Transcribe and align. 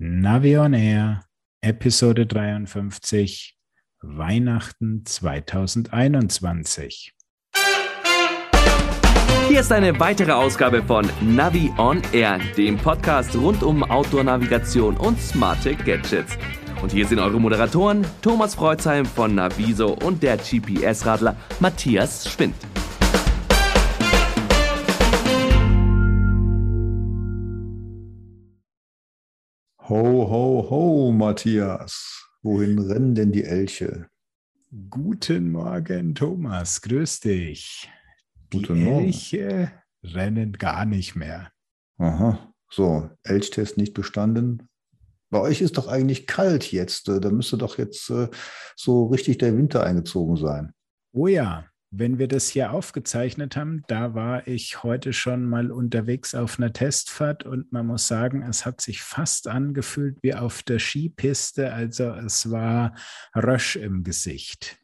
Navi 0.00 0.56
on 0.56 0.74
Air, 0.74 1.24
Episode 1.60 2.24
53, 2.24 3.56
Weihnachten 4.00 5.04
2021. 5.04 7.14
Hier 9.48 9.58
ist 9.58 9.72
eine 9.72 9.98
weitere 9.98 10.30
Ausgabe 10.30 10.84
von 10.84 11.10
Navi 11.20 11.72
on 11.78 12.00
Air, 12.12 12.38
dem 12.56 12.76
Podcast 12.76 13.34
rund 13.34 13.64
um 13.64 13.82
Outdoor-Navigation 13.82 14.96
und 14.96 15.20
smarte 15.20 15.74
Gadgets. 15.74 16.38
Und 16.80 16.92
hier 16.92 17.04
sind 17.04 17.18
eure 17.18 17.40
Moderatoren 17.40 18.06
Thomas 18.22 18.54
Freuzheim 18.54 19.04
von 19.04 19.34
Naviso 19.34 19.98
und 20.04 20.22
der 20.22 20.36
GPS-Radler 20.36 21.34
Matthias 21.58 22.30
Schwind. 22.30 22.54
Ho, 29.88 30.28
ho, 30.28 30.66
ho, 30.70 31.12
Matthias. 31.12 32.26
Wohin 32.42 32.78
rennen 32.78 33.14
denn 33.14 33.32
die 33.32 33.44
Elche? 33.44 34.08
Guten 34.90 35.50
Morgen, 35.50 36.14
Thomas. 36.14 36.82
Grüß 36.82 37.20
dich. 37.20 37.90
Die 38.52 38.62
Guten 38.62 38.84
Morgen. 38.84 39.06
Elche 39.06 39.72
rennen 40.02 40.52
gar 40.52 40.84
nicht 40.84 41.16
mehr. 41.16 41.50
Aha, 41.96 42.52
so, 42.70 43.08
Elchtest 43.22 43.78
nicht 43.78 43.94
bestanden. 43.94 44.68
Bei 45.30 45.40
euch 45.40 45.60
ist 45.62 45.76
doch 45.78 45.88
eigentlich 45.88 46.26
kalt 46.26 46.70
jetzt. 46.70 47.08
äh, 47.08 47.20
Da 47.20 47.30
müsste 47.30 47.56
doch 47.58 47.78
jetzt 47.78 48.10
äh, 48.10 48.28
so 48.76 49.06
richtig 49.06 49.38
der 49.38 49.56
Winter 49.56 49.84
eingezogen 49.84 50.36
sein. 50.36 50.72
Oh 51.12 51.26
ja, 51.26 51.66
wenn 51.90 52.18
wir 52.18 52.28
das 52.28 52.48
hier 52.48 52.72
aufgezeichnet 52.72 53.56
haben, 53.56 53.82
da 53.88 54.14
war 54.14 54.46
ich 54.46 54.82
heute 54.82 55.12
schon 55.12 55.46
mal 55.46 55.70
unterwegs 55.70 56.34
auf 56.34 56.58
einer 56.58 56.72
Testfahrt 56.72 57.44
und 57.44 57.72
man 57.72 57.86
muss 57.86 58.06
sagen, 58.06 58.42
es 58.42 58.66
hat 58.66 58.80
sich 58.80 59.02
fast 59.02 59.48
angefühlt 59.48 60.18
wie 60.22 60.34
auf 60.34 60.62
der 60.62 60.78
Skipiste. 60.78 61.72
Also 61.72 62.04
es 62.10 62.50
war 62.50 62.94
Rösch 63.34 63.76
im 63.76 64.04
Gesicht. 64.04 64.78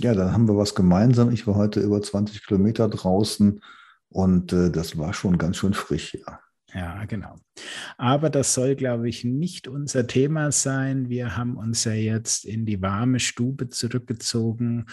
Ja, 0.00 0.14
dann 0.14 0.32
haben 0.32 0.48
wir 0.48 0.56
was 0.56 0.74
gemeinsam. 0.74 1.30
Ich 1.30 1.46
war 1.46 1.54
heute 1.54 1.80
über 1.80 2.02
20 2.02 2.44
Kilometer 2.44 2.88
draußen 2.88 3.60
und 4.08 4.52
äh, 4.52 4.70
das 4.70 4.98
war 4.98 5.14
schon 5.14 5.38
ganz 5.38 5.58
schön 5.58 5.74
frisch, 5.74 6.14
ja. 6.14 6.40
Ja, 6.74 7.04
genau. 7.04 7.36
Aber 7.98 8.30
das 8.30 8.52
soll, 8.52 8.74
glaube 8.74 9.08
ich, 9.08 9.22
nicht 9.22 9.68
unser 9.68 10.08
Thema 10.08 10.50
sein. 10.50 11.08
Wir 11.08 11.36
haben 11.36 11.56
uns 11.56 11.84
ja 11.84 11.92
jetzt 11.92 12.44
in 12.44 12.66
die 12.66 12.82
warme 12.82 13.20
Stube 13.20 13.68
zurückgezogen 13.68 14.86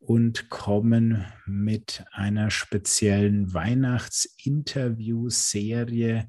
und 0.00 0.50
kommen 0.50 1.24
mit 1.46 2.04
einer 2.10 2.50
speziellen 2.50 3.54
Weihnachtsinterview-Serie 3.54 6.26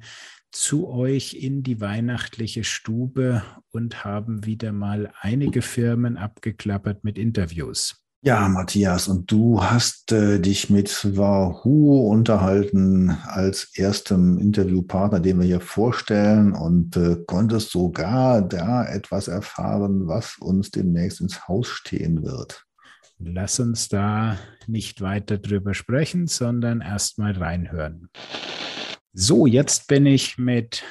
zu 0.51 0.89
euch 0.89 1.33
in 1.33 1.63
die 1.63 1.81
weihnachtliche 1.81 2.63
Stube 2.63 3.41
und 3.71 4.03
haben 4.03 4.45
wieder 4.45 4.71
mal 4.71 5.11
einige 5.21 5.63
Firmen 5.63 6.17
abgeklappert 6.17 7.03
mit 7.03 7.17
Interviews. 7.17 7.98
Ja, 8.21 8.49
Matthias, 8.49 9.07
und 9.07 9.31
du 9.31 9.63
hast 9.63 10.11
äh, 10.11 10.41
dich 10.41 10.69
mit 10.69 11.15
Wahoo 11.15 12.09
unterhalten 12.11 13.11
als 13.23 13.71
erstem 13.75 14.37
Interviewpartner, 14.37 15.21
den 15.21 15.39
wir 15.39 15.45
hier 15.45 15.61
vorstellen 15.61 16.51
und 16.51 16.97
äh, 16.97 17.15
konntest 17.25 17.71
sogar 17.71 18.41
da 18.41 18.83
etwas 18.85 19.29
erfahren, 19.29 20.07
was 20.07 20.35
uns 20.37 20.69
demnächst 20.69 21.21
ins 21.21 21.47
Haus 21.47 21.69
stehen 21.69 22.21
wird. 22.21 22.65
Lass 23.19 23.57
uns 23.61 23.87
da 23.87 24.37
nicht 24.67 24.99
weiter 24.99 25.37
drüber 25.37 25.73
sprechen, 25.73 26.27
sondern 26.27 26.81
erstmal 26.81 27.31
reinhören. 27.37 28.09
So, 29.13 29.47
jetzt 29.47 29.87
bin 29.87 30.05
ich 30.05 30.37
mit 30.37 30.83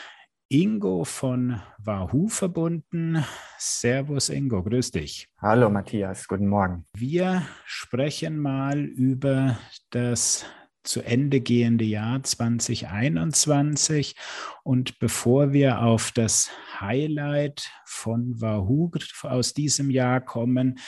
Ingo 0.51 1.05
von 1.05 1.61
Wahoo 1.77 2.29
verbunden. 2.29 3.23
Servus 3.59 4.31
Ingo, 4.31 4.63
grüß 4.63 4.93
dich. 4.93 5.29
Hallo 5.43 5.69
Matthias, 5.69 6.27
guten 6.27 6.49
Morgen. 6.49 6.87
Wir 6.95 7.47
sprechen 7.67 8.39
mal 8.39 8.83
über 8.83 9.59
das 9.91 10.47
zu 10.85 11.03
Ende 11.03 11.43
gehende 11.43 11.85
Jahr 11.85 12.23
2021. 12.23 14.17
Und 14.65 14.99
bevor 14.99 15.53
wir 15.53 15.83
auf 15.83 16.13
das 16.13 16.51
Highlight 16.81 17.71
von 17.85 18.41
Wahoo 18.41 18.91
aus 19.25 19.53
diesem 19.53 19.91
Jahr 19.91 20.23
kommen, 20.23 20.79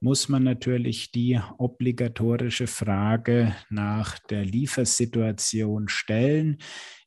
muss 0.00 0.28
man 0.28 0.44
natürlich 0.44 1.12
die 1.12 1.40
obligatorische 1.56 2.66
Frage 2.66 3.56
nach 3.70 4.18
der 4.18 4.44
Liefersituation 4.44 5.88
stellen. 5.88 6.58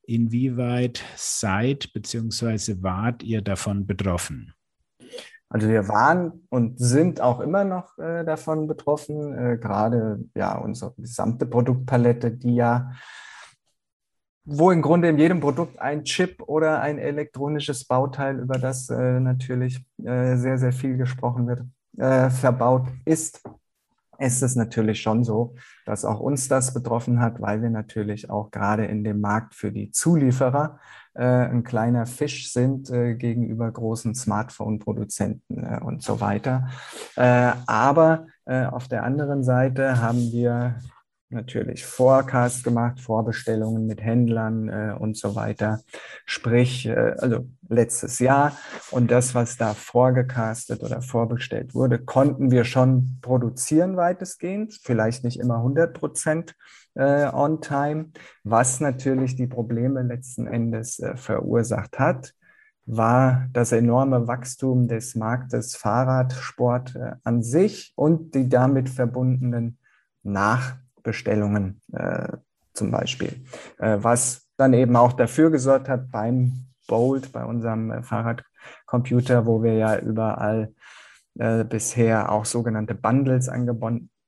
Inwieweit 0.04 1.04
seid 1.16 1.94
bzw. 1.94 2.78
wart 2.82 3.24
ihr 3.24 3.42
davon 3.42 3.86
betroffen? 3.86 4.54
Also 5.52 5.68
wir 5.68 5.90
waren 5.90 6.48
und 6.50 6.80
sind 6.80 7.20
auch 7.20 7.42
immer 7.42 7.66
noch 7.66 7.98
äh, 7.98 8.24
davon 8.24 8.68
betroffen, 8.68 9.34
äh, 9.38 9.58
gerade 9.58 10.24
ja 10.34 10.58
unsere 10.58 10.94
gesamte 10.96 11.46
Produktpalette, 11.46 12.32
die 12.32 12.56
ja, 12.56 12.92
wo 14.46 14.72
im 14.72 14.82
Grunde 14.82 15.10
in 15.10 15.18
jedem 15.18 15.42
Produkt 15.42 15.78
ein 15.78 16.06
Chip 16.06 16.42
oder 16.44 16.80
ein 16.80 17.00
elektronisches 17.00 17.86
Bauteil, 17.86 18.40
über 18.40 18.60
das 18.60 18.90
äh, 18.90 19.20
natürlich 19.20 19.86
äh, 20.02 20.38
sehr, 20.38 20.58
sehr 20.58 20.72
viel 20.72 20.96
gesprochen 20.96 21.48
wird, 21.48 21.64
äh, 21.98 22.30
verbaut 22.30 22.88
ist, 23.04 23.44
ist 24.22 24.42
es 24.42 24.56
natürlich 24.56 25.02
schon 25.02 25.24
so, 25.24 25.56
dass 25.86 26.06
auch 26.06 26.20
uns 26.20 26.48
das 26.48 26.74
betroffen 26.74 27.20
hat, 27.20 27.42
weil 27.42 27.62
wir 27.62 27.70
natürlich 27.70 28.30
auch 28.30 28.52
gerade 28.52 28.86
in 28.86 29.04
dem 29.04 29.20
Markt 29.20 29.56
für 29.56 29.72
die 29.72 29.92
Zulieferer 29.92 30.80
äh, 31.14 31.24
ein 31.24 31.64
kleiner 31.64 32.06
Fisch 32.06 32.54
sind 32.54 32.90
äh, 32.90 33.16
gegenüber 33.16 33.70
großen 33.70 34.16
Smartphone-Produzenten 34.16 35.64
äh, 35.64 35.80
und 35.84 36.04
so 36.04 36.22
weiter. 36.22 36.70
Äh, 37.16 37.52
aber 37.66 38.28
äh, 38.46 38.66
auf 38.66 38.88
der 38.88 39.04
anderen 39.04 39.44
Seite 39.44 40.02
haben 40.02 40.32
wir 40.32 40.76
natürlich 41.32 41.86
Forecast 41.86 42.64
gemacht, 42.64 43.00
Vorbestellungen 43.00 43.88
mit 43.88 44.02
Händlern 44.02 44.70
äh, 44.70 44.96
und 44.98 45.18
so 45.18 45.36
weiter. 45.36 45.82
Sprich, 46.26 46.86
äh, 46.86 47.16
also 47.18 47.48
letztes 47.68 48.20
Jahr 48.20 48.58
und 48.92 49.12
das, 49.12 49.34
was 49.34 49.58
da 49.58 49.74
vorgecastet 49.74 50.84
oder 50.84 51.02
vorbestellt 51.02 51.74
wurde, 51.74 52.00
konnten 52.00 52.52
wir 52.52 52.64
schon 52.64 53.18
produzieren 53.22 53.98
weitestgehend, 53.98 54.80
vielleicht 54.82 55.24
nicht 55.24 55.40
immer 55.40 55.58
100 55.58 55.94
Prozent 55.94 56.56
äh, 56.96 57.28
on 57.32 57.62
time, 57.62 58.12
was 58.44 58.80
natürlich 58.80 59.36
die 59.36 59.48
Probleme 59.48 60.02
letzten 60.04 60.48
Endes 60.48 61.00
äh, 61.00 61.16
verursacht 61.16 62.00
hat 62.00 62.34
war 62.86 63.48
das 63.54 63.72
enorme 63.72 64.28
Wachstum 64.28 64.88
des 64.88 65.16
Marktes 65.16 65.76
Fahrradsport 65.76 66.96
äh, 66.96 67.12
an 67.24 67.44
sich 67.44 67.94
und 67.96 68.36
die 68.36 68.50
damit 68.50 68.90
verbundenen 68.90 69.78
Nachbestellungen 71.02 71.82
äh, 71.94 72.38
zum 72.74 72.92
Beispiel, 72.92 73.44
äh, 73.80 73.98
was 74.00 74.48
dann 74.58 74.74
eben 74.74 74.96
auch 74.96 75.14
dafür 75.14 75.50
gesorgt 75.52 75.90
hat 75.90 76.12
beim 76.12 76.66
Bolt, 76.88 77.32
bei 77.32 77.44
unserem 77.44 77.92
äh, 77.92 78.04
Fahrradcomputer, 78.04 79.46
wo 79.46 79.64
wir 79.64 79.74
ja 79.74 79.98
überall 79.98 80.74
äh, 81.40 81.64
bisher 81.64 82.32
auch 82.32 82.46
sogenannte 82.46 82.96
Bundles 82.96 83.50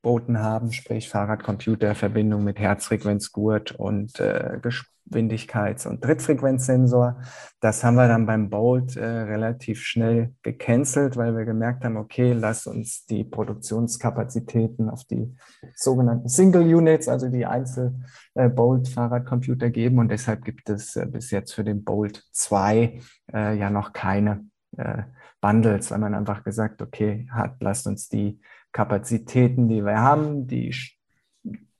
angeboten 0.03 0.39
haben, 0.39 0.73
sprich 0.73 1.09
Fahrradcomputer, 1.09 1.95
Verbindung 1.95 2.43
mit 2.43 2.59
Herzfrequenzgurt 2.59 3.71
und 3.71 4.19
äh, 4.19 4.59
Geschwindigkeits- 4.61 5.87
und 5.87 6.01
Trittfrequenzsensor. 6.01 7.21
Das 7.61 7.85
haben 7.85 7.95
wir 7.95 8.09
dann 8.09 8.25
beim 8.25 8.49
Bolt 8.49 8.97
äh, 8.97 9.05
relativ 9.05 9.81
schnell 9.81 10.33
gecancelt, 10.43 11.15
weil 11.15 11.37
wir 11.37 11.45
gemerkt 11.45 11.85
haben, 11.85 11.95
okay, 11.95 12.33
lass 12.33 12.67
uns 12.67 13.05
die 13.05 13.23
Produktionskapazitäten 13.23 14.89
auf 14.89 15.05
die 15.05 15.33
sogenannten 15.73 16.27
Single 16.27 16.75
Units, 16.75 17.07
also 17.07 17.29
die 17.29 17.45
Einzel-Bolt-Fahrradcomputer 17.45 19.69
geben. 19.69 19.99
Und 19.99 20.09
deshalb 20.09 20.43
gibt 20.43 20.69
es 20.69 20.97
äh, 20.97 21.05
bis 21.05 21.31
jetzt 21.31 21.53
für 21.53 21.63
den 21.63 21.85
Bolt 21.85 22.25
2 22.33 22.99
äh, 23.33 23.57
ja 23.57 23.69
noch 23.69 23.93
keine 23.93 24.45
äh, 24.75 25.03
Bundles, 25.39 25.91
weil 25.91 25.99
man 25.99 26.13
einfach 26.13 26.43
gesagt, 26.43 26.81
okay, 26.81 27.25
hat, 27.31 27.55
lasst 27.61 27.87
uns 27.87 28.09
die 28.09 28.41
Kapazitäten, 28.73 29.69
die 29.69 29.85
wir 29.85 29.99
haben, 29.99 30.47
die 30.47 30.75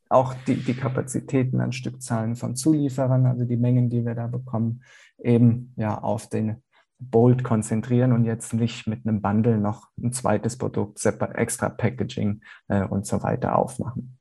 auch 0.09 0.33
die, 0.47 0.55
die 0.55 0.75
Kapazitäten 0.75 1.59
an 1.59 1.73
Stückzahlen 1.73 2.35
von 2.35 2.55
Zulieferern, 2.55 3.25
also 3.25 3.45
die 3.45 3.57
Mengen, 3.57 3.89
die 3.89 4.05
wir 4.05 4.15
da 4.15 4.27
bekommen, 4.27 4.83
eben 5.21 5.73
ja 5.75 5.97
auf 5.97 6.29
den 6.29 6.61
Bolt 6.99 7.43
konzentrieren 7.43 8.13
und 8.13 8.23
jetzt 8.23 8.53
nicht 8.53 8.87
mit 8.87 9.05
einem 9.05 9.21
Bundle 9.21 9.57
noch 9.57 9.89
ein 10.01 10.13
zweites 10.13 10.57
Produkt, 10.57 11.03
extra 11.05 11.69
Packaging 11.69 12.41
äh, 12.69 12.83
und 12.83 13.05
so 13.05 13.23
weiter 13.23 13.57
aufmachen. 13.57 14.17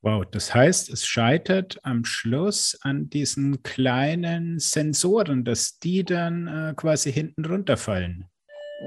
Wow, 0.00 0.24
das 0.28 0.52
heißt, 0.52 0.90
es 0.90 1.06
scheitert 1.06 1.78
am 1.84 2.04
Schluss 2.04 2.76
an 2.82 3.08
diesen 3.08 3.62
kleinen 3.62 4.58
Sensoren, 4.58 5.44
dass 5.44 5.78
die 5.78 6.04
dann 6.04 6.48
äh, 6.48 6.74
quasi 6.74 7.12
hinten 7.12 7.44
runterfallen. 7.44 8.26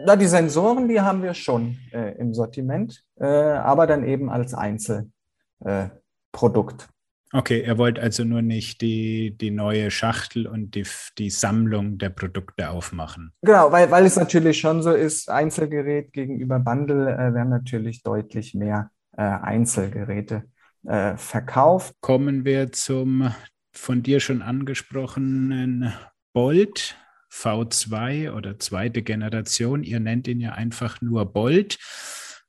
Na, 0.03 0.15
die 0.15 0.27
Sensoren, 0.27 0.87
die 0.87 0.99
haben 0.99 1.23
wir 1.23 1.33
schon 1.33 1.77
äh, 1.93 2.17
im 2.17 2.33
Sortiment, 2.33 3.03
äh, 3.17 3.25
aber 3.25 3.87
dann 3.87 4.03
eben 4.03 4.29
als 4.29 4.53
Einzelprodukt. 4.53 6.89
Okay, 7.33 7.61
er 7.61 7.77
wollte 7.77 8.01
also 8.01 8.23
nur 8.23 8.41
nicht 8.41 8.81
die, 8.81 9.35
die 9.37 9.51
neue 9.51 9.91
Schachtel 9.91 10.47
und 10.47 10.75
die, 10.75 10.85
die 11.17 11.29
Sammlung 11.29 11.97
der 11.97 12.09
Produkte 12.09 12.69
aufmachen. 12.69 13.31
Genau, 13.41 13.71
weil, 13.71 13.89
weil 13.91 14.05
es 14.05 14.15
natürlich 14.15 14.59
schon 14.59 14.81
so 14.81 14.91
ist, 14.91 15.29
Einzelgerät 15.29 16.13
gegenüber 16.13 16.59
Bundle 16.59 17.13
äh, 17.13 17.33
werden 17.33 17.49
natürlich 17.49 18.03
deutlich 18.03 18.53
mehr 18.53 18.91
äh, 19.17 19.23
Einzelgeräte 19.23 20.43
äh, 20.85 21.17
verkauft. 21.17 21.95
Kommen 22.01 22.45
wir 22.45 22.71
zum 22.71 23.33
von 23.71 24.03
dir 24.03 24.21
schon 24.21 24.41
angesprochenen 24.41 25.91
Bolt 26.33 26.95
V2 27.35 28.31
oder 28.31 28.57
zweite 28.59 29.01
Generation. 29.01 29.83
Ihr 29.83 29.99
nennt 29.99 30.27
ihn 30.27 30.39
ja 30.39 30.53
einfach 30.53 31.01
nur 31.01 31.25
Bolt. 31.25 31.77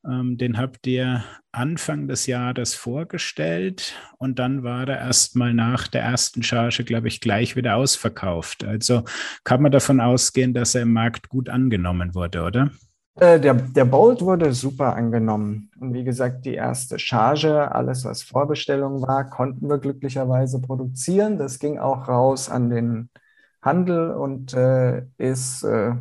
Ähm, 0.07 0.39
den 0.39 0.57
habt 0.59 0.87
ihr 0.87 1.25
Anfang 1.51 2.07
des 2.07 2.27
Jahres 2.27 2.75
vorgestellt 2.75 3.95
und 4.19 4.39
dann 4.39 4.63
war 4.63 4.89
er 4.89 4.99
erstmal 4.99 5.53
nach 5.53 5.89
der 5.89 6.03
ersten 6.03 6.43
Charge, 6.43 6.85
glaube 6.85 7.09
ich, 7.09 7.21
gleich 7.21 7.57
wieder 7.57 7.77
ausverkauft. 7.77 8.65
Also 8.65 9.03
kann 9.43 9.63
man 9.63 9.73
davon 9.73 10.01
ausgehen, 10.01 10.55
dass 10.55 10.75
er 10.75 10.83
im 10.83 10.93
Markt 10.93 11.29
gut 11.29 11.49
angenommen 11.49 12.15
wurde, 12.15 12.43
oder? 12.43 12.71
Äh, 13.19 13.41
der, 13.41 13.55
der 13.55 13.87
Bolt 13.87 14.21
wurde 14.21 14.53
super 14.53 14.95
angenommen. 14.95 15.71
Und 15.81 15.95
wie 15.95 16.05
gesagt, 16.05 16.45
die 16.45 16.55
erste 16.55 16.99
Charge, 16.99 17.75
alles 17.75 18.05
was 18.05 18.23
Vorbestellung 18.23 19.03
war, 19.03 19.29
konnten 19.29 19.69
wir 19.69 19.79
glücklicherweise 19.79 20.61
produzieren. 20.61 21.39
Das 21.39 21.59
ging 21.59 21.79
auch 21.79 22.07
raus 22.09 22.49
an 22.51 22.71
den 22.71 23.09
Handel 23.67 24.13
und 24.13 24.55
äh, 24.55 25.03
ist 25.19 25.63
äh, 25.65 25.93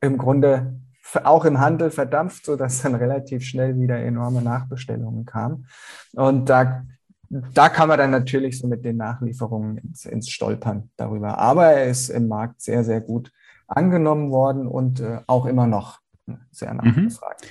im 0.00 0.18
Grunde 0.18 0.74
auch 1.22 1.44
im 1.44 1.60
Handel 1.60 1.90
verdampft, 1.90 2.44
sodass 2.44 2.82
dann 2.82 2.94
relativ 2.94 3.44
schnell 3.44 3.78
wieder 3.78 3.98
enorme 3.98 4.42
Nachbestellungen 4.42 5.24
kamen. 5.24 5.66
Und 6.12 6.50
da, 6.50 6.82
da 7.30 7.68
kann 7.68 7.88
man 7.88 7.98
dann 7.98 8.10
natürlich 8.10 8.58
so 8.58 8.66
mit 8.66 8.84
den 8.84 8.96
Nachlieferungen 8.96 9.78
ins, 9.78 10.04
ins 10.04 10.28
Stolpern 10.28 10.90
darüber. 10.96 11.38
Aber 11.38 11.66
er 11.66 11.86
ist 11.86 12.10
im 12.10 12.28
Markt 12.28 12.60
sehr, 12.60 12.84
sehr 12.84 13.00
gut 13.00 13.32
angenommen 13.66 14.30
worden 14.30 14.66
und 14.66 15.00
äh, 15.00 15.20
auch 15.26 15.46
immer 15.46 15.66
noch 15.66 16.00
sehr 16.50 16.72
mhm. 16.72 16.78
nachgefragt. 16.78 17.42
Mhm. 17.42 17.46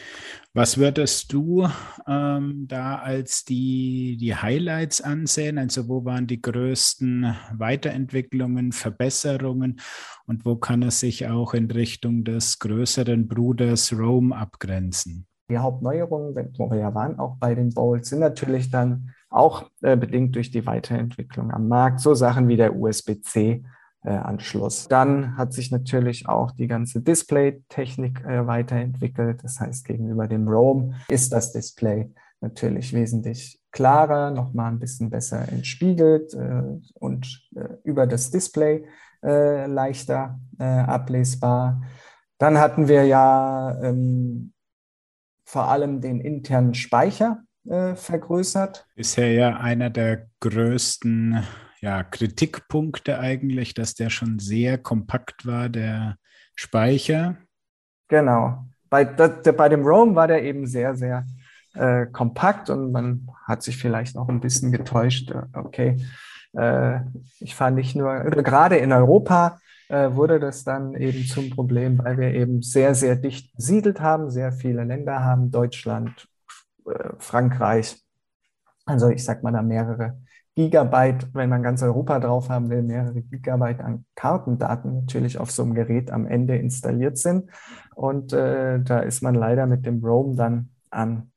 Was 0.55 0.77
würdest 0.77 1.33
du 1.33 1.67
ähm, 2.07 2.65
da 2.67 2.97
als 2.97 3.43
die, 3.43 4.17
die 4.17 4.35
Highlights 4.35 5.01
ansehen? 5.01 5.57
Also 5.57 5.87
wo 5.87 6.05
waren 6.05 6.27
die 6.27 6.43
größten 6.43 7.35
Weiterentwicklungen, 7.57 8.71
Verbesserungen 8.71 9.81
und 10.27 10.45
wo 10.45 10.55
kann 10.55 10.83
es 10.83 10.99
sich 10.99 11.27
auch 11.27 11.55
in 11.55 11.71
Richtung 11.71 12.23
des 12.23 12.59
größeren 12.59 13.27
Bruders 13.27 13.97
Rome 13.97 14.35
abgrenzen? 14.37 15.25
Die 15.49 15.57
Hauptneuerungen, 15.57 16.35
wo 16.59 16.69
wir 16.69 16.77
ja 16.77 16.93
waren, 16.93 17.17
auch 17.17 17.37
bei 17.37 17.55
den 17.55 17.73
Bowls, 17.73 18.09
sind 18.09 18.19
natürlich 18.19 18.69
dann 18.69 19.09
auch 19.31 19.71
äh, 19.81 19.97
bedingt 19.97 20.35
durch 20.35 20.51
die 20.51 20.67
Weiterentwicklung 20.67 21.49
am 21.49 21.67
Markt. 21.67 21.99
So 21.99 22.13
Sachen 22.13 22.47
wie 22.47 22.57
der 22.57 22.75
USB-C 22.75 23.63
Anschluss. 24.09 24.87
Dann 24.87 25.37
hat 25.37 25.53
sich 25.53 25.71
natürlich 25.71 26.27
auch 26.27 26.51
die 26.51 26.67
ganze 26.67 27.01
Display-Technik 27.01 28.23
äh, 28.25 28.45
weiterentwickelt. 28.45 29.43
Das 29.43 29.59
heißt, 29.59 29.85
gegenüber 29.85 30.27
dem 30.27 30.47
Roam 30.47 30.95
ist 31.07 31.31
das 31.31 31.53
Display 31.53 32.11
natürlich 32.41 32.93
wesentlich 32.93 33.59
klarer, 33.71 34.31
nochmal 34.31 34.71
ein 34.71 34.79
bisschen 34.79 35.09
besser 35.09 35.47
entspiegelt 35.51 36.33
äh, 36.33 36.63
und 36.95 37.49
äh, 37.55 37.69
über 37.83 38.05
das 38.05 38.29
Display 38.29 38.85
äh, 39.23 39.65
leichter 39.65 40.39
äh, 40.59 40.63
ablesbar. 40.63 41.81
Dann 42.37 42.57
hatten 42.57 42.87
wir 42.87 43.05
ja 43.05 43.79
ähm, 43.81 44.53
vor 45.45 45.69
allem 45.69 46.01
den 46.01 46.19
internen 46.19 46.73
Speicher 46.73 47.39
vergrößert. 47.65 48.85
Bisher 48.93 49.31
ja 49.31 49.55
einer 49.55 49.89
der 49.89 50.27
größten 50.41 51.41
ja, 51.83 52.01
Kritikpunkte 52.01 53.19
eigentlich, 53.19 53.73
dass 53.73 53.93
der 53.93 54.09
schon 54.09 54.39
sehr 54.39 54.77
kompakt 54.77 55.45
war, 55.45 55.67
der 55.67 56.15
Speicher. 56.55 57.35
Genau. 58.07 58.65
Bei, 58.89 59.03
bei 59.03 59.69
dem 59.69 59.85
Roam 59.85 60.15
war 60.15 60.29
der 60.29 60.43
eben 60.43 60.65
sehr, 60.65 60.95
sehr 60.95 61.25
äh, 61.73 62.05
kompakt 62.05 62.69
und 62.69 62.93
man 62.93 63.27
hat 63.45 63.63
sich 63.63 63.75
vielleicht 63.75 64.15
noch 64.15 64.29
ein 64.29 64.39
bisschen 64.39 64.71
getäuscht. 64.71 65.31
Äh, 65.31 65.43
okay, 65.55 65.97
äh, 66.53 67.01
ich 67.41 67.53
fand 67.53 67.75
nicht 67.75 67.97
nur, 67.97 68.17
gerade 68.29 68.77
in 68.77 68.93
Europa 68.93 69.59
äh, 69.89 70.09
wurde 70.13 70.39
das 70.39 70.63
dann 70.63 70.95
eben 70.95 71.25
zum 71.25 71.49
Problem, 71.49 71.97
weil 71.97 72.17
wir 72.17 72.33
eben 72.33 72.61
sehr, 72.61 72.95
sehr 72.95 73.17
dicht 73.17 73.53
besiedelt 73.57 73.99
haben, 73.99 74.31
sehr 74.31 74.53
viele 74.53 74.85
Länder 74.85 75.25
haben, 75.25 75.51
Deutschland, 75.51 76.29
äh, 76.85 77.09
Frankreich. 77.19 78.01
Also 78.85 79.09
ich 79.09 79.25
sag 79.25 79.43
mal 79.43 79.51
da 79.51 79.61
mehrere 79.61 80.17
Gigabyte, 80.55 81.33
wenn 81.33 81.49
man 81.49 81.63
ganz 81.63 81.81
Europa 81.81 82.19
drauf 82.19 82.49
haben 82.49 82.69
will, 82.69 82.83
mehrere 82.83 83.21
Gigabyte 83.21 83.81
an 83.81 84.05
Kartendaten 84.15 84.93
natürlich 84.93 85.39
auf 85.39 85.51
so 85.51 85.63
einem 85.63 85.73
Gerät 85.73 86.11
am 86.11 86.27
Ende 86.27 86.57
installiert 86.57 87.17
sind. 87.17 87.49
Und 87.95 88.33
äh, 88.33 88.79
da 88.81 88.99
ist 88.99 89.21
man 89.21 89.35
leider 89.35 89.65
mit 89.65 89.85
dem 89.85 90.03
Roam 90.03 90.35
dann 90.35 90.69
an, 90.91 91.31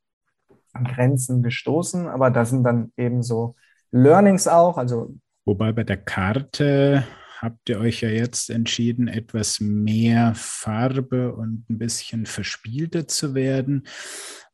an 0.72 0.84
Grenzen 0.84 1.42
gestoßen. 1.42 2.08
Aber 2.08 2.30
da 2.30 2.44
sind 2.44 2.62
dann 2.64 2.92
eben 2.96 3.22
so 3.22 3.54
Learnings 3.90 4.48
auch. 4.48 4.76
Also 4.76 5.14
Wobei 5.46 5.72
bei 5.72 5.84
der 5.84 5.96
Karte 5.96 7.04
habt 7.40 7.68
ihr 7.68 7.78
euch 7.78 8.00
ja 8.02 8.08
jetzt 8.08 8.50
entschieden, 8.50 9.08
etwas 9.08 9.60
mehr 9.60 10.32
Farbe 10.34 11.34
und 11.34 11.70
ein 11.70 11.78
bisschen 11.78 12.26
verspielter 12.26 13.06
zu 13.06 13.34
werden. 13.34 13.86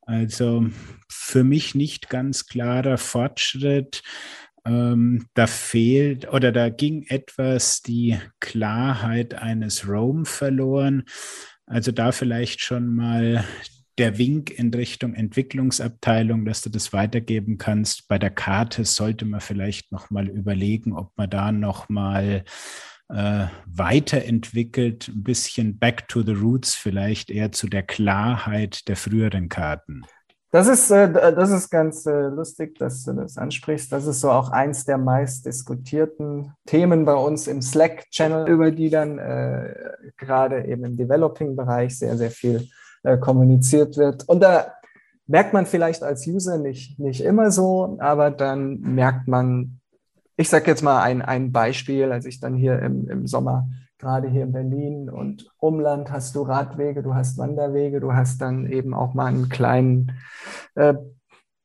Also 0.03 0.67
für 1.09 1.45
mich 1.45 1.75
nicht 1.75 2.11
ganz 2.11 2.47
klarer 2.47 2.99
Fortschritt. 2.99 4.03
Ähm, 4.65 5.27
da 5.35 5.47
fehlt 5.47 6.33
oder 6.33 6.53
da 6.53 6.69
ging 6.69 7.05
etwas 7.09 7.83
die 7.83 8.19
Klarheit 8.41 9.35
eines 9.35 9.89
Roam 9.89 10.25
verloren. 10.25 11.05
Also 11.67 11.91
da 11.91 12.13
vielleicht 12.13 12.61
schon 12.61 12.95
mal 12.95 13.45
der 13.99 14.19
Wink 14.19 14.51
in 14.51 14.73
Richtung 14.73 15.15
Entwicklungsabteilung, 15.15 16.45
dass 16.45 16.63
du 16.63 16.71
das 16.71 16.93
weitergeben 16.93 17.59
kannst. 17.59 18.09
Bei 18.09 18.19
der 18.19 18.31
Karte 18.31 18.85
sollte 18.85 19.25
man 19.25 19.41
vielleicht 19.41 19.93
noch 19.93 20.11
mal 20.11 20.29
überlegen, 20.29 20.93
ob 20.93 21.13
man 21.17 21.29
da 21.29 21.53
noch 21.53 21.89
mal 21.89 22.45
äh, 23.09 23.47
weiterentwickelt, 23.67 25.09
ein 25.09 25.23
bisschen 25.23 25.79
back 25.79 26.09
to 26.09 26.23
the 26.23 26.33
roots, 26.33 26.75
vielleicht 26.75 27.31
eher 27.31 27.53
zu 27.53 27.69
der 27.69 27.83
Klarheit 27.83 28.89
der 28.89 28.97
früheren 28.97 29.49
Karten. 29.49 30.03
Das 30.53 30.69
ist, 30.69 30.91
äh, 30.91 31.11
das 31.11 31.51
ist 31.51 31.71
ganz 31.71 32.05
äh, 32.05 32.29
lustig, 32.29 32.79
dass 32.79 33.05
du 33.05 33.15
das 33.15 33.39
ansprichst. 33.39 33.91
Das 33.91 34.07
ist 34.07 34.21
so 34.21 34.31
auch 34.31 34.51
eins 34.51 34.85
der 34.85 34.99
meist 34.99 35.47
diskutierten 35.47 36.53
Themen 36.67 37.07
bei 37.07 37.15
uns 37.15 37.47
im 37.47 37.63
Slack-Channel, 37.63 38.47
über 38.51 38.71
die 38.71 38.91
dann 38.91 39.19
äh, 39.19 39.75
gerade 40.19 40.67
eben 40.67 40.85
im 40.85 40.99
Developing-Bereich 40.99 41.99
sehr, 41.99 42.19
sehr 42.19 42.31
viel 42.31 42.69
äh, 43.03 43.17
kommuniziert 43.17 43.97
wird. 43.97 44.29
Und 44.29 44.43
da 44.43 44.75
merkt 45.27 45.55
man 45.55 45.65
vielleicht 45.65 46.03
als 46.03 46.27
User 46.27 46.59
nicht, 46.59 46.99
nicht 46.99 47.23
immer 47.23 47.51
so, 47.51 47.97
aber 47.99 48.31
dann 48.31 48.79
merkt 48.81 49.29
man, 49.29 49.81
ich 50.37 50.51
sage 50.51 50.67
jetzt 50.67 50.83
mal 50.83 51.03
ein, 51.03 51.23
ein 51.23 51.51
Beispiel, 51.53 52.13
als 52.13 52.27
ich 52.27 52.41
dann 52.41 52.55
hier 52.55 52.79
im, 52.81 53.09
im 53.09 53.27
Sommer 53.27 53.71
gerade 54.03 54.29
hier 54.29 54.43
in 54.43 54.53
Berlin 54.53 55.09
und 55.09 55.49
Umland 55.59 56.11
hast 56.11 56.35
du 56.35 56.43
Radwege, 56.43 57.05
du 57.05 57.15
hast 57.15 57.39
Wanderwege, 57.39 58.01
du 58.01 58.13
hast 58.13 58.43
dann 58.43 58.67
eben 58.67 58.95
auch 58.95 59.15
mal 59.15 59.27
einen 59.27 59.49
kleinen 59.49 60.11
äh, 60.75 60.95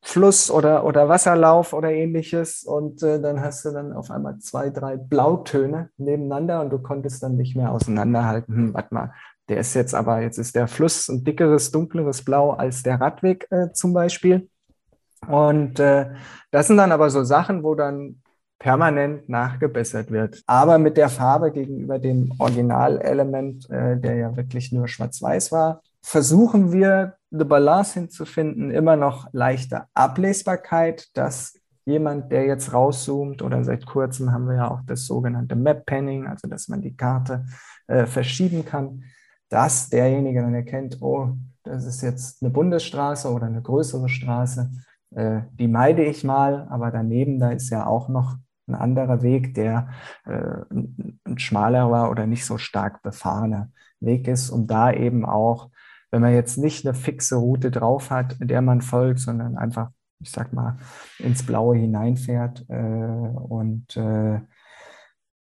Fluss 0.03 0.51
oder, 0.51 0.86
oder 0.86 1.10
Wasserlauf 1.10 1.74
oder 1.74 1.91
ähnliches 1.91 2.63
und 2.63 3.01
äh, 3.01 3.20
dann 3.20 3.41
hast 3.41 3.65
du 3.65 3.72
dann 3.72 3.91
auf 3.91 4.12
einmal 4.12 4.38
zwei, 4.38 4.70
drei 4.70 4.98
Blautöne 4.98 5.89
nebeneinander 5.98 6.62
und 6.62 6.70
du 6.70 6.77
konntest 6.77 7.24
dann 7.24 7.38
nicht 7.38 7.56
mehr 7.56 7.72
auseinanderhalten. 7.72 8.56
Hm, 8.56 8.74
warte 8.75 8.94
mal, 8.94 9.13
der 9.50 9.58
ist 9.58 9.74
jetzt 9.74 9.96
aber, 9.96 10.22
jetzt 10.22 10.38
ist 10.38 10.56
der 10.56 10.67
Fluss 10.67 11.10
ein 11.10 11.24
dickeres, 11.24 11.72
dunkleres 11.72 12.24
Blau 12.24 12.51
als 12.51 12.84
der 12.84 13.01
Radweg 13.01 13.48
äh, 13.50 13.72
zum 13.74 13.94
Beispiel. 13.94 14.48
Und 15.27 15.79
äh, 15.79 16.12
das 16.51 16.67
sind 16.67 16.77
dann 16.77 16.91
aber 16.91 17.10
so 17.10 17.24
Sachen, 17.24 17.63
wo 17.63 17.74
dann 17.74 18.22
permanent 18.60 19.30
nachgebessert 19.30 20.12
wird. 20.12 20.42
Aber 20.48 20.78
mit 20.78 20.98
der 20.98 21.10
Farbe 21.10 21.52
gegenüber 21.52 22.00
dem 22.00 22.34
Originalelement, 22.40 23.70
äh, 23.70 24.00
der 24.00 24.16
ja 24.16 24.36
wirklich 24.36 24.72
nur 24.72 24.88
schwarz-weiß 24.88 25.52
war, 25.52 25.82
versuchen 26.02 26.72
wir, 26.72 27.16
the 27.30 27.44
Balance 27.44 27.94
hinzufinden, 27.94 28.72
immer 28.72 28.96
noch 28.96 29.28
leichte 29.34 29.84
Ablesbarkeit, 29.94 31.10
dass 31.14 31.54
jemand, 31.86 32.32
der 32.32 32.46
jetzt 32.46 32.74
rauszoomt 32.74 33.42
oder 33.42 33.64
seit 33.64 33.86
kurzem 33.86 34.32
haben 34.32 34.48
wir 34.48 34.56
ja 34.56 34.72
auch 34.72 34.82
das 34.86 35.06
sogenannte 35.06 35.56
Map 35.56 35.86
Panning, 35.86 36.28
also 36.28 36.48
dass 36.48 36.68
man 36.68 36.82
die 36.82 36.96
Karte 36.96 37.46
äh, 37.88 38.06
verschieben 38.06 38.66
kann, 38.66 39.04
dass 39.50 39.90
derjenige 39.90 40.42
dann 40.42 40.54
erkennt, 40.54 41.02
oh, 41.02 41.30
das 41.64 41.86
ist 41.86 42.02
jetzt 42.02 42.42
eine 42.42 42.52
Bundesstraße 42.52 43.32
oder 43.32 43.48
eine 43.48 43.62
größere 43.62 44.10
Straße, 44.10 44.70
äh, 45.16 45.42
die 45.54 45.68
meide 45.68 46.04
ich 46.04 46.24
mal, 46.24 46.68
aber 46.70 46.92
daneben, 46.92 47.40
da 47.40 47.52
ist 47.52 47.70
ja 47.70 47.86
auch 47.86 48.10
noch 48.10 48.36
ein 48.67 48.75
anderer 48.75 49.21
Weg, 49.21 49.53
der 49.53 49.89
äh, 50.25 50.53
ein 50.69 51.38
schmalerer 51.38 52.09
oder 52.12 52.27
nicht 52.27 52.45
so 52.45 52.57
stark 52.57 53.01
befahrener 53.01 53.71
Weg 54.00 54.27
ist, 54.27 54.50
um 54.50 54.67
da 54.67 54.91
eben 54.91 55.25
auch, 55.25 55.69
wenn 56.12 56.21
man 56.21 56.33
jetzt 56.33 56.57
nicht 56.57 56.86
eine 56.86 56.93
fixe 56.93 57.36
Route 57.36 57.71
drauf 57.71 58.12
hat, 58.12 58.38
der 58.39 58.62
man 58.62 58.81
folgt, 58.81 59.19
sondern 59.19 59.57
einfach 59.57 59.91
ich 60.19 60.31
sag 60.31 60.53
mal, 60.53 60.77
ins 61.19 61.43
Blaue 61.43 61.77
hineinfährt 61.77 62.65
äh, 62.69 62.75
und 62.75 63.95
äh, 63.97 64.39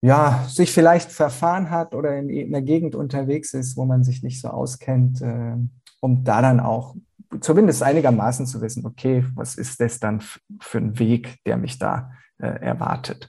ja, 0.01 0.45
sich 0.47 0.71
vielleicht 0.73 1.11
verfahren 1.11 1.71
hat 1.71 1.95
oder 1.95 2.17
in 2.17 2.55
einer 2.55 2.63
Gegend 2.63 2.95
unterwegs 2.95 3.55
ist, 3.55 3.77
wo 3.77 3.85
man 3.85 4.05
sich 4.05 4.23
nicht 4.23 4.41
so 4.41 4.49
auskennt, 4.49 5.21
äh, 5.23 5.57
um 6.01 6.25
da 6.25 6.43
dann 6.43 6.61
auch 6.61 6.95
zumindest 7.41 7.83
einigermaßen 7.83 8.47
zu 8.47 8.61
wissen, 8.61 8.87
okay, 8.87 9.25
was 9.35 9.57
ist 9.57 9.81
das 9.81 9.99
dann 9.99 10.21
für 10.61 10.79
ein 10.79 10.99
Weg, 10.99 11.39
der 11.45 11.57
mich 11.57 11.79
da 11.79 12.13
erwartet. 12.47 13.29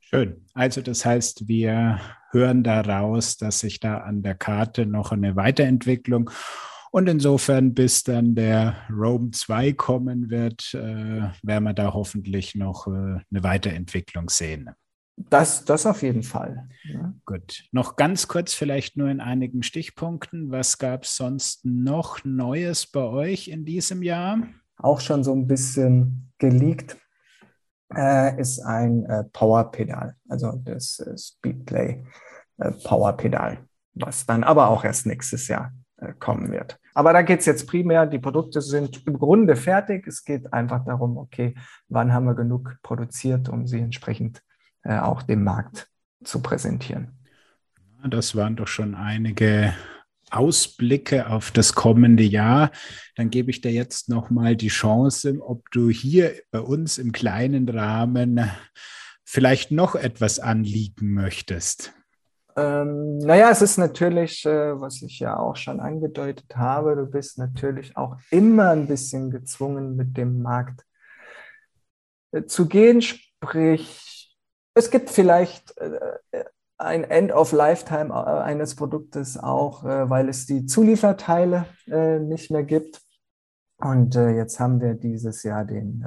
Schön. 0.00 0.44
Also 0.54 0.82
das 0.82 1.04
heißt, 1.04 1.48
wir 1.48 2.00
hören 2.30 2.62
daraus, 2.62 3.36
dass 3.36 3.60
sich 3.60 3.80
da 3.80 3.98
an 3.98 4.22
der 4.22 4.34
Karte 4.34 4.86
noch 4.86 5.12
eine 5.12 5.36
Weiterentwicklung 5.36 6.30
und 6.96 7.08
insofern, 7.08 7.74
bis 7.74 8.04
dann 8.04 8.34
der 8.34 8.76
Rome 8.90 9.30
2 9.30 9.74
kommen 9.74 10.30
wird, 10.30 10.72
äh, 10.72 11.28
werden 11.42 11.64
wir 11.64 11.74
da 11.74 11.92
hoffentlich 11.92 12.54
noch 12.54 12.86
äh, 12.86 12.90
eine 12.90 13.42
Weiterentwicklung 13.42 14.30
sehen. 14.30 14.70
Das, 15.16 15.66
das 15.66 15.84
auf 15.84 16.02
jeden 16.02 16.22
Fall. 16.22 16.70
Ja. 16.84 17.12
Gut. 17.26 17.64
Noch 17.70 17.96
ganz 17.96 18.28
kurz, 18.28 18.54
vielleicht 18.54 18.96
nur 18.96 19.10
in 19.10 19.20
einigen 19.20 19.62
Stichpunkten. 19.62 20.50
Was 20.50 20.78
gab 20.78 21.04
es 21.04 21.16
sonst 21.16 21.66
noch 21.66 22.24
Neues 22.24 22.86
bei 22.86 23.04
euch 23.04 23.48
in 23.48 23.66
diesem 23.66 24.02
Jahr? 24.02 24.38
Auch 24.78 25.00
schon 25.00 25.22
so 25.22 25.34
ein 25.34 25.46
bisschen 25.46 26.32
geleakt 26.38 26.96
äh, 27.94 28.40
ist 28.40 28.60
ein 28.60 29.04
äh, 29.06 29.24
Power-Pedal, 29.24 30.14
also 30.28 30.60
das 30.64 30.98
äh, 31.00 31.16
Speedplay 31.16 32.04
äh, 32.58 32.72
Power-Pedal, 32.84 33.58
was 33.94 34.26
dann 34.26 34.44
aber 34.44 34.68
auch 34.68 34.84
erst 34.84 35.06
nächstes 35.06 35.48
Jahr 35.48 35.72
äh, 35.98 36.12
kommen 36.18 36.50
wird. 36.50 36.78
Aber 36.94 37.12
da 37.12 37.22
geht 37.22 37.40
es 37.40 37.46
jetzt 37.46 37.66
primär, 37.66 38.06
die 38.06 38.18
Produkte 38.18 38.62
sind 38.62 39.06
im 39.06 39.18
Grunde 39.18 39.54
fertig. 39.54 40.06
Es 40.06 40.24
geht 40.24 40.52
einfach 40.52 40.84
darum, 40.84 41.18
okay, 41.18 41.54
wann 41.88 42.12
haben 42.12 42.24
wir 42.24 42.34
genug 42.34 42.76
produziert, 42.82 43.48
um 43.48 43.66
sie 43.66 43.80
entsprechend 43.80 44.42
äh, 44.82 44.98
auch 44.98 45.22
dem 45.22 45.44
Markt 45.44 45.88
zu 46.24 46.40
präsentieren. 46.40 47.12
Das 48.08 48.34
waren 48.36 48.56
doch 48.56 48.68
schon 48.68 48.94
einige 48.94 49.74
Ausblicke 50.30 51.28
auf 51.28 51.50
das 51.50 51.74
kommende 51.74 52.22
Jahr. 52.22 52.70
Dann 53.14 53.30
gebe 53.30 53.50
ich 53.50 53.60
dir 53.60 53.72
jetzt 53.72 54.08
noch 54.08 54.30
mal 54.30 54.56
die 54.56 54.68
Chance, 54.68 55.38
ob 55.40 55.70
du 55.70 55.88
hier 55.90 56.34
bei 56.50 56.60
uns 56.60 56.98
im 56.98 57.12
kleinen 57.12 57.68
Rahmen 57.68 58.40
vielleicht 59.24 59.70
noch 59.70 59.94
etwas 59.94 60.38
anliegen 60.38 61.12
möchtest. 61.12 61.92
Ähm, 62.56 63.18
naja, 63.18 63.50
es 63.50 63.60
ist 63.60 63.76
natürlich, 63.76 64.46
äh, 64.46 64.80
was 64.80 65.02
ich 65.02 65.18
ja 65.18 65.38
auch 65.38 65.56
schon 65.56 65.78
angedeutet 65.78 66.56
habe, 66.56 66.96
du 66.96 67.04
bist 67.04 67.38
natürlich 67.38 67.94
auch 67.98 68.16
immer 68.30 68.70
ein 68.70 68.88
bisschen 68.88 69.30
gezwungen, 69.30 69.94
mit 69.94 70.16
dem 70.16 70.40
Markt 70.40 70.86
äh, 72.32 72.44
zu 72.44 72.66
gehen. 72.66 73.02
Sprich, 73.02 74.34
es 74.72 74.90
gibt 74.90 75.10
vielleicht 75.10 75.76
äh, 75.76 76.44
ein 76.78 77.04
End 77.04 77.32
of 77.32 77.52
Lifetime 77.52 78.10
äh, 78.10 78.42
eines 78.42 78.74
Produktes 78.74 79.36
auch, 79.38 79.84
äh, 79.84 80.08
weil 80.10 80.28
es 80.28 80.46
die 80.46 80.66
Zulieferteile 80.66 81.66
nicht 81.86 82.50
mehr 82.50 82.64
gibt. 82.64 83.00
Und 83.78 84.14
jetzt 84.14 84.58
haben 84.58 84.80
wir 84.80 84.94
dieses 84.94 85.44
Jahr 85.44 85.64
den 85.64 86.04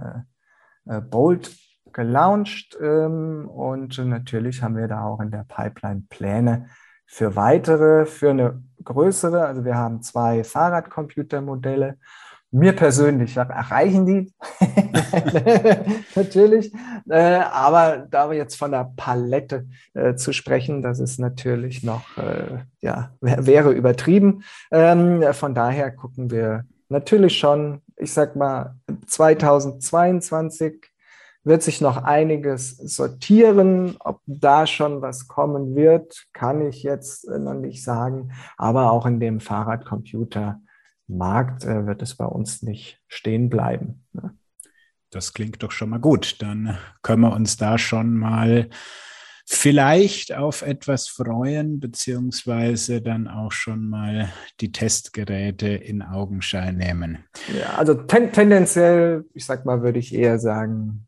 Bolt 1.10 1.56
gelauncht 1.94 2.78
ähm, 2.82 3.48
und 3.48 3.98
natürlich 3.98 4.62
haben 4.62 4.76
wir 4.76 4.88
da 4.88 5.06
auch 5.06 5.20
in 5.22 5.32
der 5.32 5.46
Pipeline 5.48 6.04
Pläne 6.10 6.68
für 7.06 7.36
weitere, 7.36 8.06
für 8.06 8.32
eine 8.32 8.64
größere. 8.84 9.46
Also 9.46 9.66
wir 9.66 9.76
haben 9.76 10.02
zwei 10.02 10.44
Fahrradcomputermodelle 10.44 11.98
mir 12.52 12.74
persönlich 12.74 13.38
erreichen 13.38 14.06
die 14.06 14.34
natürlich, 16.16 16.74
äh, 17.10 17.42
aber 17.52 18.08
da 18.10 18.30
wir 18.30 18.38
jetzt 18.38 18.56
von 18.56 18.72
der 18.72 18.92
Palette 18.96 19.68
äh, 19.94 20.16
zu 20.16 20.34
sprechen, 20.34 20.82
das 20.82 21.00
ist 21.00 21.20
natürlich 21.20 21.84
noch, 21.84 22.18
äh, 22.18 22.64
ja, 22.82 23.12
wäre 23.22 23.72
übertrieben. 23.72 24.44
Ähm, 24.72 25.24
von 25.34 25.54
daher 25.54 25.92
gucken 25.92 26.32
wir 26.32 26.66
natürlich 26.90 27.38
schon, 27.38 27.82
ich 27.98 28.14
sag 28.14 28.36
mal, 28.36 28.76
2022 29.08 30.90
wird 31.44 31.64
sich 31.64 31.82
noch 31.82 31.98
einiges 31.98 32.78
sortieren. 32.78 33.96
Ob 34.00 34.22
da 34.26 34.68
schon 34.68 35.02
was 35.02 35.28
kommen 35.28 35.76
wird, 35.76 36.26
kann 36.34 36.62
ich 36.68 36.84
jetzt 36.84 37.30
noch 37.30 37.54
nicht 37.54 37.84
sagen. 37.84 38.32
Aber 38.58 38.92
auch 38.92 39.06
in 39.06 39.20
dem 39.20 39.40
Fahrradcomputer 39.40 40.60
Markt 41.10 41.66
äh, 41.66 41.86
wird 41.86 42.02
es 42.02 42.16
bei 42.16 42.26
uns 42.26 42.62
nicht 42.62 43.02
stehen 43.08 43.50
bleiben. 43.50 44.06
Ne? 44.14 44.38
Das 45.10 45.34
klingt 45.34 45.64
doch 45.64 45.72
schon 45.72 45.90
mal 45.90 46.00
gut. 46.00 46.42
Dann 46.42 46.78
können 47.02 47.24
wir 47.24 47.34
uns 47.34 47.58
da 47.58 47.78
schon 47.78 48.16
mal 48.16 48.70
vielleicht 49.46 50.36
auf 50.36 50.62
etwas 50.62 51.08
freuen, 51.08 51.80
beziehungsweise 51.80 53.02
dann 53.02 53.28
auch 53.28 53.52
schon 53.52 53.90
mal 53.90 54.32
die 54.60 54.72
Testgeräte 54.72 55.70
in 55.70 56.04
Augenschein 56.04 56.78
nehmen. 56.78 57.26
Ja, 57.60 57.74
also 57.78 57.96
ten 57.96 58.32
tendenziell, 58.32 59.26
ich 59.34 59.46
sag 59.46 59.66
mal, 59.66 59.82
würde 59.82 59.98
ich 59.98 60.14
eher 60.14 60.38
sagen 60.38 61.08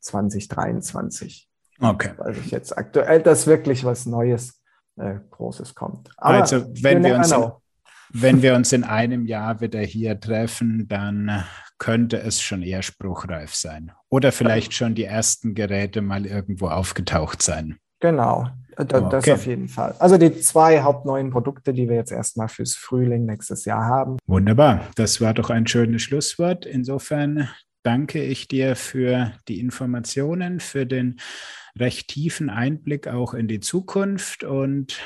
2023. 0.00 1.48
Okay. 1.80 2.12
Weil 2.16 2.36
ich 2.38 2.52
jetzt 2.52 2.78
aktuell, 2.78 3.20
dass 3.20 3.48
wirklich 3.48 3.84
was 3.84 4.06
Neues, 4.06 4.62
äh, 4.96 5.16
Großes 5.30 5.74
kommt. 5.74 6.10
Aber 6.16 6.42
also, 6.42 6.64
wenn 6.80 7.02
wir 7.02 7.16
uns. 7.16 7.32
In, 7.32 7.50
wenn 8.14 8.42
wir 8.42 8.54
uns 8.54 8.72
in 8.72 8.84
einem 8.84 9.26
Jahr 9.26 9.60
wieder 9.60 9.80
hier 9.80 10.18
treffen, 10.18 10.86
dann 10.88 11.44
könnte 11.78 12.18
es 12.18 12.40
schon 12.40 12.62
eher 12.62 12.82
spruchreif 12.82 13.54
sein. 13.54 13.90
Oder 14.08 14.30
vielleicht 14.30 14.72
schon 14.72 14.94
die 14.94 15.04
ersten 15.04 15.54
Geräte 15.54 16.00
mal 16.00 16.24
irgendwo 16.24 16.68
aufgetaucht 16.68 17.42
sein. 17.42 17.76
Genau, 17.98 18.48
das, 18.76 19.02
okay. 19.02 19.32
auf 19.32 19.46
jeden 19.46 19.68
Fall. 19.68 19.96
Also 19.98 20.16
die 20.16 20.40
zwei 20.40 20.82
hauptneuen 20.82 21.30
Produkte, 21.30 21.72
die 21.72 21.88
wir 21.88 21.96
jetzt 21.96 22.12
erstmal 22.12 22.48
fürs 22.48 22.76
Frühling 22.76 23.26
nächstes 23.26 23.64
Jahr 23.64 23.84
haben. 23.84 24.16
Wunderbar, 24.26 24.82
das 24.94 25.20
war 25.20 25.34
doch 25.34 25.50
ein 25.50 25.66
schönes 25.66 26.02
Schlusswort. 26.02 26.66
Insofern 26.66 27.48
danke 27.82 28.22
ich 28.22 28.46
dir 28.46 28.76
für 28.76 29.32
die 29.48 29.58
Informationen, 29.58 30.60
für 30.60 30.86
den 30.86 31.16
recht 31.76 32.08
tiefen 32.08 32.48
Einblick 32.48 33.08
auch 33.08 33.34
in 33.34 33.48
die 33.48 33.60
Zukunft 33.60 34.44
und 34.44 35.00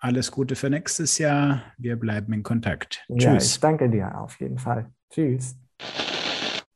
alles 0.00 0.30
Gute 0.30 0.56
für 0.56 0.70
nächstes 0.70 1.18
Jahr. 1.18 1.62
Wir 1.78 1.96
bleiben 1.96 2.32
in 2.32 2.42
Kontakt. 2.42 3.04
Ja, 3.08 3.34
Tschüss. 3.34 3.54
Ich 3.54 3.60
danke 3.60 3.88
dir 3.88 4.18
auf 4.18 4.40
jeden 4.40 4.58
Fall. 4.58 4.90
Tschüss. 5.10 5.56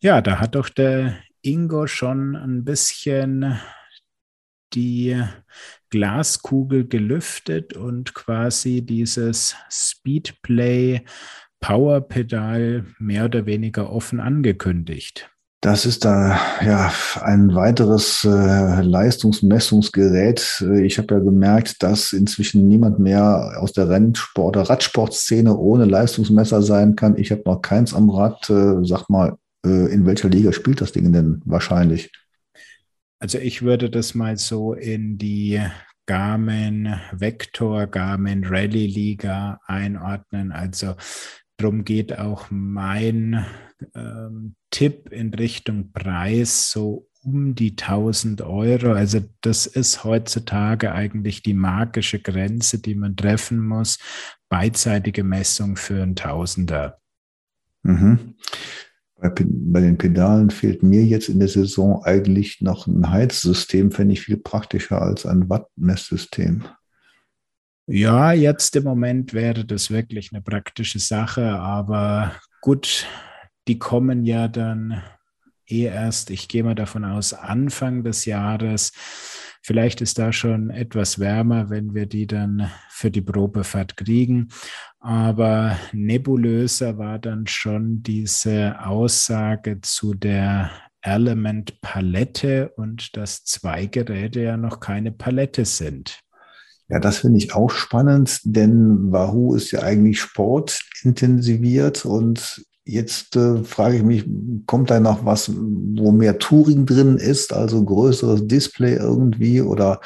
Ja, 0.00 0.20
da 0.20 0.38
hat 0.38 0.54
doch 0.54 0.68
der 0.68 1.16
Ingo 1.42 1.86
schon 1.86 2.36
ein 2.36 2.64
bisschen 2.64 3.58
die 4.74 5.22
Glaskugel 5.90 6.86
gelüftet 6.86 7.74
und 7.74 8.14
quasi 8.14 8.82
dieses 8.84 9.56
Speedplay 9.70 11.04
Powerpedal 11.60 12.84
mehr 12.98 13.24
oder 13.24 13.46
weniger 13.46 13.90
offen 13.90 14.20
angekündigt. 14.20 15.33
Das 15.64 15.86
ist 15.86 16.04
da 16.04 16.38
ja 16.62 16.92
ein 17.22 17.54
weiteres 17.54 18.22
äh, 18.22 18.82
Leistungsmessungsgerät. 18.82 20.62
Ich 20.82 20.98
habe 20.98 21.14
ja 21.14 21.20
gemerkt, 21.20 21.82
dass 21.82 22.12
inzwischen 22.12 22.68
niemand 22.68 22.98
mehr 22.98 23.56
aus 23.58 23.72
der 23.72 23.88
Rennsport- 23.88 24.58
oder 24.58 24.68
Radsportszene 24.68 25.56
ohne 25.56 25.86
Leistungsmesser 25.86 26.60
sein 26.60 26.96
kann. 26.96 27.16
Ich 27.16 27.30
habe 27.30 27.44
noch 27.46 27.62
keins 27.62 27.94
am 27.94 28.10
Rad. 28.10 28.50
Äh, 28.50 28.84
sag 28.84 29.08
mal, 29.08 29.38
äh, 29.64 29.90
in 29.90 30.04
welcher 30.04 30.28
Liga 30.28 30.52
spielt 30.52 30.82
das 30.82 30.92
Ding 30.92 31.10
denn 31.14 31.40
wahrscheinlich? 31.46 32.12
Also 33.18 33.38
ich 33.38 33.62
würde 33.62 33.88
das 33.88 34.14
mal 34.14 34.36
so 34.36 34.74
in 34.74 35.16
die 35.16 35.62
Garmin 36.04 36.94
Vector, 37.10 37.86
Garmin 37.86 38.44
Rally 38.44 38.86
Liga 38.86 39.60
einordnen. 39.66 40.52
Also 40.52 40.96
darum 41.56 41.86
geht 41.86 42.18
auch 42.18 42.48
mein 42.50 43.46
ähm, 43.94 44.54
Tipp 44.70 45.10
in 45.10 45.32
Richtung 45.34 45.92
Preis 45.92 46.70
so 46.70 47.08
um 47.24 47.54
die 47.54 47.70
1000 47.70 48.42
Euro. 48.42 48.92
Also 48.92 49.20
das 49.40 49.66
ist 49.66 50.04
heutzutage 50.04 50.92
eigentlich 50.92 51.42
die 51.42 51.54
magische 51.54 52.20
Grenze, 52.20 52.80
die 52.80 52.94
man 52.94 53.16
treffen 53.16 53.66
muss. 53.66 53.98
Beidseitige 54.48 55.24
Messung 55.24 55.76
für 55.76 56.02
ein 56.02 56.16
Tausender. 56.16 56.98
Mhm. 57.82 58.34
Bei, 59.16 59.30
bei, 59.30 59.80
den 59.80 59.96
Pedalen 59.96 60.50
fehlt 60.50 60.82
mir 60.82 61.02
jetzt 61.04 61.28
in 61.28 61.38
der 61.38 61.48
Saison 61.48 62.02
eigentlich 62.04 62.60
noch 62.60 62.86
ein 62.86 63.10
Heizsystem, 63.10 63.90
fände 63.90 64.12
ich 64.12 64.20
viel 64.20 64.36
praktischer 64.36 65.00
als 65.00 65.24
ein 65.24 65.48
Wattmesssystem. 65.48 66.64
Ja, 67.86 68.32
jetzt 68.32 68.76
im 68.76 68.84
Moment 68.84 69.34
wäre 69.34 69.64
das 69.64 69.90
wirklich 69.90 70.30
eine 70.32 70.42
praktische 70.42 70.98
Sache, 70.98 71.50
aber 71.52 72.34
gut, 72.60 73.06
die 73.68 73.78
kommen 73.78 74.24
ja 74.24 74.48
dann 74.48 75.02
eh 75.66 75.84
erst, 75.84 76.30
ich 76.30 76.48
gehe 76.48 76.64
mal 76.64 76.74
davon 76.74 77.04
aus, 77.04 77.32
Anfang 77.32 78.04
des 78.04 78.24
Jahres. 78.24 78.92
Vielleicht 79.62 80.02
ist 80.02 80.18
da 80.18 80.32
schon 80.32 80.68
etwas 80.68 81.18
wärmer, 81.18 81.70
wenn 81.70 81.94
wir 81.94 82.04
die 82.06 82.26
dann 82.26 82.70
für 82.90 83.10
die 83.10 83.22
Probefahrt 83.22 83.96
kriegen. 83.96 84.48
Aber 85.00 85.78
nebulöser 85.92 86.98
war 86.98 87.18
dann 87.18 87.46
schon 87.46 88.02
diese 88.02 88.78
Aussage 88.84 89.80
zu 89.80 90.12
der 90.12 90.70
Element 91.00 91.80
Palette 91.80 92.70
und 92.76 93.16
dass 93.16 93.44
zwei 93.44 93.86
Geräte 93.86 94.40
ja 94.40 94.56
noch 94.56 94.80
keine 94.80 95.12
Palette 95.12 95.64
sind. 95.64 96.20
Ja, 96.88 96.98
das 96.98 97.18
finde 97.18 97.38
ich 97.38 97.54
auch 97.54 97.70
spannend, 97.70 98.40
denn 98.44 99.10
Wahoo 99.10 99.54
ist 99.54 99.70
ja 99.70 99.80
eigentlich 99.80 100.20
sportintensiviert 100.20 102.04
und 102.04 102.66
jetzt 102.84 103.36
äh, 103.36 103.62
frage 103.64 103.96
ich 103.96 104.02
mich, 104.02 104.24
kommt 104.66 104.90
da 104.90 105.00
noch 105.00 105.24
was, 105.24 105.50
wo 105.54 106.12
mehr 106.12 106.38
Touring 106.38 106.86
drin 106.86 107.16
ist, 107.16 107.52
also 107.52 107.84
größeres 107.84 108.46
Display 108.46 108.96
irgendwie 108.96 109.62
oder 109.62 110.00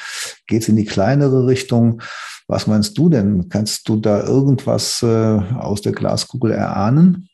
geht 0.47 0.63
es 0.63 0.69
in 0.69 0.77
die 0.77 0.85
kleinere 0.85 1.47
Richtung? 1.47 2.03
Was 2.47 2.67
meinst 2.67 2.97
du 2.97 3.09
denn? 3.09 3.49
Kannst 3.49 3.89
du 3.89 3.97
da 3.97 4.25
irgendwas 4.25 5.03
äh, 5.03 5.07
aus 5.07 5.83
der 5.83 5.93
Glaskugel 5.93 6.53
erahnen? 6.53 7.29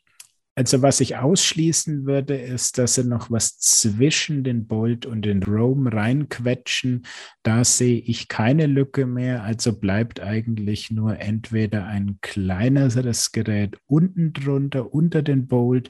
Also 0.57 0.81
was 0.81 1.01
ich 1.01 1.17
ausschließen 1.17 2.05
würde, 2.05 2.37
ist, 2.37 2.77
dass 2.77 2.95
sie 2.95 3.03
noch 3.03 3.29
was 3.29 3.59
zwischen 3.59 4.45
den 4.45 4.67
Bolt 4.67 5.05
und 5.05 5.23
den 5.23 5.43
Roam 5.43 5.87
reinquetschen. 5.87 7.05
Da 7.43 7.65
sehe 7.65 7.99
ich 7.99 8.29
keine 8.29 8.65
Lücke 8.65 9.05
mehr. 9.05 9.43
Also 9.43 9.73
bleibt 9.73 10.21
eigentlich 10.21 10.91
nur 10.91 11.19
entweder 11.19 11.85
ein 11.85 12.19
kleineres 12.21 13.33
Gerät 13.33 13.77
unten 13.85 14.31
drunter, 14.31 14.93
unter 14.93 15.21
den 15.21 15.47
Bolt 15.47 15.89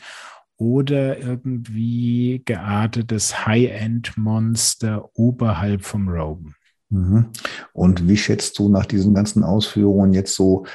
oder 0.58 1.20
irgendwie 1.20 2.42
geartetes 2.44 3.46
High-End-Monster 3.46 5.12
oberhalb 5.14 5.84
vom 5.84 6.10
Roam. 6.10 6.56
Mhm. 6.90 7.28
Und 7.74 8.08
wie 8.08 8.18
schätzt 8.18 8.58
du 8.58 8.70
nach 8.70 8.86
diesen 8.86 9.14
ganzen 9.14 9.44
Ausführungen 9.44 10.14
jetzt 10.14 10.34
so 10.34 10.66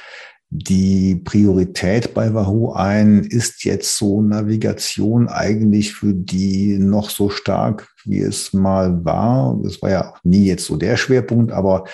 die 0.50 1.14
Priorität 1.14 2.12
bei 2.12 2.34
Wahoo 2.34 2.72
ein? 2.72 3.22
Ist 3.22 3.64
jetzt 3.64 3.96
so 3.96 4.20
Navigation 4.20 5.28
eigentlich 5.28 5.94
für 5.94 6.12
die 6.12 6.76
noch 6.78 7.08
so 7.08 7.30
stark, 7.30 7.88
wie 8.04 8.20
es 8.20 8.52
mal 8.52 9.04
war? 9.04 9.58
Es 9.64 9.80
war 9.80 9.90
ja 9.90 10.14
nie 10.24 10.46
jetzt 10.46 10.66
so 10.66 10.76
der 10.76 10.96
Schwerpunkt, 10.96 11.52
aber 11.52 11.84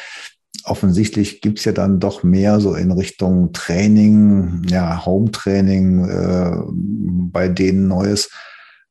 offensichtlich 0.65 1.43
gibt 1.43 1.59
es 1.59 1.67
ja 1.67 1.73
dann 1.73 2.01
doch 2.01 2.23
mehr 2.23 2.59
so 2.61 2.75
in 2.75 2.91
Richtung 2.91 3.53
Training, 3.53 4.63
ja, 4.69 5.05
Home-Training, 5.05 6.09
äh, 6.09 6.57
bei 7.31 7.49
denen 7.49 7.89
Neues. 7.89 8.31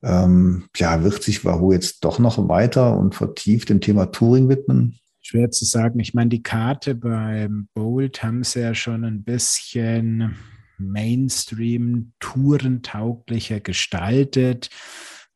Ähm, 0.03 0.65
ja, 0.75 1.03
wird 1.03 1.23
sich 1.23 1.43
Wahoo 1.43 1.71
jetzt 1.71 2.05
doch 2.05 2.19
noch 2.19 2.47
weiter 2.47 2.95
und 2.95 3.15
vertieft 3.15 3.69
dem 3.69 3.81
Thema 3.81 4.05
Touring 4.05 4.47
widmen? 4.47 4.99
Schwer 5.25 5.49
zu 5.49 5.65
sagen. 5.65 5.99
Ich 5.99 6.13
meine, 6.13 6.29
die 6.29 6.43
Karte 6.43 6.93
beim 6.93 7.67
Bolt 7.73 8.21
haben 8.21 8.43
sie 8.43 8.61
ja 8.61 8.75
schon 8.75 9.03
ein 9.03 9.23
bisschen 9.23 10.35
Mainstream, 10.77 12.13
tourentauglicher 12.19 13.59
gestaltet. 13.59 14.69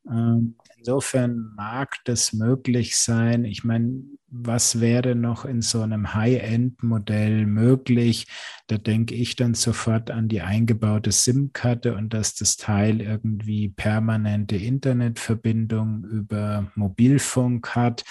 Ähm, 0.08 0.56
insofern 0.78 1.54
mag 1.56 1.96
das 2.06 2.34
möglich 2.34 2.98
sein. 2.98 3.46
Ich 3.46 3.64
meine, 3.64 4.04
was 4.28 4.80
wäre 4.80 5.16
noch 5.16 5.44
in 5.44 5.64
so 5.64 5.82
einem 5.82 6.14
High-End-Modell 6.14 7.48
möglich? 7.48 8.28
Da 8.68 8.78
denke 8.78 9.16
ich 9.16 9.36
dann 9.38 9.56
sofort 9.56 10.12
an 10.12 10.28
die 10.28 10.42
eingebaute 10.42 11.12
SIM-Karte 11.12 11.96
und 11.96 12.14
dass 12.14 12.36
das 12.36 12.58
Teil 12.58 13.02
irgendwie 13.02 13.70
permanente 13.70 14.56
Internetverbindung 14.56 16.04
über 16.04 16.72
Mobilfunk 16.76 17.76
hat. 17.76 18.04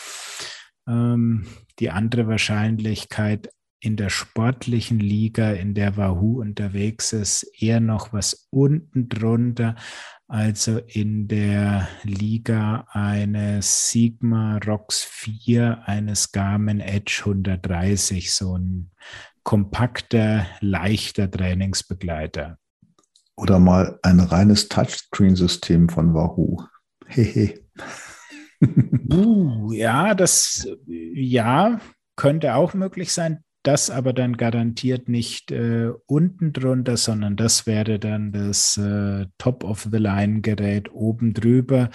Ähm, 0.89 1.47
die 1.79 1.91
andere 1.91 2.27
Wahrscheinlichkeit 2.27 3.51
in 3.81 3.97
der 3.97 4.11
sportlichen 4.11 4.99
Liga, 4.99 5.53
in 5.53 5.75
der 5.75 5.97
Wahoo 5.97 6.41
unterwegs 6.41 7.13
ist, 7.13 7.45
eher 7.61 7.81
noch 7.81 8.13
was 8.13 8.49
unten 8.51 9.09
drunter, 9.09 9.77
also 10.27 10.79
in 10.79 11.29
der 11.29 11.89
Liga 12.03 12.87
eines 12.91 13.91
Sigma 13.91 14.59
ROX 14.59 15.05
4, 15.05 15.87
eines 15.87 16.33
Garmin 16.33 16.81
Edge 16.81 17.23
130, 17.25 18.33
so 18.33 18.59
ein 18.59 18.91
kompakter, 19.45 20.47
leichter 20.61 21.31
Trainingsbegleiter. 21.31 22.59
Oder 23.37 23.61
mal 23.61 23.99
ein 24.03 24.19
reines 24.21 24.69
Touchscreen-System 24.69 25.89
von 25.89 26.13
Wahoo. 26.13 26.65
Hehe. 27.07 27.65
Uh, 29.13 29.73
ja, 29.73 30.15
das 30.15 30.69
ja 30.87 31.81
könnte 32.17 32.55
auch 32.55 32.75
möglich 32.75 33.13
sein. 33.13 33.45
Das 33.63 33.91
aber 33.91 34.13
dann 34.13 34.37
garantiert 34.37 35.09
nicht 35.09 35.51
äh, 35.51 35.91
unten 36.07 36.53
drunter, 36.53 36.97
sondern 36.97 37.37
das 37.37 37.67
wäre 37.67 37.99
dann 37.99 38.33
das 38.33 38.77
äh, 38.77 39.27
Top-of-the-Line-Gerät 39.39 40.93
oben 40.93 41.35
drüber, 41.35 41.91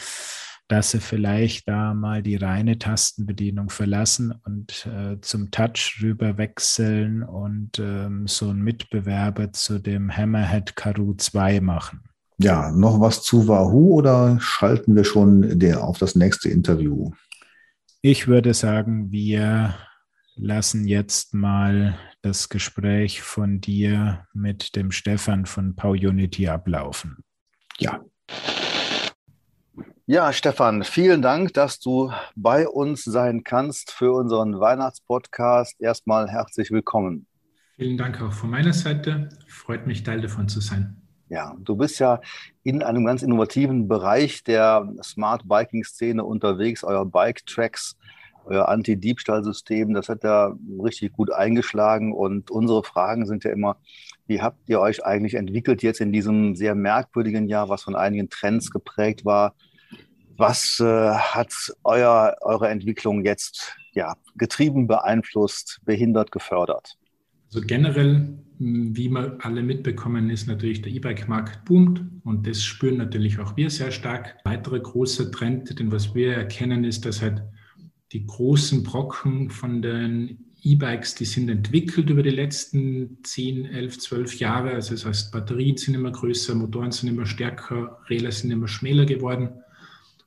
dass 0.68 0.92
sie 0.92 1.00
vielleicht 1.00 1.68
da 1.68 1.94
mal 1.94 2.22
die 2.22 2.36
reine 2.36 2.78
Tastenbedienung 2.80 3.70
verlassen 3.70 4.34
und 4.46 4.86
äh, 4.86 5.20
zum 5.22 5.52
Touch 5.52 6.00
rüber 6.02 6.38
wechseln 6.38 7.24
und 7.24 7.80
ähm, 7.80 8.28
so 8.28 8.50
einen 8.50 8.62
Mitbewerber 8.62 9.54
zu 9.54 9.80
dem 9.80 10.16
Hammerhead 10.16 10.76
Karoo 10.76 11.16
2 11.16 11.62
machen. 11.62 12.04
Ja, 12.44 12.72
noch 12.72 13.00
was 13.00 13.24
zu 13.24 13.48
Wahoo 13.48 13.94
oder 13.94 14.38
schalten 14.42 14.98
wir 14.98 15.06
schon 15.06 15.60
der, 15.60 15.82
auf 15.82 15.98
das 15.98 16.14
nächste 16.16 16.50
Interview? 16.50 17.12
Ich 18.02 18.28
würde 18.28 18.54
sagen, 18.54 19.14
wir 19.14 19.76
lassen 20.36 20.86
jetzt 20.86 21.34
mal 21.34 21.98
das 22.22 22.50
Gespräch 22.50 23.22
von 23.22 23.62
dir 23.62 24.28
mit 24.34 24.76
dem 24.76 24.92
Stefan 24.92 25.46
von 25.46 25.78
PowUnity 25.78 26.50
ablaufen. 26.50 27.24
Ja. 27.80 28.02
Ja, 30.06 30.34
Stefan, 30.34 30.84
vielen 30.84 31.22
Dank, 31.22 31.54
dass 31.54 31.80
du 31.80 32.12
bei 32.36 32.68
uns 32.68 33.06
sein 33.06 33.46
kannst 33.46 33.92
für 33.92 34.12
unseren 34.12 34.60
Weihnachtspodcast. 34.60 35.80
Erstmal 35.80 36.28
herzlich 36.28 36.72
willkommen. 36.72 37.26
Vielen 37.78 37.98
Dank 37.98 38.22
auch 38.22 38.34
von 38.34 38.50
meiner 38.50 38.74
Seite. 38.74 39.30
Freut 39.48 39.88
mich, 39.88 40.04
Teil 40.04 40.20
davon 40.20 40.50
zu 40.50 40.60
sein. 40.60 41.03
Ja, 41.30 41.56
du 41.60 41.76
bist 41.76 42.00
ja 42.00 42.22
in 42.64 42.84
einem 42.84 43.06
ganz 43.06 43.24
innovativen 43.24 43.88
Bereich 43.88 44.44
der 44.44 44.88
Smart 45.02 45.48
Biking 45.48 45.84
Szene 45.84 46.24
unterwegs, 46.24 46.84
euer 46.84 47.06
Bike 47.06 47.46
Tracks, 47.46 47.98
euer 48.46 48.68
Anti-Diebstahl-System, 48.68 49.94
das 49.94 50.10
hat 50.10 50.24
ja 50.24 50.54
richtig 50.84 51.14
gut 51.14 51.32
eingeschlagen 51.32 52.14
und 52.14 52.52
unsere 52.52 52.84
Fragen 52.84 53.26
sind 53.26 53.44
ja 53.46 53.52
immer, 53.52 53.78
wie 54.28 54.42
habt 54.42 54.70
ihr 54.70 54.80
euch 54.80 55.06
eigentlich 55.06 55.36
entwickelt 55.36 55.82
jetzt 55.82 56.02
in 56.02 56.12
diesem 56.12 56.56
sehr 56.56 56.76
merkwürdigen 56.76 57.48
Jahr, 57.48 57.70
was 57.70 57.84
von 57.84 57.96
einigen 57.96 58.30
Trends 58.30 58.70
geprägt 58.72 59.26
war? 59.26 59.56
Was 60.38 60.80
äh, 60.80 61.12
hat 61.14 61.54
euer, 61.84 62.36
eure 62.42 62.70
Entwicklung 62.70 63.24
jetzt 63.24 63.76
ja, 63.94 64.16
getrieben, 64.36 64.88
beeinflusst, 64.88 65.80
behindert, 65.86 66.32
gefördert? 66.32 66.98
Also 67.54 67.68
generell, 67.68 68.40
wie 68.58 69.10
wir 69.10 69.38
alle 69.42 69.62
mitbekommen, 69.62 70.32
ist 70.32 70.48
natürlich 70.48 70.82
der 70.82 70.92
E-Bike-Markt 70.92 71.66
boomt 71.66 72.04
und 72.24 72.48
das 72.48 72.64
spüren 72.64 72.98
natürlich 72.98 73.38
auch 73.38 73.56
wir 73.56 73.70
sehr 73.70 73.92
stark. 73.92 74.38
Ein 74.44 74.54
weiterer 74.54 74.80
großer 74.80 75.32
Trend, 75.32 75.78
den 75.78 75.92
was 75.92 76.16
wir 76.16 76.34
erkennen, 76.34 76.84
ist, 76.84 77.06
dass 77.06 77.22
halt 77.22 77.44
die 78.12 78.26
großen 78.26 78.82
Brocken 78.82 79.52
von 79.52 79.84
den 79.84 80.40
E-Bikes, 80.64 81.14
die 81.14 81.26
sind 81.26 81.48
entwickelt 81.48 82.10
über 82.10 82.24
die 82.24 82.32
letzten 82.32 83.20
10, 83.22 83.66
11, 83.66 84.00
12 84.00 84.40
Jahre. 84.40 84.72
Also 84.72 84.96
das 84.96 85.06
heißt, 85.06 85.32
Batterien 85.32 85.78
sind 85.78 85.94
immer 85.94 86.12
größer, 86.12 86.56
Motoren 86.56 86.92
sind 86.92 87.10
immer 87.10 87.28
stärker, 87.28 88.00
Räder 88.10 88.32
sind 88.32 88.50
immer 88.50 88.68
schmäler 88.68 89.06
geworden. 89.06 89.50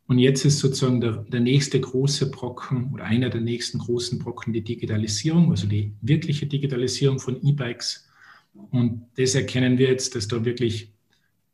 Und 0.08 0.18
jetzt 0.18 0.44
ist 0.44 0.60
sozusagen 0.60 1.00
der, 1.00 1.24
der 1.28 1.40
nächste 1.40 1.80
große 1.80 2.30
Brocken 2.30 2.90
oder 2.92 3.04
einer 3.04 3.28
der 3.28 3.40
nächsten 3.40 3.78
großen 3.78 4.18
Brocken 4.20 4.52
die 4.52 4.62
Digitalisierung, 4.62 5.50
also 5.50 5.66
die 5.66 5.92
wirkliche 6.00 6.46
Digitalisierung 6.46 7.18
von 7.18 7.42
E-Bikes. 7.44 8.08
Und 8.70 9.06
das 9.16 9.34
erkennen 9.34 9.78
wir 9.78 9.88
jetzt, 9.88 10.14
dass 10.14 10.28
da 10.28 10.44
wirklich 10.44 10.92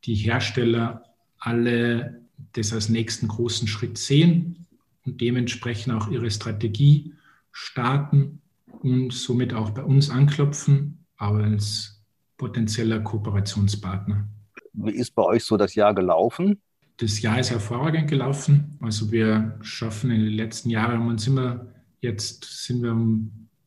die 0.04 0.14
Hersteller 0.14 1.04
alle 1.38 2.20
das 2.52 2.72
als 2.72 2.88
nächsten 2.88 3.28
großen 3.28 3.66
Schritt 3.68 3.96
sehen 3.96 4.66
und 5.06 5.20
dementsprechend 5.20 5.94
auch 5.94 6.10
ihre 6.10 6.30
Strategie 6.30 7.14
starten 7.52 8.42
und 8.80 9.12
somit 9.12 9.54
auch 9.54 9.70
bei 9.70 9.82
uns 9.82 10.10
anklopfen, 10.10 11.06
aber 11.16 11.44
als 11.44 12.02
potenzieller 12.36 13.00
Kooperationspartner. 13.00 14.28
Wie 14.74 14.92
ist 14.92 15.14
bei 15.14 15.22
euch 15.22 15.44
so 15.44 15.56
das 15.56 15.74
Jahr 15.74 15.94
gelaufen? 15.94 16.60
Das 17.02 17.20
Jahr 17.20 17.40
ist 17.40 17.50
hervorragend 17.50 18.08
gelaufen. 18.08 18.78
Also 18.80 19.10
wir 19.10 19.58
schaffen 19.62 20.10
in 20.12 20.20
den 20.20 20.34
letzten 20.34 20.70
Jahren 20.70 21.00
haben 21.00 21.08
uns 21.08 21.26
immer, 21.26 21.66
jetzt 22.00 22.44
sind 22.64 22.82
wir 22.82 22.96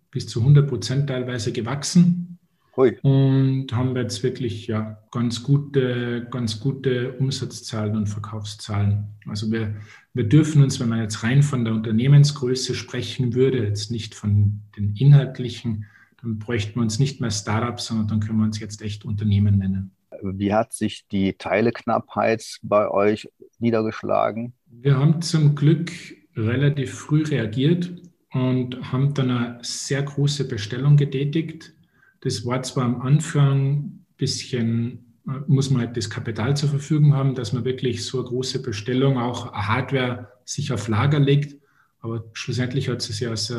bis 0.09 0.27
zu 0.27 0.39
100 0.39 0.67
Prozent 0.67 1.09
teilweise 1.09 1.51
gewachsen. 1.51 2.39
Hui. 2.77 2.97
Und 3.01 3.67
haben 3.71 3.95
jetzt 3.95 4.23
wirklich 4.23 4.67
ja, 4.67 5.01
ganz, 5.11 5.43
gute, 5.43 6.27
ganz 6.31 6.59
gute 6.59 7.13
Umsatzzahlen 7.13 7.95
und 7.95 8.07
Verkaufszahlen. 8.07 9.07
Also 9.27 9.51
wir, 9.51 9.75
wir 10.13 10.27
dürfen 10.27 10.63
uns, 10.63 10.79
wenn 10.79 10.89
man 10.89 11.01
jetzt 11.01 11.23
rein 11.23 11.43
von 11.43 11.65
der 11.65 11.73
Unternehmensgröße 11.73 12.73
sprechen 12.73 13.33
würde, 13.33 13.63
jetzt 13.63 13.91
nicht 13.91 14.15
von 14.15 14.61
den 14.77 14.95
inhaltlichen, 14.95 15.85
dann 16.21 16.39
bräuchten 16.39 16.75
wir 16.75 16.83
uns 16.83 16.99
nicht 16.99 17.21
mehr 17.21 17.31
Startups, 17.31 17.87
sondern 17.87 18.07
dann 18.07 18.19
können 18.21 18.39
wir 18.39 18.45
uns 18.45 18.59
jetzt 18.59 18.81
echt 18.81 19.05
Unternehmen 19.05 19.57
nennen. 19.57 19.94
Wie 20.21 20.53
hat 20.53 20.73
sich 20.73 21.05
die 21.11 21.33
Teileknappheit 21.33 22.57
bei 22.61 22.89
euch 22.89 23.29
niedergeschlagen? 23.59 24.53
Wir 24.67 24.97
haben 24.97 25.21
zum 25.21 25.55
Glück 25.55 25.91
relativ 26.35 26.93
früh 26.93 27.23
reagiert 27.23 27.91
und 28.31 28.91
haben 28.91 29.13
dann 29.13 29.31
eine 29.31 29.59
sehr 29.61 30.03
große 30.03 30.47
Bestellung 30.47 30.97
getätigt. 30.97 31.73
Das 32.21 32.45
war 32.45 32.61
zwar 32.63 32.85
am 32.85 33.01
Anfang 33.01 33.75
ein 33.75 34.05
bisschen, 34.17 35.13
äh, 35.27 35.39
muss 35.47 35.69
man 35.69 35.81
halt 35.81 35.97
das 35.97 36.09
Kapital 36.09 36.57
zur 36.57 36.69
Verfügung 36.69 37.13
haben, 37.13 37.35
dass 37.35 37.53
man 37.53 37.63
wirklich 37.63 38.03
so 38.03 38.19
eine 38.19 38.27
große 38.27 38.61
Bestellung, 38.61 39.17
auch 39.17 39.53
Hardware, 39.53 40.31
sich 40.43 40.71
auf 40.73 40.87
Lager 40.87 41.19
legt. 41.19 41.55
Aber 42.01 42.25
schlussendlich 42.33 42.89
hat 42.89 42.97
es 42.97 43.05
sich 43.05 43.27
als, 43.27 43.53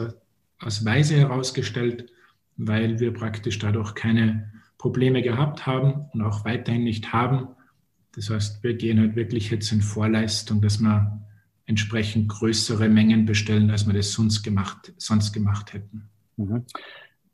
als 0.59 0.85
Weise 0.85 1.17
herausgestellt, 1.17 2.13
weil 2.57 3.01
wir 3.01 3.13
praktisch 3.13 3.59
dadurch 3.59 3.95
keine 3.95 4.53
Probleme 4.87 5.21
gehabt 5.21 5.67
haben 5.67 6.07
und 6.13 6.23
auch 6.23 6.45
weiterhin 6.45 6.85
nicht 6.85 7.13
haben. 7.13 7.49
Das 8.15 8.31
heißt, 8.31 8.63
wir 8.63 8.75
gehen 8.75 9.01
halt 9.01 9.17
wirklich 9.17 9.51
jetzt 9.51 9.73
in 9.73 9.83
Vorleistung, 9.83 10.61
dass 10.61 10.79
wir 10.79 11.21
entsprechend 11.65 12.29
größere 12.29 12.89
Mengen 12.89 13.27
bestellen, 13.27 13.69
als 13.73 13.85
wir 13.89 13.95
das 13.95 14.13
sonst 14.13 14.45
gemacht, 14.45 14.93
sonst 14.97 15.33
gemacht 15.33 15.73
hätten. 15.73 16.09
Mhm. 16.37 16.67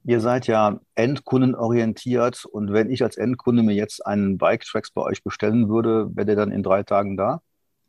Ihr 0.05 0.21
seid 0.21 0.47
ja 0.47 0.81
endkundenorientiert 0.95 2.47
und 2.47 2.73
wenn 2.73 2.91
ich 2.91 3.03
als 3.03 3.19
Endkunde 3.19 3.63
mir 3.63 3.75
jetzt 3.75 4.05
einen 4.07 4.39
Bike-Tracks 4.39 4.93
bei 4.93 5.03
euch 5.03 5.23
bestellen 5.23 5.69
würde, 5.69 6.09
wäre 6.17 6.25
der 6.25 6.37
dann 6.37 6.53
in 6.53 6.63
drei 6.63 6.85
Tagen 6.85 7.19
da? 7.19 7.43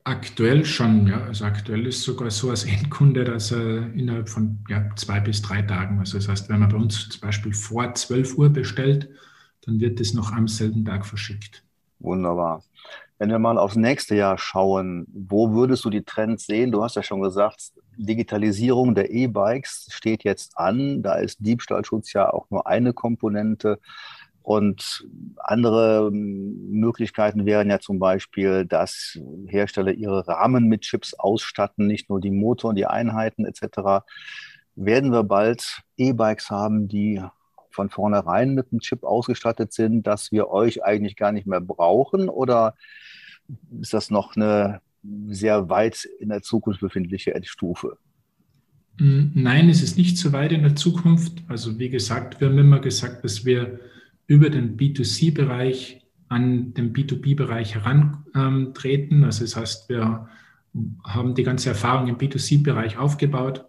Aktuell 0.04 0.66
schon, 0.66 1.08
ja. 1.08 1.24
Also 1.24 1.46
aktuell 1.46 1.88
ist 1.88 2.02
sogar 2.02 2.30
so 2.32 2.50
als 2.50 2.66
Endkunde, 2.66 3.24
dass 3.24 3.54
er 3.54 3.94
innerhalb 3.94 4.28
von 4.28 4.60
ja, 4.68 4.90
zwei 4.98 5.22
bis 5.22 5.42
drei 5.42 5.62
Tagen, 5.62 6.00
also 6.00 6.18
das 6.18 6.28
heißt, 6.28 6.50
wenn 6.50 6.60
man 6.60 6.68
bei 6.68 6.78
uns 6.78 7.08
zum 7.08 7.22
Beispiel 7.22 7.54
vor 7.54 7.94
12 7.94 8.38
Uhr 8.38 8.50
bestellt, 8.50 9.10
dann 9.66 9.80
wird 9.80 10.00
es 10.00 10.14
noch 10.14 10.32
am 10.32 10.48
selben 10.48 10.86
Tag 10.86 11.06
verschickt. 11.06 11.64
Wunderbar. 12.00 12.64
Wenn 13.18 13.30
wir 13.30 13.40
mal 13.40 13.58
aufs 13.58 13.78
nächste 13.78 14.16
Jahr 14.16 14.38
schauen, 14.38 15.08
wo 15.14 15.54
würdest 15.54 15.86
du 15.86 15.90
die 15.90 16.04
Trends 16.04 16.46
sehen? 16.46 16.72
Du 16.72 16.84
hast 16.84 16.96
ja 16.96 17.04
schon 17.04 17.22
gesagt, 17.22 17.72
Digitalisierung 17.96 18.96
der 18.96 19.12
E-Bikes 19.12 19.88
steht 19.92 20.24
jetzt 20.24 20.58
an. 20.58 21.02
Da 21.02 21.16
ist 21.16 21.38
Diebstahlschutz 21.40 22.12
ja 22.14 22.34
auch 22.34 22.50
nur 22.50 22.68
eine 22.68 22.92
Komponente. 22.92 23.80
Und 24.42 25.08
andere 25.38 26.12
Möglichkeiten 26.12 27.46
wären 27.46 27.70
ja 27.70 27.80
zum 27.80 27.98
Beispiel, 27.98 28.66
dass 28.66 29.18
Hersteller 29.48 29.94
ihre 29.94 30.28
Rahmen 30.28 30.68
mit 30.68 30.82
Chips 30.82 31.14
ausstatten, 31.14 31.88
nicht 31.88 32.10
nur 32.10 32.20
die 32.20 32.32
Motoren, 32.32 32.76
die 32.76 32.86
Einheiten 32.86 33.46
etc. 33.46 34.04
Werden 34.76 35.14
wir 35.14 35.24
bald 35.24 35.84
E-Bikes 35.96 36.50
haben, 36.50 36.90
die 36.90 37.24
von 37.74 37.90
vornherein 37.90 38.54
mit 38.54 38.72
einem 38.72 38.80
Chip 38.80 39.04
ausgestattet 39.04 39.74
sind, 39.74 40.08
dass 40.08 40.32
wir 40.32 40.50
euch 40.50 40.84
eigentlich 40.84 41.16
gar 41.16 41.32
nicht 41.32 41.48
mehr 41.48 41.62
brauchen? 41.62 42.30
Oder 42.30 42.76
ist 43.82 43.94
das 43.94 44.10
noch 44.10 44.36
eine 44.36 44.82
sehr 45.28 45.70
weit 45.70 46.08
in 46.20 46.30
der 46.30 46.42
Zukunft 46.42 46.80
befindliche 46.80 47.34
Stufe? 47.44 47.98
Mm, 49.00 49.32
nein, 49.34 49.70
es 49.70 49.82
ist 49.82 49.98
nicht 49.98 50.18
so 50.18 50.32
weit 50.34 50.52
in 50.52 50.64
der 50.64 50.76
Zukunft. 50.76 51.44
Also 51.48 51.80
wie 51.80 51.90
gesagt, 51.90 52.40
wir 52.40 52.50
haben 52.50 52.58
immer 52.58 52.80
gesagt, 52.80 53.24
dass 53.24 53.46
wir 53.46 53.80
über 54.28 54.50
den 54.50 54.78
B2C-Bereich 54.78 56.02
an 56.30 56.74
den 56.74 56.94
B2B-Bereich 56.94 57.76
herantreten. 57.76 59.24
Also 59.24 59.44
das 59.44 59.56
heißt, 59.56 59.90
wir 59.90 60.30
haben 61.04 61.36
die 61.36 61.44
ganze 61.44 61.70
Erfahrung 61.70 62.08
im 62.08 62.18
B2C-Bereich 62.18 62.98
aufgebaut 62.98 63.66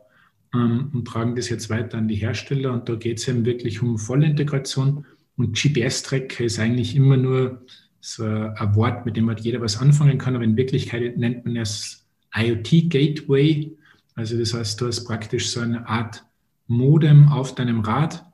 ähm, 0.54 0.90
und 0.92 1.06
tragen 1.06 1.36
das 1.36 1.48
jetzt 1.48 1.70
weiter 1.70 1.98
an 1.98 2.08
die 2.08 2.16
Hersteller. 2.16 2.72
Und 2.72 2.88
da 2.88 2.94
geht 2.94 3.18
es 3.18 3.28
eben 3.28 3.44
wirklich 3.44 3.82
um 3.82 3.98
Vollintegration. 3.98 5.04
Und 5.36 5.56
GPS-Tracker 5.60 6.44
ist 6.44 6.58
eigentlich 6.58 6.94
immer 6.94 7.16
nur 7.16 7.62
so 8.00 8.24
ein 8.24 8.74
Wort, 8.76 9.06
mit 9.06 9.16
dem 9.16 9.28
halt 9.28 9.40
jeder 9.40 9.60
was 9.60 9.80
anfangen 9.80 10.18
kann, 10.18 10.34
aber 10.34 10.44
in 10.44 10.56
Wirklichkeit 10.56 11.16
nennt 11.16 11.44
man 11.44 11.56
es 11.56 12.06
IoT 12.34 12.90
Gateway. 12.90 13.76
Also 14.14 14.38
das 14.38 14.52
heißt, 14.52 14.80
du 14.80 14.86
hast 14.86 15.04
praktisch 15.04 15.50
so 15.50 15.60
eine 15.60 15.88
Art 15.88 16.24
Modem 16.66 17.28
auf 17.28 17.54
deinem 17.54 17.80
Rad 17.80 18.24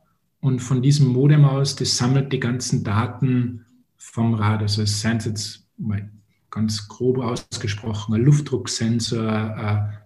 und 0.40 0.61
von 0.61 0.83
diesem 0.83 1.09
Modem 1.09 1.44
aus, 1.44 1.76
das 1.76 1.96
sammelt 1.96 2.33
die 2.33 2.40
ganzen 2.40 2.83
Daten 2.85 3.64
vom 3.96 4.35
Rad. 4.35 4.62
Also 4.62 4.83
es 4.83 5.00
sind 5.00 5.24
jetzt 5.26 5.66
mal 5.78 6.11
ganz 6.50 6.88
grob 6.88 7.18
ausgesprochen 7.18 8.14
ein 8.14 8.24
Luftdrucksensor, 8.24 9.30
ein 9.30 9.99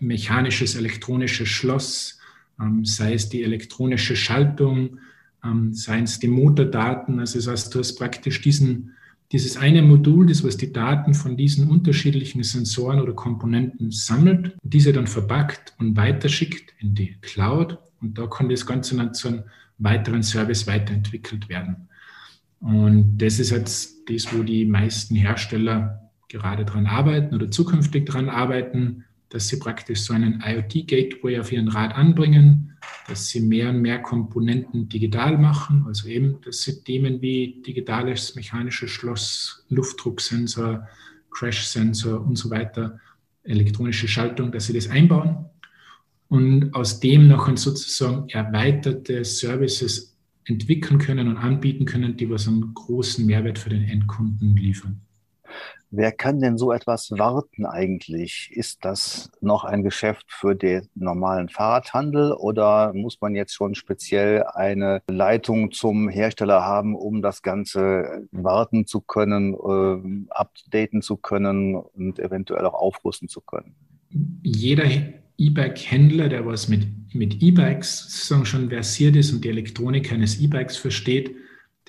mechanisches, 0.00 0.74
elektronisches 0.74 1.48
Schloss, 1.48 2.18
ähm, 2.60 2.84
sei 2.84 3.14
es 3.14 3.28
die 3.28 3.42
elektronische 3.42 4.16
Schaltung, 4.16 4.98
ähm, 5.44 5.72
seien 5.74 6.04
es 6.04 6.18
die 6.18 6.28
Motordaten. 6.28 7.18
Also 7.18 7.38
das 7.38 7.48
heißt, 7.48 7.74
du 7.74 7.78
hast 7.78 7.96
praktisch 7.96 8.40
diesen, 8.40 8.94
dieses 9.32 9.56
eine 9.56 9.82
Modul, 9.82 10.26
das 10.26 10.44
was 10.44 10.56
die 10.56 10.72
Daten 10.72 11.14
von 11.14 11.36
diesen 11.36 11.70
unterschiedlichen 11.70 12.42
Sensoren 12.42 13.00
oder 13.00 13.12
Komponenten 13.12 13.90
sammelt, 13.90 14.56
diese 14.62 14.92
dann 14.92 15.06
verpackt 15.06 15.74
und 15.78 15.96
weiterschickt 15.96 16.74
in 16.78 16.94
die 16.94 17.16
Cloud. 17.20 17.78
Und 18.00 18.18
da 18.18 18.26
kann 18.26 18.48
das 18.48 18.66
Ganze 18.66 18.96
dann 18.96 19.14
zu 19.14 19.28
einem 19.28 19.42
weiteren 19.78 20.22
Service 20.22 20.66
weiterentwickelt 20.66 21.48
werden. 21.48 21.88
Und 22.60 23.16
das 23.18 23.38
ist 23.38 23.50
jetzt 23.50 24.08
das, 24.08 24.36
wo 24.36 24.42
die 24.42 24.66
meisten 24.66 25.16
Hersteller 25.16 26.10
gerade 26.28 26.64
dran 26.64 26.86
arbeiten 26.86 27.34
oder 27.34 27.50
zukünftig 27.50 28.06
dran 28.06 28.28
arbeiten, 28.28 29.04
dass 29.30 29.48
sie 29.48 29.58
praktisch 29.58 30.00
so 30.00 30.12
einen 30.12 30.42
IoT-Gateway 30.44 31.38
auf 31.38 31.50
ihren 31.52 31.68
Rad 31.68 31.94
anbringen, 31.94 32.76
dass 33.08 33.28
sie 33.28 33.40
mehr 33.40 33.70
und 33.70 33.80
mehr 33.80 34.00
Komponenten 34.00 34.88
digital 34.88 35.38
machen, 35.38 35.84
also 35.86 36.08
eben, 36.08 36.38
das 36.44 36.62
sind 36.62 36.84
Themen 36.84 37.22
wie 37.22 37.62
digitales 37.66 38.34
mechanisches 38.34 38.90
Schloss, 38.90 39.64
Luftdrucksensor, 39.68 40.86
Crash-Sensor 41.30 42.20
und 42.26 42.36
so 42.36 42.50
weiter, 42.50 42.98
elektronische 43.44 44.08
Schaltung, 44.08 44.52
dass 44.52 44.66
sie 44.66 44.74
das 44.74 44.88
einbauen 44.88 45.46
und 46.28 46.74
aus 46.74 47.00
dem 47.00 47.28
noch 47.28 47.48
sozusagen 47.56 48.28
erweiterte 48.28 49.24
Services 49.24 50.16
entwickeln 50.44 50.98
können 50.98 51.28
und 51.28 51.36
anbieten 51.36 51.84
können, 51.84 52.16
die 52.16 52.28
was 52.30 52.48
einen 52.48 52.74
großen 52.74 53.24
Mehrwert 53.24 53.58
für 53.58 53.70
den 53.70 53.84
Endkunden 53.84 54.56
liefern. 54.56 55.00
Wer 55.92 56.12
kann 56.12 56.40
denn 56.40 56.56
so 56.56 56.70
etwas 56.70 57.10
warten 57.10 57.66
eigentlich? 57.66 58.50
Ist 58.54 58.84
das 58.84 59.30
noch 59.40 59.64
ein 59.64 59.82
Geschäft 59.82 60.26
für 60.28 60.54
den 60.54 60.88
normalen 60.94 61.48
Fahrradhandel 61.48 62.32
oder 62.32 62.92
muss 62.94 63.20
man 63.20 63.34
jetzt 63.34 63.54
schon 63.54 63.74
speziell 63.74 64.44
eine 64.44 65.02
Leitung 65.08 65.72
zum 65.72 66.08
Hersteller 66.08 66.62
haben, 66.62 66.94
um 66.94 67.22
das 67.22 67.42
Ganze 67.42 68.28
warten 68.30 68.86
zu 68.86 69.00
können, 69.00 69.54
äh, 69.54 70.32
updaten 70.32 71.02
zu 71.02 71.16
können 71.16 71.74
und 71.74 72.20
eventuell 72.20 72.66
auch 72.66 72.74
aufrüsten 72.74 73.28
zu 73.28 73.40
können? 73.40 73.74
Jeder 74.42 74.84
E-Bike-Händler, 75.38 76.28
der 76.28 76.46
was 76.46 76.68
mit, 76.68 76.86
mit 77.14 77.42
E-Bikes 77.42 78.32
schon 78.44 78.68
versiert 78.68 79.16
ist 79.16 79.32
und 79.32 79.42
die 79.42 79.48
Elektronik 79.48 80.12
eines 80.12 80.38
E-Bikes 80.38 80.76
versteht, 80.76 81.34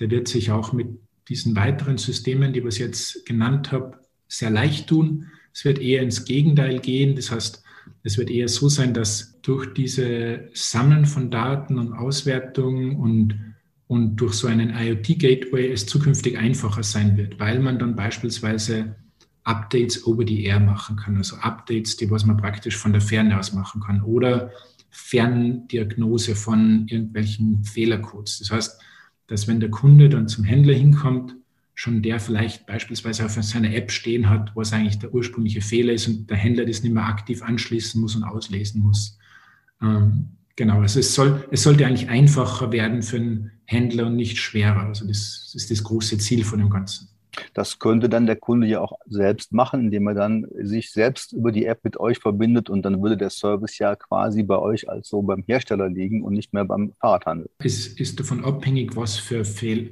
der 0.00 0.10
wird 0.10 0.26
sich 0.26 0.50
auch 0.50 0.72
mit 0.72 0.88
diesen 1.28 1.56
weiteren 1.56 1.98
Systemen, 1.98 2.52
die 2.52 2.60
ich 2.60 2.78
jetzt 2.78 3.24
genannt 3.26 3.72
habe, 3.72 3.98
sehr 4.28 4.50
leicht 4.50 4.88
tun. 4.88 5.28
Es 5.52 5.64
wird 5.64 5.78
eher 5.78 6.02
ins 6.02 6.24
Gegenteil 6.24 6.80
gehen. 6.80 7.14
Das 7.16 7.30
heißt, 7.30 7.62
es 8.02 8.18
wird 8.18 8.30
eher 8.30 8.48
so 8.48 8.68
sein, 8.68 8.94
dass 8.94 9.40
durch 9.42 9.72
diese 9.74 10.48
Sammeln 10.54 11.04
von 11.04 11.30
Daten 11.30 11.78
und 11.78 11.92
Auswertung 11.92 12.96
und, 12.96 13.38
und 13.86 14.16
durch 14.16 14.34
so 14.34 14.48
einen 14.48 14.70
IoT-Gateway 14.70 15.70
es 15.70 15.86
zukünftig 15.86 16.38
einfacher 16.38 16.82
sein 16.82 17.16
wird, 17.16 17.38
weil 17.38 17.60
man 17.60 17.78
dann 17.78 17.96
beispielsweise 17.96 18.96
Updates 19.44 20.06
over 20.06 20.24
the 20.26 20.44
air 20.44 20.60
machen 20.60 20.96
kann, 20.96 21.16
also 21.16 21.36
Updates, 21.36 21.96
die 21.96 22.10
was 22.10 22.24
man 22.24 22.36
praktisch 22.36 22.76
von 22.76 22.92
der 22.92 23.00
Ferne 23.00 23.38
aus 23.38 23.52
machen 23.52 23.80
kann 23.80 24.02
oder 24.02 24.50
Ferndiagnose 24.90 26.36
von 26.36 26.86
irgendwelchen 26.86 27.64
Fehlercodes. 27.64 28.38
Das 28.38 28.50
heißt, 28.50 28.80
dass 29.26 29.48
wenn 29.48 29.60
der 29.60 29.70
Kunde 29.70 30.08
dann 30.08 30.28
zum 30.28 30.44
Händler 30.44 30.74
hinkommt, 30.74 31.36
schon 31.74 32.02
der 32.02 32.20
vielleicht 32.20 32.66
beispielsweise 32.66 33.24
auf 33.24 33.32
seiner 33.32 33.74
App 33.74 33.90
stehen 33.90 34.28
hat, 34.28 34.54
was 34.54 34.72
eigentlich 34.72 34.98
der 34.98 35.14
ursprüngliche 35.14 35.62
Fehler 35.62 35.92
ist 35.92 36.06
und 36.06 36.28
der 36.28 36.36
Händler 36.36 36.66
das 36.66 36.82
nicht 36.82 36.92
mehr 36.92 37.06
aktiv 37.06 37.42
anschließen 37.42 38.00
muss 38.00 38.14
und 38.14 38.24
auslesen 38.24 38.82
muss. 38.82 39.18
Ähm, 39.80 40.28
genau, 40.54 40.80
also 40.80 41.00
es, 41.00 41.14
soll, 41.14 41.44
es 41.50 41.62
sollte 41.62 41.86
eigentlich 41.86 42.08
einfacher 42.08 42.72
werden 42.72 43.02
für 43.02 43.16
einen 43.16 43.52
Händler 43.64 44.06
und 44.06 44.16
nicht 44.16 44.38
schwerer. 44.38 44.82
Also 44.82 45.06
das, 45.06 45.50
das 45.52 45.62
ist 45.62 45.70
das 45.70 45.82
große 45.82 46.18
Ziel 46.18 46.44
von 46.44 46.58
dem 46.58 46.70
Ganzen. 46.70 47.08
Das 47.54 47.78
könnte 47.78 48.08
dann 48.08 48.26
der 48.26 48.36
Kunde 48.36 48.66
ja 48.66 48.80
auch 48.80 48.92
selbst 49.06 49.52
machen, 49.52 49.80
indem 49.80 50.06
er 50.08 50.14
dann 50.14 50.46
sich 50.60 50.90
selbst 50.90 51.32
über 51.32 51.52
die 51.52 51.66
App 51.66 51.80
mit 51.84 51.98
euch 51.98 52.18
verbindet 52.18 52.70
und 52.70 52.82
dann 52.82 53.02
würde 53.02 53.16
der 53.16 53.30
Service 53.30 53.78
ja 53.78 53.96
quasi 53.96 54.42
bei 54.42 54.58
euch 54.58 54.88
als 54.88 55.08
so 55.08 55.22
beim 55.22 55.42
Hersteller 55.46 55.88
liegen 55.88 56.22
und 56.22 56.34
nicht 56.34 56.52
mehr 56.52 56.64
beim 56.64 56.92
Fahrradhandel. 57.00 57.48
Es 57.58 57.86
ist 57.86 58.20
davon 58.20 58.44
abhängig, 58.44 58.96
was 58.96 59.16
für 59.16 59.44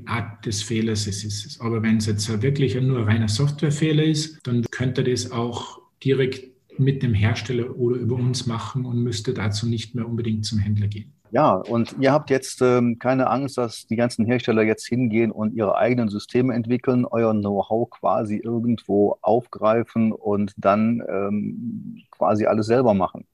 Art 0.06 0.46
des 0.46 0.62
Fehlers 0.62 1.06
es 1.06 1.24
ist. 1.24 1.60
Aber 1.60 1.82
wenn 1.82 1.98
es 1.98 2.06
jetzt 2.06 2.42
wirklich 2.42 2.74
nur 2.80 2.98
ein 2.98 3.04
reiner 3.04 3.28
Softwarefehler 3.28 4.04
ist, 4.04 4.38
dann 4.46 4.64
könnte 4.70 5.04
das 5.04 5.30
auch 5.30 5.80
direkt 6.02 6.50
mit 6.78 7.02
dem 7.02 7.14
Hersteller 7.14 7.76
oder 7.76 7.96
über 7.96 8.16
uns 8.16 8.46
machen 8.46 8.86
und 8.86 9.02
müsste 9.02 9.34
dazu 9.34 9.66
nicht 9.66 9.94
mehr 9.94 10.08
unbedingt 10.08 10.46
zum 10.46 10.58
Händler 10.58 10.88
gehen. 10.88 11.12
Ja, 11.32 11.54
und 11.54 11.94
ihr 12.00 12.12
habt 12.12 12.30
jetzt 12.30 12.60
ähm, 12.60 12.98
keine 12.98 13.30
Angst, 13.30 13.56
dass 13.56 13.86
die 13.86 13.96
ganzen 13.96 14.26
Hersteller 14.26 14.62
jetzt 14.62 14.86
hingehen 14.86 15.30
und 15.30 15.54
ihre 15.54 15.76
eigenen 15.76 16.08
Systeme 16.08 16.54
entwickeln, 16.54 17.04
euer 17.04 17.32
Know-how 17.32 17.88
quasi 17.88 18.36
irgendwo 18.36 19.16
aufgreifen 19.22 20.12
und 20.12 20.52
dann 20.56 21.02
ähm, 21.08 22.02
quasi 22.10 22.46
alles 22.46 22.66
selber 22.66 22.94
machen. 22.94 23.26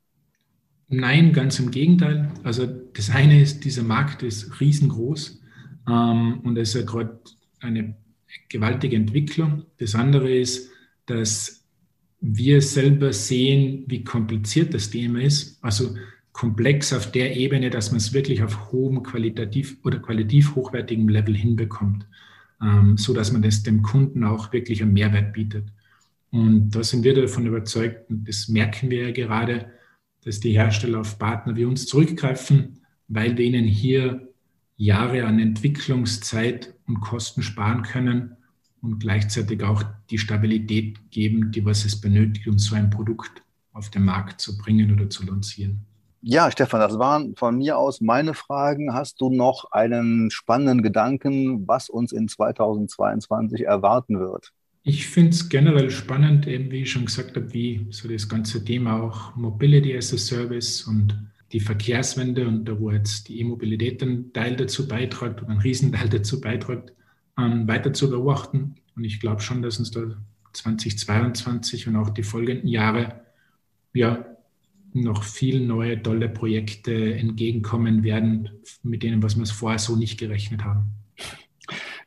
Nein, 0.89 1.33
ganz 1.33 1.59
im 1.59 1.71
Gegenteil. 1.71 2.29
Also 2.45 2.67
das 2.67 3.11
eine 3.11 3.41
ist, 3.41 3.65
dieser 3.65 3.83
Markt 3.83 4.23
ist 4.23 4.61
riesengroß 4.61 5.41
ähm, 5.89 6.41
und 6.45 6.57
es 6.59 6.75
ist 6.75 6.81
ja 6.81 6.87
gerade 6.87 7.19
eine 7.61 7.97
gewaltige 8.49 8.97
Entwicklung. 8.97 9.65
Das 9.79 9.95
andere 9.95 10.31
ist, 10.31 10.71
dass 11.07 11.65
wir 12.21 12.61
selber 12.61 13.13
sehen, 13.13 13.85
wie 13.87 14.05
kompliziert 14.05 14.75
das 14.75 14.91
Thema 14.91 15.21
ist. 15.21 15.63
Also 15.63 15.95
komplex 16.37 16.93
auf 16.93 17.11
der 17.13 17.35
Ebene, 17.35 17.71
dass 17.71 17.93
man 17.93 17.97
es 17.97 18.13
wirklich 18.13 18.43
auf 18.43 18.71
hohem 18.71 19.03
qualitativ 19.03 19.79
oder 19.85 19.99
qualitativ 20.01 20.55
hochwertigem 20.55 21.09
Level 21.09 21.35
hinbekommt, 21.35 22.07
ähm, 22.61 22.99
so 22.99 23.15
dass 23.15 23.33
man 23.33 23.41
das 23.41 23.63
dem 23.63 23.81
Kunden 23.81 24.23
auch 24.23 24.53
wirklich 24.53 24.83
einen 24.83 24.93
Mehrwert 24.93 25.33
bietet. 25.33 25.73
Und 26.31 26.73
da 26.73 26.85
sind 26.85 27.05
wir 27.05 27.15
davon 27.15 27.47
überzeugt, 27.47 28.11
und 28.11 28.29
das 28.29 28.49
merken 28.49 28.91
wir 28.91 29.09
ja 29.09 29.13
gerade, 29.13 29.73
dass 30.27 30.39
die 30.39 30.53
Hersteller 30.53 31.01
auf 31.01 31.19
Partner 31.19 31.57
wie 31.57 31.65
uns 31.65 31.87
zurückgreifen, 31.87 32.83
weil 33.09 33.39
wir 33.39 33.47
ihnen 33.47 33.65
hier 33.65 34.29
Jahre 34.77 35.25
an 35.25 35.39
Entwicklungszeit 35.39 36.75
und 36.87 37.01
Kosten 37.01 37.43
sparen 37.43 37.83
können 37.83 38.37
und 38.83 38.99
gleichzeitig 38.99 39.63
auch 39.63 39.83
die 40.11 40.19
Stabilität 40.19 41.11
geben, 41.11 41.51
die 41.51 41.65
was 41.65 41.87
es 41.87 41.99
benötigt, 41.99 42.47
um 42.47 42.59
so 42.59 42.77
ein 42.77 42.91
Produkt 42.91 43.43
auf 43.73 43.89
den 43.89 44.05
Markt 44.05 44.43
zu 44.43 44.59
bringen 44.59 44.93
oder 44.93 45.09
zu 45.09 45.25
lancieren. 45.25 45.86
Ja, 46.29 46.51
Stefan, 46.51 46.81
das 46.81 46.99
waren 46.99 47.37
von 47.37 47.57
mir 47.57 47.79
aus 47.79 48.01
meine 48.01 48.35
Fragen. 48.35 48.93
Hast 48.93 49.21
du 49.21 49.31
noch 49.31 49.71
einen 49.71 50.33
spannenden 50.33 50.83
Gedanken, 50.83 51.69
was 51.69 51.89
uns 51.89 52.11
in 52.11 52.27
2022 52.27 53.65
erwarten 53.65 54.19
wird? 54.19 54.53
Ich 54.83 55.07
finde 55.07 55.31
es 55.31 55.49
generell 55.49 55.89
spannend, 55.89 56.49
eben 56.49 56.73
wie 56.73 56.83
ich 56.83 56.91
schon 56.91 57.05
gesagt 57.05 57.37
habe, 57.37 57.55
wie 57.55 57.87
so 57.91 58.09
das 58.09 58.29
ganze 58.29 58.65
Thema 58.65 59.01
auch 59.01 59.37
Mobility 59.37 59.97
as 59.97 60.13
a 60.13 60.19
Service 60.19 60.83
und 60.83 61.17
die 61.53 61.61
Verkehrswende 61.61 62.49
und 62.49 62.65
da 62.65 62.77
wo 62.81 62.91
jetzt 62.91 63.29
die 63.29 63.39
E-Mobilität 63.39 64.03
einen 64.03 64.33
Teil 64.33 64.57
dazu 64.57 64.89
beiträgt 64.89 65.43
oder 65.43 65.51
einen 65.51 65.61
Riesenteil 65.61 66.09
dazu 66.09 66.41
beiträgt, 66.41 66.93
ähm, 67.39 67.69
weiter 67.69 67.93
zu 67.93 68.11
beobachten. 68.11 68.75
Und 68.97 69.05
ich 69.05 69.21
glaube 69.21 69.43
schon, 69.43 69.63
dass 69.63 69.79
uns 69.79 69.93
da 69.93 70.01
2022 70.55 71.87
und 71.87 71.95
auch 71.95 72.11
die 72.11 72.25
folgenden 72.25 72.67
Jahre 72.67 73.21
ja 73.93 74.36
noch 75.03 75.23
viele 75.23 75.61
neue 75.61 76.03
tolle 76.03 76.29
Projekte 76.29 77.15
entgegenkommen 77.15 78.03
werden, 78.03 78.51
mit 78.83 79.03
denen, 79.03 79.23
was 79.23 79.39
wir 79.39 79.47
vorher 79.47 79.79
so 79.79 79.97
nicht 79.97 80.19
gerechnet 80.19 80.65
haben. 80.65 80.93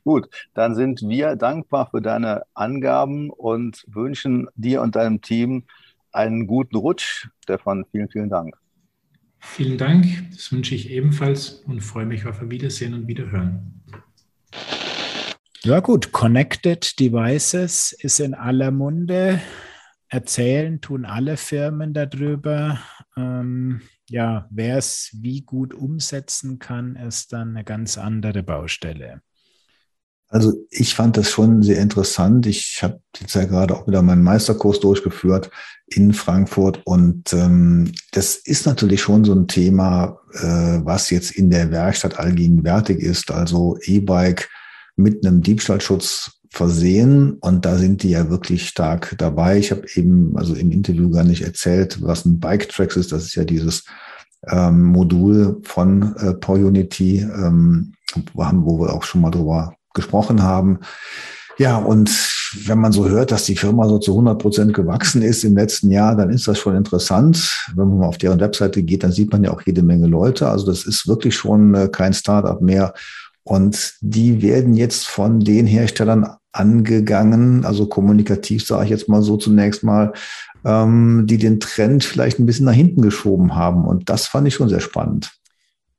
Gut, 0.03 0.29
dann 0.53 0.75
sind 0.75 1.01
wir 1.01 1.35
dankbar 1.35 1.89
für 1.91 2.01
deine 2.01 2.43
Angaben 2.53 3.29
und 3.29 3.83
wünschen 3.87 4.47
dir 4.55 4.81
und 4.81 4.95
deinem 4.95 5.21
Team 5.21 5.65
einen 6.11 6.47
guten 6.47 6.77
Rutsch. 6.77 7.27
Stefan, 7.43 7.85
vielen, 7.91 8.09
vielen 8.09 8.29
Dank. 8.29 8.55
Vielen 9.39 9.77
Dank, 9.77 10.05
das 10.31 10.51
wünsche 10.51 10.75
ich 10.75 10.89
ebenfalls 10.89 11.63
und 11.65 11.81
freue 11.81 12.05
mich 12.05 12.25
auf 12.25 12.41
ein 12.41 12.51
Wiedersehen 12.51 12.93
und 12.93 13.07
Wiederhören. 13.07 13.83
Ja 15.63 15.79
gut, 15.81 16.11
Connected 16.11 16.99
Devices 16.99 17.91
ist 17.91 18.19
in 18.19 18.33
aller 18.33 18.71
Munde 18.71 19.41
erzählen 20.09 20.81
tun 20.81 21.05
alle 21.05 21.37
Firmen 21.37 21.93
darüber. 21.93 22.79
Ähm, 23.15 23.81
ja, 24.09 24.47
wer 24.49 24.77
es 24.77 25.11
wie 25.13 25.41
gut 25.41 25.73
umsetzen 25.73 26.59
kann, 26.59 26.95
ist 26.95 27.31
dann 27.31 27.49
eine 27.49 27.63
ganz 27.63 27.97
andere 27.97 28.43
Baustelle. 28.43 29.21
Also 30.31 30.53
ich 30.69 30.93
fand 30.93 31.17
das 31.17 31.31
schon 31.31 31.63
sehr 31.63 31.79
interessant. 31.79 32.45
Ich 32.45 32.83
habe 32.83 33.01
jetzt 33.19 33.33
ja 33.33 33.45
gerade 33.45 33.75
auch 33.75 33.87
wieder 33.87 34.03
meinen 34.03 34.21
Meisterkurs 34.21 34.79
durchgeführt 34.79 35.49
in 35.87 36.13
Frankfurt 36.13 36.81
und 36.85 37.33
ähm, 37.33 37.91
das 38.11 38.35
ist 38.35 38.67
natürlich 38.67 39.01
schon 39.01 39.25
so 39.25 39.33
ein 39.33 39.47
Thema, 39.47 40.19
äh, 40.33 40.81
was 40.83 41.09
jetzt 41.09 41.31
in 41.31 41.49
der 41.49 41.71
Werkstatt 41.71 42.19
allgegenwärtig 42.19 42.99
ist. 42.99 43.31
Also 43.31 43.77
E-Bike 43.81 44.49
mit 44.95 45.25
einem 45.25 45.41
Diebstahlschutz 45.41 46.38
versehen 46.49 47.33
und 47.33 47.65
da 47.65 47.77
sind 47.77 48.03
die 48.03 48.09
ja 48.09 48.29
wirklich 48.29 48.67
stark 48.67 49.15
dabei. 49.17 49.59
Ich 49.59 49.71
habe 49.71 49.83
eben 49.95 50.35
also 50.35 50.55
im 50.55 50.71
Interview 50.71 51.09
gar 51.09 51.23
nicht 51.23 51.43
erzählt, 51.43 52.01
was 52.01 52.25
ein 52.25 52.39
Bike 52.39 52.69
Tracks 52.69 52.97
ist. 52.97 53.11
Das 53.11 53.23
ist 53.23 53.35
ja 53.35 53.43
dieses 53.43 53.85
ähm, 54.47 54.85
Modul 54.85 55.59
von 55.63 56.15
äh, 56.17 56.33
PowerUnity, 56.33 57.19
ähm, 57.19 57.93
wo 58.33 58.79
wir 58.79 58.93
auch 58.93 59.03
schon 59.03 59.21
mal 59.21 59.31
drüber 59.31 59.75
gesprochen 59.93 60.41
haben. 60.41 60.79
Ja, 61.57 61.77
und 61.77 62.09
wenn 62.65 62.79
man 62.79 62.93
so 62.93 63.07
hört, 63.07 63.31
dass 63.31 63.43
die 63.43 63.57
Firma 63.57 63.87
so 63.87 63.99
zu 63.99 64.11
100 64.11 64.41
Prozent 64.41 64.73
gewachsen 64.73 65.21
ist 65.21 65.43
im 65.43 65.55
letzten 65.55 65.91
Jahr, 65.91 66.15
dann 66.15 66.29
ist 66.29 66.47
das 66.47 66.57
schon 66.57 66.75
interessant. 66.75 67.67
Wenn 67.75 67.97
man 67.97 68.07
auf 68.07 68.17
deren 68.17 68.39
Webseite 68.39 68.81
geht, 68.81 69.03
dann 69.03 69.11
sieht 69.11 69.31
man 69.31 69.43
ja 69.43 69.51
auch 69.51 69.61
jede 69.63 69.83
Menge 69.83 70.07
Leute. 70.07 70.47
Also 70.47 70.65
das 70.65 70.85
ist 70.85 71.07
wirklich 71.07 71.35
schon 71.35 71.75
äh, 71.75 71.89
kein 71.89 72.13
Startup 72.13 72.61
mehr. 72.61 72.93
Und 73.49 73.95
die 74.01 74.43
werden 74.43 74.75
jetzt 74.75 75.07
von 75.07 75.39
den 75.39 75.65
Herstellern 75.65 76.35
angegangen, 76.51 77.65
also 77.65 77.87
kommunikativ 77.87 78.63
sage 78.63 78.83
ich 78.83 78.89
jetzt 78.91 79.09
mal 79.09 79.23
so 79.23 79.37
zunächst 79.37 79.83
mal, 79.83 80.13
ähm, 80.63 81.25
die 81.25 81.39
den 81.39 81.59
Trend 81.59 82.03
vielleicht 82.03 82.37
ein 82.37 82.45
bisschen 82.45 82.67
nach 82.67 82.73
hinten 82.73 83.01
geschoben 83.01 83.55
haben. 83.55 83.85
Und 83.85 84.07
das 84.07 84.27
fand 84.27 84.47
ich 84.47 84.53
schon 84.53 84.69
sehr 84.69 84.81
spannend. 84.81 85.31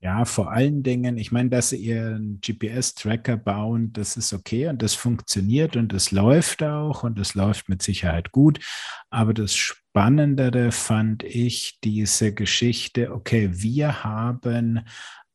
Ja, 0.00 0.24
vor 0.24 0.52
allen 0.52 0.84
Dingen, 0.84 1.18
ich 1.18 1.32
meine, 1.32 1.50
dass 1.50 1.70
sie 1.70 1.76
ihren 1.76 2.40
GPS-Tracker 2.40 3.36
bauen, 3.36 3.92
das 3.92 4.16
ist 4.16 4.32
okay 4.32 4.68
und 4.68 4.80
das 4.80 4.94
funktioniert 4.94 5.76
und 5.76 5.92
das 5.92 6.12
läuft 6.12 6.62
auch 6.62 7.02
und 7.02 7.18
das 7.18 7.34
läuft 7.34 7.68
mit 7.68 7.82
Sicherheit 7.82 8.30
gut. 8.30 8.60
Aber 9.10 9.34
das 9.34 9.56
Spannendere 9.56 10.70
fand 10.70 11.24
ich 11.24 11.80
diese 11.82 12.32
Geschichte, 12.32 13.12
okay, 13.12 13.50
wir 13.52 14.04
haben 14.04 14.82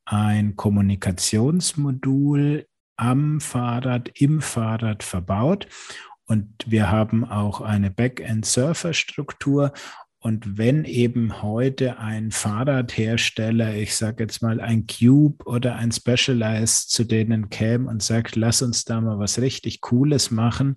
ein 0.06 0.56
Kommunikationsmodul 0.56 2.66
am 2.96 3.40
Fahrrad, 3.40 4.10
im 4.14 4.40
Fahrrad 4.40 5.02
verbaut. 5.02 5.66
Und 6.24 6.48
wir 6.66 6.90
haben 6.90 7.24
auch 7.24 7.60
eine 7.60 7.90
Backend-Surfer-Struktur. 7.90 9.72
Und 10.18 10.58
wenn 10.58 10.84
eben 10.84 11.42
heute 11.42 11.98
ein 11.98 12.32
Fahrradhersteller, 12.32 13.76
ich 13.76 13.94
sage 13.94 14.24
jetzt 14.24 14.42
mal 14.42 14.60
ein 14.60 14.86
Cube 14.86 15.44
oder 15.44 15.76
ein 15.76 15.92
Specialized 15.92 16.90
zu 16.90 17.04
denen 17.04 17.50
käme 17.50 17.88
und 17.88 18.02
sagt, 18.02 18.34
lass 18.34 18.62
uns 18.62 18.84
da 18.84 19.00
mal 19.00 19.18
was 19.18 19.40
richtig 19.40 19.82
Cooles 19.82 20.32
machen, 20.32 20.76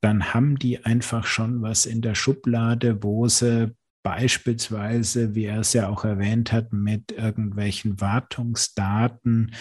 dann 0.00 0.32
haben 0.32 0.58
die 0.58 0.84
einfach 0.84 1.26
schon 1.26 1.60
was 1.60 1.84
in 1.84 2.00
der 2.00 2.14
Schublade, 2.14 3.02
wo 3.02 3.28
sie 3.28 3.74
beispielsweise, 4.08 5.34
wie 5.34 5.44
er 5.44 5.60
es 5.60 5.74
ja 5.74 5.88
auch 5.88 6.04
erwähnt 6.04 6.50
hat, 6.50 6.72
mit 6.72 7.12
irgendwelchen 7.12 8.00
Wartungsdaten 8.00 9.54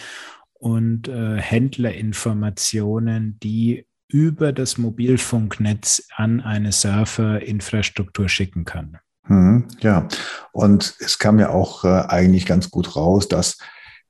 und 0.53 1.10
äh, 1.10 1.36
Händlerinformationen, 1.36 3.38
die 3.43 3.86
über 4.07 4.53
das 4.53 4.77
Mobilfunknetz 4.77 6.07
an 6.15 6.39
eine 6.39 6.71
Surferinfrastruktur 6.71 8.29
schicken 8.29 8.63
kann. 8.63 8.99
Hm, 9.25 9.67
ja, 9.81 10.07
und 10.53 10.95
es 10.99 11.19
kam 11.19 11.39
ja 11.39 11.49
auch 11.49 11.83
äh, 11.83 12.05
eigentlich 12.07 12.45
ganz 12.45 12.71
gut 12.71 12.95
raus, 12.95 13.27
dass 13.27 13.57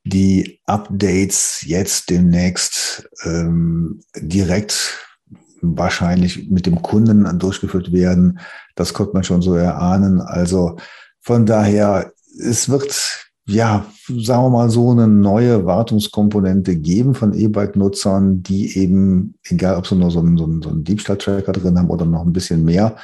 die 0.04 0.62
Updates 0.66 1.64
jetzt 1.66 2.12
demnächst 2.12 3.10
ähm, 3.24 4.02
direkt 4.16 5.07
wahrscheinlich 5.62 6.50
mit 6.50 6.66
dem 6.66 6.82
Kunden 6.82 7.40
durchgeführt 7.40 7.92
werden. 7.92 8.40
Das 8.76 8.94
konnte 8.94 9.14
man 9.14 9.24
schon 9.24 9.42
so 9.42 9.56
erahnen. 9.56 10.22
Also 10.22 10.78
von 11.22 11.46
daher, 11.46 12.12
es 12.40 12.70
wird 12.70 13.28
ja, 13.50 13.86
sagen 14.08 14.44
wir 14.44 14.50
mal 14.50 14.70
so, 14.70 14.92
eine 14.92 15.08
neue 15.08 15.66
Wartungskomponente 15.66 16.76
geben 16.76 17.16
von 17.16 17.34
E-Bike-Nutzern, 17.34 18.44
die 18.44 18.78
eben, 18.78 19.36
egal 19.46 19.78
ob 19.78 19.88
sie 19.88 19.96
nur 19.96 20.12
so 20.12 20.20
einen, 20.20 20.38
so 20.38 20.44
einen, 20.44 20.62
so 20.62 20.70
einen 20.70 20.84
Diebstahl-Tracker 20.84 21.54
drin 21.54 21.78
haben 21.78 21.90
oder 21.90 22.06
noch 22.06 22.26
ein 22.26 22.34
bisschen 22.34 22.66
mehr, 22.66 22.98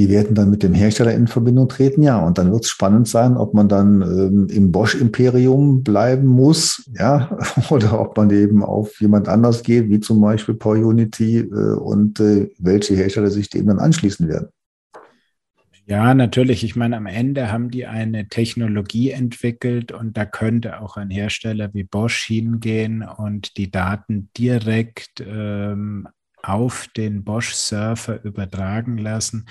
die 0.00 0.08
werden 0.08 0.34
dann 0.34 0.48
mit 0.48 0.62
dem 0.62 0.72
Hersteller 0.72 1.12
in 1.12 1.26
Verbindung 1.26 1.68
treten, 1.68 2.02
ja. 2.02 2.24
Und 2.24 2.38
dann 2.38 2.50
wird 2.52 2.64
es 2.64 2.70
spannend 2.70 3.06
sein, 3.06 3.36
ob 3.36 3.52
man 3.52 3.68
dann 3.68 4.00
ähm, 4.00 4.48
im 4.48 4.72
Bosch-Imperium 4.72 5.84
bleiben 5.84 6.26
muss, 6.26 6.90
ja, 6.98 7.36
oder 7.70 8.00
ob 8.00 8.16
man 8.16 8.30
eben 8.30 8.64
auf 8.64 8.98
jemand 9.02 9.28
anders 9.28 9.62
geht, 9.62 9.90
wie 9.90 10.00
zum 10.00 10.22
Beispiel 10.22 10.54
Power 10.54 10.78
Unity 10.78 11.40
äh, 11.40 11.74
und 11.74 12.18
äh, 12.18 12.48
welche 12.58 12.94
Hersteller 12.94 13.30
sich 13.30 13.50
dem 13.50 13.66
dann 13.66 13.78
anschließen 13.78 14.26
werden. 14.26 14.48
Ja, 15.84 16.14
natürlich. 16.14 16.64
Ich 16.64 16.76
meine, 16.76 16.96
am 16.96 17.04
Ende 17.04 17.52
haben 17.52 17.70
die 17.70 17.84
eine 17.84 18.26
Technologie 18.28 19.10
entwickelt 19.10 19.92
und 19.92 20.16
da 20.16 20.24
könnte 20.24 20.80
auch 20.80 20.96
ein 20.96 21.10
Hersteller 21.10 21.74
wie 21.74 21.84
Bosch 21.84 22.24
hingehen 22.24 23.02
und 23.02 23.58
die 23.58 23.70
Daten 23.70 24.30
direkt 24.34 25.20
ähm, 25.20 26.08
auf 26.42 26.88
den 26.96 27.22
Bosch-Surfer 27.22 28.24
übertragen 28.24 28.96
lassen 28.96 29.46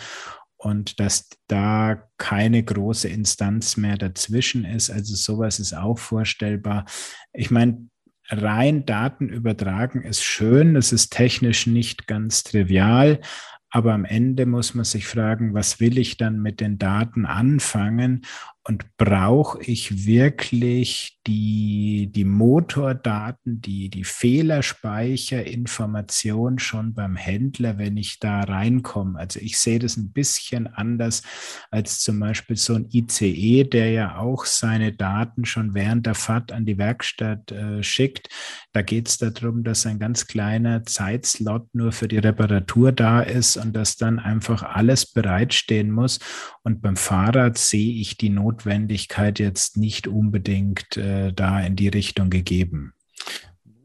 und 0.60 1.00
dass 1.00 1.30
da 1.48 2.10
keine 2.18 2.62
große 2.62 3.08
Instanz 3.08 3.78
mehr 3.78 3.98
dazwischen 3.98 4.66
ist. 4.66 4.92
Also 4.92 5.16
sowas 5.16 5.60
ist 5.60 5.74
auch 5.74 5.98
vorstellbar. 5.98 6.86
Ich 7.32 7.50
meine, 7.50 7.88
rein 8.28 8.86
Daten 8.86 9.30
übertragen 9.30 10.04
ist 10.04 10.22
schön, 10.22 10.74
das 10.74 10.92
ist 10.92 11.12
technisch 11.12 11.66
nicht 11.66 12.08
ganz 12.08 12.44
trivial, 12.44 13.22
aber 13.72 13.94
am 13.94 14.04
Ende 14.04 14.46
muss 14.46 14.74
man 14.74 14.84
sich 14.84 15.08
fragen, 15.08 15.54
was 15.54 15.80
will 15.80 15.98
ich 15.98 16.18
dann 16.18 16.42
mit 16.42 16.60
den 16.60 16.78
Daten 16.78 17.26
anfangen 17.26 18.26
und 18.64 18.98
brauche 18.98 19.62
ich 19.64 20.06
wirklich 20.06 21.18
die, 21.26 22.12
die 22.14 22.26
Motordaten, 22.26 23.62
die, 23.62 23.90
die 23.90 24.04
Fehlerspeicherinformation 24.04 26.60
schon 26.60 26.94
beim 26.94 27.16
Händler, 27.16 27.78
wenn 27.78 27.96
ich 27.98 28.20
da 28.20 28.42
reinkomme? 28.42 29.18
Also 29.18 29.40
ich 29.40 29.58
sehe 29.58 29.80
das 29.80 29.96
ein 29.96 30.12
bisschen 30.12 30.68
anders 30.68 31.22
als 31.72 32.00
zum 32.00 32.20
Beispiel 32.20 32.58
so 32.58 32.76
ein 32.76 32.90
ICE, 32.92 33.64
der 33.64 33.92
ja 33.92 34.18
auch 34.18 34.44
seine 34.46 34.92
Daten 34.94 35.46
schon 35.46 35.74
während 35.74 36.06
der 36.06 36.16
Fahrt 36.16 36.52
an 36.52 36.66
die 36.66 36.78
Werkstatt 36.78 37.50
äh, 37.52 37.82
schickt. 37.82 38.28
Da 38.74 38.82
geht 38.82 39.08
es 39.08 39.18
darum, 39.18 39.64
dass 39.64 39.86
ein 39.86 40.00
ganz 40.00 40.28
kleiner 40.28 40.84
Zeitslot 40.84 41.74
nur 41.74 41.94
für 41.94 42.10
die 42.10 42.20
Reparatur 42.20 42.92
da 42.92 43.22
ist 43.22 43.56
und 43.58 43.74
dass 43.74 43.96
dann 43.96 44.20
einfach 44.20 44.64
alles 44.64 45.06
bereitstehen 45.12 45.92
muss. 45.92 46.20
Und 46.64 46.82
beim 46.82 46.98
Fahrrad 46.98 47.58
sehe 47.58 47.94
ich 47.94 48.18
die 48.18 48.30
Not 48.30 48.49
Notwendigkeit 48.50 49.40
jetzt 49.40 49.78
nicht 49.78 50.08
unbedingt 50.08 50.98
äh, 50.98 51.32
da 51.32 51.60
in 51.62 51.76
die 51.76 51.88
Richtung 51.88 52.30
gegeben. 52.30 52.94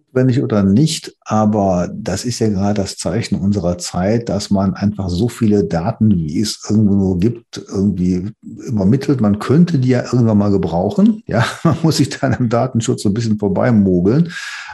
Notwendig 0.06 0.42
oder 0.42 0.62
nicht, 0.62 1.12
aber 1.22 1.90
das 1.92 2.24
ist 2.24 2.38
ja 2.38 2.48
gerade 2.48 2.74
das 2.74 2.96
Zeichen 2.96 3.34
unserer 3.34 3.78
Zeit, 3.78 4.28
dass 4.28 4.48
man 4.48 4.74
einfach 4.74 5.08
so 5.08 5.28
viele 5.28 5.64
Daten, 5.64 6.14
wie 6.14 6.40
es 6.40 6.62
irgendwo 6.70 6.94
nur 6.94 7.18
gibt, 7.18 7.58
irgendwie 7.58 8.30
übermittelt. 8.40 9.20
Man 9.20 9.40
könnte 9.40 9.78
die 9.80 9.88
ja 9.88 10.04
irgendwann 10.04 10.38
mal 10.38 10.50
gebrauchen. 10.50 11.22
Ja, 11.26 11.44
man 11.64 11.76
muss 11.82 11.96
sich 11.96 12.10
dann 12.10 12.34
im 12.34 12.48
Datenschutz 12.48 13.02
so 13.02 13.08
ein 13.08 13.14
bisschen 13.14 13.38
vorbeimogeln. 13.38 14.30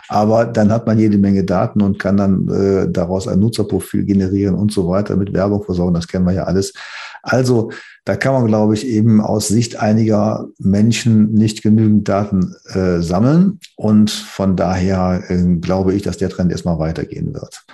Aber 0.08 0.44
dann 0.44 0.72
hat 0.72 0.86
man 0.86 0.98
jede 0.98 1.16
Menge 1.16 1.44
Daten 1.44 1.80
und 1.80 1.98
kann 1.98 2.16
dann 2.16 2.48
äh, 2.48 2.90
daraus 2.90 3.28
ein 3.28 3.38
Nutzerprofil 3.38 4.04
generieren 4.04 4.56
und 4.56 4.72
so 4.72 4.88
weiter, 4.88 5.16
mit 5.16 5.32
Werbung 5.32 5.62
versorgen. 5.62 5.94
Das 5.94 6.08
kennen 6.08 6.26
wir 6.26 6.32
ja 6.32 6.44
alles. 6.44 6.74
Also 7.22 7.70
da 8.04 8.16
kann 8.16 8.32
man, 8.32 8.46
glaube 8.46 8.74
ich, 8.74 8.86
eben 8.86 9.20
aus 9.20 9.48
Sicht 9.48 9.76
einiger 9.76 10.48
Menschen 10.58 11.32
nicht 11.32 11.62
genügend 11.62 12.08
Daten 12.08 12.54
äh, 12.72 13.00
sammeln. 13.00 13.60
Und 13.76 14.10
von 14.10 14.56
daher 14.56 15.22
äh, 15.28 15.56
glaube 15.56 15.94
ich, 15.94 16.02
dass 16.02 16.18
der 16.18 16.30
Trend 16.30 16.50
erstmal 16.50 16.78
weitergehen 16.78 17.34
wird. 17.34 17.64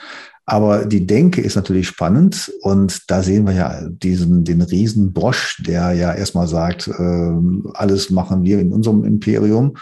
Aber 0.48 0.86
die 0.86 1.06
Denke 1.06 1.40
ist 1.40 1.56
natürlich 1.56 1.88
spannend 1.88 2.52
und 2.62 3.10
da 3.10 3.24
sehen 3.24 3.46
wir 3.46 3.54
ja 3.54 3.80
diesen, 3.88 4.44
den 4.44 4.62
riesen 4.62 5.12
Bosch, 5.12 5.60
der 5.66 5.92
ja 5.92 6.14
erstmal 6.14 6.46
sagt, 6.46 6.86
äh, 6.86 7.32
alles 7.74 8.10
machen 8.10 8.44
wir 8.44 8.60
in 8.60 8.72
unserem 8.72 9.04
Imperium 9.04 9.76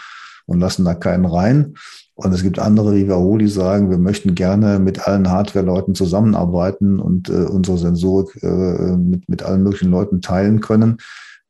und 0.47 0.59
lassen 0.59 0.83
da 0.83 0.95
keinen 0.95 1.25
rein. 1.25 1.75
Und 2.15 2.33
es 2.33 2.43
gibt 2.43 2.59
andere 2.59 2.95
wie 2.95 3.09
Wahoo, 3.09 3.37
die 3.37 3.47
sagen, 3.47 3.89
wir 3.89 3.97
möchten 3.97 4.35
gerne 4.35 4.79
mit 4.79 5.05
allen 5.05 5.29
Hardware-Leuten 5.29 5.95
zusammenarbeiten 5.95 6.99
und 6.99 7.29
äh, 7.29 7.43
unsere 7.43 7.77
Sensorik 7.77 8.41
äh, 8.41 8.95
mit, 8.95 9.27
mit 9.27 9.43
allen 9.43 9.63
möglichen 9.63 9.91
Leuten 9.91 10.21
teilen 10.21 10.61
können. 10.61 10.97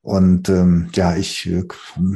Und 0.02 0.50
ähm, 0.50 0.90
ja, 0.94 1.16
ich 1.16 1.48
äh, 1.48 1.64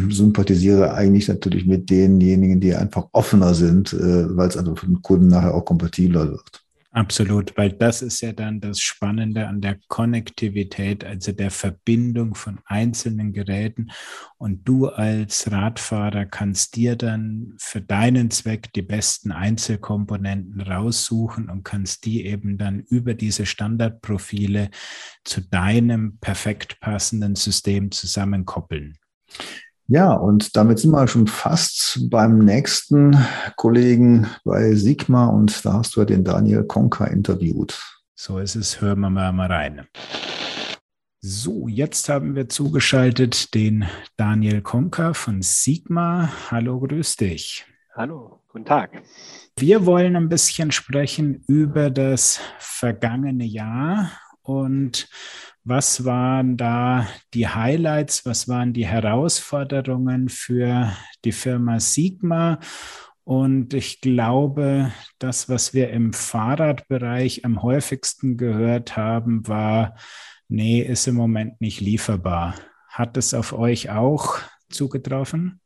sympathisiere 0.10 0.94
eigentlich 0.94 1.28
natürlich 1.28 1.66
mit 1.66 1.90
denjenigen, 1.90 2.60
die 2.60 2.76
einfach 2.76 3.08
offener 3.14 3.54
sind, 3.54 3.94
äh, 3.94 4.36
weil 4.36 4.48
es 4.48 4.58
also 4.58 4.76
für 4.76 4.88
den 4.88 5.02
Kunden 5.02 5.28
nachher 5.28 5.54
auch 5.54 5.66
kompatibler 5.66 6.30
wird. 6.30 6.64
Absolut, 6.92 7.56
weil 7.56 7.72
das 7.72 8.02
ist 8.02 8.20
ja 8.22 8.34
dann 8.34 8.62
das 8.62 8.80
Spannende 8.80 9.48
an 9.48 9.62
der 9.62 9.78
Konnektivität, 9.90 11.04
also 11.04 11.32
der 11.32 11.52
Verbindung 11.52 12.34
von 12.34 12.60
einzelnen 12.66 13.32
Geräten. 13.32 13.92
Und 14.40 14.68
du 14.68 14.88
als 14.88 15.52
Radfahrer 15.52 16.26
kannst 16.26 16.76
dir 16.76 16.96
dann 16.96 17.54
für 17.60 17.82
deinen 17.82 18.32
Zweck 18.32 18.74
die 18.74 18.82
besten 18.82 19.32
Einzelkomponenten 19.32 20.62
raussuchen 20.62 21.48
und 21.52 21.64
kannst 21.64 22.06
die 22.06 22.26
eben 22.26 22.58
dann 22.58 22.80
über 22.80 23.14
diese 23.14 23.46
Standardprofile 23.46 24.72
zu 25.24 25.42
deinem 25.42 26.18
perfekt 26.18 26.80
passenden 26.80 27.36
System 27.36 27.92
zusammenkoppeln. 27.92 28.98
Ja, 29.92 30.14
und 30.14 30.56
damit 30.56 30.78
sind 30.78 30.92
wir 30.92 31.08
schon 31.08 31.26
fast 31.26 32.12
beim 32.12 32.38
nächsten 32.38 33.18
Kollegen 33.56 34.28
bei 34.46 34.76
Sigma 34.76 35.26
und 35.26 35.66
da 35.66 35.74
hast 35.74 35.96
du 35.96 36.02
ja 36.02 36.06
den 36.06 36.24
Daniel 36.24 36.64
Konka 36.64 37.06
interviewt. 37.06 37.82
So 38.14 38.38
ist 38.38 38.56
es, 38.56 38.82
hören 38.82 39.00
wir 39.00 39.10
mal 39.10 39.52
rein. 39.52 39.88
So, 41.22 41.68
jetzt 41.68 42.08
haben 42.08 42.36
wir 42.36 42.48
zugeschaltet 42.50 43.56
den 43.56 43.86
Daniel 44.16 44.62
Konka 44.62 45.16
von 45.16 45.42
Sigma. 45.42 46.30
Hallo, 46.52 46.80
grüß 46.80 47.16
dich. 47.16 47.66
Hallo, 47.96 48.44
guten 48.48 48.66
Tag. 48.66 49.02
Wir 49.58 49.88
wollen 49.88 50.16
ein 50.16 50.30
bisschen 50.30 50.72
sprechen 50.72 51.44
über 51.48 51.90
das 51.90 52.40
vergangene 52.60 53.46
Jahr 53.46 54.12
und 54.44 55.10
was 55.70 56.04
waren 56.04 56.58
da 56.58 57.08
die 57.36 57.48
Highlights? 57.48 58.26
Was 58.26 58.48
waren 58.48 58.74
die 58.74 58.88
Herausforderungen 58.88 60.28
für 60.28 60.92
die 61.24 61.32
Firma 61.32 61.80
Sigma? 61.80 62.60
Und 63.24 63.76
ich 63.76 64.02
glaube, 64.02 64.92
das, 65.20 65.48
was 65.48 65.76
wir 65.76 65.92
im 65.92 66.12
Fahrradbereich 66.12 67.46
am 67.46 67.62
häufigsten 67.62 68.36
gehört 68.36 68.98
haben, 68.98 69.48
war, 69.48 69.96
nee, 70.48 70.82
ist 70.82 71.08
im 71.08 71.14
Moment 71.14 71.62
nicht 71.62 71.82
lieferbar. 71.82 72.56
Hat 72.88 73.16
es 73.16 73.36
auf 73.36 73.54
euch 73.54 73.92
auch 73.92 74.40
zugetroffen? 74.70 75.62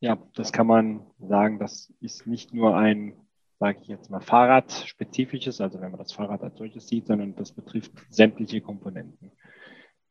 Ja, 0.00 0.18
das 0.34 0.52
kann 0.52 0.66
man 0.66 1.06
sagen. 1.20 1.60
Das 1.60 1.92
ist 2.00 2.26
nicht 2.26 2.52
nur 2.52 2.76
ein 2.76 3.14
sage 3.58 3.78
ich 3.82 3.88
jetzt 3.88 4.10
mal, 4.10 4.20
Fahrradspezifisches, 4.20 5.60
also 5.60 5.80
wenn 5.80 5.90
man 5.90 5.98
das 5.98 6.12
Fahrrad 6.12 6.42
als 6.42 6.58
solches 6.58 6.88
sieht, 6.88 7.06
sondern 7.06 7.34
das 7.36 7.52
betrifft 7.52 7.92
sämtliche 8.10 8.60
Komponenten. 8.60 9.32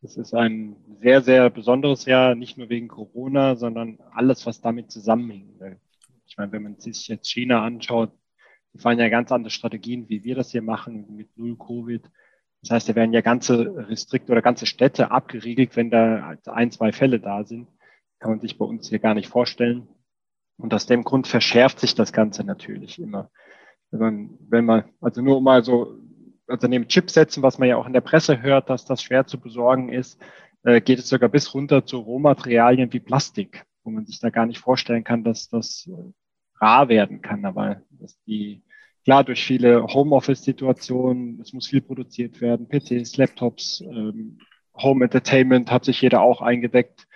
Das 0.01 0.17
ist 0.17 0.33
ein 0.33 0.75
sehr, 1.01 1.21
sehr 1.21 1.49
besonderes 1.49 2.05
Jahr, 2.05 2.35
nicht 2.35 2.57
nur 2.57 2.69
wegen 2.69 2.87
Corona, 2.87 3.55
sondern 3.55 3.99
alles, 4.11 4.45
was 4.45 4.61
damit 4.61 4.91
zusammenhängt. 4.91 5.59
Ich 6.27 6.37
meine, 6.37 6.51
wenn 6.51 6.63
man 6.63 6.79
sich 6.79 7.07
jetzt 7.07 7.31
China 7.31 7.63
anschaut, 7.63 8.11
die 8.73 8.79
fahren 8.79 8.99
ja 8.99 9.09
ganz 9.09 9.31
andere 9.31 9.51
Strategien, 9.51 10.09
wie 10.09 10.23
wir 10.23 10.35
das 10.35 10.51
hier 10.51 10.61
machen 10.61 11.15
mit 11.15 11.37
Null 11.37 11.57
Covid. 11.57 12.03
Das 12.61 12.71
heißt, 12.71 12.89
da 12.89 12.95
werden 12.95 13.13
ja 13.13 13.21
ganze 13.21 13.87
Restrikte 13.89 14.31
oder 14.31 14.41
ganze 14.41 14.65
Städte 14.65 15.11
abgeriegelt, 15.11 15.75
wenn 15.75 15.89
da 15.91 16.35
ein, 16.45 16.71
zwei 16.71 16.91
Fälle 16.91 17.19
da 17.19 17.43
sind. 17.43 17.67
Kann 18.19 18.31
man 18.31 18.41
sich 18.41 18.57
bei 18.57 18.65
uns 18.65 18.89
hier 18.89 18.99
gar 18.99 19.13
nicht 19.13 19.29
vorstellen. 19.29 19.87
Und 20.57 20.73
aus 20.73 20.85
dem 20.85 21.03
Grund 21.03 21.27
verschärft 21.27 21.79
sich 21.79 21.95
das 21.95 22.13
Ganze 22.13 22.43
natürlich 22.43 22.99
immer. 22.99 23.29
Wenn 23.91 23.99
man, 23.99 24.29
wenn 24.49 24.65
man, 24.65 24.83
also 25.01 25.21
nur 25.21 25.41
mal 25.41 25.63
so, 25.63 25.97
also 26.47 26.67
neben 26.67 26.87
Chipsätzen, 26.87 27.43
was 27.43 27.57
man 27.57 27.69
ja 27.69 27.77
auch 27.77 27.87
in 27.87 27.93
der 27.93 28.01
Presse 28.01 28.41
hört, 28.41 28.69
dass 28.69 28.85
das 28.85 29.01
schwer 29.01 29.25
zu 29.25 29.39
besorgen 29.39 29.89
ist, 29.89 30.19
äh, 30.63 30.81
geht 30.81 30.99
es 30.99 31.09
sogar 31.09 31.29
bis 31.29 31.53
runter 31.53 31.85
zu 31.85 31.97
Rohmaterialien 31.99 32.91
wie 32.93 32.99
Plastik, 32.99 33.65
wo 33.83 33.91
man 33.91 34.05
sich 34.05 34.19
da 34.19 34.29
gar 34.29 34.45
nicht 34.45 34.59
vorstellen 34.59 35.03
kann, 35.03 35.23
dass 35.23 35.49
das 35.49 35.87
äh, 35.87 36.11
rar 36.59 36.89
werden 36.89 37.21
kann. 37.21 37.45
Aber 37.45 37.81
dass 37.89 38.19
die, 38.23 38.63
klar, 39.03 39.23
durch 39.23 39.43
viele 39.43 39.85
Homeoffice-Situationen, 39.85 41.39
es 41.41 41.53
muss 41.53 41.67
viel 41.67 41.81
produziert 41.81 42.41
werden, 42.41 42.67
PCs, 42.67 43.17
Laptops, 43.17 43.81
ähm, 43.81 44.39
Home 44.77 45.05
Entertainment 45.05 45.71
hat 45.71 45.85
sich 45.85 46.01
jeder 46.01 46.21
auch 46.21 46.41
eingedeckt. 46.41 47.07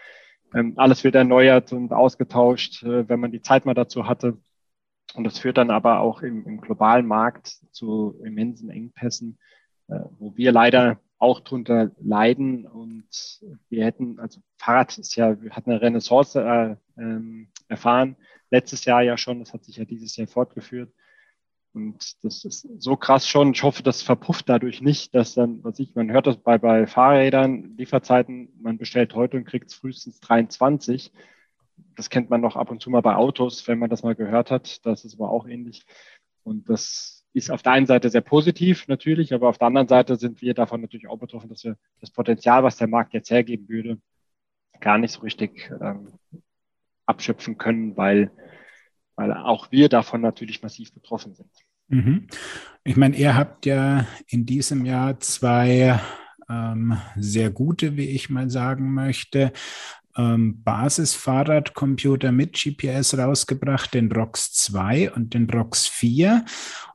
Ähm, 0.54 0.74
alles 0.78 1.04
wird 1.04 1.16
erneuert 1.16 1.74
und 1.74 1.92
ausgetauscht, 1.94 2.84
äh, 2.84 3.08
wenn 3.08 3.20
man 3.20 3.32
die 3.32 3.42
Zeit 3.42 3.66
mal 3.66 3.74
dazu 3.74 4.08
hatte. 4.08 4.38
Und 5.14 5.24
das 5.24 5.40
führt 5.40 5.58
dann 5.58 5.72
aber 5.72 6.00
auch 6.00 6.22
im, 6.22 6.46
im 6.46 6.62
globalen 6.62 7.06
Markt 7.06 7.60
zu 7.72 8.20
immensen 8.24 8.70
Engpässen, 8.70 9.38
äh, 9.88 10.00
wo 10.18 10.36
wir 10.36 10.52
leider 10.52 11.00
auch 11.18 11.42
drunter 11.42 11.92
leiden. 12.00 12.66
Und 12.66 13.08
wir 13.70 13.86
hätten, 13.86 14.20
also 14.20 14.42
Fahrrad 14.58 14.98
ist 14.98 15.16
ja, 15.16 15.42
wir 15.42 15.52
hatten 15.52 15.72
eine 15.72 15.82
Renaissance 15.82 16.40
äh, 16.40 16.76
ähm, 17.02 17.50
erfahren, 17.68 18.16
letztes 18.52 18.86
Jahr 18.86 19.02
ja 19.02 19.18
schon, 19.18 19.40
das 19.40 19.54
hat 19.54 19.64
sich 19.64 19.78
ja 19.78 19.86
dieses 19.86 20.16
Jahr 20.16 20.28
fortgeführt. 20.28 20.92
Und 21.74 22.24
das 22.24 22.46
ist 22.46 22.68
so 22.80 22.96
krass 22.96 23.28
schon. 23.28 23.54
Ich 23.54 23.64
hoffe, 23.64 23.84
das 23.84 24.02
verpufft 24.02 24.50
dadurch 24.50 24.82
nicht, 24.82 25.14
dass 25.14 25.36
dann, 25.36 25.64
was 25.64 25.80
ich, 25.80 25.94
man 25.96 26.12
hört 26.12 26.28
das 26.28 26.38
bei, 26.38 26.58
bei 26.58 26.88
Fahrrädern, 26.88 27.76
Lieferzeiten, 27.78 28.50
man 28.60 28.78
bestellt 28.78 29.14
heute 29.14 29.38
und 29.38 29.46
kriegt 29.46 29.70
es 29.70 29.76
frühestens 29.76 30.20
23. 30.20 31.12
Das 31.96 32.10
kennt 32.10 32.30
man 32.30 32.42
noch 32.42 32.56
ab 32.56 32.72
und 32.72 32.82
zu 32.82 32.90
mal 32.90 33.02
bei 33.02 33.16
Autos, 33.16 33.68
wenn 33.68 33.80
man 33.80 33.90
das 33.90 34.04
mal 34.04 34.16
gehört 34.16 34.52
hat. 34.52 34.86
Das 34.86 35.06
ist 35.06 35.16
aber 35.16 35.30
auch 35.30 35.48
ähnlich. 35.48 35.86
Und 36.44 36.70
das 36.70 37.20
ist 37.34 37.52
auf 37.52 37.62
der 37.62 37.74
einen 37.74 37.86
Seite 37.86 38.10
sehr 38.10 38.22
positiv 38.22 38.88
natürlich, 38.88 39.34
aber 39.34 39.50
auf 39.50 39.60
der 39.60 39.68
anderen 39.68 39.88
Seite 39.88 40.16
sind 40.16 40.42
wir 40.42 40.54
davon 40.54 40.82
natürlich 40.82 41.08
auch 41.08 41.20
betroffen, 41.20 41.50
dass 41.50 41.64
wir 41.64 41.78
das 42.02 42.10
Potenzial, 42.10 42.64
was 42.64 42.78
der 42.78 42.88
Markt 42.88 43.14
jetzt 43.14 43.30
hergeben 43.30 43.70
würde, 43.70 44.00
gar 44.80 44.98
nicht 44.98 45.12
so 45.12 45.22
richtig 45.22 45.72
ähm, 45.80 46.08
abschöpfen 47.06 47.58
können, 47.58 47.96
weil 47.98 48.32
weil 49.20 49.34
auch 49.34 49.70
wir 49.70 49.90
davon 49.90 50.22
natürlich 50.22 50.64
massiv 50.64 50.94
betroffen 50.94 51.36
sind. 51.36 51.50
Mhm. 51.90 52.28
Ich 52.86 52.96
meine, 52.96 53.18
ihr 53.18 53.36
habt 53.36 53.66
ja 53.66 54.06
in 54.28 54.46
diesem 54.46 54.86
Jahr 54.86 55.20
zwei 55.20 56.00
ähm, 56.50 56.98
sehr 57.18 57.50
gute, 57.50 57.98
wie 57.98 58.08
ich 58.08 58.30
mal 58.30 58.50
sagen 58.50 58.94
möchte, 58.94 59.52
ähm, 60.20 60.62
Basisfahrradcomputer 60.64 62.34
mit 62.34 62.54
GPS 62.54 63.18
rausgebracht, 63.18 63.94
den 63.94 64.12
ROX 64.12 64.52
2 64.52 65.14
und 65.14 65.34
den 65.34 65.50
ROX 65.50 65.88
4. 65.88 66.44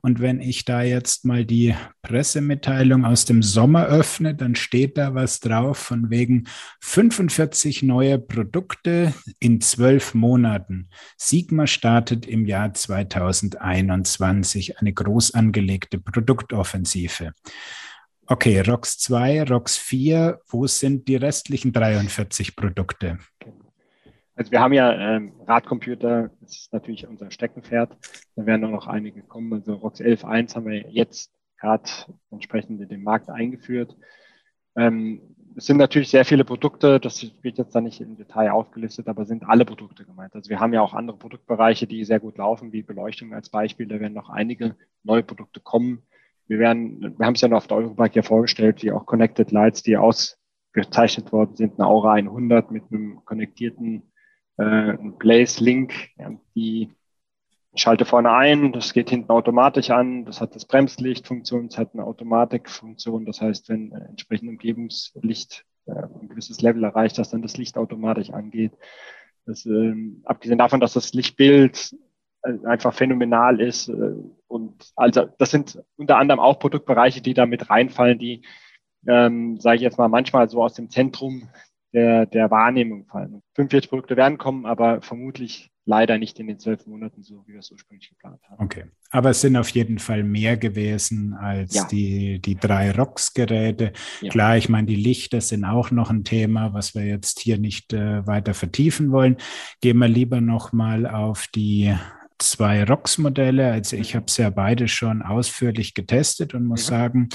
Und 0.02 0.20
wenn 0.20 0.40
ich 0.40 0.66
da 0.66 0.82
jetzt 0.82 1.24
mal 1.24 1.46
die 1.46 1.74
Pressemitteilung 2.02 3.06
aus 3.06 3.24
dem 3.24 3.42
Sommer 3.42 3.86
öffne, 3.86 4.34
dann 4.34 4.54
steht 4.54 4.98
da 4.98 5.14
was 5.14 5.40
drauf 5.40 5.78
von 5.78 6.10
wegen 6.10 6.46
45 6.80 7.82
neue 7.82 8.18
Produkte 8.18 9.14
in 9.38 9.62
zwölf 9.62 10.12
Monaten. 10.12 10.90
Sigma 11.16 11.66
startet 11.66 12.26
im 12.26 12.44
Jahr 12.44 12.74
2021 12.74 14.80
eine 14.80 14.92
groß 14.92 15.32
angelegte 15.32 15.98
Produktoffensive. 15.98 17.32
Okay, 18.26 18.60
ROX 18.60 18.98
2, 19.00 19.42
ROX 19.44 19.76
4, 19.76 20.40
wo 20.48 20.66
sind 20.66 21.08
die 21.08 21.16
restlichen 21.16 21.72
43 21.72 22.56
Produkte? 22.56 23.18
Also 24.34 24.50
wir 24.50 24.60
haben 24.60 24.72
ja 24.72 25.16
ähm, 25.16 25.32
Radcomputer, 25.46 26.30
das 26.40 26.56
ist 26.56 26.72
natürlich 26.72 27.06
unser 27.06 27.30
Steckenpferd. 27.30 27.94
Da 28.34 28.46
werden 28.46 28.64
auch 28.64 28.70
noch 28.70 28.86
einige 28.86 29.22
kommen. 29.22 29.52
Also 29.52 29.74
ROX 29.74 30.00
11.1 30.00 30.56
haben 30.56 30.66
wir 30.66 30.90
jetzt 30.90 31.32
gerade 31.60 31.84
entsprechend 32.30 32.80
in 32.80 32.88
den 32.88 33.02
Markt 33.02 33.28
eingeführt. 33.28 33.94
Ähm, 34.74 35.20
es 35.56 35.66
sind 35.66 35.76
natürlich 35.76 36.08
sehr 36.08 36.24
viele 36.24 36.44
Produkte, 36.44 36.98
das 36.98 37.30
wird 37.42 37.58
jetzt 37.58 37.74
da 37.74 37.80
nicht 37.80 38.00
im 38.00 38.16
Detail 38.16 38.50
aufgelistet, 38.50 39.06
aber 39.06 39.26
sind 39.26 39.44
alle 39.44 39.66
Produkte 39.66 40.04
gemeint. 40.04 40.34
Also 40.34 40.48
wir 40.48 40.58
haben 40.58 40.72
ja 40.72 40.80
auch 40.80 40.94
andere 40.94 41.18
Produktbereiche, 41.18 41.86
die 41.86 42.04
sehr 42.04 42.20
gut 42.20 42.38
laufen, 42.38 42.72
wie 42.72 42.82
Beleuchtung 42.82 43.34
als 43.34 43.50
Beispiel. 43.50 43.86
Da 43.86 44.00
werden 44.00 44.14
noch 44.14 44.30
einige 44.30 44.76
neue 45.04 45.22
Produkte 45.22 45.60
kommen 45.60 46.02
wir 46.46 46.58
werden, 46.58 47.14
wir 47.18 47.26
haben 47.26 47.34
es 47.34 47.40
ja 47.40 47.48
noch 47.48 47.58
auf 47.58 47.66
der 47.66 47.78
Eurobike 47.78 48.16
ja 48.16 48.22
vorgestellt, 48.22 48.82
wie 48.82 48.92
auch 48.92 49.06
Connected 49.06 49.50
Lights, 49.50 49.82
die 49.82 49.96
ausgezeichnet 49.96 51.32
worden 51.32 51.56
sind, 51.56 51.78
eine 51.78 51.88
Aura 51.88 52.12
100 52.12 52.70
mit 52.70 52.84
einem 52.90 53.24
konnektierten 53.24 54.12
äh, 54.56 54.94
Blaze 55.18 55.62
Link, 55.62 55.94
ja, 56.16 56.32
die 56.54 56.90
schalte 57.76 58.04
vorne 58.04 58.32
ein, 58.32 58.72
das 58.72 58.92
geht 58.92 59.10
hinten 59.10 59.30
automatisch 59.30 59.90
an, 59.90 60.24
das 60.24 60.40
hat 60.40 60.54
das 60.54 60.64
Bremslichtfunktion, 60.64 61.68
das 61.68 61.78
hat 61.78 61.94
eine 61.94 62.04
Automatikfunktion, 62.04 63.24
das 63.26 63.40
heißt, 63.40 63.68
wenn 63.68 63.92
äh, 63.92 64.04
entsprechend 64.10 64.48
Umgebungslicht 64.48 65.64
äh, 65.86 65.92
ein 65.92 66.28
gewisses 66.28 66.60
Level 66.60 66.84
erreicht, 66.84 67.18
dass 67.18 67.30
dann 67.30 67.42
das 67.42 67.56
Licht 67.56 67.76
automatisch 67.76 68.30
angeht. 68.30 68.72
Das, 69.46 69.66
ähm, 69.66 70.22
abgesehen 70.24 70.58
davon, 70.58 70.80
dass 70.80 70.94
das 70.94 71.12
Lichtbild 71.12 71.94
einfach 72.64 72.94
phänomenal 72.94 73.60
ist. 73.60 73.88
Äh, 73.88 74.14
und 74.46 74.92
also 74.96 75.28
das 75.38 75.50
sind 75.50 75.82
unter 75.96 76.18
anderem 76.18 76.40
auch 76.40 76.58
Produktbereiche, 76.58 77.20
die 77.20 77.34
da 77.34 77.46
mit 77.46 77.70
reinfallen, 77.70 78.18
die, 78.18 78.42
ähm, 79.06 79.58
sage 79.58 79.76
ich 79.76 79.82
jetzt 79.82 79.98
mal, 79.98 80.08
manchmal 80.08 80.48
so 80.48 80.62
aus 80.62 80.74
dem 80.74 80.90
Zentrum 80.90 81.48
der, 81.92 82.26
der 82.26 82.50
Wahrnehmung 82.50 83.06
fallen. 83.06 83.42
45 83.54 83.88
Produkte 83.88 84.16
werden 84.16 84.38
kommen, 84.38 84.66
aber 84.66 85.00
vermutlich 85.00 85.70
leider 85.86 86.18
nicht 86.18 86.40
in 86.40 86.46
den 86.46 86.58
zwölf 86.58 86.86
Monaten, 86.86 87.22
so 87.22 87.44
wie 87.46 87.52
wir 87.52 87.60
es 87.60 87.70
ursprünglich 87.70 88.08
geplant 88.08 88.40
haben. 88.48 88.64
Okay, 88.64 88.84
aber 89.10 89.30
es 89.30 89.42
sind 89.42 89.56
auf 89.56 89.68
jeden 89.70 89.98
Fall 89.98 90.22
mehr 90.22 90.56
gewesen 90.56 91.34
als 91.34 91.74
ja. 91.74 91.84
die, 91.84 92.40
die 92.40 92.54
drei 92.54 92.90
ROX-Geräte. 92.90 93.92
Ja. 94.22 94.30
Klar, 94.30 94.56
ich 94.56 94.68
meine, 94.68 94.86
die 94.86 94.96
Lichter 94.96 95.40
sind 95.40 95.64
auch 95.64 95.90
noch 95.90 96.10
ein 96.10 96.24
Thema, 96.24 96.72
was 96.72 96.94
wir 96.94 97.04
jetzt 97.04 97.40
hier 97.40 97.58
nicht 97.58 97.92
äh, 97.92 98.26
weiter 98.26 98.54
vertiefen 98.54 99.12
wollen. 99.12 99.36
Gehen 99.80 99.98
wir 99.98 100.08
lieber 100.08 100.40
nochmal 100.40 101.06
auf 101.06 101.46
die 101.54 101.94
zwei 102.38 102.84
ROX-Modelle. 102.84 103.72
Also 103.72 103.96
ich 103.96 104.14
habe 104.14 104.26
es 104.28 104.36
ja 104.36 104.50
beide 104.50 104.88
schon 104.88 105.22
ausführlich 105.22 105.94
getestet 105.94 106.54
und 106.54 106.66
muss 106.66 106.86
sagen, 106.86 107.28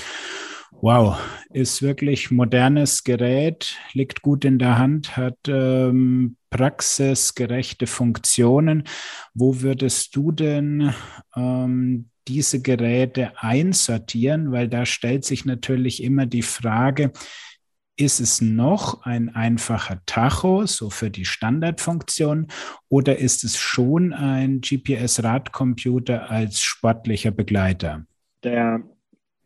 wow, 0.82 1.20
ist 1.52 1.82
wirklich 1.82 2.32
modernes 2.32 3.04
Gerät, 3.04 3.76
liegt 3.94 4.22
gut 4.22 4.46
in 4.46 4.60
der 4.60 4.78
Hand, 4.78 5.18
hat 5.18 5.38
ähm, 5.48 6.38
praxisgerechte 6.50 7.88
Funktionen. 7.88 8.84
Wo 9.34 9.62
würdest 9.62 10.16
du 10.16 10.32
denn 10.32 10.94
ähm, 11.36 12.10
diese 12.28 12.62
Geräte 12.62 13.32
einsortieren? 13.38 14.52
Weil 14.52 14.68
da 14.68 14.86
stellt 14.86 15.26
sich 15.26 15.46
natürlich 15.46 16.04
immer 16.04 16.26
die 16.26 16.44
Frage, 16.44 17.12
ist 18.00 18.20
es 18.20 18.42
noch 18.42 19.04
ein 19.04 19.36
einfacher 19.36 20.02
Tacho, 20.06 20.66
so 20.66 20.90
für 20.90 21.10
die 21.10 21.26
Standardfunktion, 21.26 22.48
oder 22.88 23.18
ist 23.18 23.44
es 23.44 23.58
schon 23.58 24.14
ein 24.14 24.62
GPS-Radcomputer 24.62 26.30
als 26.30 26.62
sportlicher 26.62 27.32
Begleiter? 27.32 28.06
Der 28.44 28.82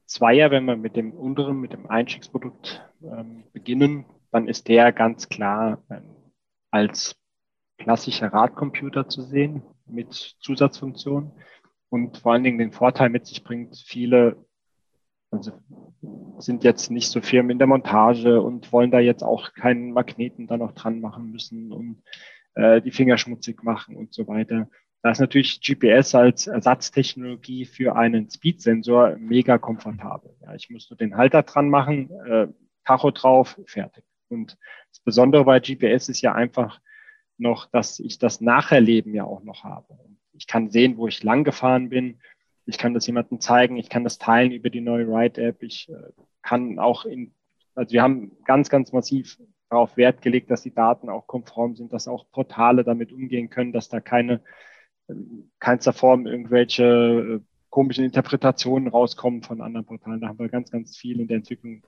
Zweier, 0.05 0.51
wenn 0.51 0.65
wir 0.65 0.75
mit 0.75 0.95
dem 0.95 1.11
unteren, 1.13 1.59
mit 1.59 1.73
dem 1.73 1.89
Einstiegsprodukt 1.89 2.87
ähm, 3.01 3.43
beginnen, 3.53 4.05
dann 4.31 4.47
ist 4.47 4.67
der 4.67 4.91
ganz 4.91 5.29
klar 5.29 5.81
ähm, 5.89 6.03
als 6.69 7.15
klassischer 7.79 8.27
Radcomputer 8.27 9.09
zu 9.09 9.23
sehen 9.23 9.63
mit 9.87 10.13
Zusatzfunktionen 10.13 11.31
und 11.89 12.19
vor 12.19 12.33
allen 12.33 12.43
Dingen 12.43 12.59
den 12.59 12.71
Vorteil 12.71 13.09
mit 13.09 13.25
sich 13.25 13.43
bringt, 13.43 13.75
viele 13.77 14.37
also 15.34 15.51
sind 16.39 16.63
jetzt 16.63 16.91
nicht 16.91 17.09
so 17.09 17.21
Firmen 17.21 17.51
in 17.51 17.57
der 17.57 17.67
Montage 17.67 18.41
und 18.41 18.71
wollen 18.71 18.91
da 18.91 18.99
jetzt 18.99 19.23
auch 19.23 19.53
keinen 19.53 19.91
Magneten 19.91 20.47
da 20.47 20.57
noch 20.57 20.73
dran 20.73 20.99
machen 20.99 21.31
müssen 21.31 21.71
und 21.71 22.03
äh, 22.55 22.81
die 22.81 22.91
Finger 22.91 23.17
schmutzig 23.17 23.63
machen 23.63 23.95
und 23.95 24.13
so 24.13 24.27
weiter. 24.27 24.69
Da 25.01 25.11
ist 25.11 25.19
natürlich 25.19 25.59
GPS 25.61 26.15
als 26.15 26.47
Ersatztechnologie 26.47 27.65
für 27.65 27.95
einen 27.95 28.29
Speed-Sensor 28.29 29.17
mega 29.17 29.57
komfortabel. 29.57 30.36
Ja, 30.41 30.53
ich 30.55 30.69
muss 30.69 30.89
nur 30.89 30.97
den 30.97 31.17
Halter 31.17 31.43
dran 31.43 31.69
machen, 31.69 32.09
äh, 32.25 32.47
Tacho 32.86 33.11
drauf, 33.11 33.59
fertig. 33.65 34.03
Und 34.29 34.57
das 34.89 34.99
Besondere 35.01 35.45
bei 35.45 35.59
GPS 35.59 36.09
ist 36.09 36.21
ja 36.21 36.34
einfach 36.34 36.79
noch, 37.38 37.65
dass 37.67 37.99
ich 37.99 38.19
das 38.19 38.39
Nacherleben 38.39 39.13
ja 39.13 39.23
auch 39.23 39.43
noch 39.43 39.63
habe. 39.63 39.97
Ich 40.34 40.47
kann 40.47 40.69
sehen, 40.69 40.97
wo 40.97 41.07
ich 41.07 41.23
lang 41.23 41.43
gefahren 41.43 41.89
bin 41.89 42.19
ich 42.66 42.78
kann 42.78 42.93
das 42.93 43.07
jemandem 43.07 43.39
zeigen, 43.39 43.78
ich 43.78 43.89
kann 43.89 44.03
das 44.03 44.18
teilen 44.18 44.51
über 44.51 44.70
die 44.70 44.82
neue 44.82 45.07
Ride-App. 45.07 45.64
Ich 45.64 45.89
äh, 45.89 46.11
kann 46.41 46.80
auch 46.80 47.05
in, 47.05 47.34
also 47.76 47.91
wir 47.93 48.01
haben 48.01 48.32
ganz, 48.45 48.70
ganz 48.70 48.91
massiv 48.91 49.38
darauf 49.70 49.97
Wert 49.97 50.22
gelegt, 50.22 50.51
dass 50.51 50.61
die 50.61 50.74
Daten 50.74 51.09
auch 51.09 51.28
konform 51.28 51.76
sind, 51.76 51.91
dass 51.93 52.07
auch 52.07 52.30
Portale 52.32 52.84
damit 52.84 53.11
umgehen 53.11 53.49
können, 53.49 53.74
dass 53.74 53.89
da 53.89 53.99
keine, 53.99 54.41
keinster 55.59 55.93
Form 55.93 56.28
irgendwelche 56.28 56.84
äh, 56.84 57.39
komischen 57.70 58.05
Interpretationen 58.05 58.88
rauskommen 58.88 59.41
von 59.41 59.61
anderen 59.61 59.86
Portalen. 59.86 60.22
Da 60.22 60.28
haben 60.28 60.39
wir 60.39 60.47
ganz, 60.47 60.72
ganz 60.72 60.95
viel 60.95 61.20
in 61.20 61.28
der 61.28 61.38
Entwicklung 61.38 61.84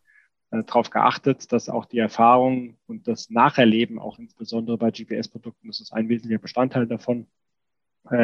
äh, 0.52 0.64
darauf 0.64 0.90
geachtet, 0.90 1.52
dass 1.52 1.70
auch 1.70 1.86
die 1.86 2.00
Erfahrung 2.00 2.78
und 2.88 3.08
das 3.08 3.30
Nacherleben, 3.30 4.00
auch 4.00 4.20
insbesondere 4.20 4.78
bei 4.78 4.92
GPS-Produkten, 4.92 5.68
das 5.68 5.80
ist 5.80 5.94
ein 5.94 6.10
wesentlicher 6.10 6.42
Bestandteil 6.42 6.88
davon, 6.88 7.28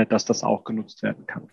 dass 0.10 0.26
das 0.26 0.43
auch 0.43 0.64
genutzt 0.64 1.02
werden 1.02 1.26
kann. 1.26 1.49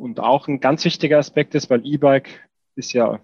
Und 0.00 0.18
auch 0.18 0.48
ein 0.48 0.60
ganz 0.60 0.84
wichtiger 0.86 1.18
Aspekt 1.18 1.54
ist, 1.54 1.68
weil 1.68 1.84
E-Bike 1.84 2.48
ist 2.74 2.94
ja 2.94 3.20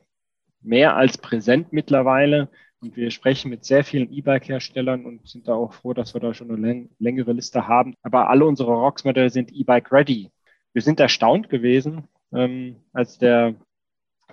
mehr 0.61 0.95
als 0.95 1.17
präsent 1.17 1.73
mittlerweile. 1.73 2.51
Und 2.81 2.97
wir 2.97 3.11
sprechen 3.11 3.49
mit 3.49 3.65
sehr 3.65 3.83
vielen 3.83 4.13
E-Bike-Herstellern 4.13 5.07
und 5.07 5.27
sind 5.27 5.49
da 5.49 5.55
auch 5.55 5.73
froh, 5.73 5.95
dass 5.95 6.13
wir 6.13 6.21
da 6.21 6.35
schon 6.35 6.51
eine 6.51 6.89
längere 6.99 7.33
Liste 7.33 7.67
haben. 7.67 7.95
Aber 8.03 8.29
alle 8.29 8.45
unsere 8.45 8.73
ROX-Modelle 8.75 9.31
sind 9.31 9.53
E-Bike 9.53 9.91
ready. 9.91 10.31
Wir 10.75 10.83
sind 10.83 11.01
erstaunt 11.01 11.49
gewesen, 11.49 12.09
ähm, 12.35 12.77
als 12.93 13.17
der 13.17 13.55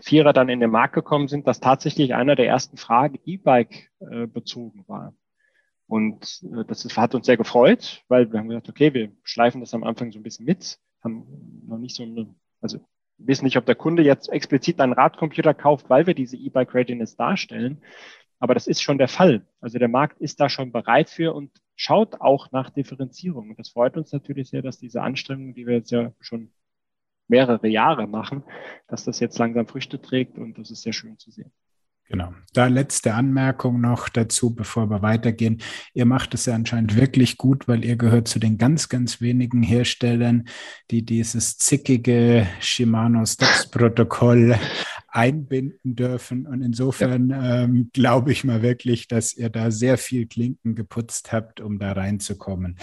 Vierer 0.01 0.33
dann 0.33 0.49
in 0.49 0.59
den 0.59 0.69
Markt 0.69 0.95
gekommen 0.95 1.29
sind, 1.29 1.47
dass 1.47 1.61
tatsächlich 1.61 2.13
einer 2.13 2.35
der 2.35 2.47
ersten 2.47 2.75
Fragen 2.75 3.19
E-Bike 3.25 3.89
äh, 4.01 4.27
bezogen 4.27 4.83
war. 4.87 5.13
Und 5.87 6.43
äh, 6.43 6.65
das 6.67 6.85
hat 6.97 7.15
uns 7.15 7.25
sehr 7.25 7.37
gefreut, 7.37 8.03
weil 8.09 8.29
wir 8.29 8.39
haben 8.39 8.49
gesagt, 8.49 8.67
okay, 8.67 8.93
wir 8.93 9.13
schleifen 9.23 9.61
das 9.61 9.73
am 9.73 9.85
Anfang 9.85 10.11
so 10.11 10.19
ein 10.19 10.23
bisschen 10.23 10.45
mit 10.45 10.77
haben 11.03 11.63
noch 11.67 11.77
nicht 11.77 11.95
so 11.95 12.03
eine, 12.03 12.33
also 12.61 12.79
wissen 13.17 13.45
nicht, 13.45 13.57
ob 13.57 13.65
der 13.65 13.75
Kunde 13.75 14.03
jetzt 14.03 14.29
explizit 14.29 14.79
einen 14.79 14.93
Radcomputer 14.93 15.53
kauft, 15.53 15.89
weil 15.89 16.07
wir 16.07 16.13
diese 16.13 16.37
E-Bike 16.37 16.73
Readiness 16.73 17.15
darstellen. 17.15 17.81
Aber 18.39 18.53
das 18.53 18.67
ist 18.67 18.81
schon 18.81 18.97
der 18.97 19.07
Fall. 19.07 19.45
Also 19.61 19.79
der 19.79 19.87
Markt 19.87 20.19
ist 20.19 20.39
da 20.39 20.49
schon 20.49 20.71
bereit 20.71 21.09
für 21.09 21.33
und 21.33 21.51
schaut 21.75 22.19
auch 22.19 22.51
nach 22.51 22.69
Differenzierung. 22.69 23.51
Und 23.51 23.59
das 23.59 23.69
freut 23.69 23.95
uns 23.95 24.11
natürlich 24.11 24.49
sehr, 24.49 24.61
dass 24.61 24.79
diese 24.79 25.01
Anstrengungen, 25.01 25.53
die 25.53 25.65
wir 25.65 25.75
jetzt 25.75 25.91
ja 25.91 26.11
schon 26.19 26.51
mehrere 27.27 27.67
Jahre 27.67 28.05
machen, 28.07 28.43
dass 28.87 29.05
das 29.05 29.19
jetzt 29.19 29.37
langsam 29.39 29.65
Früchte 29.67 30.01
trägt 30.01 30.37
und 30.37 30.57
das 30.57 30.71
ist 30.71 30.81
sehr 30.81 30.93
schön 30.93 31.17
zu 31.17 31.31
sehen. 31.31 31.51
Genau. 32.13 32.31
Da 32.53 32.67
letzte 32.67 33.15
Anmerkung 33.15 33.81
noch 33.81 34.07
dazu, 34.07 34.53
bevor 34.53 34.87
wir 34.91 35.01
weitergehen. 35.01 35.63
Ihr 35.95 36.05
macht 36.05 36.35
es 36.35 36.45
ja 36.45 36.53
anscheinend 36.53 36.95
wirklich 36.95 37.39
gut, 37.39 37.67
weil 37.67 37.83
ihr 37.83 37.95
gehört 37.95 38.27
zu 38.27 38.37
den 38.37 38.59
ganz, 38.59 38.87
ganz 38.87 39.19
wenigen 39.19 39.63
Herstellern, 39.63 40.47
die 40.91 41.03
dieses 41.03 41.57
zickige 41.57 42.45
Shimano 42.59 43.25
Steps 43.25 43.71
Protokoll 43.71 44.55
einbinden 45.07 45.95
dürfen. 45.95 46.45
Und 46.45 46.61
insofern 46.61 47.31
ja. 47.31 47.63
ähm, 47.63 47.89
glaube 47.93 48.31
ich 48.31 48.43
mal 48.43 48.61
wirklich, 48.61 49.07
dass 49.07 49.33
ihr 49.33 49.49
da 49.49 49.71
sehr 49.71 49.97
viel 49.97 50.27
Klinken 50.27 50.75
geputzt 50.75 51.31
habt, 51.31 51.61
um 51.61 51.79
da 51.79 51.93
reinzukommen. 51.93 52.77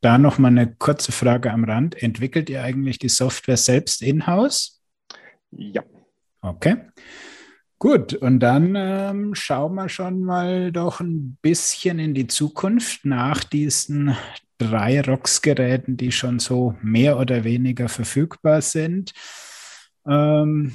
Da 0.00 0.16
noch 0.16 0.38
mal 0.38 0.46
eine 0.46 0.72
kurze 0.72 1.10
Frage 1.10 1.50
am 1.50 1.64
Rand. 1.64 2.00
Entwickelt 2.00 2.48
ihr 2.48 2.62
eigentlich 2.62 3.00
die 3.00 3.08
Software 3.08 3.56
selbst 3.56 4.00
in-house? 4.00 4.80
Ja. 5.50 5.82
Okay. 6.40 6.76
Gut, 7.84 8.14
und 8.14 8.40
dann 8.40 8.74
ähm, 8.78 9.34
schauen 9.34 9.74
wir 9.74 9.90
schon 9.90 10.22
mal 10.22 10.72
doch 10.72 11.00
ein 11.00 11.36
bisschen 11.42 11.98
in 11.98 12.14
die 12.14 12.26
Zukunft 12.26 13.04
nach 13.04 13.44
diesen 13.44 14.16
drei 14.56 15.02
ROX-Geräten, 15.02 15.98
die 15.98 16.10
schon 16.10 16.38
so 16.38 16.74
mehr 16.80 17.18
oder 17.18 17.44
weniger 17.44 17.90
verfügbar 17.90 18.62
sind. 18.62 19.12
Ähm, 20.08 20.74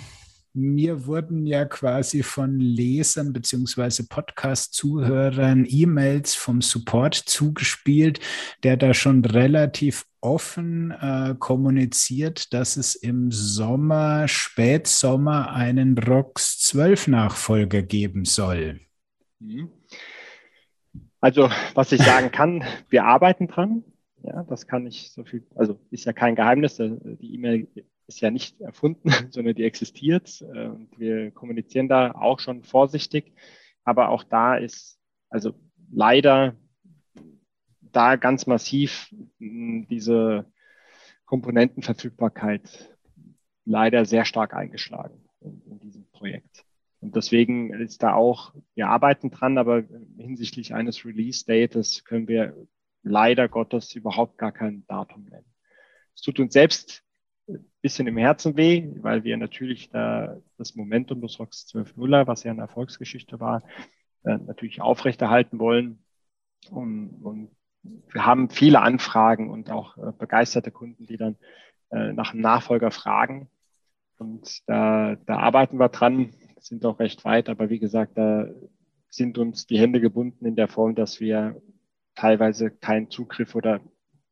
mir 0.54 1.08
wurden 1.08 1.48
ja 1.48 1.66
quasi 1.66 2.22
von 2.22 2.60
Lesern 2.60 3.34
bzw. 3.34 4.04
Podcast-Zuhörern 4.08 5.66
E-Mails 5.68 6.36
vom 6.36 6.62
Support 6.62 7.16
zugespielt, 7.16 8.20
der 8.62 8.78
da 8.78 8.94
schon 8.94 9.26
relativ 9.26 10.06
offen 10.22 10.92
äh, 10.92 11.36
kommuniziert, 11.38 12.54
dass 12.54 12.78
es 12.78 12.96
im 12.96 13.32
Sommer, 13.32 14.28
Spätsommer 14.28 15.52
einen 15.54 15.98
ROX 15.98 16.60
12 16.60 17.08
Nachfolger 17.08 17.82
geben 17.82 18.26
soll. 18.26 18.80
Mhm. 19.40 19.72
Also, 21.22 21.50
was 21.74 21.92
ich 21.92 22.02
sagen 22.02 22.32
kann, 22.32 22.64
wir 22.90 23.06
arbeiten 23.06 23.48
dran. 23.48 23.84
Ja, 24.24 24.44
das 24.44 24.68
kann 24.68 24.86
ich 24.86 25.12
so 25.12 25.24
viel, 25.24 25.46
also 25.56 25.80
ist 25.92 26.06
ja 26.06 26.14
kein 26.14 26.36
Geheimnis. 26.36 26.78
Die 26.78 27.34
E-Mail 27.36 27.68
ist 28.08 28.22
ja 28.22 28.32
nicht 28.32 28.60
erfunden, 28.60 29.10
sondern 29.30 29.56
die 29.56 29.64
existiert. 29.64 30.42
Äh, 30.42 30.72
wir 30.98 31.32
kommunizieren 31.32 31.88
da 31.88 32.12
auch 32.12 32.40
schon 32.40 32.64
vorsichtig. 32.64 33.34
Aber 33.84 34.10
auch 34.10 34.24
da 34.24 34.56
ist, 34.56 35.00
also 35.30 35.54
leider 35.92 36.56
da 37.92 38.16
ganz 38.16 38.48
massiv 38.48 39.14
diese 39.40 40.46
Komponentenverfügbarkeit 41.26 42.98
leider 43.66 44.06
sehr 44.06 44.26
stark 44.26 44.54
eingeschlagen 44.54 45.30
in, 45.42 45.62
in, 45.66 45.80
diesem 45.80 46.10
Projekt. 46.12 46.66
Und 47.02 47.16
deswegen 47.16 47.72
ist 47.74 48.04
da 48.04 48.14
auch, 48.14 48.54
wir 48.76 48.88
arbeiten 48.88 49.30
dran, 49.30 49.58
aber 49.58 49.84
hinsichtlich 50.18 50.74
eines 50.74 51.06
Release-Dates 51.06 52.04
können 52.04 52.28
wir 52.28 52.56
leider 53.04 53.48
Gottes 53.48 53.96
überhaupt 53.96 54.38
gar 54.38 54.52
kein 54.52 54.86
Datum 54.88 55.26
nennen. 55.26 55.46
Es 56.16 56.22
tut 56.22 56.40
uns 56.40 56.54
selbst 56.54 57.04
ein 57.48 57.66
bisschen 57.82 58.08
im 58.08 58.18
Herzen 58.18 58.58
weh, 58.58 58.92
weil 59.02 59.24
wir 59.24 59.38
natürlich 59.38 59.90
da 59.90 60.38
das 60.58 60.76
Momentum 60.76 61.22
des 61.22 61.40
Rocks 61.40 61.68
12.0, 61.74 62.28
was 62.28 62.44
ja 62.44 62.52
eine 62.52 62.62
Erfolgsgeschichte 62.62 63.40
war, 63.40 63.64
äh, 64.24 64.38
natürlich 64.38 64.82
aufrechterhalten 64.82 65.60
wollen. 65.60 66.04
Und, 66.70 67.22
und 67.24 67.52
wir 67.84 68.26
haben 68.26 68.50
viele 68.50 68.82
Anfragen 68.82 69.50
und 69.50 69.72
auch 69.72 69.98
äh, 69.98 70.12
begeisterte 70.18 70.72
Kunden, 70.72 71.06
die 71.06 71.18
dann 71.18 71.38
äh, 71.92 72.14
nach 72.14 72.34
einem 72.34 72.42
Nachfolger 72.42 72.92
fragen. 72.92 73.50
Und 74.18 74.68
da, 74.68 75.16
da 75.26 75.38
arbeiten 75.38 75.78
wir 75.78 75.90
dran, 75.90 76.32
sind 76.60 76.86
auch 76.86 77.00
recht 77.00 77.24
weit, 77.24 77.48
aber 77.48 77.70
wie 77.70 77.80
gesagt, 77.80 78.18
da 78.18 78.48
sind 79.10 79.38
uns 79.38 79.66
die 79.66 79.80
Hände 79.80 80.02
gebunden 80.02 80.46
in 80.46 80.56
der 80.56 80.68
Form, 80.68 80.94
dass 80.94 81.20
wir 81.20 81.62
teilweise 82.16 82.70
keinen 82.70 83.10
Zugriff 83.10 83.56
oder 83.56 83.80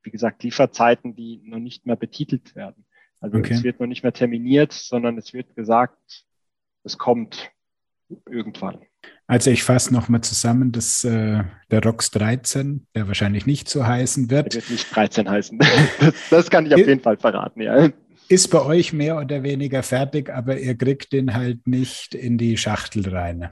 wie 0.04 0.12
gesagt 0.12 0.44
Lieferzeiten, 0.44 1.16
die 1.16 1.42
noch 1.46 1.60
nicht 1.60 1.86
mehr 1.86 1.96
betitelt 1.96 2.56
werden. 2.56 2.86
Also 3.20 3.38
okay. 3.38 3.54
es 3.54 3.64
wird 3.64 3.80
noch 3.80 3.88
nicht 3.88 4.04
mehr 4.04 4.14
terminiert, 4.14 4.74
sondern 4.74 5.18
es 5.18 5.34
wird 5.34 5.56
gesagt, 5.56 6.26
es 6.84 6.98
kommt 6.98 7.52
irgendwann. 8.30 8.80
Also 9.28 9.52
ich 9.52 9.64
fasse 9.64 9.94
nochmal 9.94 10.22
zusammen, 10.22 10.72
dass 10.72 11.04
äh, 11.04 11.44
der 11.72 11.84
ROX 11.84 12.12
13, 12.12 12.88
der 12.96 13.08
wahrscheinlich 13.08 13.46
nicht 13.46 13.68
so 13.70 13.86
heißen 13.86 14.30
wird. 14.30 14.54
Der 14.54 14.62
wird 14.62 14.72
nicht 14.72 14.96
13 14.96 15.30
heißen. 15.30 15.60
Das, 16.00 16.14
das 16.30 16.50
kann 16.50 16.66
ich 16.66 16.74
auf 16.74 16.80
jeden 16.80 17.02
Fall 17.02 17.18
verraten, 17.18 17.62
ja. 17.62 17.90
Ist 18.30 18.50
bei 18.50 18.62
euch 18.62 18.94
mehr 18.94 19.18
oder 19.18 19.44
weniger 19.44 19.84
fertig, 19.84 20.30
aber 20.30 20.60
ihr 20.60 20.76
kriegt 20.76 21.14
den 21.14 21.34
halt 21.34 21.66
nicht 21.68 22.14
in 22.14 22.38
die 22.38 22.58
Schachtel 22.58 23.08
rein. 23.10 23.50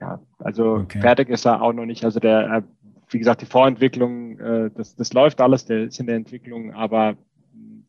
Ja, 0.00 0.20
also 0.38 0.74
okay. 0.74 1.00
fertig 1.00 1.28
ist 1.28 1.46
er 1.46 1.62
auch 1.62 1.72
noch 1.72 1.86
nicht. 1.86 2.04
Also 2.04 2.20
der, 2.20 2.50
äh, 2.50 2.62
wie 3.10 3.18
gesagt, 3.18 3.42
die 3.42 3.46
Vorentwicklung, 3.46 4.38
äh, 4.38 4.70
das, 4.74 4.96
das 4.96 5.12
läuft 5.12 5.40
alles, 5.40 5.64
der 5.64 5.84
ist 5.84 6.00
in 6.00 6.06
der 6.06 6.16
Entwicklung, 6.16 6.72
aber 6.72 7.16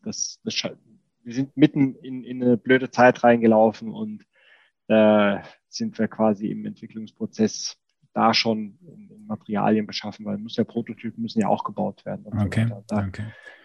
das, 0.02 0.38
das 0.44 0.54
wir 1.26 1.34
sind 1.34 1.56
mitten 1.56 1.96
in, 1.96 2.22
in 2.22 2.42
eine 2.42 2.56
blöde 2.56 2.90
Zeit 2.90 3.24
reingelaufen 3.24 3.92
und 3.92 4.24
äh, 4.88 5.38
sind 5.68 5.98
wir 5.98 6.08
quasi 6.08 6.48
im 6.48 6.64
Entwicklungsprozess 6.66 7.76
da 8.12 8.32
schon 8.32 8.78
in, 8.80 9.26
Materialien 9.26 9.86
beschaffen, 9.86 10.24
weil 10.24 10.38
muss 10.38 10.56
ja 10.56 10.64
Prototypen 10.64 11.20
müssen 11.22 11.40
ja 11.40 11.48
auch 11.48 11.64
gebaut 11.64 12.04
werden. 12.06 12.26
okay. 12.38 12.66
So 12.68 12.84
da, 12.86 13.06
okay. 13.06 13.24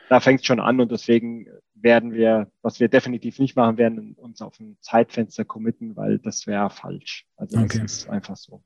da 0.10 0.20
fängt 0.20 0.42
es 0.42 0.46
schon 0.46 0.60
an 0.60 0.82
und 0.82 0.92
deswegen 0.92 1.48
werden 1.76 2.14
wir, 2.14 2.52
was 2.62 2.80
wir 2.80 2.90
definitiv 2.90 3.40
nicht 3.40 3.56
machen 3.56 3.78
werden, 3.78 4.14
uns 4.14 4.42
auf 4.42 4.60
ein 4.60 4.78
Zeitfenster 4.82 5.46
committen, 5.46 5.96
weil 5.96 6.20
das 6.20 6.48
wäre 6.48 6.70
falsch. 6.70 7.26
Also 7.38 7.58
das 7.58 7.66
okay. 7.66 7.86
ist 7.86 8.10
einfach 8.10 8.36
so. 8.36 8.64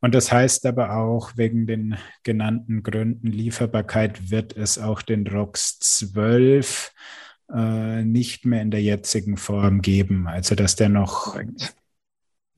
Und 0.00 0.14
das 0.14 0.30
heißt 0.30 0.66
aber 0.66 0.96
auch, 0.96 1.36
wegen 1.36 1.66
den 1.66 1.96
genannten 2.24 2.82
Gründen 2.82 3.28
Lieferbarkeit 3.28 4.30
wird 4.30 4.54
es 4.56 4.78
auch 4.78 5.00
den 5.00 5.26
ROX 5.26 5.78
12 5.78 6.92
äh, 7.54 8.02
nicht 8.04 8.44
mehr 8.44 8.62
in 8.62 8.70
der 8.70 8.82
jetzigen 8.82 9.36
Form 9.36 9.80
geben. 9.80 10.26
Also 10.26 10.54
dass 10.54 10.76
der 10.76 10.88
noch. 10.88 11.38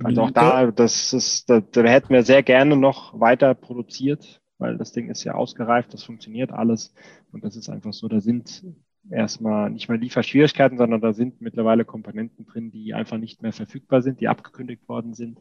Also 0.02 0.22
auch 0.22 0.30
da, 0.30 0.70
das 0.70 1.12
ist, 1.12 1.48
da, 1.48 1.60
da 1.60 1.82
hätten 1.84 2.10
wir 2.10 2.22
sehr 2.22 2.42
gerne 2.42 2.76
noch 2.76 3.18
weiter 3.18 3.54
produziert, 3.54 4.42
weil 4.58 4.76
das 4.76 4.92
Ding 4.92 5.08
ist 5.08 5.24
ja 5.24 5.34
ausgereift, 5.34 5.92
das 5.94 6.04
funktioniert 6.04 6.50
alles. 6.52 6.92
Und 7.32 7.44
das 7.44 7.56
ist 7.56 7.68
einfach 7.68 7.92
so, 7.92 8.08
da 8.08 8.20
sind 8.20 8.64
erstmal 9.10 9.70
nicht 9.70 9.88
mehr 9.88 9.98
Lieferschwierigkeiten, 9.98 10.78
sondern 10.78 11.00
da 11.00 11.12
sind 11.12 11.40
mittlerweile 11.40 11.84
Komponenten 11.84 12.46
drin, 12.46 12.70
die 12.70 12.94
einfach 12.94 13.18
nicht 13.18 13.42
mehr 13.42 13.52
verfügbar 13.52 14.02
sind, 14.02 14.20
die 14.20 14.28
abgekündigt 14.28 14.88
worden 14.88 15.14
sind. 15.14 15.40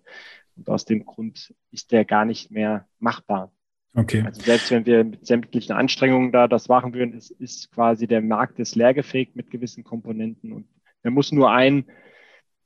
Und 0.55 0.69
aus 0.69 0.85
dem 0.85 1.05
Grund 1.05 1.53
ist 1.71 1.91
der 1.91 2.05
gar 2.05 2.25
nicht 2.25 2.51
mehr 2.51 2.87
machbar. 2.99 3.51
Okay. 3.95 4.23
Also 4.25 4.41
selbst 4.41 4.71
wenn 4.71 4.85
wir 4.85 5.03
mit 5.03 5.25
sämtlichen 5.25 5.73
Anstrengungen 5.73 6.31
da 6.31 6.47
das 6.47 6.67
machen 6.67 6.93
würden, 6.93 7.13
ist, 7.13 7.31
ist 7.31 7.71
quasi 7.71 8.07
der 8.07 8.21
Markt 8.21 8.59
ist 8.59 8.75
leergefegt 8.75 9.35
mit 9.35 9.49
gewissen 9.49 9.83
Komponenten 9.83 10.51
und 10.51 10.67
da 11.03 11.09
muss 11.11 11.31
nur 11.31 11.51
ein 11.51 11.85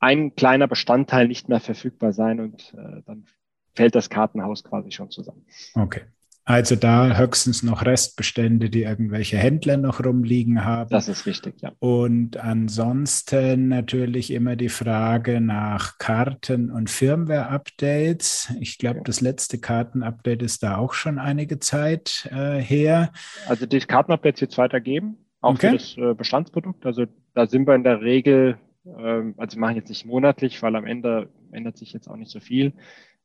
ein 0.00 0.34
kleiner 0.34 0.66
Bestandteil 0.66 1.28
nicht 1.28 1.48
mehr 1.48 1.60
verfügbar 1.60 2.12
sein 2.12 2.40
und 2.40 2.74
äh, 2.74 3.02
dann 3.04 3.26
fällt 3.74 3.94
das 3.94 4.10
Kartenhaus 4.10 4.64
quasi 4.64 4.90
schon 4.90 5.10
zusammen. 5.10 5.44
Okay. 5.74 6.02
Also 6.44 6.74
da 6.74 7.16
höchstens 7.16 7.62
noch 7.62 7.84
Restbestände, 7.84 8.70
die 8.70 8.82
irgendwelche 8.82 9.36
Händler 9.36 9.76
noch 9.76 10.04
rumliegen 10.04 10.64
haben. 10.64 10.90
Das 10.90 11.08
ist 11.08 11.26
richtig, 11.26 11.60
ja. 11.60 11.72
Und 11.78 12.38
ansonsten 12.38 13.68
natürlich 13.68 14.32
immer 14.32 14.56
die 14.56 14.68
Frage 14.68 15.40
nach 15.40 15.98
Karten- 15.98 16.70
und 16.70 16.90
Firmware-Updates. 16.90 18.54
Ich 18.58 18.78
glaube, 18.78 18.98
ja. 18.98 19.04
das 19.04 19.20
letzte 19.20 19.58
Karten-Update 19.58 20.42
ist 20.42 20.62
da 20.62 20.78
auch 20.78 20.94
schon 20.94 21.18
einige 21.18 21.58
Zeit 21.60 22.28
äh, 22.32 22.58
her. 22.58 23.12
Also 23.46 23.66
die 23.66 23.78
Karten-Updates 23.78 24.40
wird 24.40 24.52
es 24.52 24.58
weitergeben, 24.58 25.18
auch 25.40 25.54
okay. 25.54 25.70
für 25.70 25.76
das 25.76 25.96
äh, 25.96 26.14
Bestandsprodukt. 26.14 26.84
Also 26.84 27.06
da 27.34 27.46
sind 27.46 27.68
wir 27.68 27.74
in 27.74 27.84
der 27.84 28.00
Regel 28.00 28.58
ähm, 28.86 29.34
also 29.36 29.56
wir 29.56 29.60
machen 29.60 29.76
jetzt 29.76 29.88
nicht 29.88 30.06
monatlich, 30.06 30.62
weil 30.62 30.76
am 30.76 30.86
Ende 30.86 31.28
ändert 31.52 31.76
sich 31.76 31.92
jetzt 31.92 32.08
auch 32.08 32.16
nicht 32.16 32.30
so 32.30 32.40
viel. 32.40 32.72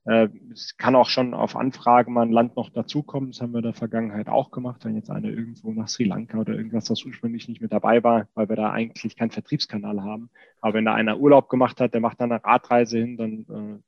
Äh, 0.05 0.29
es 0.51 0.77
kann 0.77 0.95
auch 0.95 1.09
schon 1.09 1.33
auf 1.33 1.55
Anfrage 1.55 2.11
mal 2.11 2.21
ein 2.21 2.31
Land 2.31 2.55
noch 2.55 2.69
dazukommen. 2.69 3.31
Das 3.31 3.41
haben 3.41 3.51
wir 3.53 3.59
in 3.59 3.63
der 3.63 3.73
Vergangenheit 3.73 4.27
auch 4.27 4.51
gemacht, 4.51 4.85
wenn 4.85 4.95
jetzt 4.95 5.09
einer 5.09 5.29
irgendwo 5.29 5.71
nach 5.71 5.87
Sri 5.87 6.03
Lanka 6.03 6.37
oder 6.37 6.53
irgendwas, 6.53 6.85
das 6.85 7.03
ursprünglich 7.03 7.47
nicht 7.47 7.61
mit 7.61 7.71
dabei 7.71 8.03
war, 8.03 8.27
weil 8.35 8.47
wir 8.47 8.55
da 8.55 8.71
eigentlich 8.71 9.15
keinen 9.15 9.31
Vertriebskanal 9.31 10.03
haben. 10.03 10.29
Aber 10.61 10.75
wenn 10.75 10.85
da 10.85 10.93
einer 10.93 11.19
Urlaub 11.19 11.49
gemacht 11.49 11.81
hat, 11.81 11.93
der 11.93 12.01
macht 12.01 12.21
dann 12.21 12.31
eine 12.31 12.43
Radreise 12.43 12.99
hin, 12.99 13.17
dann 13.17 13.81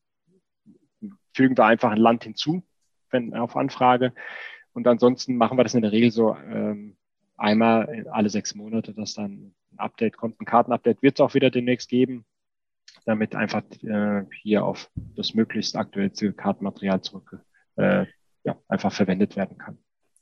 äh, 1.01 1.09
fügen 1.33 1.55
wir 1.55 1.65
einfach 1.65 1.91
ein 1.91 1.97
Land 1.97 2.23
hinzu, 2.23 2.63
wenn 3.11 3.35
auf 3.35 3.55
Anfrage. 3.55 4.13
Und 4.73 4.87
ansonsten 4.87 5.37
machen 5.37 5.57
wir 5.57 5.63
das 5.63 5.75
in 5.75 5.83
der 5.83 5.91
Regel 5.91 6.11
so 6.11 6.35
ähm, 6.35 6.97
einmal 7.35 8.07
alle 8.11 8.29
sechs 8.29 8.55
Monate, 8.55 8.93
dass 8.93 9.13
dann 9.13 9.53
ein 9.71 9.79
Update 9.79 10.17
kommt. 10.17 10.41
Ein 10.41 10.45
Kartenupdate 10.45 11.01
wird 11.01 11.19
es 11.19 11.23
auch 11.23 11.35
wieder 11.35 11.51
demnächst 11.51 11.89
geben, 11.89 12.25
damit 13.07 13.35
einfach 13.35 13.63
äh, 13.83 14.23
hier 14.41 14.65
auf 14.65 14.91
das 15.15 15.33
möglichst 15.33 15.75
aktuellste 15.75 16.33
Kartenmaterial 16.33 17.01
zurück 17.01 17.39
äh, 17.77 18.05
ja, 18.43 18.57
einfach 18.67 18.91
verwendet 18.91 19.35
werden 19.35 19.57
kann. 19.57 19.77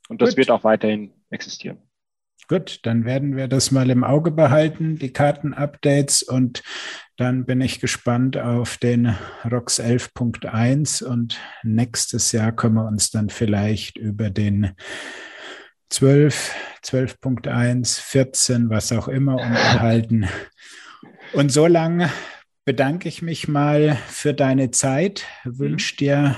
Und 0.07 0.21
das 0.21 0.29
Gut. 0.29 0.37
wird 0.37 0.51
auch 0.51 0.63
weiterhin 0.63 1.11
existieren. 1.31 1.79
Gut, 2.47 2.81
dann 2.83 3.05
werden 3.05 3.35
wir 3.35 3.47
das 3.47 3.71
mal 3.71 3.89
im 3.89 4.03
Auge 4.03 4.29
behalten, 4.29 4.99
die 4.99 5.11
Karten-Updates 5.11 6.21
und 6.21 6.61
dann 7.17 7.45
bin 7.45 7.59
ich 7.59 7.79
gespannt 7.79 8.37
auf 8.37 8.77
den 8.77 9.15
ROX 9.49 9.79
11.1 9.79 11.03
und 11.03 11.39
nächstes 11.63 12.31
Jahr 12.33 12.51
können 12.51 12.75
wir 12.75 12.85
uns 12.85 13.09
dann 13.09 13.29
vielleicht 13.29 13.97
über 13.97 14.29
den 14.29 14.75
12, 15.89 16.53
12.1, 16.83 17.99
14, 17.99 18.69
was 18.69 18.91
auch 18.91 19.07
immer 19.07 19.35
unterhalten. 19.41 20.27
Und 21.33 21.51
so 21.51 21.65
lange 21.65 22.11
bedanke 22.65 23.07
ich 23.07 23.21
mich 23.21 23.47
mal 23.47 23.95
für 24.07 24.33
deine 24.33 24.71
Zeit, 24.71 25.25
wünsche 25.43 25.95
dir 25.97 26.35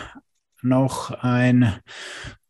noch 0.61 1.11
einen 1.11 1.73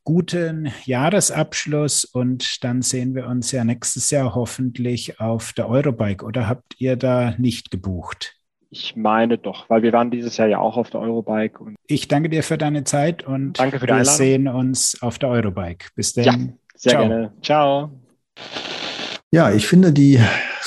guten 0.04 0.72
Jahresabschluss 0.86 2.06
und 2.06 2.64
dann 2.64 2.82
sehen 2.82 3.14
wir 3.14 3.28
uns 3.28 3.52
ja 3.52 3.64
nächstes 3.64 4.10
Jahr 4.10 4.36
hoffentlich 4.36 5.20
auf 5.20 5.54
der 5.54 5.70
Eurobike 5.70 6.26
oder 6.26 6.48
habt 6.48 6.80
ihr 6.80 6.96
da 6.96 7.36
nicht 7.38 7.72
gebucht? 7.72 8.34
Ich 8.70 8.96
meine 8.96 9.38
doch, 9.38 9.70
weil 9.70 9.82
wir 9.82 9.94
waren 9.94 10.12
dieses 10.12 10.38
Jahr 10.38 10.48
ja 10.48 10.60
auch 10.60 10.76
auf 10.76 10.90
der 10.90 11.02
Eurobike. 11.02 11.76
Ich 11.88 12.08
danke 12.08 12.30
dir 12.30 12.44
für 12.44 12.58
deine 12.58 12.84
Zeit 12.84 13.26
und 13.26 13.60
wir 13.60 13.66
Einladung. 13.74 14.04
sehen 14.06 14.48
uns 14.48 15.02
auf 15.02 15.20
der 15.20 15.30
Eurobike. 15.30 15.90
Bis 15.96 16.14
dann. 16.14 16.26
Ja, 16.26 16.54
sehr 16.76 16.92
Ciao. 16.92 17.08
gerne. 17.08 17.34
Ciao. 17.42 17.92
Ja, 19.30 19.52
ich 19.52 19.68
finde, 19.68 19.92
die 19.92 20.20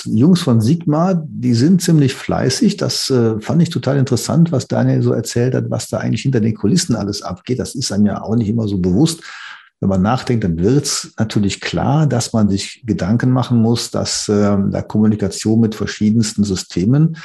Jungs 0.04 0.42
von 0.42 0.60
Sigma, 0.60 1.14
die 1.26 1.54
sind 1.54 1.80
ziemlich 1.80 2.14
fleißig. 2.14 2.76
Das 2.76 3.08
äh, 3.08 3.40
fand 3.40 3.62
ich 3.62 3.70
total 3.70 3.96
interessant, 3.96 4.52
was 4.52 4.68
Daniel 4.68 5.02
so 5.02 5.12
erzählt 5.12 5.54
hat, 5.54 5.70
was 5.70 5.88
da 5.88 5.98
eigentlich 5.98 6.22
hinter 6.22 6.40
den 6.40 6.54
Kulissen 6.54 6.94
alles 6.94 7.22
abgeht. 7.22 7.58
Das 7.58 7.74
ist 7.74 7.90
einem 7.90 8.06
ja 8.06 8.22
auch 8.22 8.36
nicht 8.36 8.48
immer 8.48 8.68
so 8.68 8.78
bewusst. 8.78 9.22
Wenn 9.80 9.88
man 9.88 10.02
nachdenkt, 10.02 10.44
dann 10.44 10.58
wird 10.58 10.84
es 10.84 11.14
natürlich 11.18 11.62
klar, 11.62 12.06
dass 12.06 12.34
man 12.34 12.50
sich 12.50 12.82
Gedanken 12.84 13.30
machen 13.30 13.62
muss, 13.62 13.90
dass 13.90 14.28
äh, 14.28 14.58
da 14.70 14.82
Kommunikation 14.82 15.60
mit 15.60 15.74
verschiedensten 15.74 16.44
Systemen 16.44 17.16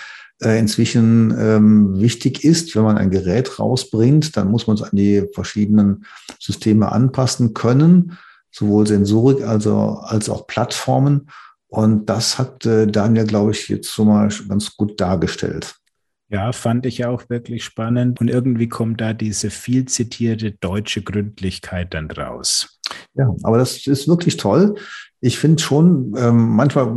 äh, 0.42 0.58
inzwischen 0.58 1.36
ähm, 1.38 2.00
wichtig 2.00 2.46
ist. 2.46 2.74
Wenn 2.78 2.84
man 2.84 2.98
ein 2.98 3.12
Gerät 3.12 3.60
rausbringt, 3.60 4.38
dann 4.38 4.50
muss 4.50 4.68
man 4.68 4.78
es 4.78 4.84
an 4.84 4.96
die 4.96 5.26
verschiedenen 5.34 6.06
Systeme 6.40 6.94
anpassen 6.94 7.54
können 7.54 8.18
sowohl 8.56 8.88
Sensorik 8.88 9.44
also, 9.44 10.00
als 10.02 10.30
auch 10.30 10.48
Plattformen. 10.48 11.30
Und 11.68 12.06
das 12.06 12.38
hat 12.38 12.66
äh, 12.66 12.88
Daniel, 12.88 13.26
glaube 13.26 13.52
ich, 13.52 13.68
jetzt 13.68 13.92
so 13.92 14.06
mal 14.06 14.30
ganz 14.48 14.76
gut 14.78 15.00
dargestellt. 15.02 15.76
Ja, 16.30 16.52
fand 16.54 16.86
ich 16.86 17.06
auch 17.06 17.30
wirklich 17.30 17.64
spannend. 17.64 18.22
Und 18.22 18.30
irgendwie 18.30 18.70
kommt 18.70 19.02
da 19.02 19.14
diese 19.14 19.50
viel 19.50 19.86
zitierte 19.86 20.52
deutsche 20.54 21.02
Gründlichkeit 21.02 21.94
dann 21.94 22.10
raus. 22.10 22.80
Ja, 23.16 23.34
aber 23.44 23.58
das 23.58 23.86
ist 23.88 24.08
wirklich 24.08 24.38
toll. 24.38 24.76
Ich 25.20 25.38
finde 25.38 25.62
schon, 25.62 26.16
ähm, 26.18 26.56
manchmal 26.56 26.96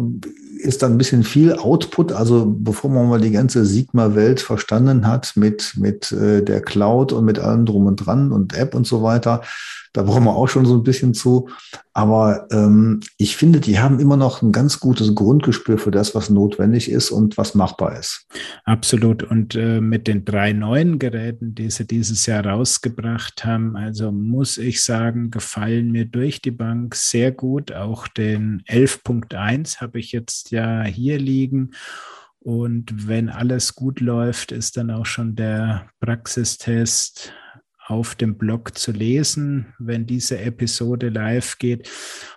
ist 0.59 0.83
da 0.83 0.87
ein 0.87 0.99
bisschen 0.99 1.23
viel 1.23 1.55
Output. 1.55 2.13
Also 2.13 2.55
bevor 2.59 2.91
man 2.91 3.09
mal 3.09 3.21
die 3.21 3.31
ganze 3.31 3.65
Sigma-Welt 3.65 4.41
verstanden 4.41 5.07
hat 5.07 5.33
mit, 5.37 5.75
mit 5.77 6.13
äh, 6.13 6.43
der 6.43 6.61
Cloud 6.61 7.13
und 7.13 7.25
mit 7.25 7.39
allem 7.39 7.67
drum 7.67 7.87
und 7.87 7.97
dran 7.97 8.33
und 8.33 8.55
App 8.55 8.75
und 8.75 8.87
so 8.87 9.03
weiter, 9.03 9.43
da 9.93 10.03
brauchen 10.03 10.25
wir 10.25 10.37
auch 10.37 10.49
schon 10.49 10.67
so 10.67 10.75
ein 10.75 10.83
bisschen 10.83 11.15
zu. 11.15 11.49
Aber 11.93 12.47
ähm, 12.53 13.01
ich 13.17 13.37
finde, 13.37 13.59
die 13.59 13.81
haben 13.81 13.99
immer 13.99 14.17
noch 14.17 14.43
ein 14.43 14.53
ganz 14.53 14.79
gutes 14.79 15.15
Grundgespür 15.15 15.79
für 15.79 15.91
das, 15.91 16.15
was 16.15 16.31
notwendig 16.31 16.89
ist 16.91 17.11
und 17.11 17.37
was 17.37 17.57
machbar 17.57 17.99
ist. 17.99 18.27
Absolut. 18.65 19.25
Und 19.25 19.57
äh, 19.57 19.81
mit 19.81 20.07
den 20.07 20.25
drei 20.25 20.53
neuen 20.53 21.01
Geräten, 21.01 21.57
die 21.57 21.71
sie 21.71 21.87
dieses 21.87 22.27
Jahr 22.27 22.47
rausgebracht 22.47 23.45
haben, 23.45 23.75
also 23.75 24.13
muss 24.13 24.59
ich 24.59 24.85
sagen, 24.85 25.33
gefallen 25.33 25.91
mir 25.91 26.05
durch 26.05 26.41
die 26.41 26.53
Bank 26.53 26.95
sehr 26.95 27.33
gut. 27.33 27.73
Auch 27.73 28.07
den 28.07 28.63
11.1 28.69 29.81
habe 29.81 29.99
ich 29.99 30.13
jetzt 30.13 30.48
ja 30.51 30.83
hier 30.85 31.19
liegen. 31.19 31.73
Und 32.41 33.09
wenn 33.09 33.29
alles 33.29 33.75
gut 33.75 34.01
läuft, 34.01 34.53
ist 34.53 34.77
dann 34.77 34.91
auch 34.91 35.07
schon 35.07 35.37
der 35.37 35.91
Praxistest 36.01 37.33
auf 37.87 38.15
dem 38.15 38.37
Blog 38.37 38.77
zu 38.79 38.93
lesen, 38.93 39.75
wenn 39.79 40.07
diese 40.07 40.39
Episode 40.39 41.09
live 41.09 41.59
geht. 41.59 41.91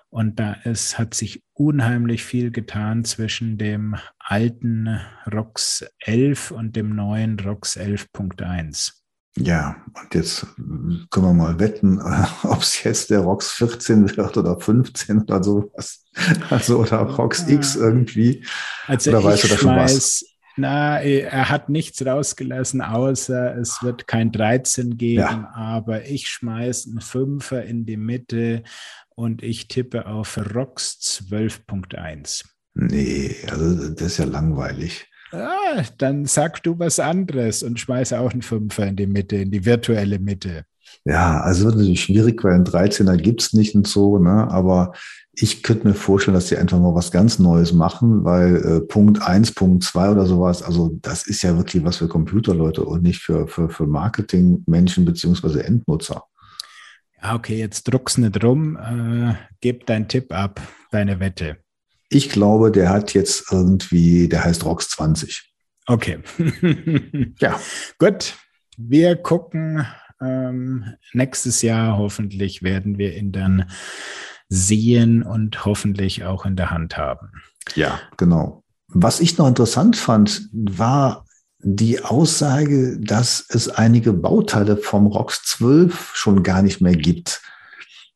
Und 0.10 0.40
da 0.40 0.54
ist, 0.54 0.98
hat 0.98 1.14
sich 1.14 1.44
unheimlich 1.54 2.24
viel 2.24 2.52
getan 2.52 3.06
zwischen 3.06 3.58
dem 3.58 3.96
alten 4.20 5.00
ROX 5.32 5.86
11 6.00 6.52
und 6.52 6.76
dem 6.76 6.96
neuen 6.96 7.40
ROX 7.40 7.78
11.1. 7.78 9.01
Ja, 9.38 9.78
und 9.94 10.14
jetzt 10.14 10.46
können 10.58 11.26
wir 11.26 11.34
mal 11.34 11.60
wetten, 11.60 12.02
ob 12.44 12.62
es 12.62 12.84
jetzt 12.84 13.10
der 13.10 13.20
ROX 13.20 13.52
14 13.52 14.18
wird 14.18 14.38
oder 14.38 14.60
15 14.60 15.22
oder 15.22 15.44
sowas. 15.44 16.04
Also 16.50 16.80
oder 16.80 16.98
ROX 17.00 17.48
X 17.48 17.76
irgendwie. 17.76 18.46
Also 18.88 19.12
oder 19.12 19.24
weißt 19.24 19.46
du 19.46 19.48
da 19.48 19.58
schon 19.58 19.76
was? 19.76 20.26
na, 20.58 21.00
er 21.02 21.50
hat 21.50 21.70
nichts 21.70 22.06
rausgelassen, 22.06 22.82
außer 22.82 23.56
es 23.58 23.82
wird 23.82 24.06
kein 24.06 24.34
13 24.34 24.98
geben, 24.98 25.22
Ja. 25.22 25.50
aber 25.56 26.06
ich 26.06 26.28
schmeiß 26.28 26.88
einen 26.88 27.00
Fünfer 27.02 27.64
in 27.64 27.86
die 27.86 27.98
Mitte 27.98 28.64
und 29.16 29.44
ich 29.44 29.70
tippe 29.70 30.08
auf 30.08 30.38
ROX 30.54 31.00
12.1. 31.02 32.44
Nee, 32.74 33.36
also 33.50 33.90
das 33.94 34.08
ist 34.08 34.18
ja 34.18 34.26
langweilig. 34.26 35.10
Ah, 35.32 35.84
dann 35.98 36.26
sag 36.26 36.62
du 36.64 36.78
was 36.78 37.00
anderes 37.00 37.64
und 37.64 37.80
schmeiß 37.80 38.14
auch 38.14 38.32
einen 38.32 38.42
Fünfer 38.42 38.88
in 38.88 38.96
die 38.96 39.08
Mitte, 39.08 39.38
in 39.38 39.52
die 39.52 39.66
virtuelle 39.66 40.20
Mitte. 40.20 40.66
Ja, 41.06 41.40
also 41.42 41.66
wird 41.66 41.76
natürlich 41.76 42.04
schwierig, 42.04 42.44
weil 42.44 42.54
ein 42.54 42.66
13er 42.66 43.18
gibt 43.18 43.42
es 43.42 43.54
nicht 43.54 43.74
und 43.76 43.88
so, 43.88 44.20
ne? 44.20 44.48
aber 44.52 44.94
ich 45.34 45.64
könnte 45.64 45.88
mir 45.88 45.94
vorstellen, 45.94 46.36
dass 46.36 46.48
die 46.48 46.58
einfach 46.58 46.80
mal 46.80 46.94
was 46.94 47.12
ganz 47.12 47.40
Neues 47.40 47.72
machen, 47.74 48.24
weil 48.24 48.56
äh, 48.58 48.82
Punkt 48.82 49.22
1, 49.22 49.54
Punkt 49.54 49.84
2 49.84 50.12
oder 50.12 50.26
sowas, 50.26 50.62
also 50.62 50.98
das 51.02 51.26
ist 51.26 51.42
ja 51.42 51.58
wirklich 51.58 51.84
was 51.84 51.98
für 51.98 52.08
Computerleute 52.08 52.84
und 52.84 53.04
nicht 53.04 53.22
für, 53.22 53.48
für, 53.48 53.70
für 53.70 53.88
Marketingmenschen 53.88 55.06
beziehungsweise 55.06 55.64
Endnutzer. 55.64 56.26
Ja, 57.24 57.36
okay, 57.36 57.58
jetzt 57.58 57.84
druck's 57.84 58.18
nicht 58.18 58.44
rum, 58.44 58.76
äh, 58.76 59.36
gib 59.62 59.86
deinen 59.86 60.08
Tipp 60.08 60.34
ab, 60.34 60.60
deine 60.92 61.20
Wette. 61.20 61.58
Ich 62.14 62.30
glaube, 62.30 62.72
der 62.72 62.90
hat 62.90 63.14
jetzt 63.14 63.52
irgendwie, 63.52 64.28
der 64.28 64.44
heißt 64.44 64.66
ROX 64.66 64.90
20. 64.90 65.50
Okay. 65.88 66.20
Ja, 67.40 67.60
Gut, 67.98 68.36
wir 68.78 69.16
gucken 69.16 69.86
ähm, 70.22 70.86
nächstes 71.14 71.62
Jahr. 71.62 71.98
Hoffentlich 71.98 72.64
werden 72.64 72.98
wir 72.98 73.16
ihn 73.16 73.32
dann 73.32 73.70
sehen 74.50 75.24
und 75.24 75.64
hoffentlich 75.64 76.26
auch 76.26 76.46
in 76.46 76.58
der 76.58 76.70
Hand 76.70 76.98
haben. 76.98 77.32
ja, 77.76 78.00
genau. 78.18 78.64
Was 78.88 79.22
ich 79.22 79.38
noch 79.38 79.48
interessant 79.48 79.96
fand, 79.96 80.50
war 80.52 81.26
die 81.60 82.04
Aussage, 82.04 83.00
dass 83.00 83.46
es 83.48 83.70
einige 83.70 84.12
Bauteile 84.12 84.76
vom 84.76 85.08
ROX 85.08 85.44
12 85.44 86.12
schon 86.14 86.44
gar 86.44 86.62
nicht 86.62 86.82
mehr 86.82 86.98
gibt. 86.98 87.42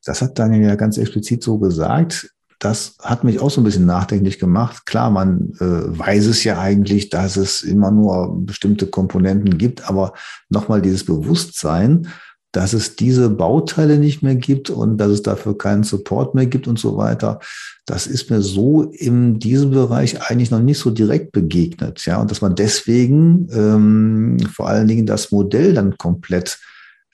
Das 0.04 0.22
hat 0.22 0.38
Daniel 0.38 0.68
ja 0.68 0.76
ganz 0.76 0.98
explizit 0.98 1.44
so 1.44 1.60
gesagt. 1.60 2.35
Das 2.60 2.96
hat 3.02 3.24
mich 3.24 3.40
auch 3.40 3.52
so 3.52 3.62
ein 3.62 3.64
bisschen 3.66 3.86
nachdenklich 3.86 4.40
gemacht. 4.40 4.86
Klar, 4.86 5.12
man 5.12 5.54
äh, 5.60 5.98
weiß 6.00 6.26
es 6.28 6.44
ja 6.44 6.60
eigentlich, 6.60 7.10
dass 7.10 7.36
es 7.36 7.62
immer 7.62 7.92
nur 7.92 8.46
bestimmte 8.46 8.88
Komponenten 8.88 9.58
gibt, 9.58 9.88
aber 9.90 10.14
nochmal 10.50 10.82
dieses 10.82 11.06
Bewusstsein, 11.06 12.08
dass 12.56 12.72
es 12.72 12.96
diese 12.96 13.30
Bauteile 13.30 14.00
nicht 14.00 14.24
mehr 14.24 14.36
gibt 14.36 14.70
und 14.70 14.98
dass 14.98 15.10
es 15.10 15.22
dafür 15.22 15.58
keinen 15.58 15.84
Support 15.84 16.36
mehr 16.36 16.46
gibt 16.46 16.68
und 16.68 16.80
so 16.80 16.96
weiter. 16.96 17.40
Das 17.86 18.08
ist 18.08 18.32
mir 18.32 18.42
so 18.42 18.84
in 18.84 19.40
diesem 19.40 19.72
Bereich 19.72 20.22
eigentlich 20.22 20.52
noch 20.52 20.62
nicht 20.62 20.80
so 20.80 20.90
direkt 20.90 21.34
begegnet. 21.34 22.06
Ja, 22.06 22.22
und 22.22 22.32
dass 22.32 22.40
man 22.40 22.56
deswegen 22.56 23.50
ähm, 23.52 24.40
vor 24.52 24.70
allen 24.70 24.88
Dingen 24.88 25.06
das 25.06 25.32
Modell 25.32 25.74
dann 25.74 25.98
komplett 25.98 26.58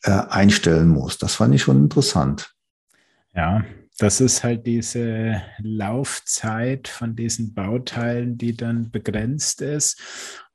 äh, 0.04 0.12
einstellen 0.12 0.89
muss. 0.89 1.18
Das 1.18 1.36
fand 1.36 1.56
ich 1.56 1.64
schon 1.64 1.78
interessant. 1.78 2.54
Ja, 3.36 3.64
das 4.02 4.20
ist 4.20 4.43
halt 4.43 4.66
diese 4.66 5.43
Laufzeit 5.60 6.88
von 6.88 7.16
diesen 7.16 7.54
Bauteilen, 7.54 8.36
die 8.36 8.58
dann 8.58 8.89
begrenzt 8.89 9.62
ist. 9.62 10.02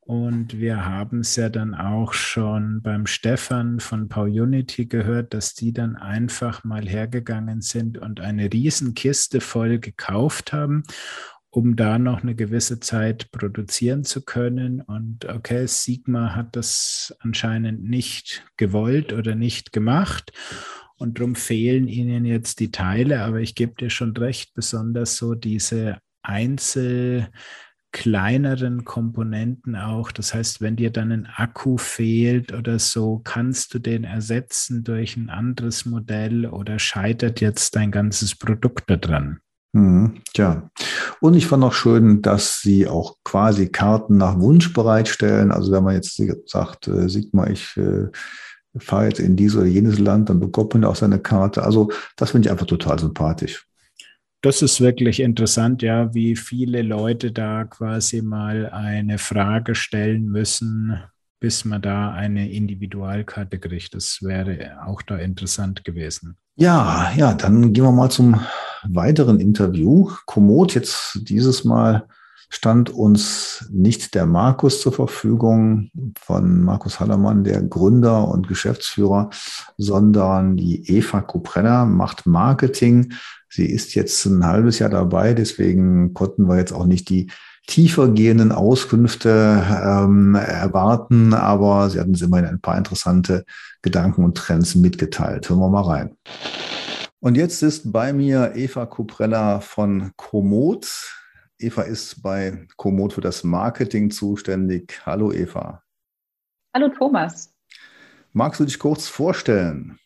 Und 0.00 0.58
wir 0.58 0.84
haben 0.84 1.20
es 1.20 1.36
ja 1.36 1.48
dann 1.48 1.72
auch 1.74 2.12
schon 2.12 2.82
beim 2.82 3.06
Stefan 3.06 3.78
von 3.78 4.08
PowUnity 4.08 4.86
gehört, 4.86 5.32
dass 5.32 5.54
die 5.54 5.72
dann 5.72 5.94
einfach 5.94 6.64
mal 6.64 6.88
hergegangen 6.88 7.60
sind 7.60 7.98
und 7.98 8.20
eine 8.20 8.52
Riesenkiste 8.52 9.40
voll 9.40 9.78
gekauft 9.78 10.52
haben, 10.52 10.82
um 11.48 11.76
da 11.76 12.00
noch 12.00 12.22
eine 12.22 12.34
gewisse 12.34 12.80
Zeit 12.80 13.30
produzieren 13.30 14.02
zu 14.02 14.24
können. 14.24 14.80
Und 14.80 15.24
okay, 15.24 15.66
Sigma 15.68 16.34
hat 16.34 16.56
das 16.56 17.16
anscheinend 17.20 17.84
nicht 17.84 18.44
gewollt 18.56 19.12
oder 19.12 19.36
nicht 19.36 19.72
gemacht. 19.72 20.32
Und 20.98 21.18
darum 21.18 21.34
fehlen 21.34 21.88
ihnen 21.88 22.24
jetzt 22.24 22.60
die 22.60 22.70
Teile. 22.70 23.22
Aber 23.22 23.40
ich 23.40 23.54
gebe 23.54 23.74
dir 23.74 23.90
schon 23.90 24.16
recht, 24.16 24.54
besonders 24.54 25.16
so 25.16 25.34
diese 25.34 25.98
Einzel- 26.22 27.28
kleineren 27.96 28.84
Komponenten 28.84 29.74
auch. 29.74 30.12
Das 30.12 30.34
heißt, 30.34 30.60
wenn 30.60 30.76
dir 30.76 30.90
dann 30.90 31.12
ein 31.12 31.26
Akku 31.34 31.78
fehlt 31.78 32.52
oder 32.52 32.78
so, 32.78 33.22
kannst 33.24 33.72
du 33.72 33.78
den 33.78 34.04
ersetzen 34.04 34.84
durch 34.84 35.16
ein 35.16 35.30
anderes 35.30 35.86
Modell 35.86 36.44
oder 36.44 36.78
scheitert 36.78 37.40
jetzt 37.40 37.74
dein 37.74 37.90
ganzes 37.90 38.34
Produkt 38.36 38.90
daran? 38.90 39.38
Mhm, 39.72 40.20
tja. 40.34 40.70
Und 41.20 41.34
ich 41.36 41.46
fand 41.46 41.64
auch 41.64 41.72
schön, 41.72 42.20
dass 42.20 42.60
Sie 42.60 42.86
auch 42.86 43.16
quasi 43.24 43.68
Karten 43.68 44.18
nach 44.18 44.38
Wunsch 44.38 44.74
bereitstellen. 44.74 45.50
Also 45.50 45.72
wenn 45.72 45.84
man 45.84 45.94
jetzt 45.94 46.20
sagt, 46.46 46.88
äh, 46.88 47.08
Sigmar, 47.08 47.48
ich 47.48 47.78
äh, 47.78 48.08
fahre 48.78 49.06
jetzt 49.06 49.20
in 49.20 49.36
dieses 49.36 49.56
oder 49.56 49.66
jenes 49.66 49.98
Land, 49.98 50.28
dann 50.28 50.40
bekommt 50.40 50.74
man 50.74 50.84
auch 50.84 50.96
seine 50.96 51.18
Karte. 51.18 51.62
Also 51.62 51.90
das 52.16 52.30
finde 52.30 52.46
ich 52.46 52.52
einfach 52.52 52.66
total 52.66 52.98
sympathisch. 52.98 53.66
Das 54.42 54.62
ist 54.62 54.80
wirklich 54.80 55.20
interessant, 55.20 55.82
ja, 55.82 56.14
wie 56.14 56.36
viele 56.36 56.82
Leute 56.82 57.32
da 57.32 57.64
quasi 57.64 58.22
mal 58.22 58.70
eine 58.70 59.18
Frage 59.18 59.74
stellen 59.74 60.26
müssen, 60.26 61.00
bis 61.40 61.64
man 61.64 61.82
da 61.82 62.12
eine 62.12 62.50
Individualkarte 62.50 63.58
kriegt. 63.58 63.94
Das 63.94 64.18
wäre 64.22 64.76
auch 64.86 65.02
da 65.02 65.16
interessant 65.16 65.84
gewesen. 65.84 66.36
Ja, 66.56 67.12
ja, 67.16 67.34
dann 67.34 67.72
gehen 67.72 67.84
wir 67.84 67.92
mal 67.92 68.10
zum 68.10 68.40
weiteren 68.84 69.40
Interview. 69.40 70.10
Komoot 70.26 70.74
jetzt 70.74 71.18
dieses 71.28 71.64
Mal 71.64 72.06
stand 72.48 72.90
uns 72.90 73.68
nicht 73.70 74.14
der 74.14 74.26
Markus 74.26 74.80
zur 74.80 74.92
Verfügung 74.92 75.90
von 76.18 76.62
Markus 76.62 77.00
Hallermann, 77.00 77.44
der 77.44 77.62
Gründer 77.62 78.28
und 78.28 78.48
Geschäftsführer, 78.48 79.30
sondern 79.76 80.56
die 80.56 80.88
Eva 80.88 81.20
Kupreller 81.20 81.86
macht 81.86 82.26
Marketing. 82.26 83.12
Sie 83.48 83.66
ist 83.66 83.94
jetzt 83.94 84.24
ein 84.26 84.44
halbes 84.46 84.78
Jahr 84.78 84.90
dabei, 84.90 85.34
deswegen 85.34 86.14
konnten 86.14 86.48
wir 86.48 86.56
jetzt 86.56 86.72
auch 86.72 86.86
nicht 86.86 87.08
die 87.08 87.30
tiefer 87.66 88.08
gehenden 88.08 88.52
Auskünfte 88.52 89.64
ähm, 89.68 90.36
erwarten, 90.36 91.34
aber 91.34 91.90
sie 91.90 91.98
hatten 91.98 92.10
uns 92.10 92.22
immerhin 92.22 92.46
ein 92.46 92.60
paar 92.60 92.78
interessante 92.78 93.44
Gedanken 93.82 94.24
und 94.24 94.36
Trends 94.36 94.76
mitgeteilt. 94.76 95.48
Hören 95.48 95.58
wir 95.58 95.68
mal 95.68 95.82
rein. 95.82 96.16
Und 97.18 97.36
jetzt 97.36 97.62
ist 97.62 97.92
bei 97.92 98.12
mir 98.12 98.52
Eva 98.54 98.86
Kuprella 98.86 99.60
von 99.60 100.12
Komoot. 100.16 100.86
Eva 101.58 101.82
ist 101.82 102.22
bei 102.22 102.66
Komoot 102.76 103.12
für 103.12 103.20
das 103.20 103.44
Marketing 103.44 104.10
zuständig. 104.10 105.00
Hallo 105.06 105.32
Eva. 105.32 105.82
Hallo 106.74 106.88
Thomas. 106.88 107.54
Magst 108.32 108.60
du 108.60 108.64
dich 108.64 108.78
kurz 108.78 109.08
vorstellen? 109.08 109.98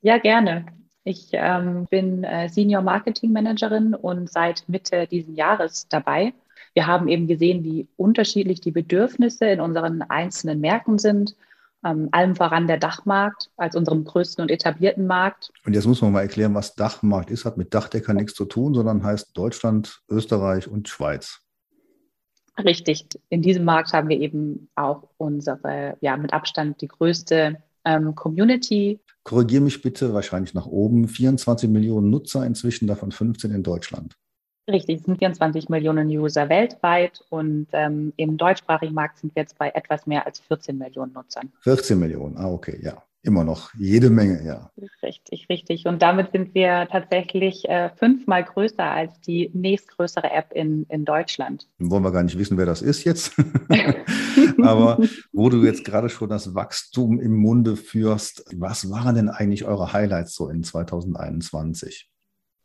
Ja, 0.00 0.18
gerne. 0.18 0.66
Ich 1.02 1.30
ähm, 1.32 1.86
bin 1.90 2.24
äh, 2.24 2.48
Senior 2.48 2.82
Marketing 2.82 3.32
Managerin 3.32 3.94
und 3.94 4.30
seit 4.30 4.68
Mitte 4.68 5.06
dieses 5.06 5.36
Jahres 5.36 5.86
dabei 5.88 6.32
wir 6.74 6.88
haben 6.88 7.08
eben 7.08 7.28
gesehen, 7.28 7.64
wie 7.64 7.88
unterschiedlich 7.96 8.60
die 8.60 8.72
Bedürfnisse 8.72 9.46
in 9.46 9.60
unseren 9.60 10.02
einzelnen 10.02 10.60
Märkten 10.60 10.98
sind. 10.98 11.36
Ähm, 11.84 12.08
allem 12.12 12.34
voran 12.34 12.66
der 12.66 12.78
Dachmarkt 12.78 13.50
als 13.56 13.76
unserem 13.76 14.04
größten 14.04 14.42
und 14.42 14.50
etablierten 14.50 15.06
Markt. 15.06 15.52
Und 15.66 15.74
jetzt 15.74 15.86
muss 15.86 16.00
man 16.00 16.12
mal 16.12 16.22
erklären, 16.22 16.54
was 16.54 16.74
Dachmarkt 16.74 17.30
ist. 17.30 17.44
Hat 17.44 17.58
mit 17.58 17.74
Dachdecker 17.74 18.14
nichts 18.14 18.34
zu 18.34 18.46
tun, 18.46 18.74
sondern 18.74 19.04
heißt 19.04 19.36
Deutschland, 19.36 20.00
Österreich 20.08 20.66
und 20.66 20.88
Schweiz. 20.88 21.40
Richtig. 22.62 23.06
In 23.28 23.42
diesem 23.42 23.64
Markt 23.64 23.92
haben 23.92 24.08
wir 24.08 24.18
eben 24.18 24.70
auch 24.76 25.10
unsere, 25.16 25.96
ja, 26.00 26.16
mit 26.16 26.32
Abstand 26.32 26.80
die 26.80 26.88
größte 26.88 27.56
ähm, 27.84 28.14
Community. 28.14 29.00
Korrigiere 29.24 29.62
mich 29.62 29.82
bitte, 29.82 30.14
wahrscheinlich 30.14 30.54
nach 30.54 30.66
oben. 30.66 31.08
24 31.08 31.68
Millionen 31.68 32.10
Nutzer 32.10 32.46
inzwischen, 32.46 32.86
davon 32.86 33.10
15 33.10 33.50
in 33.50 33.62
Deutschland. 33.62 34.16
Richtig, 34.70 35.00
es 35.00 35.04
sind 35.04 35.18
24 35.18 35.68
Millionen 35.68 36.08
User 36.08 36.48
weltweit 36.48 37.22
und 37.28 37.66
ähm, 37.72 38.14
im 38.16 38.38
deutschsprachigen 38.38 38.94
Markt 38.94 39.18
sind 39.18 39.34
wir 39.34 39.42
jetzt 39.42 39.58
bei 39.58 39.70
etwas 39.70 40.06
mehr 40.06 40.26
als 40.26 40.40
14 40.40 40.78
Millionen 40.78 41.12
Nutzern. 41.12 41.52
14 41.60 41.98
Millionen, 41.98 42.36
ah, 42.38 42.50
okay, 42.50 42.78
ja. 42.82 43.02
Immer 43.26 43.42
noch 43.42 43.72
jede 43.78 44.10
Menge, 44.10 44.44
ja. 44.44 44.70
Richtig, 45.02 45.46
richtig. 45.48 45.86
Und 45.86 46.02
damit 46.02 46.32
sind 46.32 46.54
wir 46.54 46.86
tatsächlich 46.90 47.66
äh, 47.66 47.88
fünfmal 47.96 48.44
größer 48.44 48.84
als 48.84 49.18
die 49.22 49.50
nächstgrößere 49.54 50.30
App 50.30 50.52
in, 50.52 50.84
in 50.90 51.06
Deutschland. 51.06 51.66
Wollen 51.78 52.04
wir 52.04 52.12
gar 52.12 52.22
nicht 52.22 52.36
wissen, 52.36 52.58
wer 52.58 52.66
das 52.66 52.82
ist 52.82 53.04
jetzt. 53.04 53.32
Aber 54.62 54.98
wo 55.32 55.48
du 55.48 55.64
jetzt 55.64 55.86
gerade 55.86 56.10
schon 56.10 56.28
das 56.28 56.54
Wachstum 56.54 57.18
im 57.18 57.34
Munde 57.34 57.76
führst, 57.76 58.44
was 58.56 58.90
waren 58.90 59.14
denn 59.14 59.30
eigentlich 59.30 59.64
eure 59.64 59.94
Highlights 59.94 60.34
so 60.34 60.50
in 60.50 60.62
2021? 60.62 62.10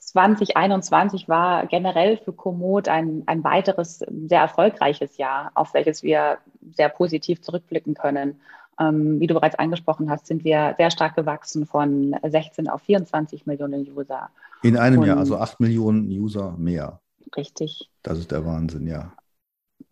2021 0.09 1.29
war 1.29 1.67
generell 1.67 2.17
für 2.17 2.33
Komoot 2.33 2.87
ein, 2.87 3.23
ein 3.27 3.43
weiteres 3.43 3.99
sehr 3.99 4.41
erfolgreiches 4.41 5.17
Jahr, 5.17 5.51
auf 5.53 5.73
welches 5.73 6.01
wir 6.01 6.39
sehr 6.71 6.89
positiv 6.89 7.41
zurückblicken 7.41 7.93
können. 7.93 8.41
Ähm, 8.79 9.19
wie 9.19 9.27
du 9.27 9.35
bereits 9.35 9.59
angesprochen 9.59 10.09
hast, 10.09 10.25
sind 10.25 10.43
wir 10.43 10.73
sehr 10.77 10.89
stark 10.89 11.15
gewachsen 11.15 11.65
von 11.65 12.15
16 12.25 12.69
auf 12.69 12.81
24 12.81 13.45
Millionen 13.45 13.81
User. 13.81 14.29
In 14.63 14.77
einem 14.77 15.01
Und, 15.01 15.07
Jahr, 15.07 15.17
also 15.17 15.37
8 15.37 15.59
Millionen 15.59 16.07
User 16.07 16.55
mehr. 16.57 16.99
Richtig. 17.37 17.89
Das 18.01 18.17
ist 18.17 18.31
der 18.31 18.45
Wahnsinn, 18.45 18.87
ja. 18.87 19.13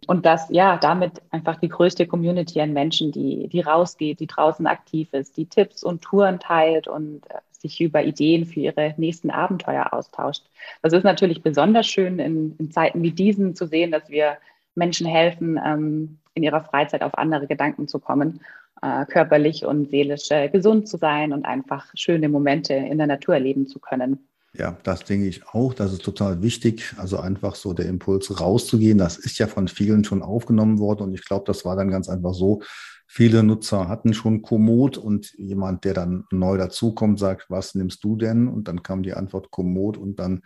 Und 0.07 0.25
das, 0.25 0.47
ja, 0.49 0.77
damit 0.77 1.21
einfach 1.31 1.57
die 1.57 1.69
größte 1.69 2.07
Community 2.07 2.59
an 2.61 2.73
Menschen, 2.73 3.11
die, 3.11 3.47
die 3.49 3.61
rausgeht, 3.61 4.19
die 4.19 4.27
draußen 4.27 4.65
aktiv 4.65 5.13
ist, 5.13 5.37
die 5.37 5.47
Tipps 5.47 5.83
und 5.83 6.01
Touren 6.01 6.39
teilt 6.39 6.87
und 6.87 7.29
äh, 7.29 7.39
sich 7.59 7.81
über 7.81 8.03
Ideen 8.03 8.45
für 8.45 8.59
ihre 8.59 8.93
nächsten 8.97 9.29
Abenteuer 9.29 9.93
austauscht. 9.93 10.43
Das 10.81 10.93
ist 10.93 11.03
natürlich 11.03 11.41
besonders 11.41 11.87
schön 11.87 12.19
in, 12.19 12.55
in 12.57 12.71
Zeiten 12.71 13.01
wie 13.03 13.11
diesen 13.11 13.55
zu 13.55 13.67
sehen, 13.67 13.91
dass 13.91 14.09
wir 14.09 14.37
Menschen 14.75 15.07
helfen, 15.07 15.59
ähm, 15.63 16.19
in 16.33 16.43
ihrer 16.43 16.61
Freizeit 16.61 17.01
auf 17.01 17.17
andere 17.17 17.47
Gedanken 17.47 17.87
zu 17.87 17.99
kommen, 17.99 18.41
äh, 18.81 19.05
körperlich 19.05 19.65
und 19.65 19.89
seelisch 19.89 20.29
äh, 20.29 20.49
gesund 20.49 20.87
zu 20.87 20.97
sein 20.97 21.33
und 21.33 21.45
einfach 21.45 21.87
schöne 21.95 22.29
Momente 22.29 22.73
in 22.73 22.97
der 22.97 23.07
Natur 23.07 23.33
erleben 23.35 23.67
zu 23.67 23.79
können. 23.79 24.27
Ja, 24.53 24.77
das 24.83 25.03
denke 25.03 25.27
ich 25.27 25.47
auch. 25.49 25.73
Das 25.73 25.93
ist 25.93 26.03
total 26.03 26.41
wichtig. 26.41 26.93
Also 26.97 27.19
einfach 27.19 27.55
so 27.55 27.73
der 27.73 27.87
Impuls 27.87 28.39
rauszugehen. 28.39 28.97
Das 28.97 29.17
ist 29.17 29.37
ja 29.37 29.47
von 29.47 29.67
vielen 29.67 30.03
schon 30.03 30.23
aufgenommen 30.23 30.79
worden. 30.79 31.03
Und 31.03 31.13
ich 31.13 31.25
glaube, 31.25 31.45
das 31.45 31.65
war 31.65 31.75
dann 31.75 31.91
ganz 31.91 32.09
einfach 32.09 32.33
so, 32.33 32.61
Viele 33.09 33.41
Nutzer 33.41 33.87
hatten 33.87 34.13
schon 34.13 34.41
Komoot 34.41 34.97
und 34.97 35.33
jemand, 35.37 35.85
der 35.85 35.93
dann 35.93 36.25
neu 36.29 36.57
dazukommt, 36.57 37.19
sagt, 37.19 37.49
was 37.49 37.73
nimmst 37.73 38.03
du 38.03 38.17
denn? 38.17 38.49
Und 38.49 38.67
dann 38.67 38.83
kam 38.83 39.01
die 39.01 39.13
Antwort 39.13 39.49
Komoot 39.49 39.97
und 39.97 40.19
dann 40.19 40.41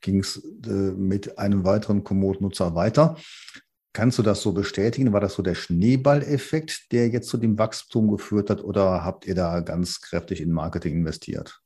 ging 0.00 0.20
es 0.20 0.42
äh, 0.66 0.70
mit 0.70 1.38
einem 1.38 1.64
weiteren 1.64 2.04
Komoot-Nutzer 2.04 2.74
weiter. 2.74 3.16
Kannst 3.92 4.18
du 4.18 4.22
das 4.22 4.40
so 4.42 4.52
bestätigen? 4.52 5.12
War 5.12 5.20
das 5.20 5.34
so 5.34 5.42
der 5.42 5.54
Schneeballeffekt, 5.54 6.90
der 6.92 7.08
jetzt 7.08 7.28
zu 7.28 7.36
dem 7.36 7.58
Wachstum 7.58 8.10
geführt 8.10 8.50
hat 8.50 8.64
oder 8.64 9.04
habt 9.04 9.26
ihr 9.26 9.34
da 9.34 9.60
ganz 9.60 10.00
kräftig 10.00 10.40
in 10.40 10.52
Marketing 10.52 10.94
investiert? 10.94 11.60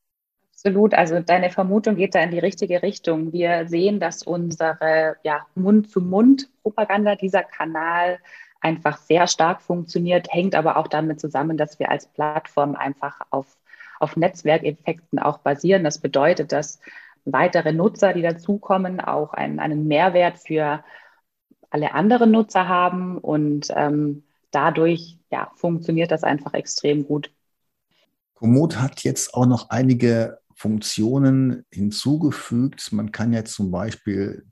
Absolut. 0.52 0.94
Also 0.94 1.20
deine 1.20 1.50
Vermutung 1.50 1.96
geht 1.96 2.14
da 2.14 2.22
in 2.22 2.32
die 2.32 2.38
richtige 2.38 2.82
Richtung. 2.82 3.32
Wir 3.32 3.66
sehen, 3.66 3.98
dass 3.98 4.22
unsere 4.22 5.16
ja, 5.22 5.46
Mund-zu-Mund-Propaganda, 5.54 7.14
dieser 7.16 7.44
Kanal, 7.44 8.18
einfach 8.60 8.98
sehr 8.98 9.26
stark 9.26 9.62
funktioniert, 9.62 10.28
hängt 10.30 10.54
aber 10.54 10.76
auch 10.76 10.88
damit 10.88 11.20
zusammen, 11.20 11.56
dass 11.56 11.78
wir 11.78 11.90
als 11.90 12.06
Plattform 12.06 12.74
einfach 12.74 13.20
auf, 13.30 13.56
auf 13.98 14.16
Netzwerkeffekten 14.16 15.18
auch 15.18 15.38
basieren. 15.38 15.84
Das 15.84 15.98
bedeutet, 15.98 16.52
dass 16.52 16.80
weitere 17.24 17.72
Nutzer, 17.72 18.12
die 18.12 18.22
dazukommen, 18.22 19.00
auch 19.00 19.32
einen, 19.32 19.60
einen 19.60 19.86
Mehrwert 19.86 20.38
für 20.38 20.84
alle 21.70 21.94
anderen 21.94 22.30
Nutzer 22.30 22.68
haben 22.68 23.18
und 23.18 23.68
ähm, 23.74 24.24
dadurch 24.50 25.18
ja, 25.30 25.50
funktioniert 25.54 26.10
das 26.10 26.24
einfach 26.24 26.54
extrem 26.54 27.06
gut. 27.06 27.30
Komoot 28.34 28.76
hat 28.78 29.04
jetzt 29.04 29.34
auch 29.34 29.46
noch 29.46 29.70
einige 29.70 30.38
Funktionen 30.54 31.64
hinzugefügt. 31.72 32.92
Man 32.92 33.12
kann 33.12 33.32
jetzt 33.32 33.54
zum 33.54 33.70
Beispiel 33.70 34.44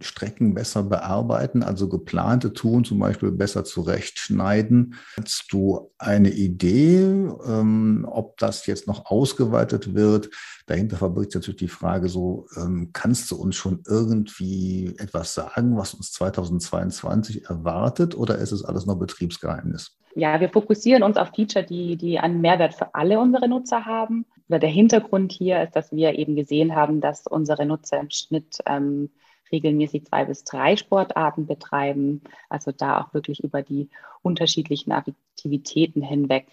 Strecken 0.00 0.54
besser 0.54 0.82
bearbeiten, 0.82 1.62
also 1.62 1.88
geplante 1.88 2.52
Touren 2.52 2.84
zum 2.84 2.98
Beispiel 2.98 3.30
besser 3.30 3.64
zurechtschneiden. 3.64 4.94
Hast 5.16 5.46
du 5.50 5.90
eine 5.98 6.30
Idee, 6.30 7.00
ähm, 7.46 8.06
ob 8.10 8.36
das 8.38 8.66
jetzt 8.66 8.86
noch 8.86 9.06
ausgeweitet 9.06 9.94
wird? 9.94 10.30
Dahinter 10.66 10.96
verbirgt 10.96 11.32
sich 11.32 11.40
natürlich 11.40 11.58
die 11.58 11.68
Frage 11.68 12.08
so, 12.08 12.46
ähm, 12.56 12.90
kannst 12.92 13.30
du 13.30 13.36
uns 13.36 13.56
schon 13.56 13.82
irgendwie 13.86 14.94
etwas 14.98 15.34
sagen, 15.34 15.76
was 15.76 15.94
uns 15.94 16.12
2022 16.12 17.46
erwartet 17.46 18.16
oder 18.16 18.38
ist 18.38 18.52
es 18.52 18.64
alles 18.64 18.86
noch 18.86 18.96
Betriebsgeheimnis? 18.96 19.96
Ja, 20.14 20.40
wir 20.40 20.48
fokussieren 20.48 21.02
uns 21.02 21.16
auf 21.16 21.30
Feature, 21.34 21.64
die, 21.64 21.96
die 21.96 22.18
einen 22.18 22.40
Mehrwert 22.40 22.74
für 22.74 22.94
alle 22.94 23.20
unsere 23.20 23.48
Nutzer 23.48 23.84
haben. 23.84 24.26
Der 24.48 24.68
Hintergrund 24.68 25.30
hier 25.30 25.62
ist, 25.62 25.76
dass 25.76 25.92
wir 25.92 26.18
eben 26.18 26.34
gesehen 26.34 26.74
haben, 26.74 27.00
dass 27.00 27.26
unsere 27.28 27.64
Nutzer 27.64 28.00
im 28.00 28.10
Schnitt 28.10 28.58
ähm, 28.66 29.10
regelmäßig 29.52 30.06
zwei 30.06 30.24
bis 30.24 30.44
drei 30.44 30.76
Sportarten 30.76 31.46
betreiben. 31.46 32.22
Also 32.48 32.72
da 32.72 33.00
auch 33.00 33.14
wirklich 33.14 33.42
über 33.42 33.62
die 33.62 33.88
unterschiedlichen 34.22 34.92
Aktivitäten 34.92 36.02
hinweg 36.02 36.46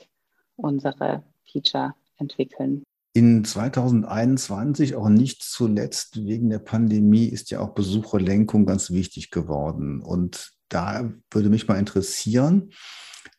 unsere 0.55 1.23
Feature 1.51 1.93
entwickeln. 2.17 2.83
In 3.13 3.43
2021, 3.43 4.95
auch 4.95 5.09
nicht 5.09 5.41
zuletzt 5.41 6.23
wegen 6.25 6.49
der 6.49 6.59
Pandemie, 6.59 7.25
ist 7.25 7.49
ja 7.49 7.59
auch 7.61 7.69
Besucherlenkung 7.69 8.65
ganz 8.65 8.91
wichtig 8.91 9.31
geworden. 9.31 10.01
Und 10.01 10.53
da 10.69 11.11
würde 11.31 11.49
mich 11.49 11.67
mal 11.67 11.79
interessieren, 11.79 12.71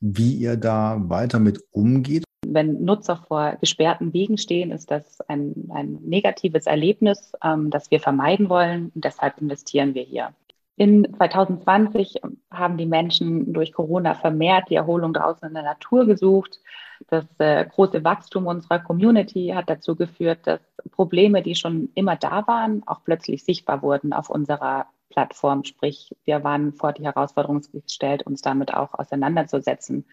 wie 0.01 0.35
ihr 0.35 0.57
da 0.57 1.09
weiter 1.09 1.39
mit 1.39 1.63
umgeht. 1.71 2.25
Wenn 2.53 2.85
Nutzer 2.85 3.17
vor 3.17 3.57
gesperrten 3.61 4.13
Wegen 4.13 4.39
stehen, 4.39 4.71
ist 4.71 4.91
das 4.91 5.21
ein, 5.23 5.69
ein 5.73 5.99
negatives 6.03 6.67
Erlebnis, 6.67 7.33
ähm, 7.43 7.71
das 7.71 7.91
wir 7.91 8.01
vermeiden 8.01 8.49
wollen. 8.49 8.91
Und 8.95 9.05
deshalb 9.05 9.41
investieren 9.41 9.95
wir 9.95 10.03
hier. 10.03 10.35
In 10.77 11.13
2020 11.17 12.21
haben 12.53 12.77
die 12.77 12.87
Menschen 12.87 13.53
durch 13.53 13.73
Corona 13.73 14.15
vermehrt 14.15 14.71
die 14.71 14.77
Erholung 14.77 15.13
draußen 15.13 15.49
in 15.49 15.55
der 15.55 15.65
Natur 15.65 16.07
gesucht. 16.07 16.61
Das 17.09 17.25
äh, 17.39 17.67
große 17.67 18.05
Wachstum 18.05 18.47
unserer 18.47 18.79
Community 18.79 19.53
hat 19.55 19.69
dazu 19.69 19.97
geführt, 19.97 20.39
dass 20.45 20.61
Probleme, 20.93 21.43
die 21.43 21.57
schon 21.57 21.91
immer 21.97 22.15
da 22.15 22.47
waren, 22.47 22.85
auch 22.87 23.03
plötzlich 23.05 23.45
sichtbar 23.45 23.83
wurden 23.83 24.13
auf 24.13 24.31
unserer 24.31 24.87
Plattform. 25.11 25.65
Sprich, 25.65 26.15
wir 26.25 26.45
waren 26.45 26.73
vor 26.73 26.93
die 26.93 27.05
Herausforderung 27.05 27.61
gestellt, 27.73 28.25
uns 28.25 28.41
damit 28.41 28.73
auch 28.73 28.95
auseinanderzusetzen. 28.95 30.05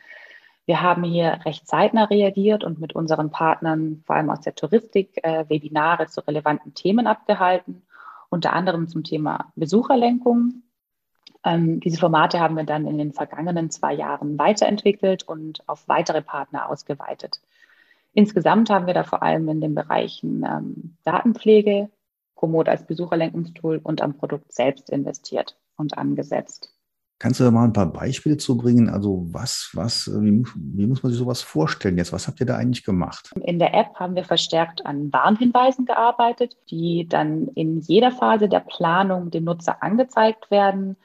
Wir 0.66 0.82
haben 0.82 1.04
hier 1.04 1.40
recht 1.46 1.68
zeitnah 1.68 2.06
reagiert 2.06 2.64
und 2.64 2.80
mit 2.80 2.94
unseren 2.94 3.30
Partnern, 3.30 4.02
vor 4.06 4.16
allem 4.16 4.32
aus 4.32 4.42
der 4.42 4.56
Touristik, 4.56 5.24
äh, 5.24 5.46
Webinare 5.48 6.08
zu 6.08 6.22
relevanten 6.22 6.74
Themen 6.74 7.06
abgehalten, 7.06 7.84
unter 8.30 8.54
anderem 8.54 8.88
zum 8.88 9.04
Thema 9.04 9.52
Besucherlenkung. 9.56 10.64
Ähm, 11.44 11.80
diese 11.80 12.00
Formate 12.00 12.40
haben 12.40 12.56
wir 12.56 12.64
dann 12.64 12.88
in 12.88 12.98
den 12.98 13.14
vergangenen 13.14 13.70
zwei 13.70 13.94
Jahren 13.94 14.40
weiterentwickelt 14.40 15.24
und 15.24 15.68
auf 15.70 15.88
weitere 15.88 16.24
Partner 16.24 16.68
ausgeweitet. 16.68 17.40
Insgesamt 18.14 18.72
haben 18.72 18.88
wir 18.88 18.96
da 18.96 19.04
vor 19.04 19.22
allem 19.22 19.48
in 19.50 19.62
den 19.62 19.76
Bereichen 19.76 20.44
ähm, 20.44 20.98
Datenpflege, 21.04 21.90
Komoot 22.34 22.68
als 22.68 22.88
Besucherlenkungstool 22.88 23.80
und 23.84 24.02
am 24.02 24.18
Produkt 24.18 24.52
selbst 24.52 24.90
investiert 24.90 25.56
und 25.78 25.98
angesetzt. 25.98 26.75
Kannst 27.18 27.40
du 27.40 27.46
da 27.46 27.52
mal 27.52 27.64
ein 27.64 27.74
paar 27.74 27.92
Beispiele 27.92 28.36
zu 28.36 28.58
bringen? 28.58 28.90
Also 28.90 29.26
was, 29.32 29.70
was, 29.74 30.12
wie, 30.22 30.44
wie, 30.56 30.86
muss 30.86 31.02
man 31.02 31.12
sich 31.12 31.20
sowas 31.20 31.42
vorstellen 31.42 31.98
jetzt? 31.98 32.12
Was 32.12 32.28
habt 32.28 32.42
ihr 32.42 32.46
da 32.46 32.58
eigentlich 32.58 32.84
gemacht? 32.84 33.32
In 33.42 33.58
der 33.58 33.74
App 33.74 33.96
haben 33.96 34.16
wir 34.16 34.26
verstärkt 34.26 34.86
an 34.86 35.14
Warnhinweisen 35.14 35.86
gearbeitet, 35.86 36.58
die 36.70 37.08
dann 37.08 37.48
in 37.56 37.80
jeder 37.80 38.12
Phase 38.12 38.50
der 38.50 38.60
Planung 38.60 39.32
dem 39.32 39.46
Nutzer 39.46 39.82
angezeigt 39.82 40.52
werden, 40.52 40.98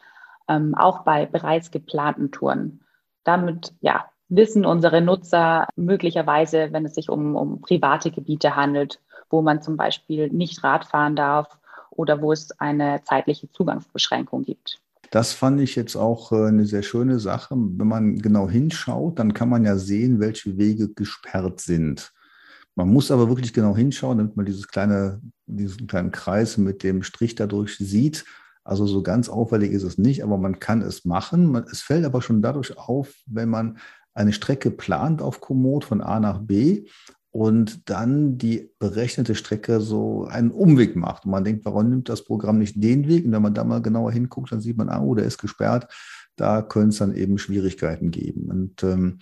ähm, 0.49 0.75
auch 0.75 1.05
bei 1.05 1.27
bereits 1.27 1.71
geplanten 1.71 2.33
Touren. 2.33 2.81
Damit 3.23 3.73
ja, 3.81 4.07
wissen 4.29 4.67
unsere 4.67 5.01
Nutzer 5.03 5.69
möglicherweise, 5.77 6.73
wenn 6.73 6.85
es 6.85 6.95
sich 6.97 7.09
um, 7.09 7.37
um 7.37 7.61
private 7.61 8.11
Gebiete 8.11 8.57
handelt, 8.57 9.01
wo 9.29 9.43
man 9.43 9.63
zum 9.63 9.77
Beispiel 9.77 10.29
nicht 10.29 10.65
Rad 10.65 10.87
fahren 10.87 11.15
darf 11.15 11.57
oder 11.91 12.21
wo 12.21 12.33
es 12.33 12.51
eine 12.59 13.03
zeitliche 13.05 13.49
Zugangsbeschränkung 13.53 14.43
gibt. 14.43 14.81
Das 15.11 15.33
fand 15.33 15.61
ich 15.61 15.75
jetzt 15.75 15.97
auch 15.97 16.31
äh, 16.33 16.47
eine 16.47 16.67
sehr 16.67 16.83
schöne 16.83 17.19
Sache. 17.19 17.57
Wenn 17.57 17.89
man 17.89 18.17
genau 18.17 18.49
hinschaut, 18.49 19.19
dann 19.19 19.35
kann 19.35 19.49
man 19.49 19.65
ja 19.65 19.77
sehen, 19.77 20.21
welche 20.21 20.57
Wege 20.57 20.89
gesperrt 20.93 21.61
sind. 21.61 22.13
Man 22.77 22.89
muss 22.89 23.11
aber 23.11 23.29
wirklich 23.29 23.53
genau 23.53 23.77
hinschauen, 23.77 24.19
damit 24.19 24.37
man 24.37 24.47
dieses 24.47 24.69
kleine, 24.69 25.21
diesen 25.47 25.89
kleinen 25.89 26.13
Kreis 26.13 26.57
mit 26.57 26.85
dem 26.85 27.03
Strich 27.03 27.35
dadurch 27.35 27.77
sieht. 27.77 28.25
Also 28.63 28.87
so 28.87 29.03
ganz 29.03 29.29
auffällig 29.29 29.73
ist 29.73 29.83
es 29.83 29.99
nicht, 29.99 30.23
aber 30.23 30.39
man 30.39 30.61
kann 30.61 30.81
es 30.81 31.05
machen. 31.05 31.57
Es 31.71 31.81
fällt 31.81 32.05
aber 32.05 32.23
schon 32.23 32.41
dadurch 32.41 32.79
auf, 32.79 33.13
wenn 33.27 33.49
man 33.49 33.79
eine 34.15 34.33
Strecke 34.33 34.71
plant 34.71 35.23
auf 35.23 35.41
Komoot 35.41 35.85
von 35.85 36.01
A 36.01 36.21
nach 36.21 36.39
B 36.39 36.87
und 37.33 37.89
dann 37.89 38.39
die 38.39 38.71
berechnete 38.79 39.35
Strecke 39.35 39.81
so 39.81 40.25
einen 40.25 40.51
Umweg 40.51 40.97
macht. 40.97 41.25
Und 41.25 41.31
man 41.31 41.45
denkt, 41.45 41.65
warum 41.65 41.89
nimmt 41.89 42.09
das 42.09 42.25
Programm 42.25 42.59
nicht 42.59 42.83
den 42.83 43.07
Weg? 43.07 43.25
Und 43.25 43.33
wenn 43.33 43.43
man 43.43 43.55
da 43.55 43.63
mal 43.63 43.83
genauer 43.83 44.11
hinguckt, 44.13 44.51
dann 44.51 44.61
sieht 44.61 44.77
man, 44.77 44.89
ah, 44.89 45.01
oh, 45.01 45.15
der 45.15 45.27
ist 45.27 45.39
gesperrt. 45.39 45.87
Da 46.37 46.63
können 46.63 46.89
es 46.89 46.99
dann 46.99 47.15
eben 47.15 47.39
Schwierigkeiten 47.39 48.11
geben. 48.11 48.51
Und 48.51 48.83
ähm, 48.83 49.19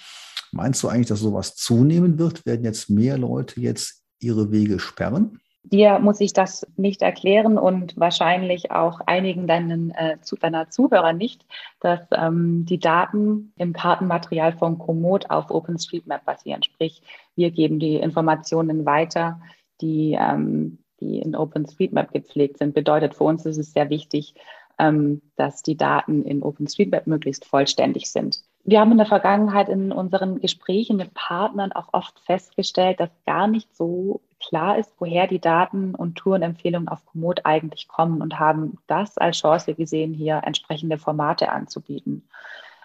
meinst 0.52 0.82
du 0.82 0.88
eigentlich, 0.88 1.09
dass 1.09 1.20
sowas 1.20 1.54
zunehmen 1.54 2.18
wird? 2.18 2.46
Werden 2.46 2.64
jetzt 2.64 2.88
mehr 2.88 3.18
Leute 3.18 3.61
jetzt 3.61 4.02
ihre 4.20 4.50
Wege 4.52 4.78
sperren? 4.78 5.40
Dir 5.70 5.98
muss 5.98 6.20
ich 6.20 6.32
das 6.32 6.66
nicht 6.76 7.02
erklären 7.02 7.58
und 7.58 7.94
wahrscheinlich 7.98 8.70
auch 8.70 9.00
einigen 9.04 9.46
deinen, 9.46 9.90
äh, 9.90 10.16
zu, 10.22 10.36
deiner 10.36 10.70
Zuhörer 10.70 11.12
nicht, 11.12 11.44
dass 11.80 12.00
ähm, 12.10 12.64
die 12.64 12.78
Daten 12.78 13.52
im 13.58 13.74
Kartenmaterial 13.74 14.56
von 14.56 14.78
Komoot 14.78 15.28
auf 15.30 15.50
OpenStreetMap 15.50 16.24
basieren. 16.24 16.62
Sprich, 16.62 17.02
wir 17.34 17.50
geben 17.50 17.78
die 17.80 17.96
Informationen 17.96 18.86
weiter, 18.86 19.42
die, 19.82 20.16
ähm, 20.18 20.78
die 21.00 21.18
in 21.18 21.36
OpenStreetMap 21.36 22.12
gepflegt 22.12 22.56
sind. 22.58 22.74
Bedeutet 22.74 23.14
für 23.14 23.24
uns 23.24 23.44
ist 23.44 23.58
es 23.58 23.72
sehr 23.72 23.90
wichtig, 23.90 24.34
ähm, 24.78 25.20
dass 25.36 25.62
die 25.62 25.76
Daten 25.76 26.24
in 26.24 26.42
OpenStreetMap 26.42 27.06
möglichst 27.06 27.44
vollständig 27.44 28.10
sind. 28.10 28.42
Wir 28.64 28.80
haben 28.80 28.92
in 28.92 28.98
der 28.98 29.06
Vergangenheit 29.06 29.68
in 29.68 29.92
unseren 29.92 30.40
Gesprächen 30.40 30.96
mit 30.96 31.12
Partnern 31.12 31.72
auch 31.72 31.88
oft 31.92 32.18
festgestellt, 32.20 33.00
dass 33.00 33.10
gar 33.26 33.48
nicht 33.48 33.76
so 33.76 34.22
klar 34.49 34.78
ist, 34.78 34.94
woher 34.99 35.26
die 35.26 35.40
Daten 35.40 35.94
und 35.94 36.16
Tourenempfehlungen 36.16 36.88
auf 36.88 37.05
Komoot 37.05 37.44
eigentlich 37.44 37.86
kommen 37.86 38.22
und 38.22 38.38
haben 38.38 38.78
das 38.86 39.18
als 39.18 39.38
Chance 39.38 39.74
gesehen, 39.74 40.14
hier 40.14 40.40
entsprechende 40.44 40.96
Formate 40.96 41.51
anzubieten. 41.53 42.26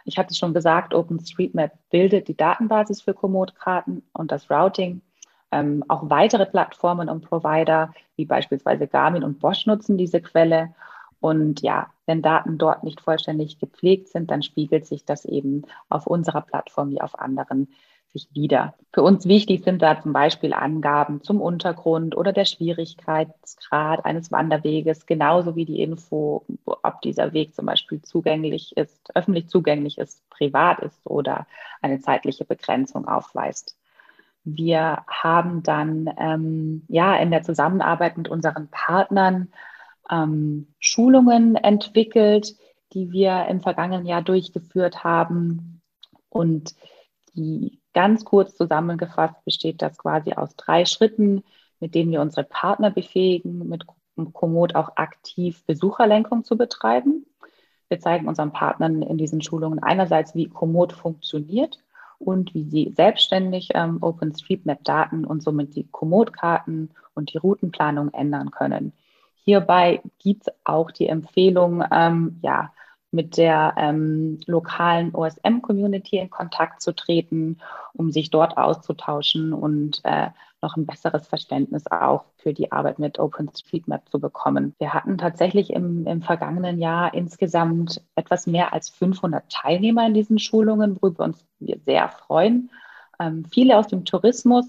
Ich 0.04 0.18
hatte 0.18 0.36
schon 0.36 0.54
gesagt, 0.54 0.94
OpenStreetMap 0.94 1.72
bildet 1.90 2.28
die 2.28 2.36
Datenbasis 2.36 3.02
für 3.02 3.14
Komoot-Karten 3.14 4.04
und 4.12 4.32
das 4.32 4.52
Routing. 4.52 5.02
Ähm, 5.52 5.86
auch 5.88 6.10
weitere 6.10 6.46
Plattformen 6.46 7.08
und 7.08 7.24
Provider 7.24 7.94
wie 8.18 8.26
beispielsweise 8.26 8.88
Garmin 8.88 9.24
und 9.24 9.40
Bosch 9.40 9.66
nutzen 9.66 9.98
diese 9.98 10.20
Quelle. 10.20 10.74
Und 11.22 11.62
ja, 11.62 11.88
wenn 12.06 12.22
Daten 12.22 12.58
dort 12.58 12.84
nicht 12.84 13.00
vollständig 13.00 13.60
gepflegt 13.60 14.10
sind, 14.10 14.30
dann 14.30 14.44
spiegelt 14.44 14.86
sich 14.86 15.06
das 15.06 15.24
eben 15.24 15.62
auf 15.88 16.08
unserer 16.08 16.42
Plattform 16.42 16.90
wie 16.90 17.00
auf 17.00 17.18
anderen 17.18 17.70
sich 18.14 18.30
wieder. 18.34 18.76
Für 18.94 19.02
uns 19.02 19.28
wichtig 19.28 19.64
sind 19.64 19.82
da 19.82 20.00
zum 20.00 20.14
Beispiel 20.14 20.54
Angaben 20.54 21.22
zum 21.24 21.42
Untergrund 21.42 22.16
oder 22.16 22.32
der 22.32 22.46
Schwierigkeitsgrad 22.46 24.06
eines 24.06 24.32
Wanderweges, 24.32 25.06
genauso 25.06 25.56
wie 25.56 25.66
die 25.66 25.82
Info, 25.82 26.46
ob 26.66 27.02
dieser 27.02 27.34
Weg 27.34 27.56
zum 27.56 27.66
Beispiel 27.66 28.02
zugänglich 28.02 28.78
ist, 28.78 29.16
öffentlich 29.16 29.50
zugänglich 29.50 29.98
ist, 29.98 30.30
privat 30.30 30.80
ist 30.80 31.06
oder 31.06 31.48
eine 31.82 32.00
zeitliche 32.00 32.46
Begrenzung 32.46 33.08
aufweist. 33.08 33.78
Wir 34.44 35.04
haben 35.08 35.64
dann 35.64 36.10
ähm, 36.18 36.84
ja 36.88 37.16
in 37.18 37.32
der 37.32 37.44
Zusammenarbeit 37.44 38.18
mit 38.18 38.28
unseren 38.28 38.68
Partnern 38.70 39.52
ähm, 40.12 40.68
Schulungen 40.80 41.56
entwickelt, 41.56 42.56
die 42.94 43.12
wir 43.12 43.48
im 43.48 43.62
vergangenen 43.62 44.06
Jahr 44.06 44.22
durchgeführt 44.22 45.04
haben 45.04 45.82
und 46.30 46.76
die 47.36 47.80
Ganz 47.94 48.26
kurz 48.26 48.56
zusammengefasst 48.56 49.44
besteht 49.46 49.82
das 49.82 49.98
quasi 49.98 50.34
aus 50.34 50.56
drei 50.56 50.86
Schritten, 50.86 51.44
mit 51.80 51.96
denen 51.96 52.12
wir 52.12 52.22
unsere 52.22 52.44
Partner 52.44 52.90
befähigen, 52.90 53.68
mit 53.68 53.86
Komoot 54.34 54.76
auch 54.76 54.96
aktiv 54.96 55.64
Besucherlenkung 55.66 56.44
zu 56.44 56.58
betreiben. 56.58 57.26
Wir 57.90 58.00
zeigen 58.00 58.28
unseren 58.28 58.52
Partnern 58.52 59.02
in 59.02 59.18
diesen 59.18 59.42
Schulungen 59.42 59.80
einerseits, 59.80 60.34
wie 60.34 60.50
Komoot 60.50 60.94
funktioniert 60.94 61.80
und 62.18 62.54
wie 62.54 62.64
sie 62.64 62.94
selbstständig 62.96 63.70
ähm, 63.74 64.00
OpenStreetMap-Daten 64.02 65.26
und 65.26 65.44
somit 65.44 65.76
die 65.76 65.88
Komoot-Karten 65.88 66.90
und 67.14 67.34
die 67.34 67.38
Routenplanung 67.38 68.14
ändern 68.14 68.52
können. 68.52 68.94
Hierbei 69.44 70.02
gibt 70.20 70.48
es 70.48 70.54
auch 70.64 70.90
die 70.92 71.08
Empfehlung, 71.08 71.84
ähm, 71.92 72.40
ja, 72.42 72.72
mit 73.14 73.38
der 73.38 73.76
ähm, 73.78 74.40
lokalen 74.46 75.14
OSM-Community 75.14 76.18
in 76.18 76.30
Kontakt 76.30 76.82
zu 76.82 76.94
treten, 76.94 77.60
um 77.94 78.12
sich 78.12 78.32
dort 78.32 78.58
auszutauschen 78.58 79.54
und 79.54 80.02
äh, 80.04 80.30
noch 80.64 80.78
ein 80.78 80.86
besseres 80.86 81.28
Verständnis 81.28 81.86
auch 81.92 82.26
für 82.38 82.54
die 82.54 82.72
Arbeit 82.72 82.98
mit 82.98 83.20
OpenStreetMap 83.20 84.10
zu 84.10 84.20
bekommen. 84.20 84.74
Wir 84.80 84.94
hatten 84.94 85.18
tatsächlich 85.18 85.72
im, 85.72 86.08
im 86.08 86.22
vergangenen 86.24 86.80
Jahr 86.80 87.14
insgesamt 87.14 88.02
etwas 88.16 88.48
mehr 88.48 88.74
als 88.74 88.90
500 88.90 89.48
Teilnehmer 89.52 90.08
in 90.08 90.14
diesen 90.14 90.40
Schulungen, 90.40 90.98
worüber 91.00 91.26
uns 91.26 91.46
wir 91.60 91.80
sehr 91.86 92.10
freuen. 92.10 92.72
Ähm, 93.20 93.46
viele 93.46 93.78
aus 93.78 93.88
dem 93.88 94.06
Tourismus. 94.06 94.66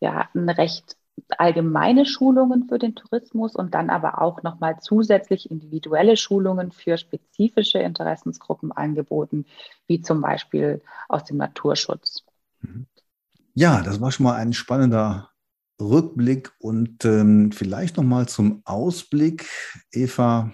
Wir 0.00 0.14
hatten 0.14 0.48
recht 0.48 0.96
allgemeine 1.38 2.06
Schulungen 2.06 2.68
für 2.68 2.78
den 2.78 2.94
Tourismus 2.94 3.54
und 3.54 3.74
dann 3.74 3.90
aber 3.90 4.20
auch 4.20 4.42
nochmal 4.42 4.78
zusätzlich 4.80 5.50
individuelle 5.50 6.16
Schulungen 6.16 6.72
für 6.72 6.98
spezifische 6.98 7.78
Interessensgruppen 7.78 8.72
angeboten, 8.72 9.46
wie 9.86 10.00
zum 10.00 10.20
Beispiel 10.20 10.82
aus 11.08 11.24
dem 11.24 11.38
Naturschutz. 11.38 12.24
Mhm. 12.60 12.86
Ja, 13.54 13.80
das 13.82 14.00
war 14.00 14.12
schon 14.12 14.24
mal 14.24 14.36
ein 14.36 14.52
spannender 14.52 15.30
Rückblick 15.80 16.52
und 16.58 17.04
ähm, 17.04 17.52
vielleicht 17.52 17.96
nochmal 17.96 18.28
zum 18.28 18.62
Ausblick. 18.64 19.48
Eva, 19.92 20.52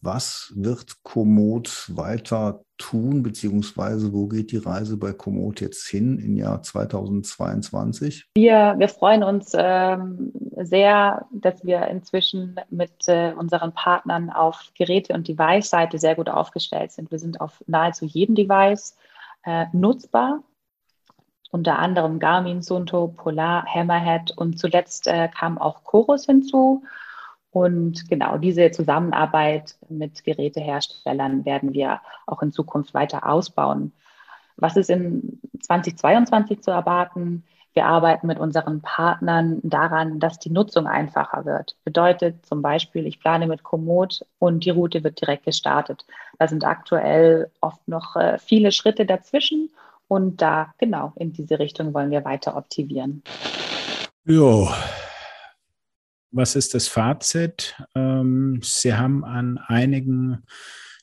was 0.00 0.52
wird 0.54 1.02
Komoot 1.02 1.90
weiter 1.94 2.64
tun, 2.78 3.22
beziehungsweise 3.22 4.12
wo 4.12 4.26
geht 4.26 4.52
die 4.52 4.56
Reise 4.56 4.96
bei 4.96 5.12
Komoot 5.12 5.60
jetzt 5.60 5.86
hin 5.86 6.18
im 6.18 6.36
Jahr 6.36 6.62
2022? 6.62 8.30
Wir, 8.36 8.74
wir 8.78 8.88
freuen 8.88 9.22
uns 9.22 9.52
ähm, 9.54 10.32
sehr, 10.56 11.26
dass 11.32 11.64
wir 11.64 11.88
inzwischen 11.88 12.56
mit 12.70 13.08
äh, 13.08 13.32
unseren 13.36 13.72
Partnern 13.72 14.30
auf 14.30 14.72
Geräte- 14.76 15.12
und 15.12 15.28
Device-Seite 15.28 15.98
sehr 15.98 16.14
gut 16.14 16.28
aufgestellt 16.30 16.92
sind. 16.92 17.10
Wir 17.10 17.18
sind 17.18 17.40
auf 17.40 17.62
nahezu 17.66 18.04
jedem 18.04 18.34
Device 18.34 18.96
äh, 19.44 19.66
nutzbar 19.72 20.42
unter 21.50 21.78
anderem 21.78 22.18
Garmin, 22.18 22.62
Sunto, 22.62 23.08
Polar, 23.08 23.64
Hammerhead 23.66 24.36
und 24.36 24.58
zuletzt 24.58 25.06
äh, 25.06 25.28
kam 25.28 25.58
auch 25.58 25.84
Chorus 25.84 26.26
hinzu. 26.26 26.82
Und 27.50 28.08
genau 28.08 28.36
diese 28.36 28.70
Zusammenarbeit 28.70 29.76
mit 29.88 30.22
Geräteherstellern 30.24 31.44
werden 31.44 31.72
wir 31.72 32.00
auch 32.26 32.42
in 32.42 32.52
Zukunft 32.52 32.94
weiter 32.94 33.26
ausbauen. 33.26 33.92
Was 34.56 34.76
ist 34.76 34.90
in 34.90 35.40
2022 35.60 36.62
zu 36.62 36.70
erwarten? 36.70 37.44
Wir 37.74 37.86
arbeiten 37.86 38.26
mit 38.26 38.40
unseren 38.40 38.82
Partnern 38.82 39.60
daran, 39.62 40.18
dass 40.18 40.40
die 40.40 40.50
Nutzung 40.50 40.86
einfacher 40.88 41.44
wird. 41.44 41.76
Bedeutet 41.84 42.44
zum 42.44 42.60
Beispiel, 42.60 43.06
ich 43.06 43.20
plane 43.20 43.46
mit 43.46 43.62
Komoot 43.62 44.24
und 44.40 44.64
die 44.64 44.70
Route 44.70 45.04
wird 45.04 45.20
direkt 45.20 45.44
gestartet. 45.44 46.04
Da 46.38 46.48
sind 46.48 46.64
aktuell 46.64 47.50
oft 47.60 47.86
noch 47.86 48.16
äh, 48.16 48.38
viele 48.38 48.72
Schritte 48.72 49.06
dazwischen 49.06 49.70
und 50.08 50.42
da 50.42 50.74
genau 50.78 51.12
in 51.16 51.32
diese 51.32 51.58
Richtung 51.58 51.94
wollen 51.94 52.10
wir 52.10 52.24
weiter 52.24 52.56
optimieren. 52.56 53.22
Jo. 54.24 54.68
Was 56.30 56.56
ist 56.56 56.74
das 56.74 56.88
Fazit? 56.88 57.74
Ähm, 57.94 58.60
Sie 58.62 58.94
haben 58.94 59.24
an 59.24 59.58
einigen 59.58 60.44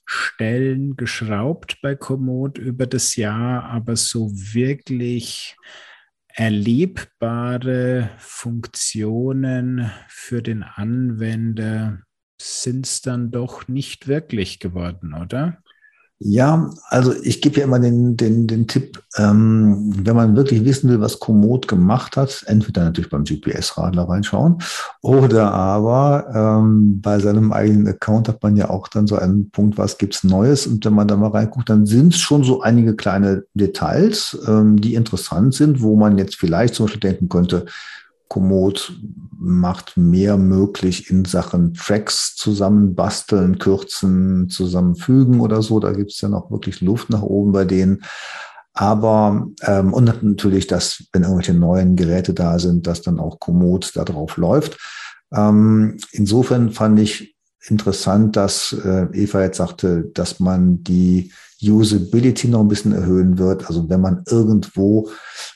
Stellen 0.06 0.96
geschraubt 0.96 1.82
bei 1.82 1.96
Komoot 1.96 2.60
über 2.60 2.86
das 2.86 3.16
Jahr, 3.16 3.64
aber 3.64 3.96
so 3.96 4.30
wirklich 4.32 5.58
erlebbare 6.28 8.12
Funktionen 8.20 9.92
für 10.08 10.44
den 10.44 10.64
Anwender 10.64 12.02
sind 12.40 12.86
es 12.86 13.02
dann 13.02 13.32
doch 13.32 13.68
nicht 13.68 14.08
wirklich 14.08 14.60
geworden, 14.60 15.14
oder? 15.14 15.58
Ja, 16.20 16.70
also 16.88 17.14
ich 17.24 17.42
gebe 17.42 17.60
ja 17.60 17.66
immer 17.66 17.80
den, 17.80 18.16
den, 18.16 18.48
den 18.48 18.68
Tipp, 18.68 19.04
ähm, 19.18 19.92
wenn 19.98 20.16
man 20.16 20.38
wirklich 20.38 20.64
wissen 20.64 20.90
will, 20.90 21.02
was 21.02 21.20
Komoot 21.20 21.68
gemacht 21.68 22.16
hat, 22.16 22.46
entweder 22.48 22.86
natürlich 22.86 23.10
beim 23.10 23.26
GPS-Radler 23.26 24.08
reinschauen 24.08 24.60
oder 25.02 25.54
aber 25.54 26.28
ähm, 26.34 27.02
bei 27.02 27.20
seinem 27.20 27.52
eigenen 27.52 27.90
Account 27.90 28.30
hat 28.30 28.42
man 28.44 28.56
ja 28.56 28.70
auch 28.70 28.88
dann 28.88 29.08
so 29.08 29.18
einen 29.18 29.50
Punkt, 29.50 29.78
was 29.78 29.98
gibt's 29.98 30.24
Neues? 30.24 30.68
Und 30.68 30.86
wenn 30.86 30.94
man 30.94 31.10
da 31.10 31.18
mal 31.18 31.32
reinguckt, 31.32 31.70
dann 31.70 31.86
sind 31.86 32.14
es 32.14 32.20
schon 32.22 32.46
so 32.46 32.62
einige 32.62 32.96
kleine 32.96 33.44
Details, 33.54 34.38
ähm, 34.48 34.80
die 34.80 34.96
interessant 34.96 35.54
sind, 35.54 35.82
wo 35.82 35.98
man 35.98 36.18
jetzt 36.18 36.38
vielleicht 36.38 36.76
zum 36.76 36.86
Beispiel 36.86 37.02
denken 37.02 37.28
könnte, 37.28 37.66
Komoot 38.28 39.00
macht 39.38 39.98
mehr 39.98 40.38
möglich 40.38 41.10
in 41.10 41.26
Sachen 41.26 41.74
Tracks 41.74 42.36
zusammenbasteln, 42.36 43.60
kürzen, 43.60 44.50
zusammenfügen 44.50 45.40
oder 45.40 45.62
so. 45.62 45.80
Da 45.80 45.92
gibt 45.92 46.12
es 46.12 46.22
ja 46.22 46.30
noch 46.30 46.52
wirklich 46.52 46.82
Luft 46.82 47.10
nach 47.10 47.22
oben 47.22 47.52
bei 47.52 47.66
denen. 47.66 48.04
Aber 48.74 49.48
ähm, 49.62 49.94
und 49.94 50.24
natürlich, 50.24 50.68
dass 50.68 51.06
wenn 51.14 51.24
irgendwelche 51.24 51.54
neuen 51.54 51.96
Geräte 51.96 52.34
da 52.34 52.60
sind, 52.60 52.88
dass 52.88 53.02
dann 53.02 53.20
auch 53.20 53.40
Komoot 53.40 53.96
da 53.96 54.04
drauf 54.04 54.36
läuft. 54.38 54.78
Ähm, 55.34 55.98
insofern 56.12 56.72
fand 56.72 57.00
ich 57.00 57.36
interessant, 57.68 58.36
dass 58.36 58.74
äh, 58.74 59.08
Eva 59.14 59.42
jetzt 59.42 59.58
sagte, 59.58 60.12
dass 60.14 60.40
man 60.40 60.84
die 60.84 61.32
Usability 61.62 62.48
noch 62.48 62.62
ein 62.62 62.68
bisschen 62.68 62.92
erhöhen 62.92 63.38
wird. 63.38 63.68
Also 63.68 63.90
wenn 63.90 64.02
man 64.02 64.24
irgendwo 64.28 65.10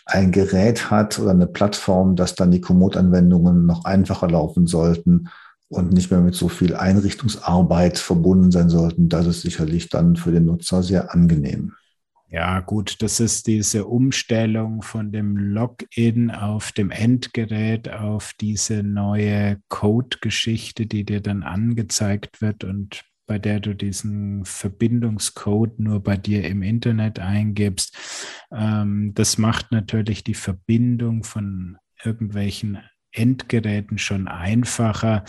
ein 0.06 0.32
Gerät 0.32 0.90
hat 0.90 1.20
oder 1.20 1.32
eine 1.32 1.48
Plattform, 1.48 2.16
dass 2.16 2.36
dann 2.36 2.52
die 2.52 2.62
Komoot-Anwendungen 2.62 3.66
noch 3.66 3.86
einfacher 3.86 4.30
laufen 4.30 4.68
sollten 4.68 5.30
und 5.68 5.94
nicht 5.94 6.10
mehr 6.12 6.22
mit 6.22 6.36
so 6.36 6.50
viel 6.50 6.76
Einrichtungsarbeit 6.76 7.98
verbunden 7.98 8.52
sein 8.52 8.70
sollten, 8.70 9.10
das 9.10 9.28
ist 9.28 9.42
sicherlich 9.42 9.90
dann 9.90 10.16
für 10.16 10.32
den 10.32 10.46
Nutzer 10.46 10.84
sehr 10.84 11.14
angenehm. 11.14 11.74
Ja, 12.32 12.60
gut, 12.60 13.02
das 13.02 13.20
ist 13.20 13.48
diese 13.48 13.86
Umstellung 13.86 14.84
von 14.84 15.12
dem 15.12 15.36
Login 15.36 16.30
auf 16.30 16.72
dem 16.72 16.92
Endgerät 16.92 17.92
auf 17.92 18.34
diese 18.40 18.84
neue 18.84 19.60
Code-Geschichte, 19.68 20.86
die 20.86 21.06
dir 21.06 21.22
dann 21.22 21.42
angezeigt 21.42 22.40
wird 22.40 22.64
und 22.64 23.04
bei 23.30 23.38
der 23.38 23.60
du 23.60 23.76
diesen 23.76 24.44
Verbindungscode 24.44 25.80
nur 25.80 26.02
bei 26.02 26.18
dir 26.18 26.46
im 26.46 26.64
Internet 26.64 27.20
eingibst. 27.20 27.96
Ähm, 28.52 29.14
das 29.14 29.38
macht 29.38 29.72
natürlich 29.72 30.24
die 30.24 30.34
Verbindung 30.34 31.24
von 31.24 31.78
irgendwelchen 32.04 32.80
Endgeräten 33.12 34.00
schon 34.00 34.28
einfacher. 34.28 35.26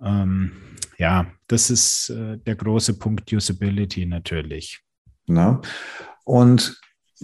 Ähm, 0.00 0.52
ja, 0.98 1.32
das 1.48 1.68
ist 1.70 2.10
äh, 2.10 2.38
der 2.38 2.54
große 2.54 2.96
Punkt 3.00 3.32
Usability 3.32 4.06
natürlich. 4.06 4.80
Na? 5.26 5.60
Und 6.22 6.80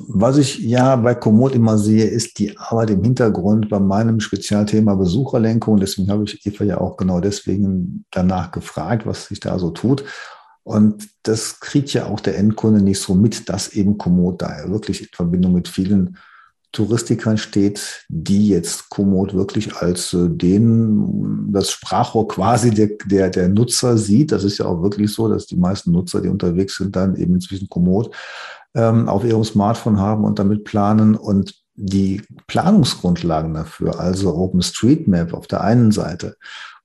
was 0.06 0.36
ich 0.36 0.58
ja 0.58 0.96
bei 0.96 1.14
Komoot 1.14 1.54
immer 1.54 1.78
sehe, 1.78 2.04
ist 2.04 2.38
die 2.38 2.56
Arbeit 2.56 2.90
im 2.90 3.02
Hintergrund 3.02 3.68
bei 3.68 3.80
meinem 3.80 4.20
Spezialthema 4.20 4.94
Besucherlenkung. 4.94 5.78
Deswegen 5.78 6.10
habe 6.10 6.24
ich 6.24 6.46
Eva 6.46 6.64
ja 6.64 6.80
auch 6.80 6.96
genau 6.96 7.20
deswegen 7.20 8.04
danach 8.10 8.52
gefragt, 8.52 9.06
was 9.06 9.26
sich 9.26 9.40
da 9.40 9.58
so 9.58 9.70
tut. 9.70 10.04
Und 10.62 11.08
das 11.22 11.60
kriegt 11.60 11.92
ja 11.94 12.06
auch 12.06 12.20
der 12.20 12.36
Endkunde 12.36 12.82
nicht 12.82 13.00
so 13.00 13.14
mit, 13.14 13.48
dass 13.48 13.72
eben 13.72 13.96
Komoot 13.96 14.42
da 14.42 14.68
wirklich 14.68 15.00
in 15.00 15.08
Verbindung 15.12 15.54
mit 15.54 15.68
vielen 15.68 16.18
Touristikern 16.72 17.38
steht, 17.38 18.04
die 18.08 18.48
jetzt 18.48 18.90
Komoot 18.90 19.32
wirklich 19.32 19.74
als 19.76 20.12
äh, 20.12 20.28
den, 20.28 21.50
das 21.50 21.70
Sprachrohr 21.70 22.28
quasi 22.28 22.70
der, 22.70 22.90
der, 23.06 23.30
der 23.30 23.48
Nutzer 23.48 23.96
sieht. 23.96 24.32
Das 24.32 24.44
ist 24.44 24.58
ja 24.58 24.66
auch 24.66 24.82
wirklich 24.82 25.10
so, 25.12 25.28
dass 25.28 25.46
die 25.46 25.56
meisten 25.56 25.92
Nutzer, 25.92 26.20
die 26.20 26.28
unterwegs 26.28 26.76
sind, 26.76 26.94
dann 26.94 27.16
eben 27.16 27.34
inzwischen 27.34 27.70
Komoot 27.70 28.14
ähm, 28.74 29.08
auf 29.08 29.24
ihrem 29.24 29.44
Smartphone 29.44 29.98
haben 29.98 30.24
und 30.24 30.38
damit 30.38 30.64
planen 30.64 31.14
und 31.14 31.54
die 31.74 32.22
Planungsgrundlagen 32.48 33.54
dafür, 33.54 34.00
also 34.00 34.34
OpenStreetMap 34.34 35.32
auf 35.32 35.46
der 35.46 35.62
einen 35.62 35.92
Seite 35.92 36.36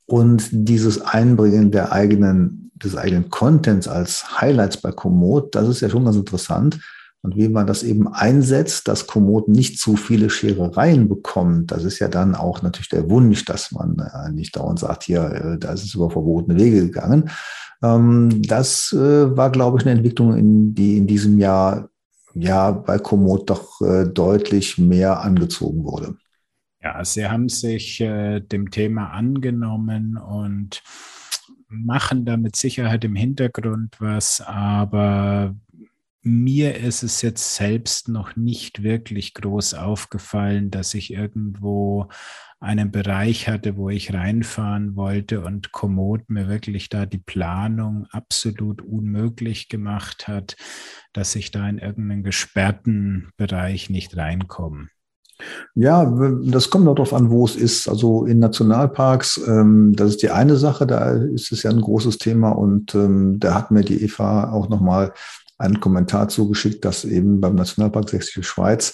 und 0.06 0.50
dieses 0.52 1.02
Einbringen 1.02 1.72
der 1.72 1.92
eigenen, 1.92 2.72
des 2.76 2.96
eigenen 2.96 3.30
Contents 3.30 3.88
als 3.88 4.42
Highlights 4.42 4.78
bei 4.78 4.92
Komoot, 4.92 5.56
das 5.56 5.68
ist 5.68 5.82
ja 5.82 5.90
schon 5.90 6.06
ganz 6.06 6.18
interessant. 6.18 6.80
Und 7.22 7.38
wie 7.38 7.48
man 7.48 7.66
das 7.66 7.84
eben 7.84 8.10
einsetzt, 8.10 8.90
dass 8.90 9.08
Komoot 9.08 9.48
nicht 9.48 9.80
zu 9.80 9.96
viele 9.96 10.30
Scherereien 10.30 11.08
bekommt, 11.08 11.72
das 11.72 11.86
ist 11.86 12.00
ja 12.00 12.10
dann 12.10 12.36
auch 12.36 12.62
natürlich 12.62 12.90
der 12.90 13.10
Wunsch, 13.10 13.46
dass 13.46 13.72
man 13.72 13.98
äh, 13.98 14.30
nicht 14.32 14.58
dauernd 14.58 14.80
sagt, 14.80 15.04
hier, 15.04 15.24
äh, 15.24 15.58
da 15.58 15.72
ist 15.72 15.86
es 15.86 15.94
über 15.94 16.10
verbotene 16.10 16.60
Wege 16.60 16.82
gegangen. 16.82 17.30
Ähm, 17.84 18.42
das 18.42 18.94
äh, 18.94 19.38
war, 19.38 19.52
glaube 19.52 19.78
ich, 19.78 19.86
eine 19.86 19.98
Entwicklung, 19.98 20.36
in, 20.36 20.74
die 20.74 20.98
in 20.98 21.08
diesem 21.08 21.38
Jahr 21.38 21.90
ja 22.34 22.72
bei 22.72 22.98
Komoot 22.98 23.48
doch 23.48 23.80
deutlich 24.12 24.80
mehr 24.80 25.22
angezogen 25.22 25.84
wurde. 25.84 26.16
Ja, 26.82 27.06
sie 27.06 27.28
haben 27.28 27.48
sich 27.48 28.00
dem 28.00 28.72
Thema 28.72 29.12
angenommen 29.12 30.18
und 30.18 30.82
machen 31.68 32.26
da 32.26 32.36
mit 32.36 32.56
Sicherheit 32.56 33.04
im 33.04 33.16
Hintergrund 33.16 33.98
was, 34.00 34.42
aber 34.42 35.56
mir 36.24 36.78
ist 36.78 37.04
es 37.04 37.22
jetzt 37.22 37.56
selbst 37.56 38.08
noch 38.08 38.36
nicht 38.38 38.82
wirklich 38.82 39.34
groß 39.34 39.74
aufgefallen, 39.74 40.72
dass 40.72 40.94
ich 40.94 41.12
irgendwo 41.12 42.08
einen 42.64 42.92
Bereich 42.92 43.50
hatte, 43.50 43.76
wo 43.76 43.90
ich 43.90 44.14
reinfahren 44.14 44.96
wollte 44.96 45.42
und 45.42 45.72
Komoot 45.72 46.30
mir 46.30 46.48
wirklich 46.48 46.90
da 46.90 47.06
die 47.06 47.20
Planung 47.20 48.08
absolut 48.12 48.82
unmöglich 48.82 49.68
gemacht 49.68 50.28
hat, 50.28 50.56
dass 51.12 51.36
ich 51.36 51.52
da 51.52 51.68
in 51.68 51.78
irgendeinen 51.78 52.24
gesperrten 52.24 53.32
Bereich 53.38 53.90
nicht 53.90 54.16
reinkomme. 54.16 54.88
Ja, 55.76 56.06
das 56.46 56.70
kommt 56.70 56.88
auch 56.88 56.96
darauf 56.96 57.14
an, 57.14 57.30
wo 57.30 57.44
es 57.44 57.56
ist. 57.56 57.90
Also 57.90 58.26
in 58.26 58.40
Nationalparks, 58.40 59.42
ähm, 59.46 59.94
das 59.96 60.12
ist 60.12 60.22
die 60.22 60.30
eine 60.30 60.56
Sache, 60.56 60.88
da 60.88 61.12
ist 61.12 61.52
es 61.52 61.64
ja 61.64 61.72
ein 61.72 61.82
großes 61.82 62.18
Thema 62.18 62.52
und 62.52 62.96
ähm, 62.96 63.40
da 63.40 63.56
hat 63.56 63.72
mir 63.72 63.84
die 63.84 64.04
Eva 64.04 64.52
auch 64.52 64.70
nochmal 64.70 65.14
einen 65.58 65.82
Kommentar 65.82 66.30
zugeschickt, 66.30 66.86
dass 66.86 67.04
eben 67.04 67.42
beim 67.42 67.56
Nationalpark 67.56 68.10
Sächsische 68.10 68.44
Schweiz 68.44 68.94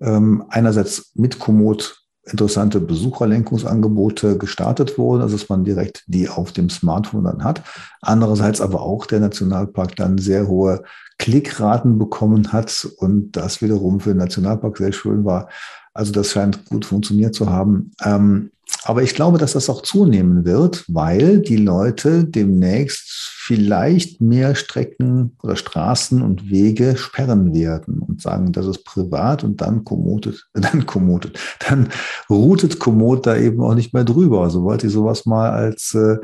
ähm, 0.00 0.44
einerseits 0.48 1.12
mit 1.14 1.38
Komoot 1.38 1.99
interessante 2.30 2.80
Besucherlenkungsangebote 2.80 4.38
gestartet 4.38 4.98
wurden, 4.98 5.22
also 5.22 5.36
dass 5.36 5.48
man 5.48 5.64
direkt 5.64 6.04
die 6.06 6.28
auf 6.28 6.52
dem 6.52 6.70
Smartphone 6.70 7.24
dann 7.24 7.44
hat. 7.44 7.62
Andererseits 8.00 8.60
aber 8.60 8.82
auch 8.82 9.06
der 9.06 9.20
Nationalpark 9.20 9.96
dann 9.96 10.18
sehr 10.18 10.46
hohe 10.46 10.82
Klickraten 11.18 11.98
bekommen 11.98 12.52
hat 12.52 12.88
und 12.98 13.32
das 13.32 13.60
wiederum 13.60 14.00
für 14.00 14.10
den 14.10 14.18
Nationalpark 14.18 14.78
sehr 14.78 14.92
schön 14.92 15.24
war. 15.24 15.48
Also 15.92 16.12
das 16.12 16.30
scheint 16.30 16.64
gut 16.66 16.84
funktioniert 16.84 17.34
zu 17.34 17.50
haben. 17.50 17.90
Ähm, 18.04 18.50
aber 18.84 19.02
ich 19.02 19.14
glaube, 19.14 19.38
dass 19.38 19.52
das 19.52 19.68
auch 19.68 19.82
zunehmen 19.82 20.44
wird, 20.44 20.84
weil 20.88 21.40
die 21.40 21.56
Leute 21.56 22.24
demnächst 22.24 23.30
vielleicht 23.50 24.20
mehr 24.20 24.54
Strecken 24.54 25.36
oder 25.42 25.56
Straßen 25.56 26.22
und 26.22 26.50
Wege 26.50 26.96
sperren 26.96 27.54
werden 27.54 27.98
und 27.98 28.22
sagen, 28.22 28.52
das 28.52 28.66
ist 28.66 28.84
privat 28.84 29.44
und 29.44 29.60
dann 29.60 29.84
kommodet, 29.84 30.48
dann 30.54 30.86
kommodet, 30.86 31.38
dann 31.68 31.88
routet 32.28 32.78
Komoot 32.78 33.26
da 33.26 33.36
eben 33.36 33.60
auch 33.60 33.74
nicht 33.74 33.92
mehr 33.92 34.04
drüber. 34.04 34.48
Sobald 34.50 34.84
ihr 34.84 34.90
sowas 34.90 35.26
mal 35.26 35.50
als 35.50 35.94
äh, 35.94 36.14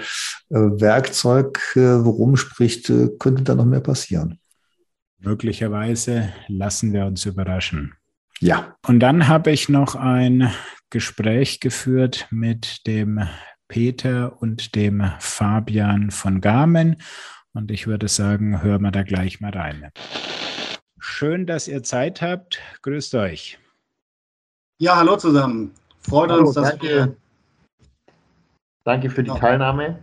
äh, 0.50 0.80
Werkzeug 0.80 1.60
äh, 1.74 1.80
rumspricht, 1.80 2.90
äh, 2.90 3.08
könnte 3.18 3.42
da 3.42 3.54
noch 3.54 3.64
mehr 3.64 3.80
passieren. 3.80 4.38
Möglicherweise 5.18 6.28
lassen 6.48 6.92
wir 6.92 7.06
uns 7.06 7.26
überraschen. 7.26 7.94
Ja. 8.40 8.76
Und 8.86 9.00
dann 9.00 9.28
habe 9.28 9.50
ich 9.50 9.68
noch 9.68 9.94
ein 9.94 10.50
Gespräch 10.96 11.60
geführt 11.60 12.26
mit 12.30 12.86
dem 12.86 13.28
Peter 13.68 14.40
und 14.40 14.74
dem 14.74 15.04
Fabian 15.18 16.10
von 16.10 16.40
Garmin. 16.40 16.96
Und 17.52 17.70
ich 17.70 17.86
würde 17.86 18.08
sagen, 18.08 18.62
hören 18.62 18.80
wir 18.80 18.92
da 18.92 19.02
gleich 19.02 19.38
mal 19.42 19.50
rein. 19.50 19.90
Schön, 20.98 21.44
dass 21.44 21.68
ihr 21.68 21.82
Zeit 21.82 22.22
habt. 22.22 22.62
Grüßt 22.80 23.14
euch. 23.16 23.58
Ja, 24.78 24.96
hallo 24.96 25.18
zusammen. 25.18 25.74
Freut 26.00 26.30
hallo, 26.30 26.46
uns, 26.46 26.54
dass 26.54 26.70
danke. 26.70 26.86
wir. 26.86 27.16
Danke 28.84 29.10
für 29.10 29.22
die 29.22 29.32
Teilnahme. 29.32 29.98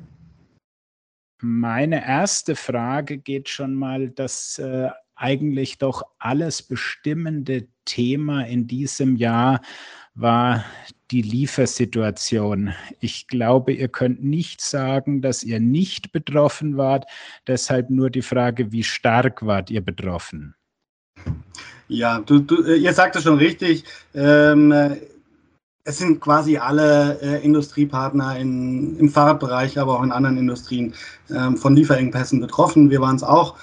Meine 1.41 2.05
erste 2.05 2.55
Frage 2.55 3.17
geht 3.17 3.49
schon 3.49 3.73
mal 3.73 4.11
das 4.11 4.59
äh, 4.59 4.91
eigentlich 5.15 5.79
doch 5.79 6.03
alles 6.19 6.61
bestimmende 6.61 7.67
Thema 7.85 8.45
in 8.45 8.67
diesem 8.67 9.15
Jahr 9.15 9.59
war 10.15 10.63
die 11.11 11.21
Liefersituation. 11.21 12.73
Ich 12.99 13.27
glaube, 13.27 13.73
ihr 13.73 13.87
könnt 13.87 14.23
nicht 14.23 14.61
sagen, 14.61 15.21
dass 15.21 15.43
ihr 15.43 15.59
nicht 15.59 16.11
betroffen 16.11 16.77
wart. 16.77 17.05
Deshalb 17.47 17.89
nur 17.89 18.09
die 18.09 18.21
Frage, 18.21 18.71
wie 18.71 18.83
stark 18.83 19.45
wart 19.45 19.69
ihr 19.69 19.81
betroffen? 19.81 20.55
Ja, 21.87 22.19
du, 22.19 22.39
du, 22.39 22.63
äh, 22.63 22.75
ihr 22.75 22.93
sagt 22.93 23.15
es 23.15 23.23
schon 23.23 23.37
richtig. 23.37 23.83
Ähm, 24.13 24.71
äh, 24.71 24.97
es 25.85 25.97
sind 25.97 26.21
quasi 26.21 26.57
alle 26.57 27.19
äh, 27.21 27.43
Industriepartner 27.43 28.37
in, 28.39 28.97
im 28.97 29.09
Fahrradbereich, 29.09 29.77
aber 29.77 29.99
auch 29.99 30.03
in 30.03 30.11
anderen 30.11 30.37
Industrien 30.37 30.93
ähm, 31.29 31.57
von 31.57 31.75
Lieferengpässen 31.75 32.39
betroffen. 32.39 32.89
Wir 32.89 33.01
waren 33.01 33.17
es 33.17 33.23
auch. 33.23 33.57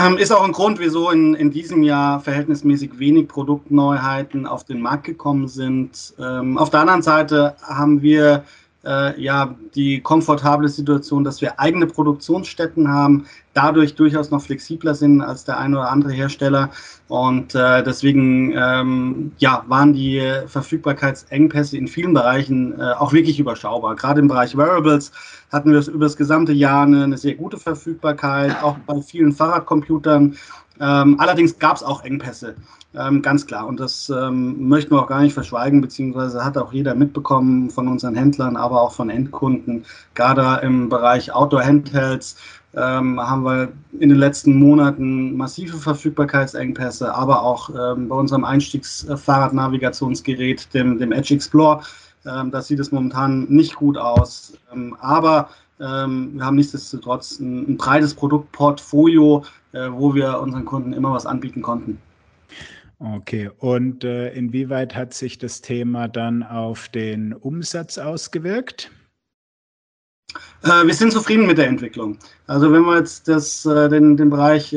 Ähm, 0.00 0.16
ist 0.16 0.32
auch 0.32 0.44
ein 0.44 0.52
Grund, 0.52 0.78
wieso 0.78 1.10
in, 1.10 1.34
in 1.34 1.50
diesem 1.50 1.82
Jahr 1.82 2.20
verhältnismäßig 2.20 2.98
wenig 2.98 3.28
Produktneuheiten 3.28 4.46
auf 4.46 4.64
den 4.64 4.80
Markt 4.80 5.04
gekommen 5.04 5.46
sind. 5.48 6.14
Ähm, 6.18 6.56
auf 6.56 6.70
der 6.70 6.80
anderen 6.80 7.02
Seite 7.02 7.54
haben 7.62 8.00
wir 8.00 8.44
äh, 8.84 9.20
ja 9.20 9.54
die 9.74 10.00
komfortable 10.00 10.68
Situation, 10.68 11.24
dass 11.24 11.40
wir 11.40 11.60
eigene 11.60 11.86
Produktionsstätten 11.86 12.88
haben, 12.88 13.26
dadurch 13.54 13.94
durchaus 13.94 14.30
noch 14.30 14.42
flexibler 14.42 14.94
sind 14.94 15.20
als 15.20 15.44
der 15.44 15.58
eine 15.58 15.78
oder 15.78 15.90
andere 15.90 16.12
Hersteller. 16.12 16.70
Und 17.08 17.54
äh, 17.54 17.82
deswegen 17.82 18.52
ähm, 18.56 19.32
ja, 19.38 19.64
waren 19.66 19.92
die 19.92 20.22
Verfügbarkeitsengpässe 20.46 21.76
in 21.76 21.88
vielen 21.88 22.14
Bereichen 22.14 22.78
äh, 22.78 22.92
auch 22.92 23.12
wirklich 23.12 23.38
überschaubar. 23.40 23.96
Gerade 23.96 24.20
im 24.20 24.28
Bereich 24.28 24.56
Wearables 24.56 25.12
hatten 25.52 25.72
wir 25.72 25.86
über 25.88 26.06
das 26.06 26.16
gesamte 26.16 26.52
Jahr 26.52 26.84
eine, 26.84 27.04
eine 27.04 27.18
sehr 27.18 27.34
gute 27.34 27.58
Verfügbarkeit, 27.58 28.62
auch 28.62 28.78
bei 28.86 29.00
vielen 29.02 29.32
Fahrradcomputern. 29.32 30.36
Ähm, 30.80 31.20
allerdings 31.20 31.58
gab 31.58 31.76
es 31.76 31.82
auch 31.82 32.04
Engpässe. 32.04 32.56
Ähm, 32.94 33.22
ganz 33.22 33.46
klar. 33.46 33.66
Und 33.66 33.78
das 33.78 34.10
ähm, 34.10 34.68
möchten 34.68 34.94
wir 34.94 35.02
auch 35.02 35.06
gar 35.06 35.20
nicht 35.20 35.34
verschweigen, 35.34 35.80
beziehungsweise 35.80 36.44
hat 36.44 36.58
auch 36.58 36.72
jeder 36.72 36.94
mitbekommen 36.94 37.70
von 37.70 37.86
unseren 37.86 38.16
Händlern, 38.16 38.56
aber 38.56 38.80
auch 38.80 38.92
von 38.92 39.10
Endkunden. 39.10 39.84
Gerade 40.14 40.66
im 40.66 40.88
Bereich 40.88 41.32
Outdoor-Handhelds 41.32 42.36
ähm, 42.74 43.20
haben 43.20 43.44
wir 43.44 43.68
in 43.98 44.08
den 44.08 44.18
letzten 44.18 44.58
Monaten 44.58 45.36
massive 45.36 45.76
Verfügbarkeitsengpässe, 45.76 47.14
aber 47.14 47.42
auch 47.42 47.70
ähm, 47.70 48.08
bei 48.08 48.16
unserem 48.16 48.44
Einstiegsfahrradnavigationsgerät, 48.44 50.74
dem, 50.74 50.98
dem 50.98 51.12
Edge 51.12 51.34
Explorer. 51.34 51.82
Ähm, 52.26 52.50
da 52.50 52.60
sieht 52.60 52.80
es 52.80 52.90
momentan 52.90 53.44
nicht 53.44 53.76
gut 53.76 53.96
aus. 53.96 54.54
Ähm, 55.80 56.32
wir 56.34 56.44
haben 56.44 56.56
nichtsdestotrotz 56.56 57.40
ein, 57.40 57.70
ein 57.70 57.76
breites 57.76 58.14
Produktportfolio, 58.14 59.44
äh, 59.72 59.88
wo 59.90 60.14
wir 60.14 60.40
unseren 60.40 60.64
Kunden 60.64 60.92
immer 60.92 61.12
was 61.12 61.26
anbieten 61.26 61.62
konnten. 61.62 61.98
Okay, 62.98 63.50
und 63.58 64.04
äh, 64.04 64.30
inwieweit 64.34 64.94
hat 64.94 65.14
sich 65.14 65.38
das 65.38 65.62
Thema 65.62 66.06
dann 66.06 66.42
auf 66.42 66.88
den 66.90 67.32
Umsatz 67.32 67.96
ausgewirkt? 67.96 68.90
Äh, 70.62 70.86
wir 70.86 70.92
sind 70.92 71.10
zufrieden 71.10 71.46
mit 71.46 71.56
der 71.56 71.68
Entwicklung. 71.68 72.18
Also 72.46 72.70
wenn 72.70 72.82
wir 72.82 72.98
jetzt 72.98 73.26
das, 73.26 73.64
äh, 73.64 73.88
den, 73.88 74.18
den 74.18 74.28
Bereich 74.28 74.76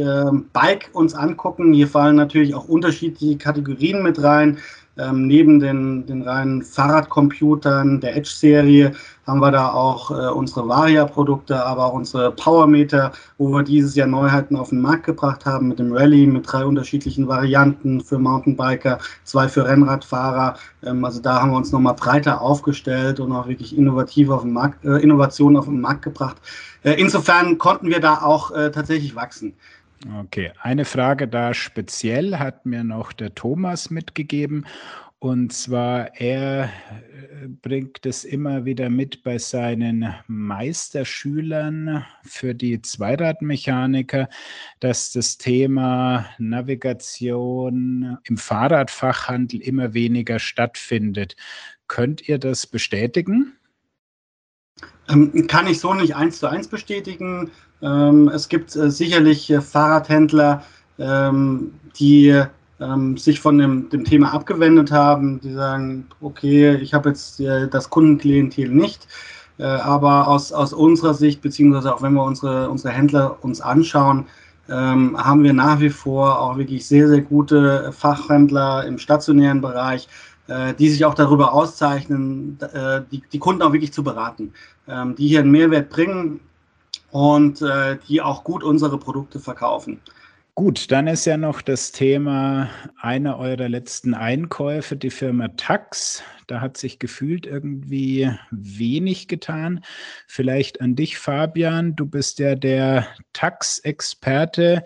Bike 0.54 0.90
uns 0.94 1.14
angucken, 1.14 1.74
hier 1.74 1.88
fallen 1.88 2.16
natürlich 2.16 2.56
auch 2.56 2.70
unterschiedliche 2.70 3.38
Kategorien 3.38 4.02
mit 4.04 4.24
rein. 4.24 4.58
Ähm, 4.96 5.26
neben 5.26 5.60
den, 5.60 6.06
den 6.06 6.22
reinen 6.22 6.62
Fahrradcomputern 6.62 8.00
der 8.00 8.16
Edge-Serie 8.16 8.92
haben 9.26 9.40
wir 9.40 9.50
da 9.50 9.72
auch 9.72 10.12
äh, 10.12 10.32
unsere 10.32 10.68
Varia-Produkte, 10.68 11.66
aber 11.66 11.86
auch 11.86 11.94
unsere 11.94 12.32
Powermeter, 12.32 13.12
wo 13.40 13.50
wir 13.50 13.64
dieses 13.64 13.96
Jahr 13.96 14.08
Neuheiten 14.08 14.56
auf 14.56 14.70
den 14.70 14.82
Markt 14.82 15.06
gebracht 15.06 15.46
haben 15.46 15.70
mit 15.70 15.80
dem 15.80 15.94
Rallye, 15.94 16.28
mit 16.28 16.52
drei 16.52 16.66
unterschiedlichen 16.66 17.28
Varianten 17.28 18.02
für 18.02 18.20
Mountainbiker, 18.20 19.00
zwei 19.24 19.48
für 19.48 19.66
Rennradfahrer. 19.66 20.58
Ähm, 20.86 21.04
also 21.04 21.20
da 21.22 21.42
haben 21.42 21.52
wir 21.52 21.58
uns 21.58 21.72
nochmal 21.72 21.96
breiter 21.96 22.42
aufgestellt 22.42 23.20
und 23.20 23.32
auch 23.32 23.48
wirklich 23.48 23.76
innovativ 23.76 24.30
auf 24.30 24.44
den 24.44 24.54
Markt, 24.54 24.86
äh, 24.86 24.98
Innovationen 24.98 25.58
auf 25.58 25.66
den 25.66 25.82
Markt 25.82 26.04
gebracht. 26.04 26.38
Äh, 26.84 26.94
insofern 27.02 27.58
konnten 27.58 27.88
wir 27.88 28.00
da 28.00 28.22
auch 28.22 28.52
äh, 28.52 28.70
tatsächlich 28.70 29.16
wachsen. 29.16 29.56
Okay, 30.06 30.52
eine 30.62 30.86
Frage 30.86 31.28
da 31.28 31.54
speziell 31.54 32.38
hat 32.38 32.66
mir 32.66 32.84
noch 32.84 33.14
der 33.14 33.36
Thomas 33.36 33.90
mitgegeben. 33.90 34.66
Und 35.20 35.54
zwar, 35.54 36.20
er 36.20 36.66
äh, 36.66 37.48
bringt 37.48 38.06
es 38.06 38.26
immer 38.26 38.66
wieder 38.66 38.90
mit 38.90 39.24
bei 39.24 39.38
seinen 39.38 40.14
Meisterschülern 40.28 42.04
für 42.24 42.54
die 42.54 42.82
Zweiradmechaniker, 42.82 44.28
dass 44.82 45.14
das 45.14 45.38
Thema 45.38 46.26
Navigation 46.40 48.18
im 48.26 48.36
Fahrradfachhandel 48.36 49.62
immer 49.62 49.94
weniger 49.94 50.40
stattfindet. 50.40 51.38
Könnt 51.88 52.28
ihr 52.28 52.38
das 52.38 52.68
bestätigen? 52.68 53.54
Ähm, 55.08 55.48
kann 55.48 55.68
ich 55.68 55.80
so 55.80 55.94
nicht 55.94 56.18
eins 56.18 56.40
zu 56.40 56.48
eins 56.48 56.68
bestätigen. 56.68 57.52
Ähm, 57.84 58.30
es 58.30 58.48
gibt 58.48 58.76
äh, 58.76 58.90
sicherlich 58.90 59.50
äh, 59.50 59.62
Fahrradhändler, 59.62 60.64
ähm, 60.98 61.74
die 62.00 62.42
ähm, 62.80 63.18
sich 63.18 63.40
von 63.40 63.58
dem, 63.58 63.90
dem, 63.90 64.06
Thema 64.06 64.34
abgewendet 64.34 64.92
haben, 64.92 65.42
die 65.42 65.54
sagen, 65.54 66.08
okay, 66.22 66.76
ich 66.76 66.94
habe 66.94 67.10
jetzt 67.10 67.40
äh, 67.42 67.68
das 67.68 67.90
Kundenklientel 67.90 68.70
nicht. 68.70 69.08
Aber 69.60 70.28
aus, 70.30 70.52
aus 70.52 70.74
unserer 70.74 71.14
Sicht, 71.14 71.44
beziehungsweise 71.44 71.94
auch 71.94 72.02
wenn 72.02 72.14
wir 72.14 72.24
unsere, 72.24 72.72
unsere 72.72 72.92
Händler 72.92 73.38
uns 73.44 73.62
anschauen, 73.62 74.26
ähm, 74.68 75.16
haben 75.16 75.44
wir 75.44 75.54
nach 75.54 75.80
wie 75.80 75.92
vor 75.92 76.40
auch 76.42 76.58
wirklich 76.58 76.88
sehr, 76.88 77.08
sehr 77.08 77.22
gute 77.22 77.92
Fachhändler 77.92 78.84
im 78.86 78.98
stationären 78.98 79.62
Bereich, 79.62 80.08
äh, 80.48 80.74
die 80.74 80.90
sich 80.90 81.06
auch 81.06 81.14
darüber 81.14 81.54
auszeichnen, 81.54 82.58
äh, 82.74 83.02
die, 83.12 83.22
die 83.32 83.40
Kunden 83.40 83.62
auch 83.62 83.74
wirklich 83.74 83.94
zu 83.94 84.04
beraten, 84.04 84.54
ähm, 84.88 85.16
die 85.16 85.28
hier 85.28 85.42
einen 85.42 85.52
Mehrwert 85.52 85.92
bringen 85.92 86.40
und 87.14 87.62
äh, 87.62 87.98
die 88.08 88.22
auch 88.22 88.44
gut 88.44 88.64
unsere 88.64 88.98
Produkte 88.98 89.40
verkaufen. 89.40 90.02
Gut, 90.56 90.92
dann 90.92 91.08
ist 91.08 91.26
ja 91.26 91.38
noch 91.38 91.62
das 91.62 91.92
Thema 91.92 92.70
einer 93.00 93.38
eurer 93.38 93.70
letzten 93.70 94.14
Einkäufe, 94.14 94.96
die 94.96 95.10
Firma 95.10 95.48
Tax. 95.50 96.24
Da 96.48 96.60
hat 96.60 96.78
sich 96.78 97.00
gefühlt 97.00 97.46
irgendwie 97.46 98.32
wenig 98.52 99.28
getan. 99.28 99.84
Vielleicht 100.28 100.82
an 100.82 100.96
dich, 100.96 101.18
Fabian. 101.18 101.96
Du 101.96 102.06
bist 102.06 102.40
ja 102.40 102.56
der 102.56 103.08
Tax-Experte. 103.34 104.84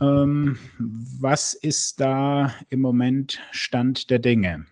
Ähm, 0.00 0.58
was 0.78 1.54
ist 1.54 2.00
da 2.00 2.54
im 2.68 2.80
Moment 2.80 3.40
Stand 3.52 4.10
der 4.10 4.18
Dinge? 4.18 4.66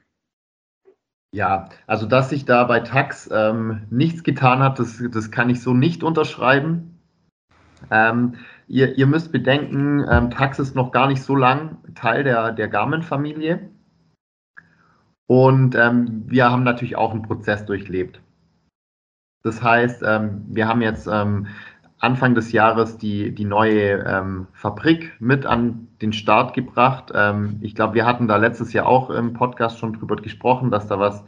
Ja, 1.34 1.70
also 1.86 2.06
dass 2.06 2.28
sich 2.28 2.44
da 2.44 2.64
bei 2.64 2.80
Tax 2.80 3.28
ähm, 3.32 3.86
nichts 3.90 4.22
getan 4.22 4.58
hat, 4.60 4.78
das, 4.78 5.02
das 5.10 5.30
kann 5.30 5.48
ich 5.48 5.62
so 5.62 5.72
nicht 5.72 6.02
unterschreiben. 6.02 6.98
Ähm, 7.90 8.34
ihr, 8.68 8.98
ihr 8.98 9.06
müsst 9.06 9.32
bedenken, 9.32 10.04
ähm, 10.10 10.30
Tax 10.30 10.58
ist 10.58 10.76
noch 10.76 10.92
gar 10.92 11.08
nicht 11.08 11.22
so 11.22 11.34
lang 11.34 11.78
Teil 11.94 12.22
der, 12.24 12.52
der 12.52 12.68
Garmin-Familie. 12.68 13.70
Und 15.26 15.74
ähm, 15.74 16.24
wir 16.26 16.50
haben 16.50 16.64
natürlich 16.64 16.96
auch 16.96 17.12
einen 17.12 17.22
Prozess 17.22 17.64
durchlebt. 17.64 18.20
Das 19.42 19.62
heißt, 19.62 20.02
ähm, 20.04 20.44
wir 20.48 20.68
haben 20.68 20.82
jetzt 20.82 21.06
ähm, 21.06 21.46
Anfang 22.02 22.34
des 22.34 22.50
Jahres 22.50 22.98
die, 22.98 23.32
die 23.32 23.44
neue 23.44 24.04
ähm, 24.04 24.48
Fabrik 24.52 25.12
mit 25.20 25.46
an 25.46 25.86
den 26.02 26.12
Start 26.12 26.52
gebracht. 26.52 27.12
Ähm, 27.14 27.58
ich 27.60 27.76
glaube, 27.76 27.94
wir 27.94 28.04
hatten 28.04 28.26
da 28.26 28.38
letztes 28.38 28.72
Jahr 28.72 28.86
auch 28.86 29.08
im 29.08 29.34
Podcast 29.34 29.78
schon 29.78 29.92
drüber 29.92 30.16
gesprochen, 30.16 30.72
dass 30.72 30.88
da 30.88 30.98
was 30.98 31.22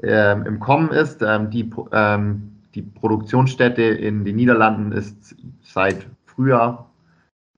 ähm, 0.00 0.46
im 0.46 0.60
Kommen 0.60 0.90
ist. 0.90 1.22
Ähm, 1.22 1.50
die, 1.50 1.68
ähm, 1.90 2.52
die 2.76 2.82
Produktionsstätte 2.82 3.82
in 3.82 4.24
den 4.24 4.36
Niederlanden 4.36 4.92
ist 4.92 5.34
seit 5.60 6.06
Frühjahr 6.24 6.88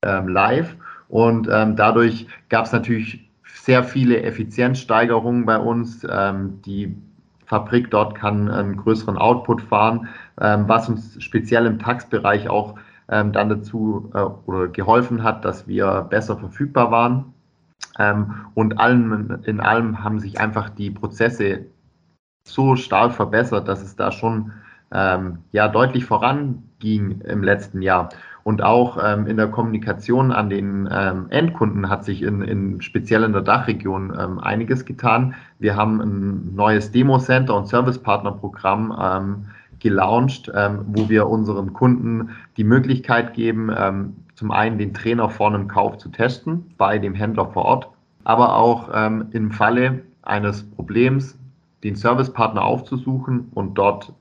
ähm, 0.03 0.29
live 0.29 0.75
und 1.09 1.47
dadurch 1.47 2.27
gab 2.49 2.65
es 2.65 2.73
natürlich 2.73 3.31
sehr 3.45 3.85
viele 3.85 4.23
Effizienzsteigerungen 4.23 5.45
bei 5.45 5.59
uns. 5.59 6.01
die 6.01 6.97
Fabrik 7.47 7.91
dort 7.91 8.15
kann 8.15 8.51
einen 8.51 8.77
größeren 8.77 9.19
Output 9.19 9.63
fahren, 9.63 10.09
ähm, 10.41 10.69
was 10.69 10.89
uns 10.89 11.23
speziell 11.23 11.67
im 11.67 11.79
Taxbereich 11.79 12.49
auch 12.49 12.75
ähm, 13.09 13.33
dann 13.33 13.49
dazu 13.49 14.11
äh, 14.15 14.19
oder 14.19 14.69
geholfen 14.69 15.23
hat, 15.23 15.45
dass 15.45 15.69
wir 15.69 16.07
besser 16.09 16.37
verfügbar 16.37 16.91
waren. 16.91 17.35
Ähm, 17.99 18.47
und 18.55 18.79
allem, 18.79 19.41
in 19.45 19.61
allem 19.61 20.03
haben 20.03 20.21
sich 20.21 20.41
einfach 20.41 20.71
die 20.71 20.91
Prozesse 20.91 21.67
so 22.47 22.77
stark 22.77 23.13
verbessert, 23.13 23.69
dass 23.69 23.83
es 23.83 23.97
da 23.97 24.11
schon 24.11 24.53
ähm, 24.93 25.39
ja, 25.53 25.69
deutlich 25.69 26.05
voranging 26.05 27.21
im 27.23 27.43
letzten 27.43 27.83
Jahr. 27.83 28.11
Und 28.45 28.63
auch 28.63 28.99
ähm, 29.03 29.27
in 29.27 29.39
der 29.39 29.49
Kommunikation 29.49 30.31
an 30.31 30.51
den 30.51 30.87
ähm, 30.93 31.27
Endkunden 31.31 31.89
hat 31.89 32.05
sich 32.05 32.23
in, 32.23 32.43
in 32.43 32.83
speziell 32.83 33.25
in 33.25 33.33
der 33.33 33.41
Dachregion 33.41 34.13
ähm, 34.17 34.39
einiges 34.39 34.85
getan. 34.85 35.35
Wir 35.59 35.77
haben 35.77 36.01
ein 36.01 36.55
neues 36.55 36.93
Demo-Center 36.93 37.57
und 37.57 37.69
Service-Partner-Programm 37.69 38.99
ähm, 39.01 39.47
gelauncht, 39.81 40.53
ähm, 40.55 40.81
wo 40.89 41.09
wir 41.09 41.27
unseren 41.27 41.73
Kunden 41.73 42.31
die 42.59 42.65
Möglichkeit 42.65 43.33
geben, 43.33 43.71
ähm, 43.75 44.15
zum 44.35 44.51
einen 44.51 44.77
den 44.77 44.93
Trainer 44.93 45.31
vor 45.31 45.49
einem 45.49 45.67
Kauf 45.67 45.97
zu 45.97 46.11
testen 46.11 46.71
bei 46.77 46.99
dem 46.99 47.15
Händler 47.15 47.47
vor 47.47 47.65
Ort, 47.65 47.89
aber 48.25 48.57
auch 48.57 48.89
im 48.89 49.53
Falle 49.53 50.03
eines 50.23 50.69
Problems 50.71 51.39
den 51.85 51.95
Servicepartner 51.95 52.65
aufzusuchen 52.65 53.53
und 53.55 53.75
dort 53.75 54.13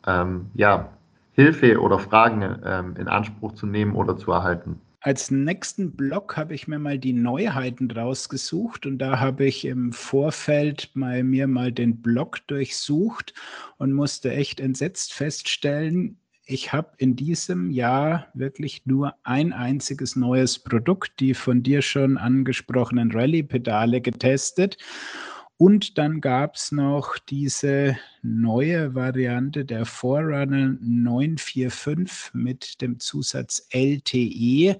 ja, 0.53 0.89
Hilfe 1.33 1.79
oder 1.81 1.99
Fragen 1.99 2.43
ähm, 2.65 2.95
in 2.97 3.07
Anspruch 3.07 3.53
zu 3.53 3.65
nehmen 3.65 3.95
oder 3.95 4.17
zu 4.17 4.31
erhalten. 4.31 4.79
Als 5.01 5.31
nächsten 5.31 5.97
Block 5.97 6.37
habe 6.37 6.53
ich 6.53 6.69
mir 6.69 6.79
mal 6.79 6.97
die 6.97 7.11
Neuheiten 7.11 7.91
rausgesucht 7.91 8.85
und 8.85 8.99
da 8.99 9.19
habe 9.19 9.43
ich 9.43 9.65
im 9.65 9.91
Vorfeld 9.91 10.91
mal 10.93 11.23
mir 11.23 11.47
mal 11.47 11.73
den 11.73 12.01
Blog 12.01 12.39
durchsucht 12.47 13.33
und 13.77 13.91
musste 13.91 14.31
echt 14.31 14.61
entsetzt 14.61 15.13
feststellen, 15.13 16.17
ich 16.45 16.73
habe 16.73 16.91
in 16.97 17.15
diesem 17.15 17.71
Jahr 17.71 18.27
wirklich 18.33 18.85
nur 18.85 19.15
ein 19.23 19.53
einziges 19.53 20.17
neues 20.17 20.59
Produkt, 20.59 21.19
die 21.21 21.33
von 21.33 21.63
dir 21.63 21.81
schon 21.81 22.17
angesprochenen 22.17 23.11
Rallye-Pedale 23.11 24.01
getestet. 24.01 24.77
Und 25.63 25.97
dann 25.97 26.19
gab 26.19 26.55
es 26.55 26.73
noch 26.73 27.17
diese 27.17 27.97
neue 28.21 28.95
Variante 28.95 29.63
der 29.63 29.85
Forerunner 29.85 30.75
945 30.81 32.33
mit 32.33 32.81
dem 32.81 32.99
Zusatz 32.99 33.65
LTE, 33.71 34.77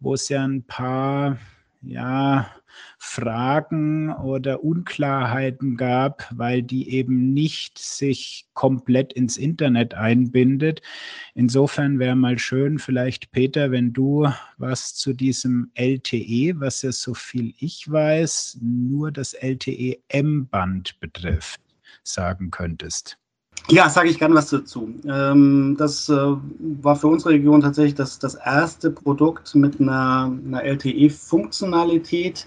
wo 0.00 0.14
es 0.14 0.30
ja 0.30 0.42
ein 0.42 0.62
paar 0.62 1.36
ja, 1.82 2.50
Fragen 2.98 4.12
oder 4.12 4.64
Unklarheiten 4.64 5.76
gab, 5.76 6.28
weil 6.34 6.62
die 6.62 6.90
eben 6.90 7.32
nicht 7.32 7.78
sich 7.78 8.46
komplett 8.54 9.12
ins 9.12 9.36
Internet 9.36 9.94
einbindet. 9.94 10.80
Insofern 11.34 11.98
wäre 11.98 12.16
mal 12.16 12.38
schön, 12.38 12.78
vielleicht 12.78 13.32
Peter, 13.32 13.70
wenn 13.70 13.92
du 13.92 14.28
was 14.58 14.94
zu 14.94 15.12
diesem 15.12 15.70
LTE, 15.74 16.60
was 16.60 16.82
ja 16.82 16.92
so 16.92 17.14
viel 17.14 17.54
ich 17.58 17.90
weiß, 17.90 18.58
nur 18.60 19.12
das 19.12 19.34
LTE 19.34 19.98
M-Band 20.08 20.98
betrifft, 21.00 21.60
sagen 22.02 22.50
könntest. 22.50 23.18
Ja, 23.70 23.88
sage 23.88 24.10
ich 24.10 24.18
gerne 24.18 24.34
was 24.34 24.50
dazu. 24.50 24.92
Ähm, 25.08 25.74
das 25.78 26.08
äh, 26.10 26.14
war 26.82 26.96
für 26.96 27.06
unsere 27.06 27.30
Region 27.30 27.62
tatsächlich 27.62 27.94
das, 27.94 28.18
das 28.18 28.34
erste 28.34 28.90
Produkt 28.90 29.54
mit 29.54 29.80
einer, 29.80 30.30
einer 30.46 30.62
LTE-Funktionalität. 30.62 32.46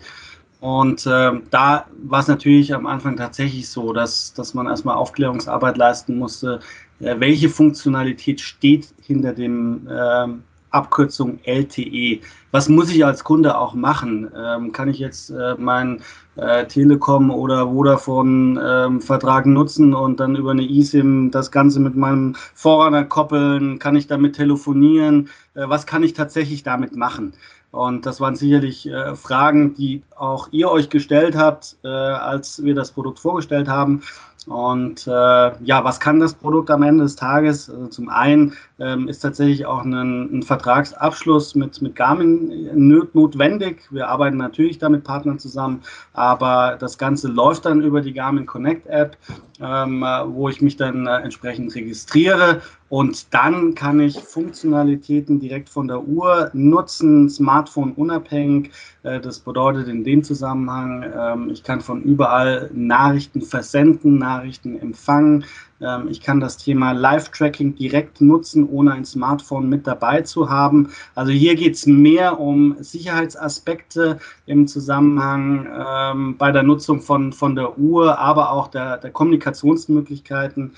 Und 0.59 1.05
äh, 1.07 1.31
da 1.49 1.85
war 2.03 2.19
es 2.19 2.27
natürlich 2.27 2.73
am 2.73 2.85
Anfang 2.85 3.15
tatsächlich 3.15 3.67
so, 3.67 3.93
dass, 3.93 4.33
dass 4.33 4.53
man 4.53 4.67
erstmal 4.67 4.95
Aufklärungsarbeit 4.95 5.77
leisten 5.77 6.17
musste, 6.17 6.59
äh, 6.99 7.15
welche 7.19 7.49
Funktionalität 7.49 8.39
steht 8.39 8.93
hinter 9.01 9.33
dem 9.33 9.87
äh, 9.87 10.27
Abkürzung 10.71 11.39
LTE. 11.43 12.21
Was 12.51 12.69
muss 12.69 12.89
ich 12.89 13.05
als 13.05 13.23
Kunde 13.23 13.57
auch 13.57 13.73
machen? 13.73 14.31
Ähm, 14.35 14.71
kann 14.71 14.89
ich 14.89 14.99
jetzt 14.99 15.29
äh, 15.29 15.55
meinen 15.57 16.01
äh, 16.35 16.65
Telekom 16.65 17.29
oder 17.31 17.67
Vodafone-Vertrag 17.67 19.45
ähm, 19.45 19.53
nutzen 19.53 19.93
und 19.93 20.19
dann 20.19 20.35
über 20.35 20.51
eine 20.51 20.63
eSIM 20.63 21.31
das 21.31 21.51
Ganze 21.51 21.79
mit 21.79 21.95
meinem 21.95 22.35
Vorrater 22.53 23.03
koppeln? 23.03 23.79
Kann 23.79 23.95
ich 23.95 24.07
damit 24.07 24.35
telefonieren? 24.35 25.29
Äh, 25.55 25.67
was 25.67 25.85
kann 25.85 26.03
ich 26.03 26.13
tatsächlich 26.13 26.63
damit 26.63 26.95
machen? 26.95 27.33
Und 27.71 28.05
das 28.05 28.21
waren 28.21 28.35
sicherlich 28.35 28.87
äh, 28.87 29.15
Fragen, 29.15 29.75
die 29.75 30.01
auch 30.15 30.47
ihr 30.51 30.71
euch 30.71 30.89
gestellt 30.89 31.35
habt, 31.35 31.75
äh, 31.83 31.87
als 31.87 32.63
wir 32.63 32.73
das 32.73 32.91
Produkt 32.91 33.19
vorgestellt 33.19 33.67
haben. 33.67 34.01
Und 34.47 35.05
äh, 35.07 35.11
ja, 35.11 35.83
was 35.83 35.99
kann 35.99 36.21
das 36.21 36.33
Produkt 36.33 36.71
am 36.71 36.81
Ende 36.81 37.03
des 37.03 37.17
Tages? 37.17 37.69
Also 37.69 37.87
zum 37.87 38.07
einen 38.07 38.53
ähm, 38.79 39.09
ist 39.09 39.19
tatsächlich 39.19 39.65
auch 39.65 39.83
ein, 39.83 39.93
ein, 39.93 40.41
Vertragsabschluss 40.41 41.53
mit, 41.55 41.81
mit 41.81 41.97
Garmin 41.97 42.69
notwendig. 42.73 43.81
Wir 43.91 44.07
arbeiten 44.07 44.37
natürlich 44.37 44.77
da 44.77 44.87
mit 44.87 45.03
Partnern 45.03 45.37
zusammen, 45.37 45.81
aber 46.13 46.77
das 46.79 46.97
Ganze 46.97 47.27
läuft 47.27 47.65
dann 47.65 47.81
über 47.81 47.99
die 47.99 48.13
Garmin 48.13 48.45
Connect 48.45 48.87
App, 48.87 49.17
ähm, 49.59 50.05
wo 50.27 50.47
ich 50.47 50.61
mich 50.61 50.77
dann 50.77 51.07
äh, 51.07 51.17
entsprechend 51.17 51.75
registriere 51.75 52.61
und 52.89 53.33
dann 53.33 53.75
kann 53.75 53.99
ich 53.99 54.17
Funktionalitäten 54.17 55.39
direkt 55.39 55.67
von 55.67 55.87
der 55.87 56.03
Uhr 56.03 56.49
nutzen, 56.53 57.29
Smartphone 57.29 57.91
unabhängig. 57.91 58.71
Äh, 59.07 59.19
das 59.21 59.39
bedeutet 59.39 59.87
in 59.87 60.03
dem 60.03 60.23
Zusammenhang, 60.23 61.05
ähm, 61.17 61.49
ich 61.49 61.63
kann 61.63 61.81
von 61.81 62.01
überall 62.03 62.69
Nachrichten 62.73 63.41
versenden, 63.41 64.17
Nachrichten 64.17 64.77
empfangen. 64.79 65.45
Ähm, 65.79 66.07
ich 66.09 66.21
kann 66.21 66.39
das 66.39 66.57
Thema 66.57 66.91
Live-Tracking 66.91 67.75
direkt 67.75 68.21
nutzen, 68.21 68.67
ohne 68.67 68.93
ein 68.93 69.05
Smartphone 69.05 69.69
mit 69.69 69.87
dabei 69.87 70.21
zu 70.21 70.49
haben. 70.49 70.89
Also 71.15 71.31
hier 71.31 71.55
geht 71.55 71.75
es 71.75 71.85
mehr 71.85 72.39
um 72.39 72.75
Sicherheitsaspekte 72.79 74.19
im 74.45 74.67
Zusammenhang 74.67 75.67
ähm, 75.87 76.37
bei 76.37 76.51
der 76.51 76.63
Nutzung 76.63 77.01
von, 77.01 77.31
von 77.31 77.55
der 77.55 77.77
Uhr, 77.77 78.17
aber 78.19 78.51
auch 78.51 78.67
der, 78.67 78.97
der 78.97 79.11
Kommunikationsmöglichkeiten 79.11 80.73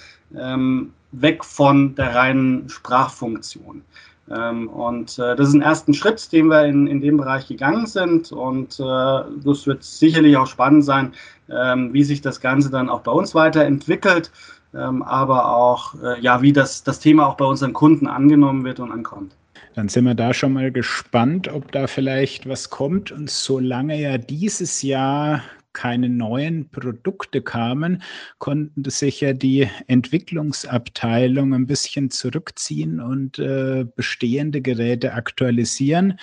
weg 1.12 1.44
von 1.44 1.96
der 1.96 2.14
reinen 2.14 2.70
Sprachfunktion. 2.70 3.82
Ähm, 4.32 4.68
und 4.70 5.18
äh, 5.20 5.36
das 5.36 5.50
ist 5.50 5.54
ein 5.56 5.62
erster 5.62 5.94
Schritt, 5.94 6.32
den 6.32 6.48
wir 6.48 6.66
in, 6.66 6.88
in 6.88 7.02
dem 7.02 7.18
Bereich 7.18 7.48
gegangen 7.48 7.86
sind. 7.86 8.32
Und 8.32 8.80
äh, 8.80 8.84
das 8.84 9.66
wird 9.66 9.84
sicherlich 9.84 10.38
auch 10.38 10.48
spannend 10.48 10.86
sein, 10.86 11.14
ähm, 11.50 11.94
wie 11.94 12.04
sich 12.04 12.22
das 12.22 12.40
Ganze 12.40 12.70
dann 12.70 12.90
auch 12.90 13.02
bei 13.02 13.12
uns 13.12 13.34
weiterentwickelt 13.34 14.32
ähm, 14.74 15.02
aber 15.04 15.56
auch, 15.56 15.96
äh, 16.04 16.20
ja, 16.22 16.42
wie 16.42 16.54
das, 16.54 16.84
das 16.84 17.00
Thema 17.00 17.28
auch 17.28 17.36
bei 17.36 17.46
unseren 17.46 17.74
Kunden 17.74 18.08
angenommen 18.08 18.64
wird 18.64 18.80
und 18.80 18.92
ankommt. 18.92 19.36
Dann 19.76 19.90
sind 19.90 20.06
wir 20.06 20.16
da 20.16 20.34
schon 20.34 20.54
mal 20.54 20.72
gespannt, 20.72 21.48
ob 21.48 21.72
da 21.72 21.88
vielleicht 21.88 22.48
was 22.48 22.70
kommt. 22.70 23.12
Und 23.12 23.30
solange 23.30 24.00
ja 24.00 24.18
dieses 24.18 24.82
Jahr 24.82 25.42
keine 25.80 26.10
neuen 26.10 26.70
Produkte 26.72 27.42
kamen, 27.42 28.04
konnten 28.38 28.84
sich 28.90 29.22
ja 29.22 29.32
die 29.32 29.70
Entwicklungsabteilung 29.88 31.54
ein 31.54 31.68
bisschen 31.68 32.12
zurückziehen 32.12 33.00
und 33.00 33.40
äh, 33.40 33.86
bestehende 33.96 34.60
Geräte 34.60 35.14
aktualisieren. 35.14 36.20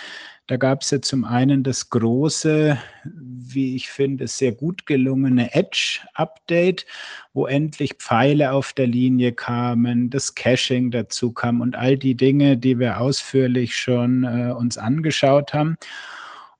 Da 0.46 0.58
gab 0.58 0.82
es 0.82 0.90
ja 0.90 1.00
zum 1.00 1.24
einen 1.24 1.62
das 1.62 1.88
große, 1.88 2.76
wie 3.04 3.76
ich 3.76 3.88
finde, 3.88 4.28
sehr 4.28 4.52
gut 4.52 4.84
gelungene 4.84 5.54
Edge-Update, 5.54 6.84
wo 7.32 7.46
endlich 7.46 7.94
Pfeile 7.94 8.52
auf 8.52 8.74
der 8.74 8.88
Linie 8.88 9.32
kamen, 9.32 10.10
das 10.10 10.34
Caching 10.34 10.90
dazu 10.90 11.32
kam 11.32 11.62
und 11.62 11.76
all 11.76 11.96
die 11.96 12.14
Dinge, 12.14 12.58
die 12.58 12.78
wir 12.78 13.00
ausführlich 13.00 13.74
schon 13.74 14.24
äh, 14.24 14.52
uns 14.52 14.76
angeschaut 14.76 15.54
haben. 15.54 15.78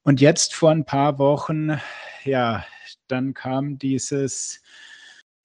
Und 0.03 0.23
jetzt 0.23 0.55
vor 0.55 0.71
ein 0.71 0.87
paar 0.87 1.19
Wochen, 1.19 1.79
ja, 2.25 2.65
dann 3.09 3.35
kam 3.35 3.79
dieses 3.79 4.63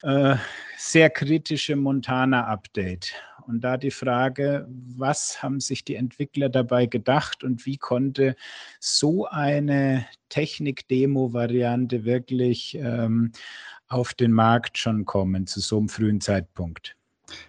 äh, 0.04 0.36
sehr 0.78 1.10
kritische 1.10 1.76
Montana-Update. 1.76 3.14
Und 3.48 3.62
da 3.62 3.78
die 3.78 3.92
Frage, 3.92 4.68
was 4.70 5.42
haben 5.42 5.60
sich 5.60 5.84
die 5.84 5.96
Entwickler 5.96 6.50
dabei 6.50 6.86
gedacht 6.86 7.44
und 7.44 7.66
wie 7.66 7.78
konnte 7.78 8.36
so 8.80 9.26
eine 9.26 10.06
Technik-Demo-Variante 10.30 12.06
wirklich 12.06 12.76
ähm, 12.76 13.32
auf 13.88 14.14
den 14.14 14.32
Markt 14.32 14.78
schon 14.78 15.06
kommen 15.06 15.48
zu 15.48 15.60
so 15.60 15.78
einem 15.78 15.90
frühen 15.90 16.22
Zeitpunkt? 16.22 16.96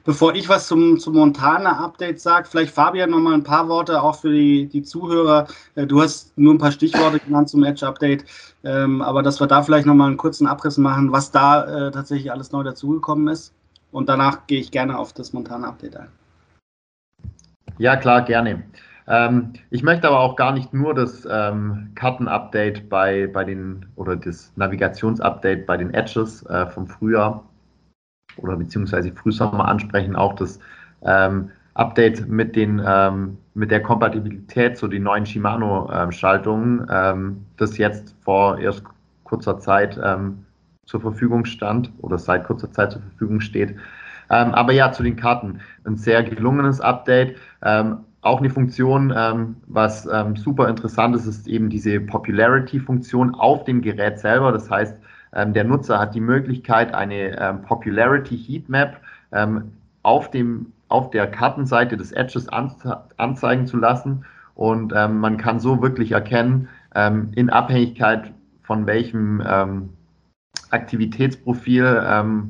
Bevor 0.04 0.34
ich 0.34 0.48
was 0.48 0.66
zum, 0.66 0.98
zum 0.98 1.14
Montana-Update 1.14 2.20
sage, 2.20 2.48
vielleicht 2.50 2.74
Fabian 2.74 3.10
noch 3.10 3.20
mal 3.20 3.34
ein 3.34 3.44
paar 3.44 3.68
Worte 3.68 4.02
auch 4.02 4.16
für 4.16 4.32
die, 4.32 4.66
die 4.66 4.82
Zuhörer. 4.82 5.46
Äh, 5.74 5.86
du 5.86 6.02
hast 6.02 6.36
nur 6.36 6.54
ein 6.54 6.58
paar 6.58 6.72
Stichworte 6.72 7.18
genannt 7.20 7.48
zum 7.48 7.64
Edge-Update, 7.64 8.24
ähm, 8.64 9.02
aber 9.02 9.22
dass 9.22 9.40
wir 9.40 9.46
da 9.46 9.62
vielleicht 9.62 9.86
noch 9.86 9.94
mal 9.94 10.06
einen 10.06 10.16
kurzen 10.16 10.46
Abriss 10.46 10.78
machen, 10.78 11.12
was 11.12 11.30
da 11.30 11.88
äh, 11.88 11.90
tatsächlich 11.90 12.32
alles 12.32 12.52
neu 12.52 12.62
dazugekommen 12.62 13.28
ist. 13.28 13.52
Und 13.90 14.08
danach 14.08 14.46
gehe 14.46 14.60
ich 14.60 14.70
gerne 14.70 14.98
auf 14.98 15.12
das 15.12 15.32
Montana-Update 15.32 15.96
ein. 15.96 16.08
Ja, 17.78 17.96
klar, 17.96 18.22
gerne. 18.22 18.62
Ähm, 19.06 19.52
ich 19.70 19.82
möchte 19.82 20.08
aber 20.08 20.20
auch 20.20 20.36
gar 20.36 20.52
nicht 20.52 20.72
nur 20.72 20.94
das 20.94 21.26
ähm, 21.30 21.90
Karten-Update 21.94 22.88
bei, 22.88 23.26
bei 23.26 23.44
den 23.44 23.86
oder 23.96 24.16
das 24.16 24.52
Navigations-Update 24.56 25.66
bei 25.66 25.76
den 25.76 25.92
Edges 25.92 26.44
äh, 26.46 26.66
vom 26.66 26.86
Frühjahr 26.86 27.44
oder 28.36 28.56
beziehungsweise 28.56 29.12
Frühsommer 29.12 29.68
ansprechen, 29.68 30.16
auch 30.16 30.34
das 30.34 30.58
ähm, 31.02 31.50
Update 31.74 32.28
mit 32.28 32.54
den 32.54 32.82
ähm, 32.84 33.38
mit 33.54 33.70
der 33.70 33.82
Kompatibilität 33.82 34.76
zu 34.76 34.88
den 34.88 35.02
neuen 35.02 35.26
Shimano-Schaltungen, 35.26 36.86
ähm, 36.90 37.44
das 37.56 37.76
jetzt 37.78 38.14
vor 38.22 38.58
erst 38.58 38.82
kurzer 39.24 39.58
Zeit 39.58 40.00
ähm, 40.02 40.44
zur 40.86 41.00
Verfügung 41.00 41.44
stand 41.44 41.90
oder 41.98 42.18
seit 42.18 42.44
kurzer 42.44 42.70
Zeit 42.72 42.92
zur 42.92 43.02
Verfügung 43.02 43.40
steht. 43.40 43.76
Ähm, 44.30 44.54
aber 44.54 44.72
ja, 44.72 44.92
zu 44.92 45.02
den 45.02 45.16
Karten. 45.16 45.60
Ein 45.84 45.96
sehr 45.96 46.22
gelungenes 46.22 46.80
Update. 46.80 47.36
Ähm, 47.62 47.98
auch 48.22 48.38
eine 48.38 48.50
Funktion, 48.50 49.12
was 49.66 50.08
super 50.36 50.68
interessant 50.68 51.16
ist, 51.16 51.26
ist 51.26 51.48
eben 51.48 51.68
diese 51.68 51.98
Popularity-Funktion 51.98 53.34
auf 53.34 53.64
dem 53.64 53.82
Gerät 53.82 54.20
selber. 54.20 54.52
Das 54.52 54.70
heißt, 54.70 54.96
der 55.34 55.64
Nutzer 55.64 55.98
hat 55.98 56.14
die 56.14 56.20
Möglichkeit, 56.20 56.94
eine 56.94 57.38
ähm, 57.40 57.62
Popularity 57.62 58.36
Heatmap 58.36 59.00
ähm, 59.32 59.72
auf, 60.02 60.30
dem, 60.30 60.72
auf 60.88 61.10
der 61.10 61.26
Kartenseite 61.26 61.96
des 61.96 62.12
Edges 62.12 62.48
anze 62.48 63.04
anzeigen 63.16 63.66
zu 63.66 63.78
lassen. 63.78 64.24
Und 64.54 64.92
ähm, 64.94 65.18
man 65.18 65.38
kann 65.38 65.58
so 65.58 65.80
wirklich 65.80 66.12
erkennen, 66.12 66.68
ähm, 66.94 67.30
in 67.34 67.48
Abhängigkeit 67.48 68.32
von 68.62 68.86
welchem 68.86 69.42
ähm, 69.46 69.90
Aktivitätsprofil 70.70 72.02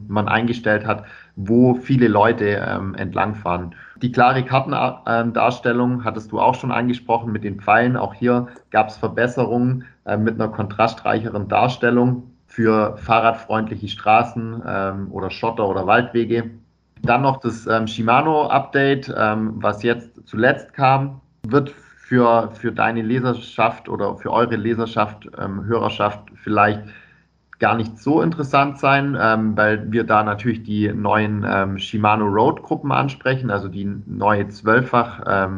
man 0.06 0.28
eingestellt 0.28 0.86
hat, 0.86 1.04
wo 1.34 1.74
viele 1.74 2.06
Leute 2.06 2.56
entlangfahren. 2.96 3.74
Die 4.02 4.10
klare 4.10 4.44
Kartendarstellung 4.44 6.04
hattest 6.04 6.32
du 6.32 6.40
auch 6.40 6.56
schon 6.56 6.72
angesprochen 6.72 7.32
mit 7.32 7.44
den 7.44 7.60
Pfeilen. 7.60 7.96
Auch 7.96 8.14
hier 8.14 8.48
gab 8.70 8.88
es 8.88 8.96
Verbesserungen 8.96 9.84
äh, 10.04 10.16
mit 10.16 10.34
einer 10.34 10.48
kontrastreicheren 10.48 11.46
Darstellung 11.46 12.31
für 12.52 12.98
fahrradfreundliche 12.98 13.88
Straßen 13.88 14.62
ähm, 14.66 15.10
oder 15.10 15.30
Schotter 15.30 15.66
oder 15.66 15.86
Waldwege. 15.86 16.50
Dann 17.00 17.22
noch 17.22 17.38
das 17.40 17.66
ähm, 17.66 17.86
Shimano-Update, 17.86 19.12
ähm, 19.16 19.54
was 19.56 19.82
jetzt 19.82 20.20
zuletzt 20.26 20.74
kam, 20.74 21.22
wird 21.46 21.70
für, 21.70 22.50
für 22.52 22.70
deine 22.70 23.00
Leserschaft 23.00 23.88
oder 23.88 24.16
für 24.16 24.30
eure 24.30 24.56
Leserschaft, 24.56 25.26
ähm, 25.38 25.64
Hörerschaft 25.64 26.20
vielleicht 26.34 26.82
gar 27.58 27.74
nicht 27.74 27.98
so 27.98 28.20
interessant 28.20 28.78
sein, 28.78 29.16
ähm, 29.18 29.56
weil 29.56 29.90
wir 29.90 30.04
da 30.04 30.22
natürlich 30.22 30.62
die 30.62 30.92
neuen 30.92 31.46
ähm, 31.48 31.78
Shimano 31.78 32.26
Road 32.26 32.62
Gruppen 32.62 32.92
ansprechen, 32.92 33.50
also 33.50 33.68
die 33.68 33.86
neue 34.06 34.48
zwölffach 34.48 35.48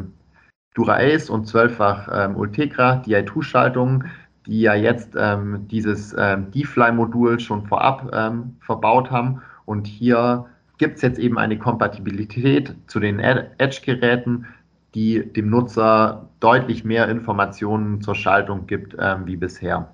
Dura 0.75 0.97
Ace 0.97 1.29
und 1.29 1.47
zwölffach 1.47 2.09
ähm, 2.11 2.35
Ultegra 2.35 3.01
DI2-Schaltung, 3.05 4.03
die 4.45 4.61
ja 4.61 4.75
jetzt 4.75 5.15
ähm, 5.17 5.67
dieses 5.69 6.15
ähm, 6.17 6.51
D-Fly-Modul 6.51 7.39
schon 7.39 7.65
vorab 7.65 8.09
ähm, 8.13 8.55
verbaut 8.59 9.11
haben. 9.11 9.41
Und 9.65 9.87
hier 9.87 10.45
gibt 10.77 10.97
es 10.97 11.01
jetzt 11.01 11.19
eben 11.19 11.37
eine 11.37 11.57
Kompatibilität 11.57 12.75
zu 12.87 12.99
den 12.99 13.19
Edge-Geräten, 13.19 14.45
die 14.93 15.31
dem 15.33 15.49
Nutzer 15.49 16.29
deutlich 16.39 16.83
mehr 16.83 17.09
Informationen 17.09 18.01
zur 18.01 18.15
Schaltung 18.15 18.67
gibt 18.67 18.95
ähm, 18.99 19.25
wie 19.25 19.35
bisher. 19.35 19.91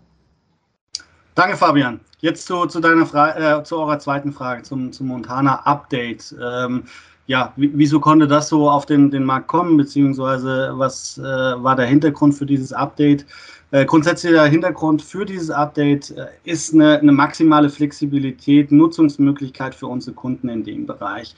Danke, 1.36 1.56
Fabian. 1.56 2.00
Jetzt 2.20 2.46
zu, 2.46 2.66
zu 2.68 2.80
deiner 2.80 3.06
Frage, 3.06 3.40
äh, 3.40 3.64
zu 3.64 3.78
eurer 3.78 3.98
zweiten 4.00 4.32
Frage, 4.32 4.64
zum, 4.64 4.92
zum 4.92 5.08
Montana-Update. 5.08 6.36
Ähm, 6.40 6.84
ja, 7.26 7.54
wieso 7.56 8.00
konnte 8.00 8.28
das 8.28 8.50
so 8.50 8.70
auf 8.70 8.86
den, 8.86 9.10
den 9.10 9.24
Markt 9.24 9.48
kommen, 9.48 9.78
beziehungsweise 9.78 10.72
was 10.74 11.18
äh, 11.18 11.24
war 11.24 11.76
der 11.76 11.86
Hintergrund 11.86 12.36
für 12.36 12.46
dieses 12.46 12.74
Update? 12.74 13.26
Äh, 13.74 13.86
grundsätzlicher 13.86 14.46
Hintergrund 14.46 15.02
für 15.02 15.26
dieses 15.26 15.50
Update 15.50 16.12
äh, 16.12 16.28
ist 16.44 16.74
eine, 16.74 17.00
eine, 17.00 17.14
maximale 17.14 17.70
Flexibilität, 17.70 18.70
Nutzungsmöglichkeit 18.70 19.74
für 19.74 19.88
unsere 19.88 20.14
Kunden 20.14 20.50
in 20.50 20.66
dem 20.66 20.86
Bereich. 20.86 21.34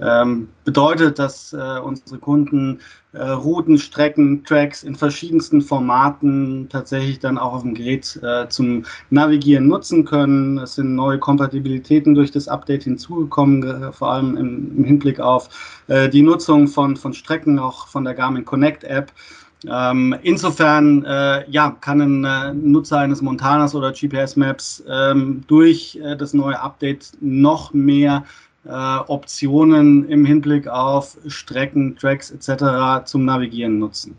Ähm, 0.00 0.48
bedeutet, 0.64 1.18
dass 1.18 1.52
äh, 1.52 1.80
unsere 1.80 2.18
Kunden 2.20 2.78
äh, 3.14 3.22
Routen, 3.22 3.78
Strecken, 3.78 4.44
Tracks 4.44 4.84
in 4.84 4.94
verschiedensten 4.94 5.60
Formaten 5.60 6.68
tatsächlich 6.70 7.18
dann 7.18 7.36
auch 7.36 7.52
auf 7.52 7.62
dem 7.62 7.74
Gerät 7.74 8.16
äh, 8.22 8.48
zum 8.48 8.84
Navigieren 9.10 9.66
nutzen 9.66 10.04
können. 10.04 10.58
Es 10.58 10.76
sind 10.76 10.94
neue 10.94 11.18
Kompatibilitäten 11.18 12.14
durch 12.14 12.30
das 12.30 12.46
Update 12.46 12.84
hinzugekommen, 12.84 13.92
vor 13.92 14.12
allem 14.12 14.36
im, 14.36 14.78
im 14.78 14.84
Hinblick 14.84 15.18
auf 15.18 15.48
die 15.88 16.22
Nutzung 16.22 16.68
von, 16.68 16.96
von 16.96 17.12
Strecken, 17.12 17.58
auch 17.58 17.88
von 17.88 18.04
der 18.04 18.14
Garmin 18.14 18.44
Connect 18.44 18.84
App. 18.84 19.12
Ähm, 19.70 20.14
insofern 20.22 21.04
äh, 21.04 21.48
ja, 21.50 21.76
kann 21.80 22.00
ein 22.00 22.24
äh, 22.24 22.52
Nutzer 22.54 22.98
eines 22.98 23.22
Montanas 23.22 23.74
oder 23.74 23.92
GPS 23.92 24.36
Maps 24.36 24.82
ähm, 24.88 25.44
durch 25.46 25.98
äh, 26.02 26.16
das 26.16 26.34
neue 26.34 26.60
Update 26.60 27.12
noch 27.20 27.72
mehr 27.72 28.24
äh, 28.64 28.70
Optionen 28.70 30.08
im 30.08 30.24
Hinblick 30.24 30.66
auf 30.68 31.16
Strecken, 31.26 31.96
Tracks 31.96 32.30
etc. 32.30 33.04
zum 33.04 33.24
Navigieren 33.24 33.78
nutzen. 33.78 34.16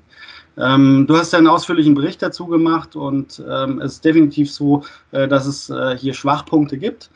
Ähm, 0.57 1.05
du 1.07 1.17
hast 1.17 1.33
ja 1.33 1.39
einen 1.39 1.47
ausführlichen 1.47 1.95
Bericht 1.95 2.21
dazu 2.21 2.45
gemacht 2.45 2.95
und 2.95 3.41
ähm, 3.49 3.81
es 3.81 3.93
ist 3.93 4.05
definitiv 4.05 4.51
so, 4.51 4.83
äh, 5.11 5.27
dass 5.27 5.47
es 5.47 5.69
äh, 5.69 5.97
hier 5.97 6.13
Schwachpunkte 6.13 6.77
gibt 6.77 7.09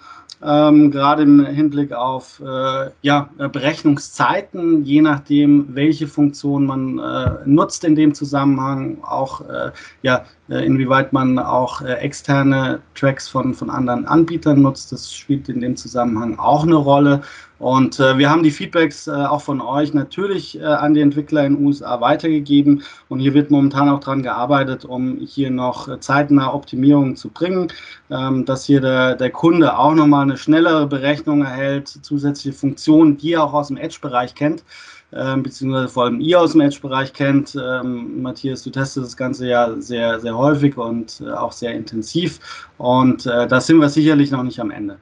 ähm, 0.44 0.92
gerade 0.92 1.24
im 1.24 1.46
Hinblick 1.46 1.94
auf 1.94 2.42
äh, 2.46 2.92
ja, 3.02 3.30
Berechnungszeiten, 3.38 4.84
je 4.84 5.02
nachdem, 5.02 5.76
welche 5.76 6.08
Funktion 6.08 6.66
man 6.66 7.00
äh, 7.00 7.32
nutzt 7.46 7.84
in 7.84 7.96
dem 7.96 8.14
Zusammenhang, 8.14 9.00
auch 9.04 9.42
äh, 9.42 9.72
ja, 10.04 10.18
äh, 10.18 10.22
inwieweit 10.50 11.12
man 11.12 11.38
auch 11.40 11.82
äh, 11.82 11.94
externe 11.96 12.80
Tracks 12.96 13.28
von, 13.28 13.54
von 13.54 13.70
anderen 13.70 14.06
Anbietern 14.06 14.62
nutzt. 14.62 14.92
Das 14.92 15.14
spielt 15.14 15.50
in 15.50 15.60
dem 15.60 15.76
Zusammenhang 15.76 16.40
auch 16.40 16.64
eine 16.64 16.76
Rolle. 16.76 17.22
Und 17.60 18.00
äh, 18.00 18.18
wir 18.18 18.30
haben 18.30 18.44
die 18.44 18.52
Feedbacks 18.52 19.08
äh, 19.08 19.12
auch 19.12 19.42
von 19.42 19.62
euch 19.62 19.94
natürlich 19.94 20.60
äh, 20.60 20.64
an 20.64 20.94
die 20.94 21.02
Entwickler 21.02 21.44
in 21.46 21.56
den 21.56 21.66
USA 21.66 22.00
weitergegeben. 22.00 22.84
Und 23.10 23.20
hier 23.20 23.34
wird 23.34 23.50
momentan 23.50 23.90
auch 23.90 24.00
dran 24.00 24.22
gearbeitet, 24.24 24.86
um 24.86 25.18
hier 25.18 25.50
noch 25.50 25.88
äh, 25.88 26.00
zeitnah 26.00 26.54
Optimierungen 26.54 27.16
zu 27.16 27.30
bringen, 27.30 27.68
ähm, 28.12 28.46
dass 28.46 28.66
hier 28.66 28.80
der, 28.80 29.16
der 29.16 29.32
Kunde 29.32 29.78
auch 29.78 29.96
nochmal 29.96 30.24
eine 30.24 30.38
schnellere 30.38 30.88
Berechnung 30.88 31.42
erhält, 31.42 31.88
zusätzliche 31.88 32.58
Funktionen, 32.58 33.18
die 33.18 33.34
er 33.34 33.44
auch 33.44 33.54
aus 33.54 33.70
dem 33.70 33.78
Edge-Bereich 33.78 34.36
kennt. 34.36 34.64
Ähm, 35.14 35.42
beziehungsweise 35.42 35.88
vor 35.88 36.04
allem 36.06 36.20
ihr 36.20 36.40
aus 36.40 36.52
dem 36.52 36.62
Edge-Bereich 36.62 37.14
kennt. 37.14 37.56
Ähm, 37.56 38.22
Matthias, 38.22 38.64
du 38.64 38.70
testest 38.70 39.06
das 39.06 39.18
Ganze 39.18 39.48
ja 39.48 39.74
sehr, 39.80 40.20
sehr 40.20 40.38
häufig 40.38 40.76
und 40.78 41.22
äh, 41.22 41.32
auch 41.32 41.54
sehr 41.54 41.74
intensiv. 41.74 42.68
Und 42.78 43.26
äh, 43.26 43.48
da 43.48 43.62
sind 43.62 43.80
wir 43.80 43.90
sicherlich 43.90 44.32
noch 44.32 44.44
nicht 44.44 44.60
am 44.60 44.72
Ende. 44.72 44.98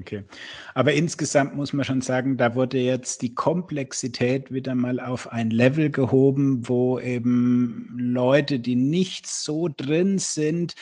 Okay. 0.00 0.22
Aber 0.74 0.92
insgesamt 0.92 1.56
muss 1.56 1.72
man 1.72 1.84
schon 1.84 2.02
sagen, 2.02 2.36
da 2.36 2.54
wurde 2.54 2.78
jetzt 2.78 3.22
die 3.22 3.34
Komplexität 3.34 4.52
wieder 4.52 4.74
mal 4.74 5.00
auf 5.00 5.32
ein 5.32 5.50
Level 5.50 5.90
gehoben, 5.90 6.68
wo 6.68 6.98
eben 6.98 7.94
Leute, 7.96 8.58
die 8.58 8.76
nicht 8.76 9.26
so 9.26 9.68
drin 9.76 10.18
sind, 10.18 10.74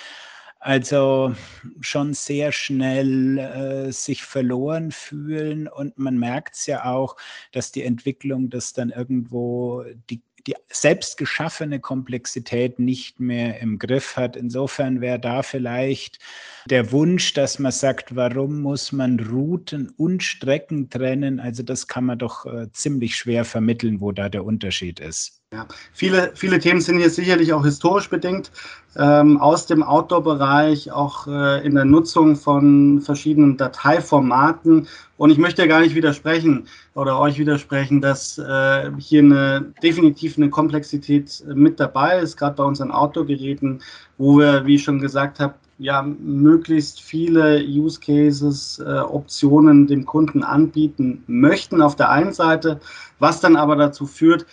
also 0.60 1.34
schon 1.80 2.14
sehr 2.14 2.52
schnell 2.52 3.38
äh, 3.38 3.92
sich 3.92 4.22
verloren 4.22 4.92
fühlen 4.92 5.66
und 5.68 5.98
man 5.98 6.18
merkt 6.18 6.54
es 6.56 6.66
ja 6.66 6.84
auch, 6.84 7.16
dass 7.52 7.72
die 7.72 7.82
Entwicklung 7.82 8.50
das 8.50 8.72
dann 8.72 8.90
irgendwo 8.90 9.84
die 10.10 10.22
die 10.46 10.54
selbst 10.68 11.16
geschaffene 11.16 11.80
Komplexität 11.80 12.78
nicht 12.78 13.20
mehr 13.20 13.60
im 13.60 13.78
Griff 13.78 14.16
hat. 14.16 14.36
Insofern 14.36 15.00
wäre 15.00 15.18
da 15.18 15.42
vielleicht 15.42 16.18
der 16.66 16.92
Wunsch, 16.92 17.34
dass 17.34 17.58
man 17.58 17.72
sagt, 17.72 18.16
warum 18.16 18.60
muss 18.60 18.92
man 18.92 19.20
Routen 19.20 19.90
und 19.90 20.22
Strecken 20.22 20.88
trennen? 20.88 21.40
Also 21.40 21.62
das 21.62 21.88
kann 21.88 22.04
man 22.04 22.18
doch 22.18 22.46
äh, 22.46 22.70
ziemlich 22.72 23.16
schwer 23.16 23.44
vermitteln, 23.44 24.00
wo 24.00 24.12
da 24.12 24.28
der 24.28 24.44
Unterschied 24.44 25.00
ist. 25.00 25.39
Ja, 25.52 25.66
viele, 25.92 26.30
viele 26.36 26.60
Themen 26.60 26.80
sind 26.80 26.98
hier 26.98 27.10
sicherlich 27.10 27.52
auch 27.52 27.64
historisch 27.64 28.08
bedingt, 28.08 28.52
ähm, 28.94 29.36
aus 29.40 29.66
dem 29.66 29.82
Outdoor-Bereich, 29.82 30.92
auch 30.92 31.26
äh, 31.26 31.66
in 31.66 31.74
der 31.74 31.84
Nutzung 31.84 32.36
von 32.36 33.00
verschiedenen 33.00 33.56
Dateiformaten. 33.56 34.86
Und 35.16 35.30
ich 35.30 35.38
möchte 35.38 35.62
ja 35.62 35.68
gar 35.68 35.80
nicht 35.80 35.96
widersprechen 35.96 36.68
oder 36.94 37.18
euch 37.18 37.36
widersprechen, 37.36 38.00
dass 38.00 38.38
äh, 38.38 38.92
hier 38.98 39.22
eine, 39.22 39.72
definitiv 39.82 40.36
eine 40.36 40.50
Komplexität 40.50 41.42
mit 41.52 41.80
dabei 41.80 42.20
ist, 42.20 42.36
gerade 42.36 42.54
bei 42.54 42.62
unseren 42.62 42.92
Outdoor-Geräten, 42.92 43.80
wo 44.18 44.38
wir, 44.38 44.64
wie 44.66 44.76
ich 44.76 44.84
schon 44.84 45.00
gesagt 45.00 45.40
habe, 45.40 45.54
ja, 45.80 46.02
möglichst 46.02 47.00
viele 47.00 47.64
Use 47.64 47.98
Cases, 47.98 48.78
äh, 48.86 49.00
Optionen 49.00 49.86
dem 49.88 50.04
Kunden 50.04 50.44
anbieten 50.44 51.24
möchten 51.26 51.80
auf 51.82 51.96
der 51.96 52.10
einen 52.10 52.34
Seite, 52.34 52.78
was 53.18 53.40
dann 53.40 53.56
aber 53.56 53.76
dazu 53.76 54.06
führt, 54.06 54.42
äh, 54.42 54.46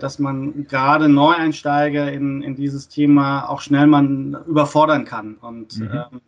dass 0.00 0.18
man 0.18 0.66
gerade 0.66 1.08
Neueinsteiger 1.08 2.10
in, 2.10 2.42
in 2.42 2.54
dieses 2.54 2.88
Thema 2.88 3.48
auch 3.48 3.60
schnell 3.60 3.86
mal 3.86 4.42
überfordern 4.46 5.04
kann. 5.04 5.34
Und 5.34 5.78
mhm. 5.78 5.90
ähm, 5.92 6.20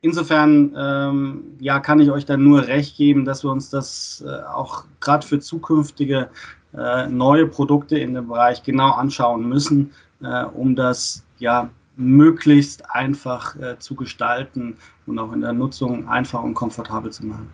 insofern 0.00 0.74
ähm, 0.76 1.44
ja, 1.60 1.80
kann 1.80 2.00
ich 2.00 2.10
euch 2.10 2.26
dann 2.26 2.44
nur 2.44 2.66
recht 2.66 2.96
geben, 2.96 3.24
dass 3.24 3.42
wir 3.44 3.50
uns 3.50 3.70
das 3.70 4.24
äh, 4.26 4.44
auch 4.44 4.84
gerade 5.00 5.26
für 5.26 5.40
zukünftige 5.40 6.28
äh, 6.76 7.06
neue 7.06 7.46
Produkte 7.46 7.98
in 7.98 8.14
dem 8.14 8.28
Bereich 8.28 8.62
genau 8.62 8.90
anschauen 8.90 9.48
müssen, 9.48 9.92
äh, 10.22 10.44
um 10.44 10.76
das 10.76 11.24
ja 11.38 11.70
möglichst 11.96 12.90
einfach 12.90 13.56
äh, 13.56 13.78
zu 13.78 13.94
gestalten 13.94 14.76
und 15.06 15.18
auch 15.18 15.32
in 15.32 15.40
der 15.40 15.52
Nutzung 15.52 16.08
einfach 16.08 16.42
und 16.42 16.54
komfortabel 16.54 17.12
zu 17.12 17.26
machen. 17.26 17.48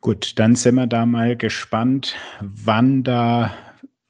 Gut, 0.00 0.38
dann 0.38 0.56
sind 0.56 0.74
wir 0.74 0.88
da 0.88 1.06
mal 1.06 1.36
gespannt, 1.36 2.16
wann 2.40 3.04
da 3.04 3.52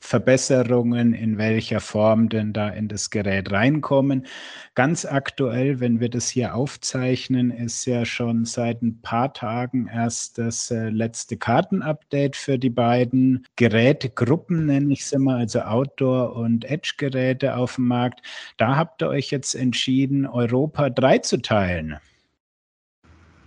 Verbesserungen 0.05 1.15
in 1.15 1.39
welcher 1.39 1.79
Form 1.79 2.29
denn 2.29 2.53
da 2.53 2.69
in 2.69 2.89
das 2.89 3.11
Gerät 3.11 3.53
reinkommen. 3.53 4.27
Ganz 4.74 5.05
aktuell, 5.05 5.79
wenn 5.79 6.01
wir 6.01 6.11
das 6.11 6.29
hier 6.29 6.57
aufzeichnen, 6.57 7.53
ist 7.53 7.87
ja 7.87 8.05
schon 8.05 8.45
seit 8.45 8.83
ein 8.83 9.01
paar 9.01 9.33
Tagen 9.33 9.87
erst 9.87 10.39
das 10.39 10.73
äh, 10.73 10.91
letzte 10.91 11.37
Kartenupdate 11.37 12.37
für 12.37 12.59
die 12.59 12.69
beiden 12.69 13.47
Gerätegruppen, 13.55 14.66
nenne 14.66 14.93
ich 14.93 15.07
sie 15.07 15.20
mal, 15.20 15.37
also 15.37 15.61
Outdoor- 15.61 16.35
und 16.35 16.65
Edge-Geräte 16.65 17.57
auf 17.57 17.77
dem 17.77 17.87
Markt. 17.87 18.23
Da 18.57 18.77
habt 18.77 19.03
ihr 19.03 19.09
euch 19.09 19.31
jetzt 19.31 19.55
entschieden, 19.55 20.27
Europa 20.27 20.91
3 20.91 21.19
zu 21.19 21.41
teilen. 21.41 21.97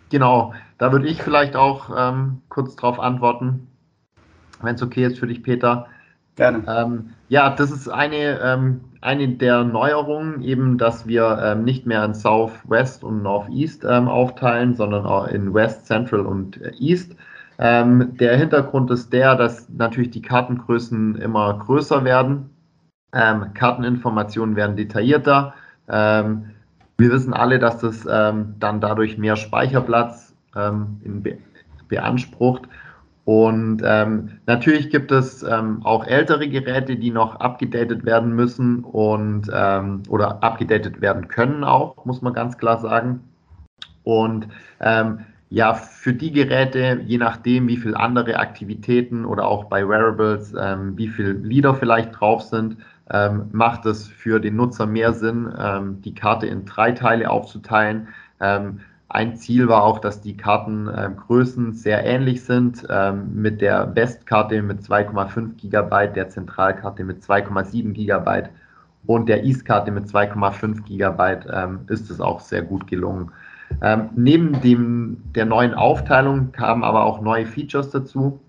Genau, 0.10 0.54
da 0.78 0.94
würde 0.94 1.08
ich 1.08 1.22
vielleicht 1.22 1.58
auch 1.58 1.90
ähm, 1.96 2.44
kurz 2.48 2.78
darauf 2.78 3.00
antworten, 3.00 3.68
wenn 4.62 4.76
es 4.76 4.82
okay 4.82 5.06
ist 5.06 5.20
für 5.20 5.28
dich, 5.28 5.44
Peter. 5.44 5.88
Gerne. 6.36 6.64
Ähm, 6.68 7.10
ja, 7.30 7.50
das 7.50 7.72
ist 7.72 7.88
eine, 7.88 8.40
ähm, 8.42 8.82
eine 9.02 9.30
der 9.30 9.64
Neuerungen, 9.64 10.42
eben, 10.42 10.78
dass 10.78 11.08
wir 11.08 11.40
ähm, 11.42 11.64
nicht 11.64 11.86
mehr 11.86 12.04
in 12.04 12.14
Southwest 12.14 13.04
und 13.04 13.24
Northeast 13.24 13.86
ähm, 13.86 14.10
aufteilen, 14.10 14.76
sondern 14.76 15.06
auch 15.06 15.28
in 15.28 15.54
West, 15.54 15.86
Central 15.86 16.22
und 16.22 16.62
äh, 16.62 16.72
East. 16.78 17.16
Ähm, 17.58 18.18
der 18.18 18.36
Hintergrund 18.36 18.92
ist 18.92 19.14
der, 19.14 19.36
dass 19.36 19.70
natürlich 19.70 20.12
die 20.12 20.22
Kartengrößen 20.22 21.16
immer 21.16 21.58
größer 21.58 22.04
werden. 22.04 22.50
Ähm, 23.14 23.54
Karteninformationen 23.54 24.58
werden 24.58 24.76
detaillierter. 24.76 25.54
wir 25.88 27.12
wissen 27.12 27.34
alle, 27.34 27.60
dass 27.60 27.78
das 27.78 28.02
dann 28.04 28.58
dadurch 28.60 29.20
mehr 29.20 29.36
Speicherplatz 29.36 30.34
be 30.52 31.38
beansprucht. 31.88 32.64
Und 33.26 33.82
ähm, 33.84 34.40
natürlich 34.46 34.92
gibt 34.92 35.12
es 35.12 35.42
ähm, 35.42 35.84
auch 35.84 36.06
ältere 36.06 36.48
Geräte, 36.48 36.96
die 36.96 37.10
noch 37.10 37.40
abgedatet 37.40 38.06
werden 38.06 38.36
müssen 38.36 38.84
und 38.84 39.50
ähm, 39.52 40.04
oder 40.10 40.44
abgedatet 40.44 41.02
werden 41.02 41.28
können 41.28 41.64
auch, 41.64 42.06
muss 42.06 42.22
man 42.22 42.34
ganz 42.34 42.58
klar 42.60 42.78
sagen. 42.78 43.22
Und 44.04 44.48
ähm, 44.80 45.20
ja, 45.50 45.74
für 45.74 46.14
die 46.14 46.32
Geräte, 46.32 47.02
je 47.06 47.18
nachdem, 47.18 47.68
wie 47.68 47.78
viele 47.78 48.00
andere 48.00 48.38
Aktivitäten 48.38 49.26
oder 49.26 49.48
auch 49.48 49.66
bei 49.66 49.88
Wearables, 49.88 50.54
ähm, 50.60 50.96
wie 50.96 51.08
viele 51.08 51.34
Lieder 51.34 51.74
vielleicht 51.74 52.20
drauf 52.20 52.44
sind, 52.44 52.78
ähm, 53.12 53.46
macht 53.52 53.86
es 53.88 54.08
für 54.08 54.40
den 54.40 54.56
Nutzer 54.56 54.86
mehr 54.86 55.14
Sinn, 55.14 55.52
ähm, 55.58 56.02
die 56.02 56.14
Karte 56.14 56.46
in 56.46 56.66
drei 56.66 56.92
Teile 56.92 57.30
aufzuteilen. 57.30 58.08
Ähm, 58.40 58.82
ein 59.08 59.36
Ziel 59.36 59.68
war 59.68 59.84
auch, 59.84 60.00
dass 60.00 60.22
die 60.22 60.36
Kartengrößen 60.36 61.72
äh, 61.72 61.74
sehr 61.74 62.06
ähnlich 62.06 62.44
sind, 62.44 62.86
ähm, 62.90 63.30
mit 63.36 63.62
der 63.62 63.96
Westkarte 63.96 64.62
mit 64.62 64.82
2,5 64.82 65.56
GB, 65.58 66.14
der 66.14 66.30
Zentralkarte 66.30 67.04
mit 67.04 67.22
2,7 67.24 67.94
GB 67.94 68.50
und 69.06 69.30
der 69.30 69.44
East-Karte 69.44 69.92
mit 69.92 70.06
2,5 70.06 70.84
GB 70.84 71.50
ähm, 71.54 71.82
ist 71.88 72.10
es 72.10 72.20
auch 72.20 72.40
sehr 72.40 72.64
gut 72.64 72.88
gelungen. 72.88 73.32
Ähm, 73.82 74.10
neben 74.16 74.60
dem, 74.62 75.24
der 75.36 75.46
neuen 75.46 75.76
Aufteilung 75.76 76.52
kamen 76.52 76.84
aber 76.84 77.04
auch 77.04 77.22
neue 77.22 77.46
Features 77.46 77.92
dazu, 77.92 78.40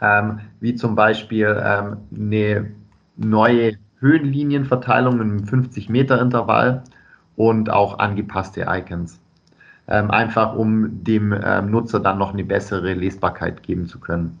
ähm, 0.00 0.40
wie 0.60 0.76
zum 0.76 0.94
Beispiel 0.94 1.60
ähm, 1.60 1.96
eine 2.14 2.70
neue 3.16 3.78
Höhenlinienverteilung 3.98 5.20
im 5.20 5.44
50 5.44 5.88
Meter 5.88 6.20
Intervall 6.20 6.84
und 7.34 7.70
auch 7.70 7.98
angepasste 7.98 8.66
Icons 8.68 9.20
ähm, 9.88 10.10
einfach 10.10 10.54
um 10.54 11.04
dem 11.04 11.32
ähm, 11.32 11.70
Nutzer 11.70 12.00
dann 12.00 12.18
noch 12.18 12.32
eine 12.32 12.44
bessere 12.44 12.94
Lesbarkeit 12.94 13.62
geben 13.62 13.86
zu 13.86 14.00
können. 14.00 14.38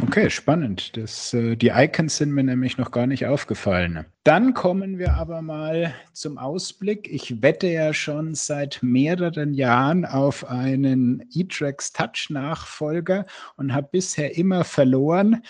Okay, 0.00 0.30
spannend. 0.30 0.96
Das, 0.96 1.32
äh, 1.32 1.54
die 1.54 1.68
Icons 1.68 2.16
sind 2.16 2.32
mir 2.32 2.42
nämlich 2.42 2.76
noch 2.76 2.90
gar 2.90 3.06
nicht 3.06 3.26
aufgefallen. 3.26 4.04
Dann 4.24 4.52
kommen 4.52 4.98
wir 4.98 5.14
aber 5.14 5.42
mal 5.42 5.94
zum 6.12 6.38
Ausblick. 6.38 7.08
Ich 7.10 7.42
wette 7.42 7.68
ja 7.68 7.92
schon 7.92 8.34
seit 8.34 8.82
mehreren 8.82 9.54
Jahren 9.54 10.04
auf 10.04 10.48
einen 10.48 11.24
E-Trax 11.32 11.92
Touch 11.92 12.28
Nachfolger 12.30 13.26
und 13.56 13.74
habe 13.74 13.88
bisher 13.92 14.36
immer 14.36 14.64
verloren. 14.64 15.42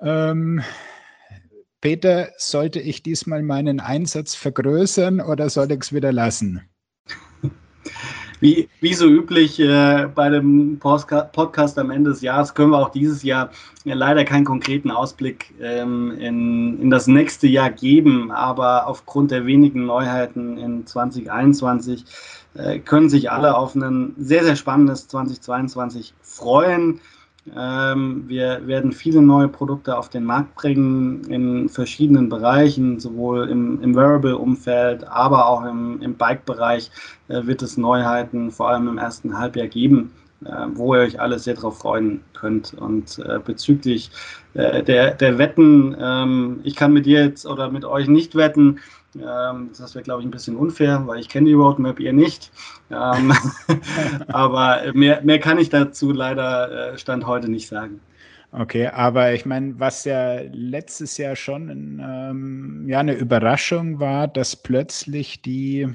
Ähm, 0.00 0.62
Peter, 1.80 2.28
sollte 2.36 2.80
ich 2.80 3.02
diesmal 3.02 3.42
meinen 3.42 3.80
Einsatz 3.80 4.34
vergrößern 4.34 5.20
oder 5.20 5.48
soll 5.48 5.72
ich 5.72 5.80
es 5.80 5.92
wieder 5.92 6.12
lassen? 6.12 6.68
Wie, 8.40 8.68
wie 8.80 8.94
so 8.94 9.06
üblich 9.06 9.58
äh, 9.58 10.06
bei 10.14 10.28
dem 10.28 10.78
Podcast 10.78 11.78
am 11.78 11.90
Ende 11.90 12.10
des 12.10 12.20
Jahres 12.20 12.54
können 12.54 12.70
wir 12.70 12.78
auch 12.78 12.90
dieses 12.90 13.24
Jahr 13.24 13.50
äh, 13.84 13.94
leider 13.94 14.24
keinen 14.24 14.44
konkreten 14.44 14.92
Ausblick 14.92 15.52
ähm, 15.60 16.12
in, 16.18 16.80
in 16.80 16.90
das 16.90 17.08
nächste 17.08 17.48
Jahr 17.48 17.70
geben, 17.70 18.30
aber 18.30 18.86
aufgrund 18.86 19.32
der 19.32 19.44
wenigen 19.44 19.86
Neuheiten 19.86 20.56
in 20.56 20.86
2021 20.86 22.04
äh, 22.54 22.78
können 22.78 23.08
sich 23.08 23.30
alle 23.30 23.56
auf 23.56 23.74
ein 23.74 24.14
sehr, 24.18 24.44
sehr 24.44 24.56
spannendes 24.56 25.08
2022 25.08 26.14
freuen. 26.22 27.00
Ähm, 27.56 28.24
wir 28.26 28.66
werden 28.66 28.92
viele 28.92 29.22
neue 29.22 29.48
Produkte 29.48 29.96
auf 29.96 30.08
den 30.08 30.24
Markt 30.24 30.54
bringen 30.54 31.24
in 31.24 31.68
verschiedenen 31.68 32.28
Bereichen, 32.28 32.98
sowohl 32.98 33.48
im, 33.48 33.82
im 33.82 33.94
Wearable-Umfeld, 33.94 35.06
aber 35.06 35.46
auch 35.46 35.64
im, 35.64 36.00
im 36.02 36.14
Bike-Bereich 36.14 36.90
äh, 37.28 37.46
wird 37.46 37.62
es 37.62 37.76
Neuheiten 37.76 38.50
vor 38.50 38.68
allem 38.70 38.88
im 38.88 38.98
ersten 38.98 39.38
Halbjahr 39.38 39.68
geben, 39.68 40.12
äh, 40.44 40.66
wo 40.74 40.94
ihr 40.94 41.00
euch 41.00 41.20
alle 41.20 41.38
sehr 41.38 41.54
darauf 41.54 41.78
freuen 41.78 42.20
könnt. 42.34 42.74
Und 42.74 43.18
äh, 43.20 43.38
bezüglich 43.44 44.10
der, 44.54 45.12
der 45.12 45.38
Wetten, 45.38 45.94
ähm, 46.00 46.60
ich 46.64 46.74
kann 46.74 46.92
mit 46.92 47.06
dir 47.06 47.24
jetzt 47.24 47.46
oder 47.46 47.70
mit 47.70 47.84
euch 47.84 48.08
nicht 48.08 48.34
wetten, 48.34 48.80
das 49.14 49.94
wäre, 49.94 50.02
glaube 50.02 50.20
ich, 50.20 50.28
ein 50.28 50.30
bisschen 50.30 50.56
unfair, 50.56 51.06
weil 51.06 51.18
ich 51.18 51.28
kenne 51.28 51.46
die 51.46 51.54
Roadmap, 51.54 51.98
ihr 52.00 52.12
nicht. 52.12 52.50
Ähm, 52.90 53.32
aber 54.28 54.92
mehr, 54.92 55.22
mehr 55.22 55.38
kann 55.38 55.58
ich 55.58 55.70
dazu 55.70 56.12
leider 56.12 56.92
äh, 56.92 56.98
Stand 56.98 57.26
heute 57.26 57.50
nicht 57.50 57.68
sagen. 57.68 58.00
Okay, 58.50 58.86
aber 58.86 59.34
ich 59.34 59.44
meine, 59.44 59.78
was 59.78 60.04
ja 60.04 60.40
letztes 60.52 61.18
Jahr 61.18 61.36
schon 61.36 62.00
ähm, 62.02 62.86
ja, 62.88 63.00
eine 63.00 63.14
Überraschung 63.14 64.00
war, 64.00 64.26
dass 64.26 64.56
plötzlich 64.56 65.42
die 65.42 65.88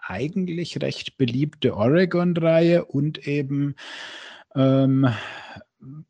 eigentlich 0.00 0.82
recht 0.82 1.16
beliebte 1.16 1.76
Oregon-Reihe 1.76 2.84
und 2.84 3.26
eben 3.28 3.76
ähm, 4.56 5.08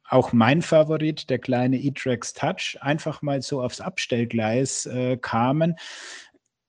auch 0.09 0.33
mein 0.33 0.63
Favorit, 0.63 1.29
der 1.29 1.39
kleine 1.39 1.77
E-Trax 1.77 2.33
Touch, 2.33 2.79
einfach 2.81 3.21
mal 3.23 3.43
so 3.43 3.63
aufs 3.63 3.81
Abstellgleis 3.81 4.87
äh, 4.87 5.17
kamen 5.17 5.77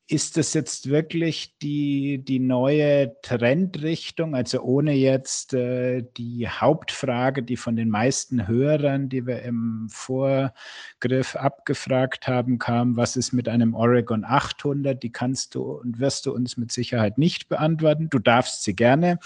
ist 0.08 0.38
das 0.38 0.54
jetzt 0.54 0.90
wirklich 0.90 1.58
die, 1.58 2.24
die 2.24 2.40
neue 2.40 3.20
Trendrichtung? 3.24 4.36
Also 4.36 4.62
ohne 4.62 4.94
jetzt 4.94 5.56
äh, 5.56 6.04
die 6.16 6.48
Hauptfrage, 6.48 7.42
die 7.42 7.58
von 7.58 7.76
den 7.76 7.90
meisten 7.90 8.48
Hörern, 8.48 9.10
die 9.10 9.26
wir 9.26 9.42
im 9.42 9.88
Vorgriff 9.90 11.36
abgefragt 11.36 12.28
haben, 12.28 12.60
kam, 12.60 12.98
was 12.98 13.16
ist 13.16 13.34
mit 13.34 13.50
einem 13.50 13.74
Oregon 13.74 14.26
800? 14.26 15.02
Die 15.02 15.12
kannst 15.12 15.56
du 15.56 15.64
und 15.64 16.00
wirst 16.00 16.28
du 16.28 16.34
uns 16.34 16.56
mit 16.56 16.72
Sicherheit 16.72 17.18
nicht 17.18 17.50
beantworten. 17.50 18.08
Du 18.12 18.20
darfst 18.20 18.64
sie 18.64 18.76
gerne. 18.76 19.18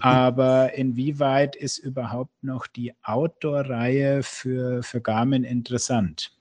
Aber 0.00 0.72
inwieweit 0.72 1.56
ist 1.56 1.76
überhaupt 1.76 2.42
noch 2.42 2.66
die 2.66 2.94
Outdoor-Reihe 3.02 4.22
für, 4.22 4.82
für 4.82 5.02
Garmin 5.02 5.44
interessant? 5.44 6.32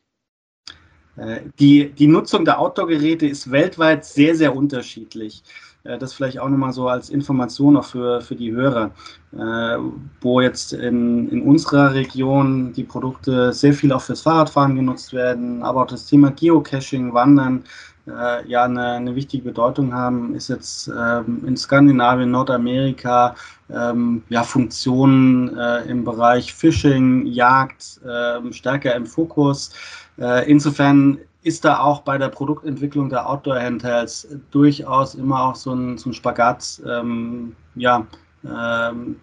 Äh, 1.18 1.42
die, 1.60 1.92
die 1.92 2.08
Nutzung 2.08 2.46
der 2.46 2.60
Outdoor-Geräte 2.60 3.28
ist 3.28 3.52
weltweit 3.52 4.06
sehr, 4.06 4.36
sehr 4.36 4.56
unterschiedlich. 4.56 5.44
Äh, 5.84 5.98
das 5.98 6.14
vielleicht 6.14 6.40
auch 6.40 6.50
nochmal 6.50 6.74
so 6.74 6.88
als 6.88 7.10
Information 7.10 7.78
auch 7.78 7.86
für, 7.86 8.22
für 8.22 8.36
die 8.36 8.52
Hörer, 8.52 8.92
äh, 9.34 9.78
wo 10.22 10.42
jetzt 10.42 10.74
in, 10.74 11.30
in 11.30 11.42
unserer 11.42 11.94
Region 11.94 12.74
die 12.74 12.84
Produkte 12.84 13.52
sehr 13.54 13.74
viel 13.74 13.92
auch 13.92 14.02
fürs 14.02 14.22
Fahrradfahren 14.22 14.76
genutzt 14.76 15.14
werden, 15.14 15.64
aber 15.64 15.84
auch 15.84 15.88
das 15.88 16.06
Thema 16.06 16.32
Geocaching, 16.32 17.14
Wandern, 17.14 17.64
ja 18.06 18.64
eine, 18.64 18.94
eine, 18.94 19.16
wichtige 19.16 19.44
Bedeutung 19.44 19.94
haben, 19.94 20.34
ist 20.34 20.48
jetzt 20.48 20.88
ähm, 20.88 21.44
in 21.46 21.56
Skandinavien, 21.56 22.32
Nordamerika, 22.32 23.36
ähm, 23.70 24.24
ja, 24.30 24.44
Funktionen 24.44 25.56
äh, 25.58 25.84
im 25.84 26.04
Bereich 26.04 26.54
Fishing, 26.54 27.26
Jagd 27.28 28.00
äh, 28.04 28.54
stärker 28.54 28.96
im 28.96 29.06
Fokus. 29.06 29.72
Äh, 30.18 30.50
insofern 30.50 31.20
ist 31.44 31.66
da 31.66 31.80
auch 31.80 32.02
bei 32.02 32.18
der 32.18 32.30
Produktentwicklung 32.30 33.10
der 33.10 33.28
Outdoor-Handhelds 33.28 34.28
durchaus 34.52 35.16
immer 35.16 35.42
auch 35.42 35.56
so 35.56 35.74
ein, 35.74 35.98
so 35.98 36.10
ein 36.10 36.14
Spagat, 36.14 36.82
ähm, 36.88 37.56
ja, 37.76 38.06
ähm, 38.46 39.16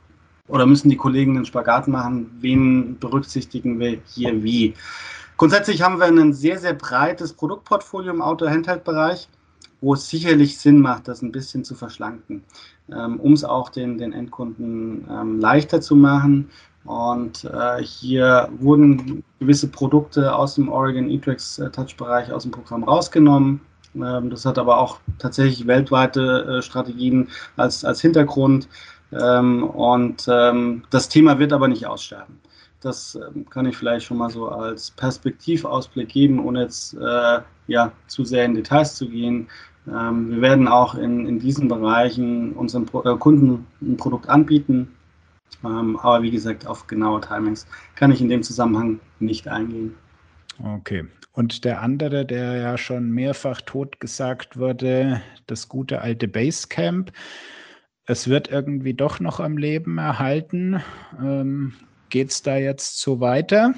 oder 0.48 0.66
müssen 0.66 0.88
die 0.88 0.96
Kollegen 0.96 1.36
einen 1.36 1.44
Spagat 1.44 1.88
machen, 1.88 2.30
wen 2.40 2.98
berücksichtigen 2.98 3.78
wir 3.78 3.98
hier 4.06 4.42
wie. 4.42 4.74
Grundsätzlich 5.38 5.82
haben 5.82 5.98
wir 6.00 6.06
ein 6.06 6.32
sehr, 6.32 6.58
sehr 6.58 6.74
breites 6.74 7.32
Produktportfolio 7.32 8.12
im 8.12 8.20
Outdoor-Handheld-Bereich, 8.20 9.28
wo 9.80 9.94
es 9.94 10.10
sicherlich 10.10 10.58
Sinn 10.58 10.80
macht, 10.80 11.06
das 11.06 11.22
ein 11.22 11.30
bisschen 11.30 11.64
zu 11.64 11.76
verschlanken, 11.76 12.42
ähm, 12.92 13.20
um 13.20 13.34
es 13.34 13.44
auch 13.44 13.68
den, 13.68 13.98
den 13.98 14.12
Endkunden 14.12 15.06
ähm, 15.08 15.38
leichter 15.38 15.80
zu 15.80 15.94
machen 15.94 16.50
Und 16.84 17.44
äh, 17.44 17.82
hier 17.84 18.48
wurden 18.58 19.22
gewisse 19.38 19.68
Produkte 19.68 20.34
aus 20.34 20.56
dem 20.56 20.68
Oregon 20.68 21.08
E-Trax 21.08 21.58
äh, 21.60 21.70
Touch-Bereich 21.70 22.32
aus 22.32 22.42
dem 22.42 22.50
Programm 22.50 22.82
rausgenommen. 22.82 23.60
Ähm, 23.94 24.30
das 24.30 24.44
hat 24.44 24.58
aber 24.58 24.78
auch 24.78 24.98
tatsächlich 25.18 25.66
weltweite 25.66 26.58
äh, 26.58 26.62
Strategien 26.62 27.28
als, 27.56 27.84
als 27.84 28.00
Hintergrund. 28.00 28.68
Ähm, 29.12 29.64
und 29.64 30.26
ähm, 30.28 30.82
das 30.90 31.08
Thema 31.08 31.38
wird 31.38 31.52
aber 31.52 31.68
nicht 31.68 31.86
aussterben. 31.86 32.40
Das 32.80 33.16
ähm, 33.16 33.48
kann 33.50 33.66
ich 33.66 33.76
vielleicht 33.76 34.06
schon 34.06 34.18
mal 34.18 34.30
so 34.30 34.48
als 34.48 34.90
Perspektivausblick 34.92 36.08
geben, 36.08 36.44
ohne 36.44 36.62
jetzt 36.62 36.94
äh, 36.94 37.40
ja, 37.66 37.92
zu 38.06 38.24
sehr 38.24 38.44
in 38.44 38.54
Details 38.54 38.94
zu 38.94 39.08
gehen. 39.08 39.48
Ähm, 39.88 40.30
wir 40.30 40.40
werden 40.40 40.68
auch 40.68 40.94
in, 40.94 41.26
in 41.26 41.38
diesen 41.38 41.68
Bereichen 41.68 42.52
unseren 42.52 42.86
Pro 42.86 43.02
äh, 43.02 43.16
Kunden 43.16 43.66
ein 43.80 43.96
Produkt 43.96 44.28
anbieten, 44.28 44.94
ähm, 45.64 45.98
aber 45.98 46.22
wie 46.22 46.30
gesagt, 46.30 46.66
auf 46.66 46.86
genaue 46.86 47.20
Timings 47.20 47.66
kann 47.96 48.12
ich 48.12 48.20
in 48.20 48.28
dem 48.28 48.42
Zusammenhang 48.42 49.00
nicht 49.18 49.48
eingehen. 49.48 49.94
Okay. 50.62 51.06
Und 51.32 51.64
der 51.64 51.82
andere, 51.82 52.26
der 52.26 52.56
ja 52.56 52.78
schon 52.78 53.10
mehrfach 53.10 53.60
totgesagt 53.60 54.56
wurde, 54.56 55.22
das 55.46 55.68
gute 55.68 56.00
alte 56.00 56.26
Basecamp. 56.26 57.12
Es 58.06 58.28
wird 58.28 58.50
irgendwie 58.50 58.94
doch 58.94 59.20
noch 59.20 59.38
am 59.38 59.56
Leben 59.56 59.98
erhalten. 59.98 60.82
Ähm, 61.20 61.74
Geht 62.08 62.30
es 62.30 62.42
da 62.42 62.56
jetzt 62.56 63.00
so 63.00 63.20
weiter? 63.20 63.74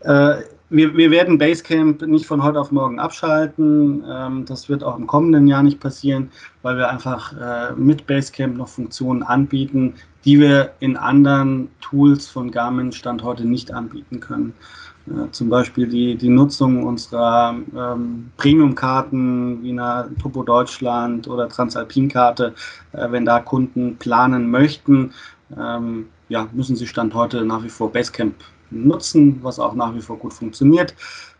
Äh, 0.00 0.34
wir, 0.70 0.96
wir, 0.96 1.10
werden 1.10 1.38
Basecamp 1.38 2.02
nicht 2.02 2.26
von 2.26 2.42
heute 2.42 2.60
auf 2.60 2.72
morgen 2.72 2.98
abschalten. 2.98 4.04
Ähm, 4.10 4.44
das 4.46 4.68
wird 4.68 4.82
auch 4.82 4.98
im 4.98 5.06
kommenden 5.06 5.46
Jahr 5.46 5.62
nicht 5.62 5.80
passieren, 5.80 6.30
weil 6.62 6.76
wir 6.76 6.88
einfach 6.88 7.32
äh, 7.32 7.72
mit 7.74 8.06
Basecamp 8.06 8.56
noch 8.56 8.68
Funktionen 8.68 9.22
anbieten, 9.22 9.94
die 10.24 10.40
wir 10.40 10.72
in 10.80 10.96
anderen 10.96 11.68
Tools 11.80 12.28
von 12.28 12.50
Garmin 12.50 12.92
Stand 12.92 13.22
heute 13.22 13.46
nicht 13.46 13.72
anbieten 13.72 14.20
können. 14.20 14.54
Äh, 15.06 15.30
zum 15.30 15.48
Beispiel 15.48 15.86
die, 15.86 16.16
die 16.16 16.28
Nutzung 16.28 16.84
unserer 16.84 17.54
ähm, 17.76 18.30
Premium-Karten 18.36 19.62
wie 19.62 19.70
einer 19.70 20.08
Topo 20.20 20.42
Deutschland 20.42 21.28
oder 21.28 21.48
Transalpin-Karte, 21.48 22.54
äh, 22.92 23.10
wenn 23.10 23.24
da 23.24 23.40
Kunden 23.40 23.96
planen 23.96 24.50
möchten, 24.50 25.12
ähm, 25.58 26.06
ja, 26.32 26.48
müssen 26.52 26.76
sie 26.76 26.86
Stand 26.86 27.12
heute 27.12 27.44
nach 27.44 27.62
wie 27.62 27.68
vor 27.68 27.92
Basecamp 27.92 28.34
nutzen, 28.70 29.38
was 29.42 29.58
auch 29.58 29.74
nach 29.74 29.94
wie 29.94 30.00
vor 30.00 30.16
gut 30.16 30.32
funktioniert. 30.32 30.94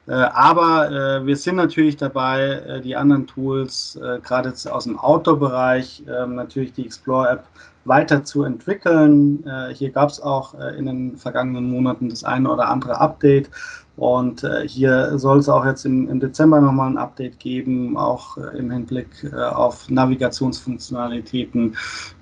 Äh, 0.06 0.12
aber 0.12 0.90
äh, 0.90 1.27
wir 1.27 1.36
sind 1.36 1.56
natürlich 1.56 1.97
dabei, 1.97 2.40
äh, 2.40 2.81
die 2.82 2.94
anderen 2.94 3.27
Tools, 3.27 3.98
äh, 4.02 4.19
gerade 4.20 4.52
aus 4.70 4.85
dem 4.85 4.98
Outdoor-Bereich, 4.98 6.05
ähm, 6.06 6.35
natürlich 6.35 6.74
die 6.74 6.85
Explore-App 6.85 7.44
weiterzuentwickeln. 7.86 9.44
Äh, 9.47 9.73
hier 9.73 9.90
gab 9.90 10.10
es 10.10 10.20
auch 10.20 10.55
äh, 10.60 10.77
in 10.77 10.85
den 10.86 11.16
vergangenen 11.16 11.70
Monaten 11.70 12.10
das 12.10 12.23
eine 12.23 12.51
oder 12.51 12.69
andere 12.69 13.01
Update. 13.01 13.48
Und 13.97 14.44
äh, 14.44 14.69
hier 14.69 15.19
soll 15.19 15.39
es 15.39 15.48
auch 15.48 15.64
jetzt 15.64 15.86
im, 15.86 16.10
im 16.10 16.20
Dezember 16.20 16.60
nochmal 16.60 16.90
ein 16.90 16.98
Update 16.98 17.39
geben, 17.39 17.97
auch 17.97 18.36
im 18.36 18.70
Hinblick 18.70 19.09
auf 19.55 19.89
Navigationsfunktionalitäten. 19.90 21.77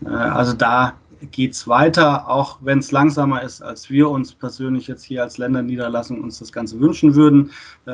Also 0.04 0.52
da 0.52 0.94
geht 1.30 1.52
es 1.52 1.68
weiter, 1.68 2.28
auch 2.28 2.58
wenn 2.60 2.78
es 2.78 2.92
langsamer 2.92 3.42
ist, 3.42 3.62
als 3.62 3.90
wir 3.90 4.08
uns 4.08 4.32
persönlich 4.34 4.86
jetzt 4.86 5.04
hier 5.04 5.22
als 5.22 5.38
Länderniederlassung 5.38 6.20
uns 6.22 6.38
das 6.38 6.52
Ganze 6.52 6.80
wünschen 6.80 7.14
würden, 7.14 7.50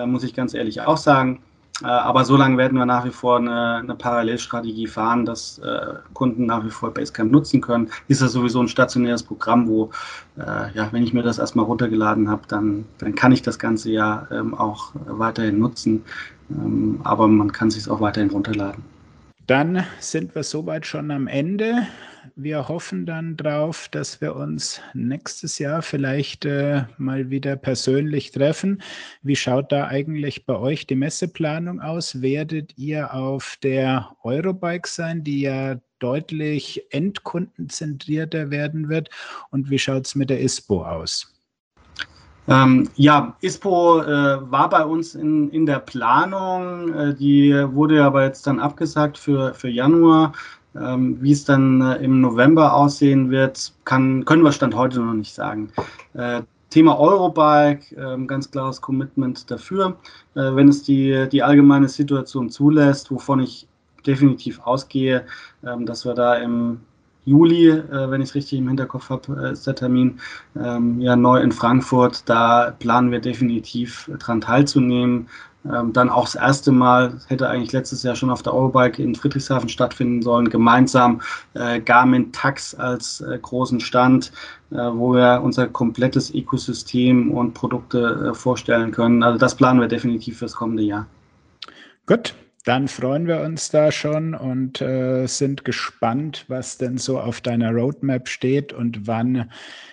muss 0.07 0.25
ich 0.25 0.35
ganz 0.35 0.55
ehrlich 0.55 0.81
auch 0.83 0.97
sagen. 0.97 1.41
Äh, 1.83 1.87
aber 1.87 2.25
so 2.25 2.37
lange 2.37 2.57
werden 2.57 2.79
wir 2.79 2.87
nach 2.87 3.05
wie 3.05 3.11
vor 3.11 3.39
eine, 3.39 3.77
eine 3.77 3.95
Parallelstrategie 3.95 4.87
fahren, 4.87 5.27
dass 5.27 5.59
äh, 5.59 5.95
Kunden 6.15 6.47
nach 6.47 6.65
wie 6.65 6.71
vor 6.71 6.93
Basecamp 6.93 7.31
nutzen 7.31 7.61
können. 7.61 7.91
Ist 8.09 8.23
ja 8.23 8.29
sowieso 8.29 8.61
ein 8.61 8.69
stationäres 8.69 9.23
Programm, 9.23 9.69
wo, 9.69 9.91
äh, 10.39 10.73
ja, 10.75 10.89
wenn 10.93 11.03
ich 11.03 11.13
mir 11.13 11.23
das 11.23 11.39
erstmal 11.39 11.67
runtergeladen 11.67 12.31
habe, 12.31 12.43
dann, 12.49 12.87
dann 12.99 13.15
kann 13.15 13.33
ich 13.33 13.43
das 13.43 13.59
Ganze 13.59 13.91
ja 13.91 14.27
ähm, 14.31 14.55
auch 14.55 14.93
weiterhin 15.07 15.59
nutzen. 15.59 16.05
Ähm, 16.51 17.01
aber 17.05 17.29
man 17.29 17.53
kann 17.53 17.69
es 17.69 17.75
sich 17.75 17.91
auch 17.91 18.01
weiterhin 18.01 18.31
runterladen. 18.31 18.83
Dann 19.47 19.85
sind 20.01 20.35
wir 20.35 20.43
soweit 20.43 20.87
schon 20.87 21.11
am 21.11 21.27
Ende 21.27 21.87
wir 22.35 22.69
hoffen 22.69 23.07
dann 23.07 23.37
drauf, 23.37 23.89
dass 23.91 24.21
wir 24.21 24.35
uns 24.35 24.81
nächstes 24.95 25.59
Jahr 25.59 25.83
vielleicht 25.83 26.45
äh, 26.45 26.85
mal 26.99 27.31
wieder 27.31 27.57
persönlich 27.57 28.33
treffen. 28.33 28.83
Wie 29.23 29.37
schaut 29.37 29.71
da 29.73 29.87
eigentlich 29.87 30.47
bei 30.47 30.57
euch 30.57 30.87
die 30.87 30.97
Messeplanung 30.97 31.81
aus? 31.81 32.23
Werdet 32.23 32.77
ihr 32.77 33.15
auf 33.15 33.57
der 33.63 34.11
Eurobike 34.23 34.89
sein, 34.89 35.23
die 35.23 35.43
ja 35.43 35.77
deutlich 35.99 36.83
endkundenzentrierter 36.91 38.51
werden 38.51 38.89
wird? 38.89 39.11
Und 39.51 39.71
wie 39.71 39.79
schaut 39.79 40.07
es 40.07 40.15
mit 40.15 40.31
der 40.31 40.41
ISPO 40.41 40.85
aus? 40.85 41.33
Ähm, 42.49 42.89
ja, 42.95 43.37
ISPO 43.41 44.03
äh, 44.03 44.51
war 44.51 44.69
bei 44.71 44.85
uns 44.85 45.15
in, 45.17 45.51
in 45.51 45.67
der 45.67 45.81
Planung. 45.81 46.93
Äh, 46.95 47.15
die 47.15 47.53
wurde 47.73 48.05
aber 48.05 48.25
jetzt 48.25 48.47
dann 48.47 48.61
abgesagt 48.61 49.19
für, 49.19 49.53
für 49.55 49.69
Januar. 49.69 50.33
Ähm, 50.81 51.19
wie 51.21 51.33
es 51.33 51.45
dann 51.45 51.81
äh, 51.81 51.97
im 51.97 52.21
November 52.21 52.75
aussehen 52.75 53.31
wird, 53.31 53.73
kann, 53.85 54.25
können 54.25 54.43
wir 54.43 54.53
Stand 54.53 54.75
heute 54.75 55.01
noch 55.01 55.15
nicht 55.15 55.35
sagen. 55.35 55.71
Äh, 56.15 56.43
Thema 56.71 56.99
Eurobike, 56.99 57.95
äh, 57.97 58.27
ganz 58.27 58.51
klares 58.51 58.81
Commitment 58.81 59.51
dafür, 59.51 59.97
äh, 60.35 60.55
wenn 60.55 60.69
es 60.69 60.83
die, 60.83 61.29
die 61.31 61.43
allgemeine 61.43 61.89
Situation 61.89 62.51
zulässt, 62.51 63.11
wovon 63.11 63.41
ich 63.41 63.67
definitiv 64.07 64.61
ausgehe, 64.61 65.25
ähm, 65.65 65.87
dass 65.87 66.05
wir 66.05 66.15
da 66.15 66.35
im 66.35 66.81
Juli, 67.25 67.83
wenn 67.91 68.21
ich 68.21 68.29
es 68.29 68.35
richtig 68.37 68.61
im 68.61 68.69
Hinterkopf 68.69 69.11
habe, 69.11 69.49
ist 69.49 69.67
der 69.67 69.75
Termin 69.75 70.21
ähm, 70.57 71.01
ja 71.01 71.17
neu 71.17 71.41
in 71.41 71.51
Frankfurt. 71.51 72.23
Da 72.29 72.71
planen 72.79 73.11
wir 73.11 73.19
definitiv 73.19 74.09
dran 74.21 74.41
teilzunehmen. 74.41 75.27
Ähm, 75.73 75.93
dann 75.93 76.09
auch 76.09 76.25
das 76.25 76.35
erste 76.35 76.73
Mal, 76.73 77.21
hätte 77.29 77.49
eigentlich 77.49 77.73
letztes 77.73 78.03
Jahr 78.03 78.15
schon 78.15 78.31
auf 78.31 78.43
der 78.43 78.55
Eurobike 78.55 79.03
in 79.03 79.15
Friedrichshafen 79.15 79.69
stattfinden 79.69 80.23
sollen, 80.23 80.49
gemeinsam 80.49 81.21
äh, 81.55 81.81
Garmin 81.81 82.33
Tax 82.33 82.75
als 82.75 83.21
äh, 83.21 83.39
großen 83.41 83.81
Stand, 83.81 84.33
äh, 84.71 84.77
wo 84.77 85.15
wir 85.15 85.41
unser 85.43 85.67
komplettes 85.67 86.33
Ökosystem 86.35 87.31
und 87.31 87.55
Produkte 87.55 88.31
äh, 88.31 88.35
vorstellen 88.35 88.93
können. 88.93 89.23
Also 89.23 89.39
das 89.39 89.55
planen 89.55 89.81
wir 89.81 89.89
definitiv 89.89 90.39
fürs 90.39 90.55
kommende 90.55 90.83
Jahr. 90.83 91.07
Gut, 92.07 92.35
dann 92.65 92.89
freuen 92.89 93.27
wir 93.27 93.43
uns 93.43 93.71
da 93.71 93.93
schon 93.93 94.35
und 94.35 94.81
äh, 94.81 95.27
sind 95.27 95.65
gespannt, 95.65 96.45
was 96.49 96.79
denn 96.79 96.99
so 96.99 97.21
auf 97.21 97.41
deiner 97.41 97.71
Roadmap 97.71 98.29
steht 98.29 98.73
und 98.73 99.07
wann 99.07 99.51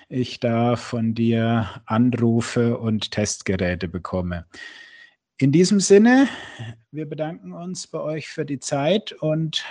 ich 0.10 0.40
da 0.40 0.76
von 0.76 1.14
dir 1.14 1.70
Anrufe 1.86 2.78
und 2.78 3.12
Testgeräte 3.12 3.88
bekomme. 3.88 4.46
In 5.38 5.52
diesem 5.52 5.80
Sinne, 5.80 6.28
wir 6.92 7.10
bedanken 7.10 7.54
uns 7.54 7.88
bei 7.88 8.00
euch 8.00 8.30
für 8.30 8.46
die 8.46 8.60
Zeit 8.60 9.14
und 9.14 9.66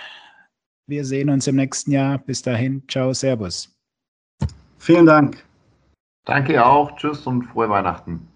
wir 0.87 1.05
sehen 1.05 1.29
uns 1.29 1.47
im 1.47 1.55
nächsten 1.55 1.91
Jahr. 1.91 2.17
Bis 2.17 2.41
dahin, 2.41 2.83
ciao, 2.89 3.13
servus. 3.13 3.73
Vielen 4.77 5.05
Dank. 5.05 5.41
Danke 6.25 6.65
auch, 6.65 6.97
tschüss 6.97 7.25
und 7.25 7.43
frohe 7.45 7.69
Weihnachten. 7.69 8.27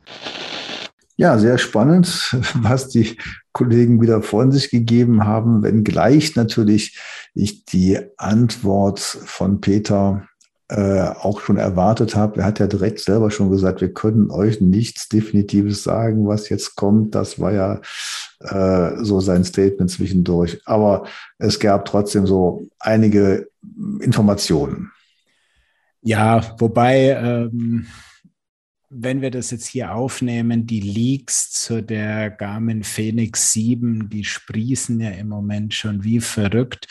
Ja, 1.18 1.38
sehr 1.38 1.58
spannend, 1.58 2.08
was 2.54 2.88
die 2.88 3.18
Kollegen 3.52 4.02
wieder 4.02 4.22
von 4.22 4.54
sich 4.54 4.70
gegeben 4.70 5.26
haben, 5.26 5.64
wenngleich 5.64 6.36
natürlich 6.36 6.98
ich 7.34 7.66
die 7.66 8.00
Antwort 8.18 9.00
von 9.00 9.60
Peter 9.60 10.28
äh, 10.70 11.10
auch 11.22 11.40
schon 11.40 11.58
erwartet 11.58 12.16
habe. 12.16 12.42
Er 12.42 12.46
hat 12.46 12.60
ja 12.60 12.68
direkt 12.68 13.00
selber 13.00 13.32
schon 13.32 13.50
gesagt, 13.50 13.82
wir 13.82 13.94
können 13.94 14.30
euch 14.32 14.60
nichts 14.60 15.08
Definitives 15.08 15.84
sagen, 15.84 16.28
was 16.28 16.50
jetzt 16.50 16.76
kommt. 16.76 17.16
Das 17.16 17.40
war 17.40 17.54
ja 17.54 17.80
äh, 18.42 19.04
so 19.04 19.20
sein 19.22 19.44
Statement 19.44 19.90
zwischendurch. 19.90 20.62
Aber 20.66 21.06
es 21.38 21.60
gab 21.60 21.86
trotzdem 21.86 22.28
so 22.28 22.68
einige 22.80 23.48
Informationen. 24.02 24.92
Ja, 26.02 26.42
wobei 26.58 27.12
ähm, 27.12 27.88
wenn 28.90 29.22
wir 29.22 29.32
das 29.32 29.52
jetzt 29.52 29.68
hier 29.68 29.94
aufnehmen, 29.94 30.66
die 30.66 30.80
Leaks 30.80 31.52
zu 31.52 31.84
der 31.84 32.30
Garmin 32.30 32.84
Phoenix 32.84 33.52
7, 33.52 34.10
die 34.10 34.24
sprießen 34.24 35.00
ja 35.02 35.10
im 35.10 35.28
Moment 35.28 35.74
schon 35.74 36.04
wie 36.04 36.22
verrückt. 36.22 36.88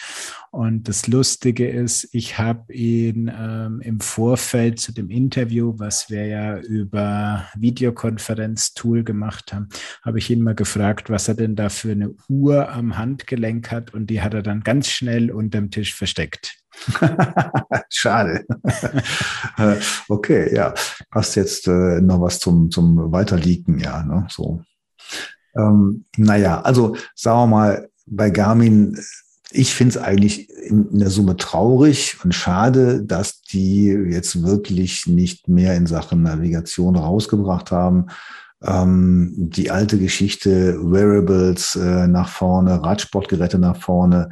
Und 0.51 0.89
das 0.89 1.07
Lustige 1.07 1.69
ist, 1.69 2.09
ich 2.13 2.39
habe 2.39 2.73
ihn 2.73 3.33
ähm, 3.35 3.81
im 3.81 4.01
Vorfeld 4.01 4.79
zu 4.79 4.93
dem 4.93 5.11
Interview, 5.11 5.75
was 5.79 6.11
wir 6.11 6.27
ja 6.27 6.59
über 6.59 7.47
Videokonferenz-Tool 7.57 9.03
gemacht 9.03 9.53
haben, 9.53 9.69
habe 10.03 10.19
ich 10.19 10.31
ihn 10.31 10.43
mal 10.43 10.55
gefragt, 10.55 11.09
was 11.09 11.29
er 11.29 11.35
denn 11.35 11.57
da 11.57 11.71
für 11.71 11.93
eine 11.93 12.15
Uhr 12.29 12.71
am 12.71 12.97
Handgelenk 12.99 13.71
hat. 13.71 13.95
Und 13.95 14.09
die 14.09 14.21
hat 14.21 14.35
er 14.35 14.43
dann 14.43 14.61
ganz 14.61 14.89
schnell 14.89 15.31
unterm 15.31 15.71
Tisch 15.71 15.95
versteckt. 15.95 16.59
Schade. 17.91 18.47
okay, 20.09 20.55
ja. 20.55 20.75
Hast 21.11 21.35
jetzt 21.37 21.67
äh, 21.69 22.01
noch 22.01 22.21
was 22.21 22.39
zum, 22.39 22.71
zum 22.71 23.13
Weiterleaken, 23.13 23.79
ja, 23.79 24.03
ne? 24.03 24.27
So. 24.31 24.63
Ähm, 25.57 26.05
naja, 26.17 26.61
also 26.61 26.97
sagen 27.15 27.39
wir 27.41 27.47
mal, 27.47 27.89
bei 28.07 28.31
Garmin 28.31 28.97
ich 29.53 29.75
finde 29.75 29.91
es 29.91 30.05
eigentlich 30.05 30.51
in, 30.51 30.89
in, 30.91 30.99
der 30.99 31.11
Summe 31.11 31.37
traurig 31.37 32.17
und 32.25 32.35
schade, 32.35 33.03
dass 33.03 33.43
die 33.43 33.87
jetzt 33.87 34.43
wirklich 34.43 35.07
nicht 35.07 35.49
mehr 35.49 35.77
in 35.77 35.87
Sachen 35.87 36.23
Navigation 36.23 36.97
rausgebracht 36.97 37.71
haben. 37.71 38.07
Ähm, 38.63 39.33
die 39.37 39.71
alte 39.71 39.99
Geschichte, 39.99 40.79
Wearables 40.81 41.77
äh, 41.77 42.09
nach 42.09 42.29
vorne, 42.29 42.83
Radsportgeräte 42.83 43.59
nach 43.59 43.77
vorne. 43.77 44.31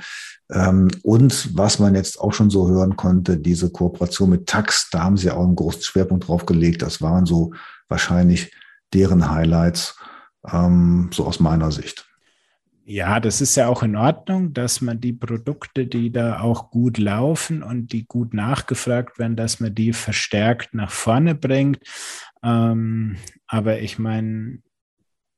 Ähm, 0.50 0.90
und 1.02 1.56
was 1.56 1.78
man 1.78 1.94
jetzt 1.94 2.20
auch 2.20 2.32
schon 2.32 2.50
so 2.50 2.68
hören 2.68 2.96
konnte, 2.96 3.36
diese 3.38 3.70
Kooperation 3.70 4.30
mit 4.30 4.46
Tax, 4.46 4.90
da 4.90 5.02
haben 5.02 5.16
sie 5.16 5.30
auch 5.30 5.44
einen 5.44 5.56
großen 5.56 5.82
Schwerpunkt 5.82 6.28
drauf 6.28 6.46
gelegt. 6.46 6.82
Das 6.82 7.00
waren 7.00 7.26
so 7.26 7.52
wahrscheinlich 7.88 8.52
deren 8.92 9.30
Highlights, 9.30 9.98
ähm, 10.50 11.10
so 11.12 11.26
aus 11.26 11.40
meiner 11.40 11.72
Sicht. 11.72 12.06
Ja, 12.86 13.18
das 13.18 13.40
ist 13.40 13.56
ja 13.56 13.68
auch 13.68 13.82
in 13.82 13.96
Ordnung, 13.96 14.52
dass 14.52 14.82
man 14.82 15.00
die 15.00 15.14
Produkte, 15.14 15.86
die 15.86 16.12
da 16.12 16.40
auch 16.40 16.70
gut 16.70 16.98
laufen 16.98 17.62
und 17.62 17.92
die 17.92 18.04
gut 18.04 18.34
nachgefragt 18.34 19.18
werden, 19.18 19.36
dass 19.36 19.58
man 19.58 19.74
die 19.74 19.94
verstärkt 19.94 20.74
nach 20.74 20.90
vorne 20.90 21.34
bringt. 21.34 21.78
Ähm, 22.42 23.16
aber 23.46 23.80
ich 23.80 23.98
meine, 23.98 24.58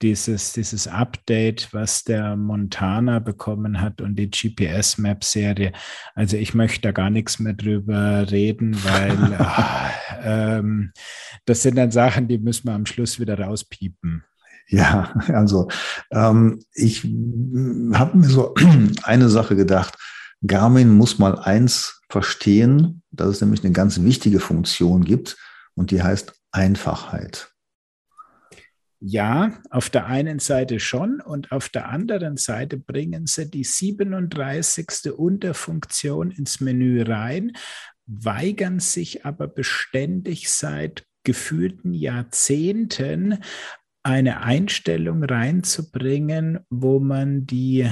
dieses, 0.03 0.53
dieses 0.53 0.87
Update, 0.89 1.73
was 1.73 2.05
der 2.05 2.37
Montana 2.37 3.19
bekommen 3.19 3.81
hat 3.81 4.01
und 4.01 4.17
die 4.17 4.31
GPS-Map-Serie. 4.31 5.73
Also 6.15 6.37
ich 6.37 6.55
möchte 6.55 6.83
da 6.83 6.93
gar 6.93 7.11
nichts 7.11 7.39
mehr 7.39 7.55
drüber 7.55 8.31
reden, 8.31 8.77
weil 8.85 9.37
ach, 9.39 9.91
ähm, 10.23 10.93
das 11.47 11.63
sind 11.63 11.77
dann 11.77 11.91
Sachen, 11.91 12.29
die 12.29 12.39
müssen 12.39 12.69
wir 12.69 12.75
am 12.75 12.87
Schluss 12.87 13.19
wieder 13.19 13.39
rauspiepen. 13.39 14.25
Ja, 14.69 15.15
also 15.29 15.69
ähm, 16.11 16.61
ich 16.73 17.05
habe 17.05 18.19
mir 18.19 18.29
so 18.29 18.55
eine 19.03 19.29
Sache 19.29 19.57
gedacht. 19.57 19.97
Garmin 20.47 20.91
muss 20.91 21.19
mal 21.19 21.39
eins 21.39 22.03
verstehen, 22.11 23.03
dass 23.11 23.29
es 23.29 23.41
nämlich 23.41 23.65
eine 23.65 23.73
ganz 23.73 24.03
wichtige 24.03 24.41
Funktion 24.41 25.05
gibt 25.05 25.37
und 25.75 25.91
die 25.91 26.03
heißt 26.03 26.35
Einfachheit. 26.53 27.53
Ja, 29.09 29.63
auf 29.71 29.89
der 29.89 30.07
einen 30.07 30.41
Seite 30.41 30.81
schon 30.81 31.21
und 31.21 31.53
auf 31.53 31.69
der 31.69 31.91
anderen 31.91 32.37
Seite 32.37 32.77
bringen 32.77 33.27
sie 33.27 33.49
die 33.49 33.63
37. 33.63 35.13
Unterfunktion 35.17 36.33
ins 36.33 36.61
Menü 36.61 37.03
rein, 37.03 37.53
weigern 38.07 38.81
sich 38.81 39.25
aber 39.25 39.47
beständig 39.47 40.51
seit 40.51 41.07
gefühlten 41.23 41.95
Jahrzehnten 41.95 43.39
eine 44.03 44.41
Einstellung 44.41 45.23
reinzubringen, 45.23 46.59
wo 46.69 46.99
man 46.99 47.47
die 47.47 47.89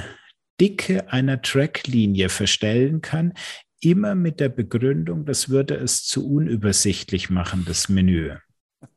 Dicke 0.60 1.12
einer 1.12 1.40
Tracklinie 1.42 2.28
verstellen 2.28 3.02
kann, 3.02 3.34
immer 3.80 4.16
mit 4.16 4.40
der 4.40 4.48
Begründung, 4.48 5.26
das 5.26 5.48
würde 5.48 5.76
es 5.76 6.02
zu 6.02 6.28
unübersichtlich 6.28 7.30
machen, 7.30 7.64
das 7.64 7.88
Menü. 7.88 8.32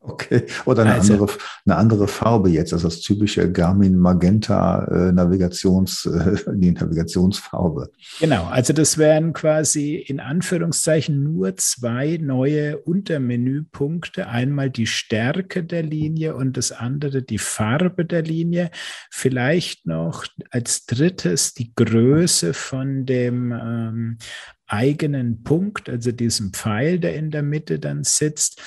Okay, 0.00 0.44
oder 0.64 0.82
eine, 0.82 0.94
also, 0.94 1.14
andere, 1.14 1.32
eine 1.66 1.76
andere 1.76 2.08
Farbe 2.08 2.50
jetzt, 2.50 2.72
also 2.72 2.88
das 2.88 3.00
typische 3.00 3.50
Garmin 3.50 3.96
Magenta 3.96 4.84
äh, 4.84 5.12
Navigations, 5.12 6.06
äh, 6.06 6.36
die 6.54 6.72
Navigationsfarbe. 6.72 7.90
Genau, 8.20 8.44
also 8.46 8.72
das 8.72 8.98
wären 8.98 9.32
quasi 9.32 9.96
in 9.96 10.20
Anführungszeichen 10.20 11.22
nur 11.22 11.56
zwei 11.56 12.18
neue 12.20 12.78
Untermenüpunkte. 12.78 14.28
Einmal 14.28 14.70
die 14.70 14.86
Stärke 14.86 15.64
der 15.64 15.82
Linie 15.82 16.34
und 16.36 16.56
das 16.56 16.72
andere 16.72 17.22
die 17.22 17.38
Farbe 17.38 18.04
der 18.04 18.22
Linie. 18.22 18.70
Vielleicht 19.10 19.86
noch 19.86 20.24
als 20.50 20.86
drittes 20.86 21.54
die 21.54 21.72
Größe 21.74 22.54
von 22.54 23.06
dem 23.06 23.52
ähm, 23.52 24.18
eigenen 24.66 25.42
Punkt, 25.42 25.88
also 25.88 26.12
diesem 26.12 26.52
Pfeil, 26.52 26.98
der 26.98 27.16
in 27.16 27.30
der 27.30 27.42
Mitte 27.42 27.78
dann 27.78 28.04
sitzt. 28.04 28.60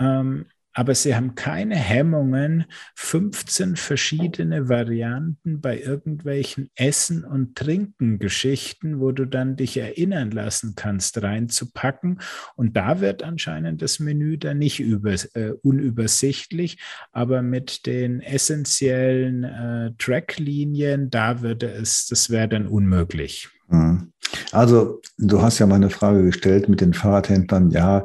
Ähm, 0.00 0.46
aber 0.72 0.94
sie 0.94 1.16
haben 1.16 1.34
keine 1.34 1.74
Hemmungen, 1.74 2.64
15 2.94 3.74
verschiedene 3.74 4.68
Varianten 4.68 5.60
bei 5.60 5.80
irgendwelchen 5.80 6.70
Essen- 6.76 7.24
und 7.24 7.56
Trinken-Geschichten, 7.56 9.00
wo 9.00 9.10
du 9.10 9.26
dann 9.26 9.56
dich 9.56 9.76
erinnern 9.76 10.30
lassen 10.30 10.74
kannst, 10.76 11.22
reinzupacken. 11.22 12.20
Und 12.54 12.76
da 12.76 13.00
wird 13.00 13.24
anscheinend 13.24 13.82
das 13.82 13.98
Menü 13.98 14.38
dann 14.38 14.58
nicht 14.58 14.78
über, 14.78 15.14
äh, 15.34 15.50
unübersichtlich, 15.62 16.78
aber 17.10 17.42
mit 17.42 17.86
den 17.86 18.20
essentiellen 18.20 19.42
äh, 19.42 19.90
Tracklinien, 19.98 21.10
da 21.10 21.42
würde 21.42 21.68
es, 21.68 22.06
das 22.06 22.30
wäre 22.30 22.48
dann 22.48 22.68
unmöglich. 22.68 23.48
Mhm. 23.68 24.12
Also, 24.52 25.00
du 25.18 25.42
hast 25.42 25.58
ja 25.58 25.66
meine 25.66 25.90
Frage 25.90 26.22
gestellt 26.22 26.68
mit 26.68 26.80
den 26.80 26.94
Fahrradhändlern. 26.94 27.70
Ja, 27.70 28.04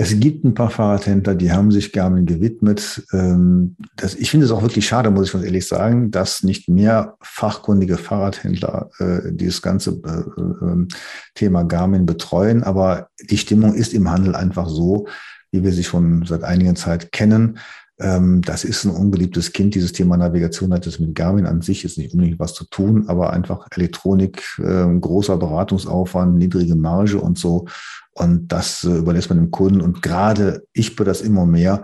es 0.00 0.20
gibt 0.20 0.44
ein 0.44 0.54
paar 0.54 0.70
Fahrradhändler, 0.70 1.34
die 1.34 1.50
haben 1.50 1.72
sich 1.72 1.92
Garmin 1.92 2.24
gewidmet. 2.24 3.02
Ähm, 3.12 3.74
das, 3.96 4.14
ich 4.14 4.30
finde 4.30 4.46
es 4.46 4.52
auch 4.52 4.62
wirklich 4.62 4.86
schade, 4.86 5.10
muss 5.10 5.26
ich 5.26 5.32
ganz 5.32 5.44
ehrlich 5.44 5.66
sagen, 5.66 6.12
dass 6.12 6.44
nicht 6.44 6.68
mehr 6.68 7.16
fachkundige 7.20 7.96
Fahrradhändler 7.96 8.90
äh, 9.00 9.32
dieses 9.32 9.60
ganze 9.60 10.00
äh, 10.04 10.64
ähm, 10.64 10.86
Thema 11.34 11.64
Garmin 11.64 12.06
betreuen. 12.06 12.62
Aber 12.62 13.08
die 13.28 13.38
Stimmung 13.38 13.74
ist 13.74 13.92
im 13.92 14.08
Handel 14.08 14.36
einfach 14.36 14.68
so, 14.68 15.08
wie 15.50 15.64
wir 15.64 15.72
sie 15.72 15.82
schon 15.82 16.24
seit 16.24 16.44
einiger 16.44 16.76
Zeit 16.76 17.10
kennen. 17.10 17.58
Ähm, 17.98 18.40
das 18.42 18.62
ist 18.62 18.84
ein 18.84 18.92
unbeliebtes 18.92 19.52
Kind. 19.52 19.74
Dieses 19.74 19.90
Thema 19.90 20.16
Navigation 20.16 20.72
hat 20.72 20.86
das 20.86 21.00
mit 21.00 21.16
Garmin 21.16 21.44
an 21.44 21.60
sich 21.60 21.84
ist 21.84 21.98
nicht 21.98 22.12
unbedingt 22.12 22.38
was 22.38 22.54
zu 22.54 22.66
tun, 22.66 23.08
aber 23.08 23.32
einfach 23.32 23.66
Elektronik, 23.72 24.44
großer 24.58 25.36
Beratungsaufwand, 25.36 26.38
niedrige 26.38 26.76
Marge 26.76 27.20
und 27.20 27.36
so. 27.36 27.66
Und 28.18 28.48
das 28.48 28.84
äh, 28.84 28.96
überlässt 28.96 29.30
man 29.30 29.38
dem 29.38 29.50
Kunden. 29.50 29.80
Und 29.80 30.02
gerade 30.02 30.64
ich 30.72 30.96
bin 30.96 31.06
das 31.06 31.20
immer 31.20 31.46
mehr. 31.46 31.82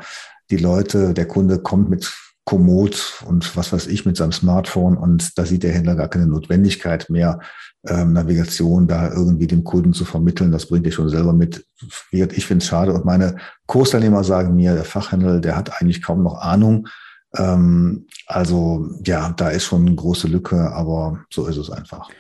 Die 0.51 0.56
Leute, 0.56 1.15
der 1.15 1.27
Kunde 1.27 1.59
kommt 1.59 1.89
mit 1.89 2.12
Komoot 2.44 3.23
und 3.27 3.56
was 3.56 3.73
weiß 3.73 3.86
ich 3.86 4.05
mit 4.05 4.19
seinem 4.19 4.32
Smartphone 4.32 4.98
und 4.98 5.39
da 5.39 5.47
sieht 5.47 5.62
der 5.62 5.73
Händler 5.73 5.94
gar 5.94 6.09
keine 6.09 6.27
Notwendigkeit 6.27 7.09
mehr, 7.09 7.40
ähm, 7.86 8.12
Navigation 8.12 8.86
da 8.86 9.11
irgendwie 9.11 9.47
dem 9.47 9.65
Kunden 9.65 9.94
zu 9.94 10.05
vermitteln. 10.05 10.52
Das 10.52 10.66
bringt 10.66 10.85
er 10.85 10.93
schon 10.93 11.09
selber 11.09 11.32
mit. 11.32 11.66
Ich 12.11 12.47
finde 12.47 12.62
es 12.62 12.69
schade 12.69 12.93
und 12.93 13.06
meine 13.06 13.36
Kursteilnehmer 13.66 14.24
sagen 14.24 14.55
mir, 14.56 14.74
der 14.74 14.85
Fachhändler, 14.85 15.40
der 15.40 15.56
hat 15.56 15.81
eigentlich 15.81 16.02
kaum 16.02 16.23
noch 16.23 16.39
Ahnung. 16.43 16.86
Ähm, 17.35 18.06
also 18.27 18.90
ja, 19.05 19.32
da 19.32 19.48
ist 19.48 19.65
schon 19.65 19.86
eine 19.86 19.97
große 19.97 20.28
Lücke, 20.28 20.70
aber 20.73 21.24
so 21.31 21.47
ist 21.47 21.56
es 21.56 21.70
einfach 21.70 22.11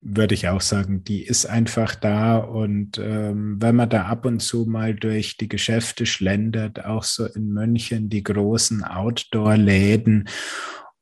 würde 0.00 0.34
ich 0.34 0.48
auch 0.48 0.60
sagen, 0.60 1.04
die 1.04 1.24
ist 1.24 1.46
einfach 1.46 1.94
da. 1.94 2.36
Und 2.36 2.98
ähm, 2.98 3.56
wenn 3.60 3.76
man 3.76 3.88
da 3.88 4.04
ab 4.04 4.24
und 4.24 4.40
zu 4.40 4.66
mal 4.66 4.94
durch 4.94 5.36
die 5.36 5.48
Geschäfte 5.48 6.06
schlendert, 6.06 6.84
auch 6.84 7.02
so 7.02 7.26
in 7.26 7.48
München, 7.48 8.08
die 8.08 8.22
großen 8.22 8.84
Outdoor-Läden 8.84 10.28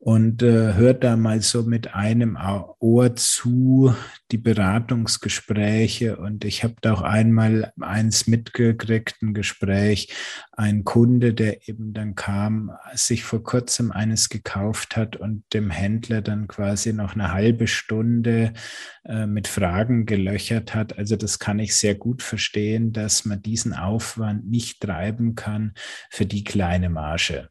und 0.05 0.43
äh, 0.43 0.75
hört 0.75 1.03
da 1.03 1.17
mal 1.17 1.41
so 1.41 1.63
mit 1.63 1.95
einem 1.95 2.37
Ohr 2.79 3.17
zu 3.17 3.95
die 4.31 4.37
Beratungsgespräche. 4.37 6.19
Und 6.19 6.45
ich 6.45 6.63
habe 6.63 6.75
da 6.83 6.93
auch 6.93 7.01
einmal 7.01 7.73
eins 7.81 8.27
mitgekriegt, 8.27 9.23
ein 9.23 9.33
Gespräch, 9.33 10.13
ein 10.53 10.85
Kunde, 10.85 11.33
der 11.33 11.67
eben 11.71 11.95
dann 11.95 12.17
kam, 12.17 12.71
sich 12.93 13.25
vor 13.25 13.43
kurzem 13.43 13.93
eines 13.93 14.29
gekauft 14.29 14.95
hat 14.95 15.17
und 15.17 15.43
dem 15.55 15.71
Händler 15.71 16.21
dann 16.21 16.49
quasi 16.49 16.93
noch 16.93 17.15
eine 17.15 17.33
halbe 17.33 17.67
Stunde 17.67 18.53
äh, 19.07 19.25
mit 19.25 19.49
Fragen 19.49 20.05
gelöchert 20.05 20.75
hat. 20.75 20.99
Also 20.99 21.17
das 21.17 21.39
kann 21.39 21.59
ich 21.59 21.77
sehr 21.77 21.95
gut 21.95 22.23
verstehen, 22.23 22.93
dass 22.93 23.25
man 23.25 23.41
diesen 23.41 23.73
Aufwand 23.73 24.51
nicht 24.51 24.83
treiben 24.83 25.35
kann 25.35 25.73
für 26.11 26.27
die 26.27 26.45
kleine 26.45 26.91
Marge. 26.91 27.49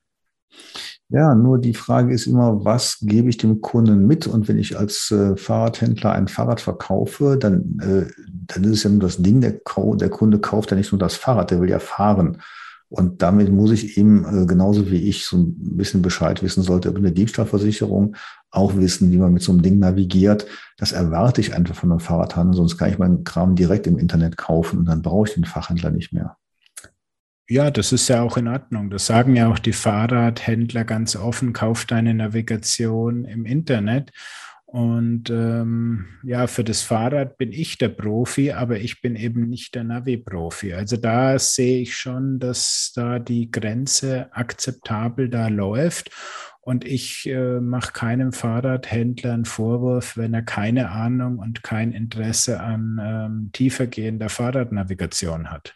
Ja, 1.13 1.35
nur 1.35 1.59
die 1.59 1.75
Frage 1.75 2.11
ist 2.11 2.25
immer, 2.25 2.65
was 2.65 2.97
gebe 3.01 3.29
ich 3.29 3.37
dem 3.37 3.61
Kunden 3.61 4.07
mit? 4.07 4.25
Und 4.25 4.47
wenn 4.47 4.57
ich 4.57 4.79
als 4.79 5.11
äh, 5.11 5.37
Fahrradhändler 5.37 6.11
ein 6.11 6.27
Fahrrad 6.27 6.59
verkaufe, 6.59 7.37
dann, 7.37 7.77
äh, 7.81 8.11
dann 8.27 8.63
ist 8.63 8.71
es 8.71 8.83
ja 8.83 8.89
nur 8.89 9.01
das 9.01 9.17
Ding, 9.17 9.39
der, 9.39 9.51
der, 9.51 10.09
Kunde 10.09 10.39
kauft 10.39 10.71
ja 10.71 10.77
nicht 10.77 10.91
nur 10.91 10.97
das 10.97 11.13
Fahrrad, 11.13 11.51
der 11.51 11.61
will 11.61 11.69
ja 11.69 11.77
fahren. 11.77 12.41
Und 12.89 13.21
damit 13.21 13.51
muss 13.51 13.69
ich 13.71 13.95
ihm, 13.95 14.25
äh, 14.25 14.47
genauso 14.47 14.89
wie 14.89 15.07
ich 15.07 15.25
so 15.25 15.37
ein 15.37 15.77
bisschen 15.77 16.01
Bescheid 16.01 16.41
wissen 16.41 16.63
sollte 16.63 16.89
über 16.89 16.97
eine 16.97 17.11
Diebstahlversicherung, 17.11 18.15
auch 18.49 18.75
wissen, 18.75 19.11
wie 19.11 19.17
man 19.17 19.33
mit 19.33 19.43
so 19.43 19.51
einem 19.51 19.61
Ding 19.61 19.77
navigiert. 19.77 20.47
Das 20.79 20.93
erwarte 20.93 21.41
ich 21.41 21.53
einfach 21.53 21.75
von 21.75 21.91
einem 21.91 21.99
Fahrradhandel, 21.99 22.55
sonst 22.55 22.79
kann 22.79 22.89
ich 22.89 22.97
meinen 22.97 23.23
Kram 23.23 23.53
direkt 23.55 23.85
im 23.85 23.99
Internet 23.99 24.35
kaufen 24.35 24.79
und 24.79 24.85
dann 24.85 25.03
brauche 25.03 25.27
ich 25.27 25.35
den 25.35 25.45
Fachhändler 25.45 25.91
nicht 25.91 26.11
mehr. 26.11 26.37
Ja, 27.49 27.71
das 27.71 27.91
ist 27.91 28.07
ja 28.07 28.21
auch 28.21 28.37
in 28.37 28.47
Ordnung. 28.47 28.89
Das 28.89 29.05
sagen 29.05 29.35
ja 29.35 29.51
auch 29.51 29.59
die 29.59 29.73
Fahrradhändler 29.73 30.85
ganz 30.85 31.15
offen, 31.15 31.51
kauf 31.51 31.85
deine 31.85 32.13
Navigation 32.13 33.25
im 33.25 33.45
Internet. 33.45 34.11
Und 34.65 35.29
ähm, 35.29 36.05
ja, 36.23 36.47
für 36.47 36.63
das 36.63 36.81
Fahrrad 36.81 37.37
bin 37.37 37.51
ich 37.51 37.77
der 37.77 37.89
Profi, 37.89 38.53
aber 38.53 38.79
ich 38.79 39.01
bin 39.01 39.15
eben 39.15 39.47
nicht 39.47 39.75
der 39.75 39.83
Navi-Profi. 39.83 40.73
Also 40.73 40.97
da 40.97 41.37
sehe 41.37 41.81
ich 41.81 41.95
schon, 41.95 42.39
dass 42.39 42.91
da 42.95 43.19
die 43.19 43.51
Grenze 43.51 44.29
akzeptabel 44.31 45.29
da 45.29 45.49
läuft. 45.49 46.09
Und 46.61 46.85
ich 46.85 47.27
äh, 47.29 47.59
mache 47.59 47.91
keinem 47.91 48.31
Fahrradhändler 48.31 49.33
einen 49.33 49.45
Vorwurf, 49.45 50.17
wenn 50.17 50.33
er 50.33 50.43
keine 50.43 50.89
Ahnung 50.89 51.37
und 51.37 51.61
kein 51.61 51.91
Interesse 51.91 52.61
an 52.61 52.99
ähm, 52.99 53.49
tiefergehender 53.51 54.29
Fahrradnavigation 54.29 55.51
hat. 55.51 55.75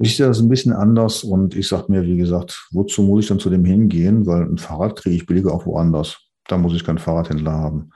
Ich 0.00 0.16
sehe 0.16 0.26
das 0.26 0.40
ein 0.40 0.48
bisschen 0.48 0.72
anders 0.72 1.22
und 1.22 1.54
ich 1.54 1.68
sage 1.68 1.86
mir, 1.88 2.02
wie 2.02 2.16
gesagt, 2.16 2.68
wozu 2.72 3.02
muss 3.02 3.24
ich 3.24 3.28
dann 3.28 3.38
zu 3.38 3.48
dem 3.48 3.64
hingehen? 3.64 4.26
Weil 4.26 4.42
ein 4.42 4.58
Fahrrad 4.58 4.96
kriege 4.96 5.14
ich 5.14 5.26
billiger 5.26 5.52
auch 5.52 5.66
woanders. 5.66 6.18
Da 6.48 6.58
muss 6.58 6.74
ich 6.74 6.84
keinen 6.84 6.98
Fahrradhändler 6.98 7.52
haben. 7.52 7.90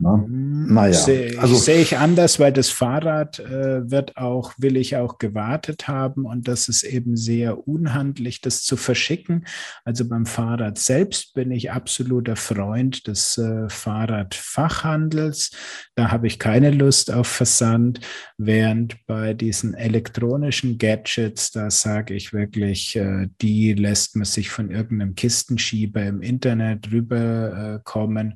Na? 0.00 0.16
Mhm. 0.16 0.72
Naja, 0.72 0.92
sehe 0.94 1.38
also 1.38 1.54
sehe 1.54 1.80
ich 1.80 1.96
anders, 1.96 2.38
weil 2.38 2.52
das 2.52 2.70
Fahrrad 2.70 3.38
äh, 3.38 3.90
wird 3.90 4.16
auch, 4.16 4.52
will 4.56 4.76
ich 4.76 4.96
auch 4.96 5.18
gewartet 5.18 5.88
haben 5.88 6.24
und 6.24 6.48
das 6.48 6.68
ist 6.68 6.84
eben 6.84 7.16
sehr 7.16 7.68
unhandlich, 7.68 8.40
das 8.40 8.62
zu 8.62 8.76
verschicken. 8.76 9.46
Also 9.84 10.08
beim 10.08 10.26
Fahrrad 10.26 10.78
selbst 10.78 11.34
bin 11.34 11.50
ich 11.50 11.70
absoluter 11.70 12.36
Freund 12.36 13.06
des 13.06 13.36
äh, 13.36 13.68
Fahrradfachhandels. 13.68 15.50
Da 15.94 16.10
habe 16.10 16.26
ich 16.26 16.38
keine 16.38 16.70
Lust 16.70 17.12
auf 17.12 17.26
Versand, 17.26 18.00
während 18.38 19.04
bei 19.06 19.34
diesen 19.34 19.74
elektronischen 19.74 20.78
Gadgets, 20.78 21.50
da 21.50 21.70
sage 21.70 22.14
ich 22.14 22.32
wirklich, 22.32 22.96
äh, 22.96 23.28
die 23.42 23.74
lässt 23.74 24.16
man 24.16 24.24
sich 24.24 24.50
von 24.50 24.70
irgendeinem 24.70 25.14
Kistenschieber 25.14 26.02
im 26.04 26.22
Internet 26.22 26.90
rüberkommen. 26.90 28.32
Äh, 28.32 28.34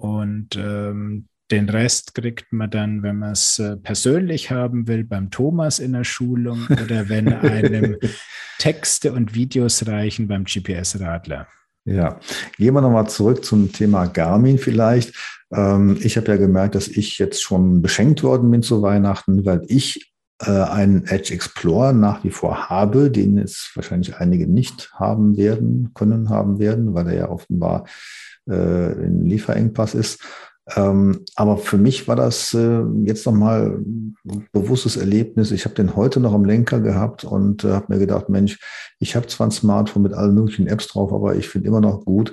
und 0.00 0.56
ähm, 0.56 1.26
den 1.50 1.68
Rest 1.68 2.14
kriegt 2.14 2.52
man 2.52 2.70
dann, 2.70 3.02
wenn 3.02 3.18
man 3.18 3.32
es 3.32 3.58
äh, 3.58 3.76
persönlich 3.76 4.50
haben 4.50 4.88
will, 4.88 5.04
beim 5.04 5.30
Thomas 5.30 5.78
in 5.78 5.92
der 5.92 6.04
Schulung 6.04 6.66
oder 6.70 7.08
wenn 7.08 7.32
einem 7.32 7.96
Texte 8.58 9.12
und 9.12 9.34
Videos 9.34 9.86
reichen 9.86 10.28
beim 10.28 10.44
GPS-Radler. 10.44 11.48
Ja, 11.84 12.20
gehen 12.56 12.74
wir 12.74 12.80
nochmal 12.80 13.08
zurück 13.08 13.44
zum 13.44 13.72
Thema 13.72 14.06
Garmin 14.06 14.58
vielleicht. 14.58 15.14
Ähm, 15.52 15.98
ich 16.00 16.16
habe 16.16 16.28
ja 16.28 16.36
gemerkt, 16.36 16.76
dass 16.76 16.88
ich 16.88 17.18
jetzt 17.18 17.42
schon 17.42 17.82
beschenkt 17.82 18.22
worden 18.22 18.50
bin 18.50 18.62
zu 18.62 18.80
Weihnachten, 18.80 19.44
weil 19.44 19.62
ich 19.66 20.14
äh, 20.42 20.50
einen 20.50 21.06
Edge 21.06 21.34
Explorer 21.34 21.92
nach 21.92 22.24
wie 22.24 22.30
vor 22.30 22.70
habe, 22.70 23.10
den 23.10 23.38
jetzt 23.38 23.72
wahrscheinlich 23.74 24.16
einige 24.16 24.46
nicht 24.46 24.92
haben 24.94 25.36
werden, 25.36 25.90
können 25.94 26.30
haben 26.30 26.58
werden, 26.58 26.94
weil 26.94 27.08
er 27.08 27.14
ja 27.14 27.28
offenbar 27.28 27.84
äh, 28.48 28.52
ein 28.52 29.24
Lieferengpass 29.24 29.94
ist. 29.94 30.20
Ähm, 30.76 31.24
aber 31.34 31.56
für 31.56 31.78
mich 31.78 32.06
war 32.06 32.16
das 32.16 32.54
äh, 32.54 32.82
jetzt 33.04 33.26
nochmal 33.26 33.80
ein 33.80 34.16
bewusstes 34.52 34.96
Erlebnis. 34.96 35.50
Ich 35.50 35.64
habe 35.64 35.74
den 35.74 35.96
heute 35.96 36.20
noch 36.20 36.32
am 36.32 36.44
Lenker 36.44 36.80
gehabt 36.80 37.24
und 37.24 37.64
äh, 37.64 37.72
habe 37.72 37.86
mir 37.88 37.98
gedacht, 37.98 38.28
Mensch, 38.28 38.58
ich 38.98 39.16
habe 39.16 39.26
zwar 39.26 39.48
ein 39.48 39.52
Smartphone 39.52 40.02
mit 40.02 40.12
allen 40.12 40.34
möglichen 40.34 40.66
Apps 40.66 40.88
drauf, 40.88 41.12
aber 41.12 41.34
ich 41.34 41.48
finde 41.48 41.68
immer 41.68 41.80
noch 41.80 42.04
gut, 42.04 42.32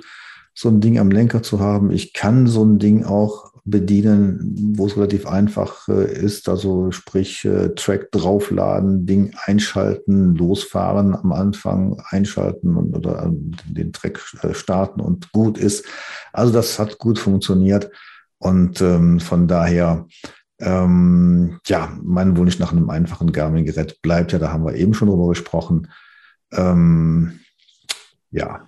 so 0.54 0.68
ein 0.68 0.80
Ding 0.80 0.98
am 0.98 1.10
Lenker 1.10 1.42
zu 1.42 1.60
haben. 1.60 1.90
Ich 1.90 2.12
kann 2.12 2.46
so 2.46 2.64
ein 2.64 2.78
Ding 2.78 3.04
auch 3.04 3.52
bedienen, 3.70 4.74
wo 4.76 4.86
es 4.86 4.96
relativ 4.96 5.26
einfach 5.26 5.88
äh, 5.88 6.12
ist. 6.12 6.48
Also 6.48 6.90
sprich 6.90 7.44
äh, 7.44 7.70
Track 7.74 8.10
draufladen, 8.12 9.06
Ding 9.06 9.34
einschalten, 9.44 10.34
losfahren 10.34 11.14
am 11.14 11.32
Anfang, 11.32 12.00
einschalten 12.08 12.76
und, 12.76 12.96
oder 12.96 13.26
äh, 13.26 13.72
den 13.72 13.92
Track 13.92 14.20
starten 14.52 15.00
und 15.00 15.32
gut 15.32 15.58
ist. 15.58 15.84
Also 16.32 16.52
das 16.52 16.78
hat 16.78 16.98
gut 16.98 17.18
funktioniert. 17.18 17.90
Und 18.38 18.80
ähm, 18.80 19.18
von 19.20 19.48
daher, 19.48 20.06
ähm, 20.60 21.58
ja, 21.66 21.92
mein 22.02 22.36
Wunsch 22.36 22.58
nach 22.58 22.72
einem 22.72 22.90
einfachen 22.90 23.32
Garmin-Gerät 23.32 24.00
bleibt 24.02 24.32
ja, 24.32 24.38
da 24.38 24.52
haben 24.52 24.64
wir 24.64 24.74
eben 24.74 24.94
schon 24.94 25.08
drüber 25.08 25.28
gesprochen. 25.28 25.88
Ähm, 26.52 27.40
ja, 28.30 28.67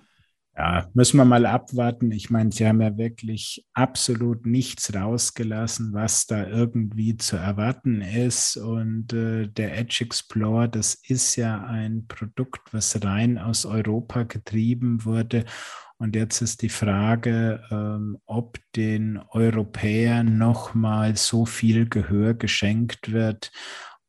ja, 0.61 0.87
müssen 0.93 1.17
wir 1.17 1.25
mal 1.25 1.47
abwarten. 1.47 2.11
Ich 2.11 2.29
meine, 2.29 2.51
sie 2.51 2.67
haben 2.67 2.81
ja 2.81 2.95
wirklich 2.95 3.65
absolut 3.73 4.45
nichts 4.45 4.93
rausgelassen, 4.93 5.91
was 5.93 6.27
da 6.27 6.45
irgendwie 6.45 7.17
zu 7.17 7.35
erwarten 7.35 8.01
ist. 8.01 8.57
Und 8.57 9.11
äh, 9.11 9.47
der 9.47 9.75
Edge 9.75 10.03
Explorer, 10.05 10.67
das 10.67 10.93
ist 10.93 11.35
ja 11.35 11.63
ein 11.63 12.05
Produkt, 12.07 12.75
was 12.75 13.03
rein 13.03 13.39
aus 13.39 13.65
Europa 13.65 14.21
getrieben 14.21 15.03
wurde. 15.03 15.45
Und 15.97 16.15
jetzt 16.15 16.41
ist 16.41 16.61
die 16.61 16.69
Frage, 16.69 17.63
ähm, 17.71 18.19
ob 18.27 18.59
den 18.75 19.19
Europäern 19.29 20.37
nochmal 20.37 21.15
so 21.15 21.47
viel 21.47 21.89
Gehör 21.89 22.35
geschenkt 22.35 23.11
wird 23.11 23.51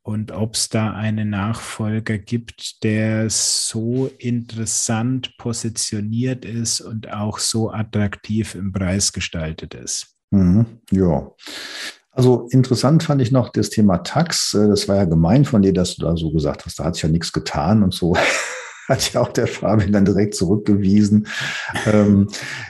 und 0.03 0.33
ob 0.33 0.55
es 0.55 0.67
da 0.67 0.91
einen 0.91 1.29
Nachfolger 1.29 2.17
gibt, 2.17 2.83
der 2.83 3.29
so 3.29 4.11
interessant 4.17 5.37
positioniert 5.37 6.43
ist 6.43 6.81
und 6.81 7.11
auch 7.11 7.39
so 7.39 7.71
attraktiv 7.71 8.55
im 8.55 8.73
Preis 8.73 9.13
gestaltet 9.13 9.73
ist. 9.73 10.17
Mhm, 10.31 10.65
ja. 10.91 11.31
Also 12.11 12.47
interessant 12.51 13.03
fand 13.03 13.21
ich 13.21 13.31
noch 13.31 13.49
das 13.49 13.69
Thema 13.69 13.99
Tax. 13.99 14.53
Äh, 14.53 14.67
das 14.67 14.87
war 14.87 14.97
ja 14.97 15.05
gemein 15.05 15.45
von 15.45 15.61
dir, 15.61 15.73
dass 15.73 15.95
du 15.95 16.05
da 16.05 16.15
so 16.17 16.31
gesagt 16.31 16.65
hast, 16.65 16.79
da 16.79 16.83
hat 16.83 16.95
sich 16.95 17.03
ja 17.03 17.09
nichts 17.09 17.31
getan 17.31 17.81
und 17.81 17.93
so. 17.93 18.15
hat 18.89 19.13
ja 19.13 19.21
auch 19.21 19.29
der 19.29 19.47
Fabian 19.47 19.93
dann 19.93 20.05
direkt 20.05 20.35
zurückgewiesen. 20.35 21.27
Ähm, 21.85 22.27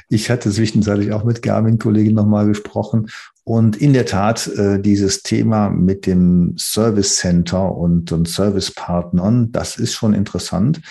ich 0.09 0.29
hatte 0.29 0.51
zwischenzeitlich 0.51 1.11
auch 1.11 1.23
mit 1.23 1.41
Garmin-Kollegen 1.41 2.13
nochmal 2.13 2.45
gesprochen. 2.45 3.09
Und 3.45 3.75
in 3.75 3.93
der 3.93 4.05
Tat, 4.05 4.47
äh, 4.47 4.79
dieses 4.79 5.21
Thema 5.21 5.69
mit 5.69 6.05
dem 6.05 6.55
Service 6.57 7.17
Center 7.17 7.75
und, 7.75 8.11
und 8.11 8.27
Service-Partnern, 8.27 9.51
das 9.51 9.77
ist 9.77 9.93
schon 9.93 10.13
interessant. 10.13 10.81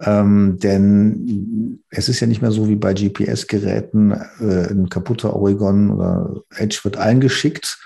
Ähm, 0.00 0.58
denn 0.62 1.82
es 1.90 2.08
ist 2.08 2.20
ja 2.20 2.26
nicht 2.26 2.42
mehr 2.42 2.52
so 2.52 2.68
wie 2.68 2.76
bei 2.76 2.92
GPS-Geräten, 2.92 4.12
äh, 4.40 4.70
ein 4.70 4.88
kaputter 4.88 5.34
Oregon 5.34 5.90
oder 5.90 6.42
Edge 6.54 6.80
wird 6.82 6.96
eingeschickt. 6.98 7.78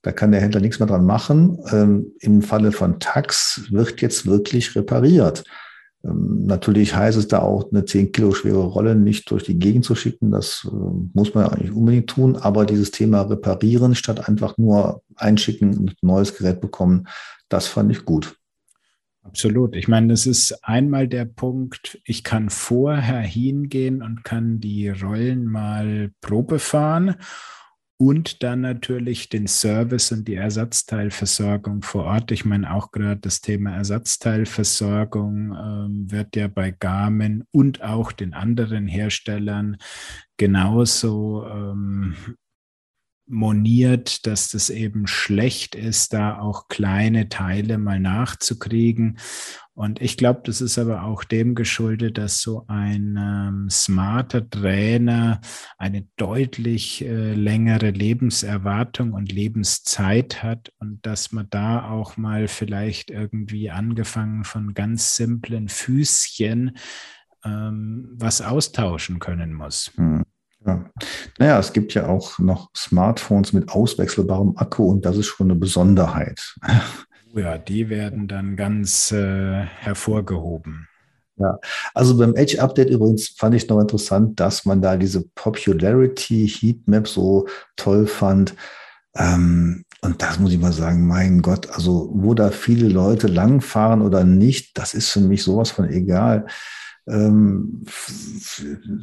Da 0.00 0.10
kann 0.10 0.32
der 0.32 0.40
Händler 0.40 0.60
nichts 0.60 0.80
mehr 0.80 0.88
dran 0.88 1.04
machen. 1.04 1.58
Ähm, 1.70 2.06
Im 2.18 2.42
Falle 2.42 2.72
von 2.72 2.98
Tax 2.98 3.62
wird 3.70 4.00
jetzt 4.00 4.26
wirklich 4.26 4.74
repariert. 4.74 5.44
Ähm, 6.04 6.46
natürlich 6.46 6.94
heißt 6.94 7.18
es 7.18 7.28
da 7.28 7.40
auch, 7.40 7.70
eine 7.70 7.84
10 7.84 8.12
Kilo 8.12 8.32
schwere 8.32 8.64
Rolle 8.64 8.94
nicht 8.94 9.30
durch 9.30 9.44
die 9.44 9.58
Gegend 9.58 9.84
zu 9.84 9.94
schicken. 9.94 10.30
Das 10.30 10.68
äh, 10.70 10.74
muss 11.14 11.34
man 11.34 11.46
ja 11.46 11.52
eigentlich 11.52 11.72
unbedingt 11.72 12.10
tun. 12.10 12.36
Aber 12.36 12.66
dieses 12.66 12.90
Thema 12.90 13.22
reparieren 13.22 13.94
statt 13.94 14.28
einfach 14.28 14.58
nur 14.58 15.02
einschicken 15.16 15.76
und 15.76 15.90
ein 15.90 16.06
neues 16.06 16.36
Gerät 16.36 16.60
bekommen, 16.60 17.08
das 17.48 17.66
fand 17.66 17.92
ich 17.92 18.04
gut. 18.04 18.36
Absolut. 19.22 19.76
Ich 19.76 19.86
meine, 19.86 20.08
das 20.08 20.26
ist 20.26 20.64
einmal 20.64 21.06
der 21.06 21.24
Punkt, 21.24 22.00
ich 22.04 22.24
kann 22.24 22.50
vorher 22.50 23.20
hingehen 23.20 24.02
und 24.02 24.24
kann 24.24 24.58
die 24.58 24.88
Rollen 24.88 25.46
mal 25.46 26.10
Probe 26.20 26.58
fahren 26.58 27.14
und 28.02 28.42
dann 28.42 28.62
natürlich 28.62 29.28
den 29.28 29.46
Service 29.46 30.10
und 30.10 30.26
die 30.26 30.34
Ersatzteilversorgung 30.34 31.82
vor 31.82 32.06
Ort. 32.06 32.32
Ich 32.32 32.44
meine, 32.44 32.74
auch 32.74 32.90
gerade 32.90 33.20
das 33.20 33.40
Thema 33.40 33.76
Ersatzteilversorgung 33.76 35.52
ähm, 35.56 36.10
wird 36.10 36.34
ja 36.34 36.48
bei 36.48 36.72
Garmin 36.72 37.44
und 37.52 37.80
auch 37.84 38.10
den 38.10 38.34
anderen 38.34 38.88
Herstellern 38.88 39.76
genauso 40.36 41.46
ähm, 41.46 42.16
moniert, 43.32 44.26
dass 44.26 44.50
das 44.50 44.70
eben 44.70 45.06
schlecht 45.06 45.74
ist, 45.74 46.12
da 46.12 46.38
auch 46.38 46.68
kleine 46.68 47.28
Teile 47.28 47.78
mal 47.78 47.98
nachzukriegen. 47.98 49.18
Und 49.74 50.02
ich 50.02 50.18
glaube, 50.18 50.42
das 50.44 50.60
ist 50.60 50.78
aber 50.78 51.04
auch 51.04 51.24
dem 51.24 51.54
geschuldet, 51.54 52.18
dass 52.18 52.42
so 52.42 52.66
ein 52.68 53.16
ähm, 53.18 53.70
smarter 53.70 54.48
Trainer 54.48 55.40
eine 55.78 56.06
deutlich 56.16 57.02
äh, 57.02 57.32
längere 57.32 57.90
Lebenserwartung 57.90 59.14
und 59.14 59.32
Lebenszeit 59.32 60.42
hat 60.42 60.70
und 60.78 61.04
dass 61.06 61.32
man 61.32 61.48
da 61.48 61.90
auch 61.90 62.18
mal 62.18 62.48
vielleicht 62.48 63.10
irgendwie 63.10 63.70
angefangen 63.70 64.44
von 64.44 64.74
ganz 64.74 65.16
simplen 65.16 65.68
Füßchen 65.68 66.76
ähm, 67.44 68.10
was 68.12 68.42
austauschen 68.42 69.20
können 69.20 69.54
muss. 69.54 69.90
Hm. 69.96 70.22
Ja. 70.66 70.84
Naja, 71.38 71.58
es 71.58 71.72
gibt 71.72 71.94
ja 71.94 72.06
auch 72.06 72.38
noch 72.38 72.70
Smartphones 72.76 73.52
mit 73.52 73.70
auswechselbarem 73.70 74.56
Akku 74.56 74.84
und 74.84 75.04
das 75.04 75.16
ist 75.16 75.26
schon 75.26 75.50
eine 75.50 75.58
Besonderheit. 75.58 76.54
Oh 77.34 77.38
ja, 77.38 77.58
die 77.58 77.88
werden 77.88 78.28
dann 78.28 78.56
ganz 78.56 79.10
äh, 79.10 79.62
hervorgehoben. 79.62 80.88
Ja, 81.36 81.58
also 81.94 82.18
beim 82.18 82.34
Edge 82.34 82.60
Update 82.62 82.90
übrigens 82.90 83.28
fand 83.28 83.54
ich 83.54 83.68
noch 83.68 83.80
interessant, 83.80 84.38
dass 84.38 84.66
man 84.66 84.82
da 84.82 84.96
diese 84.96 85.24
Popularity 85.34 86.46
Heatmap 86.46 87.08
so 87.08 87.48
toll 87.76 88.06
fand. 88.06 88.54
Ähm, 89.16 89.84
und 90.02 90.20
das 90.20 90.38
muss 90.38 90.52
ich 90.52 90.58
mal 90.58 90.72
sagen, 90.72 91.06
mein 91.06 91.42
Gott, 91.42 91.70
also 91.70 92.10
wo 92.12 92.34
da 92.34 92.50
viele 92.50 92.88
Leute 92.88 93.28
langfahren 93.28 94.02
oder 94.02 94.24
nicht, 94.24 94.76
das 94.76 94.94
ist 94.94 95.08
für 95.10 95.20
mich 95.20 95.42
sowas 95.42 95.70
von 95.70 95.88
egal. 95.88 96.46
Ähm, 97.08 97.84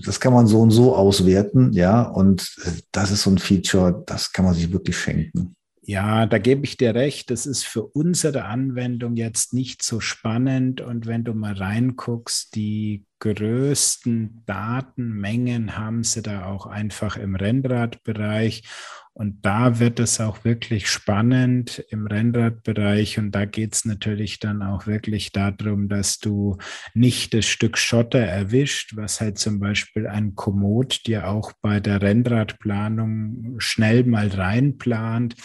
das 0.05 0.19
kann 0.19 0.33
man 0.33 0.47
so 0.47 0.61
und 0.61 0.71
so 0.71 0.95
auswerten, 0.95 1.73
ja, 1.73 2.03
und 2.03 2.55
äh, 2.63 2.71
das 2.91 3.11
ist 3.11 3.23
so 3.23 3.31
ein 3.31 3.37
Feature, 3.37 4.03
das 4.05 4.31
kann 4.31 4.45
man 4.45 4.53
sich 4.53 4.71
wirklich 4.71 4.97
schenken. 4.97 5.55
Ja, 5.89 6.27
da 6.27 6.37
gebe 6.37 6.65
ich 6.65 6.77
dir 6.77 6.93
recht. 6.93 7.31
Das 7.31 7.47
ist 7.47 7.65
für 7.65 7.81
unsere 7.81 8.45
Anwendung 8.45 9.15
jetzt 9.15 9.55
nicht 9.55 9.81
so 9.81 9.99
spannend. 9.99 10.81
Und 10.81 11.07
wenn 11.07 11.23
du 11.23 11.33
mal 11.33 11.53
reinguckst, 11.53 12.53
die 12.53 13.05
größten 13.17 14.43
Datenmengen 14.45 15.77
haben 15.79 16.03
sie 16.03 16.21
da 16.21 16.45
auch 16.45 16.67
einfach 16.67 17.17
im 17.17 17.33
Rennradbereich. 17.35 18.65
Und 19.13 19.45
da 19.45 19.79
wird 19.79 19.99
es 19.99 20.21
auch 20.21 20.45
wirklich 20.45 20.87
spannend 20.87 21.83
im 21.89 22.07
Rennradbereich. 22.07 23.19
Und 23.19 23.31
da 23.31 23.43
geht 23.43 23.73
es 23.73 23.83
natürlich 23.83 24.39
dann 24.39 24.61
auch 24.61 24.87
wirklich 24.87 25.31
darum, 25.33 25.89
dass 25.89 26.19
du 26.19 26.57
nicht 26.93 27.33
das 27.33 27.45
Stück 27.45 27.77
Schotter 27.77 28.19
erwischt, 28.19 28.95
was 28.95 29.19
halt 29.19 29.37
zum 29.37 29.59
Beispiel 29.59 30.07
ein 30.07 30.35
Komoot 30.35 31.05
dir 31.05 31.27
auch 31.27 31.51
bei 31.61 31.81
der 31.81 32.01
Rennradplanung 32.01 33.55
schnell 33.57 34.05
mal 34.05 34.29
reinplant. 34.29 35.35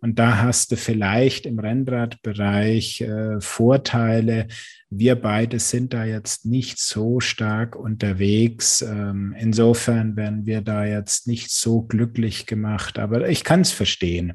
Und 0.00 0.18
da 0.18 0.38
hast 0.38 0.72
du 0.72 0.76
vielleicht 0.76 1.44
im 1.44 1.58
Rennradbereich 1.58 3.02
äh, 3.02 3.40
Vorteile, 3.40 4.48
wir 4.90 5.14
beide 5.14 5.60
sind 5.60 5.94
da 5.94 6.04
jetzt 6.04 6.44
nicht 6.44 6.80
so 6.80 7.20
stark 7.20 7.76
unterwegs. 7.76 8.82
Ähm, 8.82 9.34
insofern 9.38 10.16
werden 10.16 10.46
wir 10.46 10.62
da 10.62 10.84
jetzt 10.84 11.28
nicht 11.28 11.52
so 11.52 11.82
glücklich 11.82 12.46
gemacht, 12.46 12.98
aber 12.98 13.28
ich 13.28 13.44
kann 13.44 13.60
es 13.60 13.70
verstehen. 13.70 14.34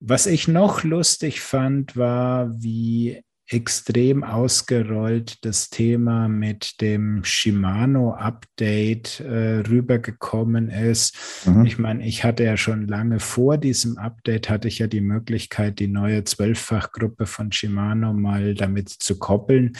Was 0.00 0.26
ich 0.26 0.46
noch 0.46 0.84
lustig 0.84 1.40
fand, 1.40 1.96
war, 1.96 2.54
wie 2.62 3.20
extrem 3.48 4.24
ausgerollt 4.24 5.44
das 5.44 5.70
Thema 5.70 6.28
mit 6.28 6.80
dem 6.82 7.24
Shimano-Update 7.24 9.20
äh, 9.20 9.60
rübergekommen 9.68 10.68
ist. 10.68 11.16
Mhm. 11.46 11.64
Ich 11.64 11.78
meine, 11.78 12.06
ich 12.06 12.24
hatte 12.24 12.44
ja 12.44 12.58
schon 12.58 12.86
lange 12.86 13.20
vor 13.20 13.56
diesem 13.56 13.96
Update, 13.96 14.50
hatte 14.50 14.68
ich 14.68 14.78
ja 14.78 14.86
die 14.86 15.00
Möglichkeit, 15.00 15.78
die 15.78 15.88
neue 15.88 16.24
Zwölffachgruppe 16.24 17.24
von 17.26 17.50
Shimano 17.50 18.12
mal 18.12 18.54
damit 18.54 18.90
zu 18.90 19.18
koppeln. 19.18 19.72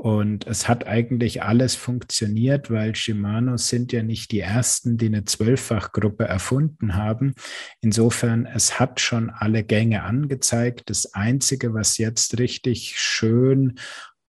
Und 0.00 0.46
es 0.46 0.66
hat 0.66 0.86
eigentlich 0.86 1.42
alles 1.42 1.74
funktioniert, 1.74 2.70
weil 2.70 2.94
Shimano 2.94 3.58
sind 3.58 3.92
ja 3.92 4.02
nicht 4.02 4.32
die 4.32 4.40
ersten, 4.40 4.96
die 4.96 5.08
eine 5.08 5.26
Zwölffachgruppe 5.26 6.24
erfunden 6.24 6.94
haben. 6.94 7.34
Insofern, 7.82 8.46
es 8.46 8.80
hat 8.80 8.98
schon 8.98 9.28
alle 9.28 9.62
Gänge 9.62 10.02
angezeigt. 10.02 10.88
Das 10.88 11.12
Einzige, 11.12 11.74
was 11.74 11.98
jetzt 11.98 12.38
richtig 12.38 12.98
schön 12.98 13.78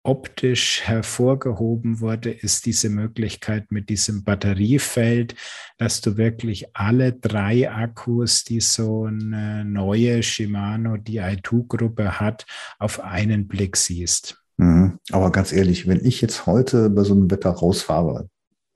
optisch 0.03 0.81
hervorgehoben 0.85 2.01
wurde, 2.01 2.31
ist 2.31 2.65
diese 2.65 2.89
Möglichkeit 2.89 3.71
mit 3.71 3.91
diesem 3.91 4.25
Batteriefeld, 4.25 5.35
dass 5.77 6.01
du 6.01 6.17
wirklich 6.17 6.75
alle 6.75 7.13
drei 7.13 7.71
Akkus, 7.71 8.43
die 8.43 8.61
so 8.61 9.05
eine 9.05 9.67
neue 9.67 10.23
Shimano 10.23 10.95
Di2-Gruppe 10.95 12.21
hat, 12.21 12.47
auf 12.79 13.01
einen 13.01 13.49
Blick 13.49 13.77
siehst. 13.77 14.43
Mhm. 14.59 14.99
Aber 15.11 15.33
ganz 15.33 15.53
ehrlich, 15.53 15.89
wenn 15.89 16.05
ich 16.05 16.21
jetzt 16.21 16.47
heute 16.47 16.91
bei 16.91 17.05
so 17.05 17.15
einem 17.15 17.31
Wetter 17.31 17.51
rausfahre, 17.51 18.29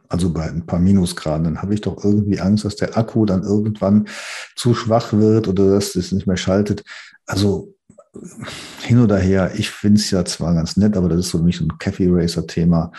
also 0.09 0.31
bei 0.31 0.45
ein 0.45 0.67
paar 0.67 0.79
Minusgraden, 0.79 1.45
dann 1.45 1.63
habe 1.63 1.75
ich 1.75 1.81
doch 1.81 2.03
irgendwie 2.05 2.41
Angst, 2.41 2.65
dass 2.65 2.77
der 2.77 2.97
Akku 2.97 3.25
dann 3.25 3.43
irgendwann 3.43 4.07
zu 4.57 4.75
schwach 4.75 5.13
wird 5.13 5.49
oder 5.49 5.71
dass 5.71 5.95
es 5.97 6.13
nicht 6.13 6.27
mehr 6.27 6.37
schaltet. 6.37 6.85
Also 7.27 7.75
hin 8.83 9.01
oder 9.01 9.19
her, 9.19 9.53
ich 9.57 9.71
finde 9.71 9.99
es 9.99 10.11
ja 10.11 10.25
zwar 10.25 10.55
ganz 10.55 10.77
nett, 10.77 10.97
aber 10.97 11.09
das 11.09 11.21
ist 11.21 11.31
für 11.31 11.39
mich 11.39 11.57
so 11.57 11.65
ein 11.65 11.79
Cafe 11.79 12.09
Racer 12.11 12.47
Thema. 12.47 12.93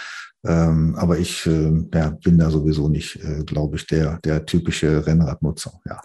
Ähm, 0.45 0.95
aber 0.95 1.19
ich 1.19 1.45
äh, 1.45 1.71
ja, 1.93 2.09
bin 2.09 2.37
da 2.37 2.49
sowieso 2.49 2.89
nicht, 2.89 3.17
äh, 3.23 3.43
glaube 3.45 3.77
ich, 3.77 3.87
der, 3.87 4.19
der 4.23 4.45
typische 4.45 5.05
Rennradnutzer. 5.05 5.79
Ja. 5.87 6.01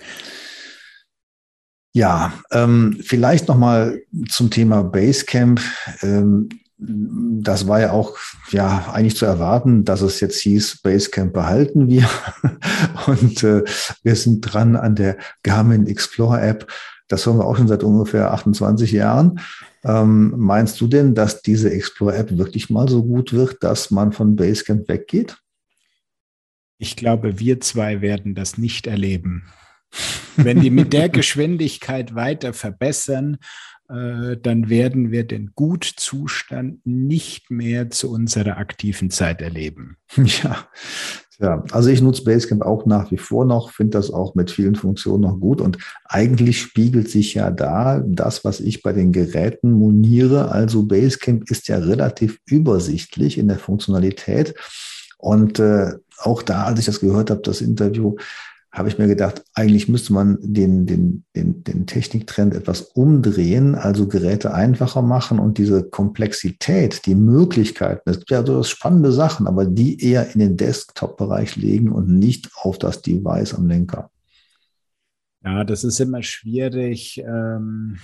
Ja, 1.94 2.32
ähm, 2.52 2.98
vielleicht 3.02 3.48
nochmal 3.48 4.02
zum 4.28 4.50
Thema 4.50 4.84
Basecamp. 4.84 5.60
Ähm, 6.02 6.48
das 6.78 7.66
war 7.66 7.80
ja 7.80 7.92
auch 7.92 8.16
ja 8.50 8.90
eigentlich 8.92 9.16
zu 9.16 9.26
erwarten, 9.26 9.84
dass 9.84 10.00
es 10.00 10.20
jetzt 10.20 10.40
hieß, 10.40 10.80
Basecamp 10.82 11.32
behalten 11.32 11.88
wir. 11.88 12.08
Und 13.06 13.42
äh, 13.42 13.64
wir 14.02 14.16
sind 14.16 14.42
dran 14.42 14.76
an 14.76 14.94
der 14.94 15.18
Garmin 15.42 15.86
Explore 15.86 16.40
App. 16.40 16.70
Das 17.08 17.26
hören 17.26 17.38
wir 17.38 17.46
auch 17.46 17.56
schon 17.56 17.68
seit 17.68 17.82
ungefähr 17.82 18.32
28 18.32 18.92
Jahren. 18.92 19.40
Ähm, 19.82 20.34
meinst 20.36 20.80
du 20.80 20.86
denn, 20.86 21.14
dass 21.14 21.42
diese 21.42 21.70
Explore 21.70 22.16
App 22.16 22.36
wirklich 22.36 22.70
mal 22.70 22.88
so 22.88 23.02
gut 23.02 23.32
wird, 23.32 23.62
dass 23.62 23.90
man 23.90 24.12
von 24.12 24.36
Basecamp 24.36 24.88
weggeht? 24.88 25.36
Ich 26.78 26.94
glaube, 26.94 27.40
wir 27.40 27.60
zwei 27.60 28.00
werden 28.00 28.36
das 28.36 28.56
nicht 28.56 28.86
erleben. 28.86 29.46
Wenn 30.36 30.60
die 30.60 30.70
mit 30.70 30.92
der 30.92 31.08
Geschwindigkeit 31.08 32.14
weiter 32.14 32.52
verbessern 32.52 33.38
dann 33.88 34.68
werden 34.68 35.10
wir 35.10 35.24
den 35.24 35.52
Gutzustand 35.54 36.84
nicht 36.84 37.50
mehr 37.50 37.90
zu 37.90 38.10
unserer 38.10 38.58
aktiven 38.58 39.10
Zeit 39.10 39.40
erleben. 39.40 39.96
Ja, 40.42 40.68
ja, 41.40 41.62
also 41.70 41.88
ich 41.88 42.02
nutze 42.02 42.24
Basecamp 42.24 42.62
auch 42.62 42.84
nach 42.84 43.12
wie 43.12 43.16
vor 43.16 43.44
noch, 43.44 43.70
finde 43.70 43.96
das 43.96 44.10
auch 44.10 44.34
mit 44.34 44.50
vielen 44.50 44.74
Funktionen 44.74 45.22
noch 45.22 45.38
gut 45.38 45.60
und 45.60 45.78
eigentlich 46.04 46.60
spiegelt 46.60 47.08
sich 47.08 47.34
ja 47.34 47.52
da 47.52 48.02
das, 48.04 48.44
was 48.44 48.58
ich 48.58 48.82
bei 48.82 48.92
den 48.92 49.12
Geräten 49.12 49.70
moniere. 49.70 50.50
Also 50.50 50.82
Basecamp 50.82 51.48
ist 51.48 51.68
ja 51.68 51.78
relativ 51.78 52.40
übersichtlich 52.44 53.38
in 53.38 53.46
der 53.46 53.58
Funktionalität 53.58 54.54
und 55.16 55.60
äh, 55.60 55.92
auch 56.18 56.42
da, 56.42 56.64
als 56.64 56.80
ich 56.80 56.86
das 56.86 56.98
gehört 56.98 57.30
habe, 57.30 57.42
das 57.42 57.60
Interview, 57.60 58.16
habe 58.70 58.88
ich 58.88 58.98
mir 58.98 59.06
gedacht, 59.06 59.42
eigentlich 59.54 59.88
müsste 59.88 60.12
man 60.12 60.38
den, 60.40 60.86
den, 60.86 61.24
den, 61.34 61.64
den 61.64 61.86
Techniktrend 61.86 62.54
etwas 62.54 62.82
umdrehen, 62.82 63.74
also 63.74 64.06
Geräte 64.06 64.52
einfacher 64.52 65.02
machen 65.02 65.38
und 65.38 65.58
diese 65.58 65.88
Komplexität, 65.88 67.06
die 67.06 67.14
Möglichkeiten, 67.14 68.02
das 68.04 68.16
sind 68.16 68.30
ja 68.30 68.44
so 68.44 68.62
spannende 68.62 69.12
Sachen, 69.12 69.46
aber 69.46 69.64
die 69.64 70.02
eher 70.02 70.34
in 70.34 70.40
den 70.40 70.56
Desktop-Bereich 70.56 71.56
legen 71.56 71.90
und 71.90 72.08
nicht 72.08 72.50
auf 72.56 72.78
das 72.78 73.00
Device 73.00 73.54
am 73.54 73.66
Lenker. 73.66 74.10
Ja, 75.42 75.64
das 75.64 75.84
ist 75.84 76.00
immer 76.00 76.22
schwierig. 76.22 77.22
Ähm 77.26 77.98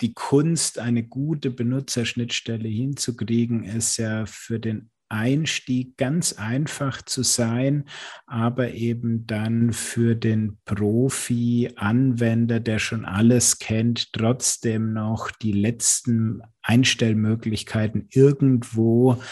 die 0.00 0.12
Kunst, 0.12 0.78
eine 0.78 1.04
gute 1.04 1.50
Benutzerschnittstelle 1.50 2.68
hinzukriegen, 2.68 3.64
ist 3.64 3.96
ja 3.96 4.26
für 4.26 4.58
den 4.58 4.90
Einstieg 5.14 5.96
ganz 5.96 6.34
einfach 6.34 7.00
zu 7.02 7.22
sein, 7.22 7.84
aber 8.26 8.72
eben 8.72 9.26
dann 9.26 9.72
für 9.72 10.16
den 10.16 10.58
Profi-Anwender, 10.64 12.60
der 12.60 12.78
schon 12.78 13.04
alles 13.04 13.58
kennt, 13.58 14.12
trotzdem 14.12 14.92
noch 14.92 15.30
die 15.30 15.52
letzten 15.52 16.42
Einstellmöglichkeiten 16.62 18.08
irgendwo 18.10 19.22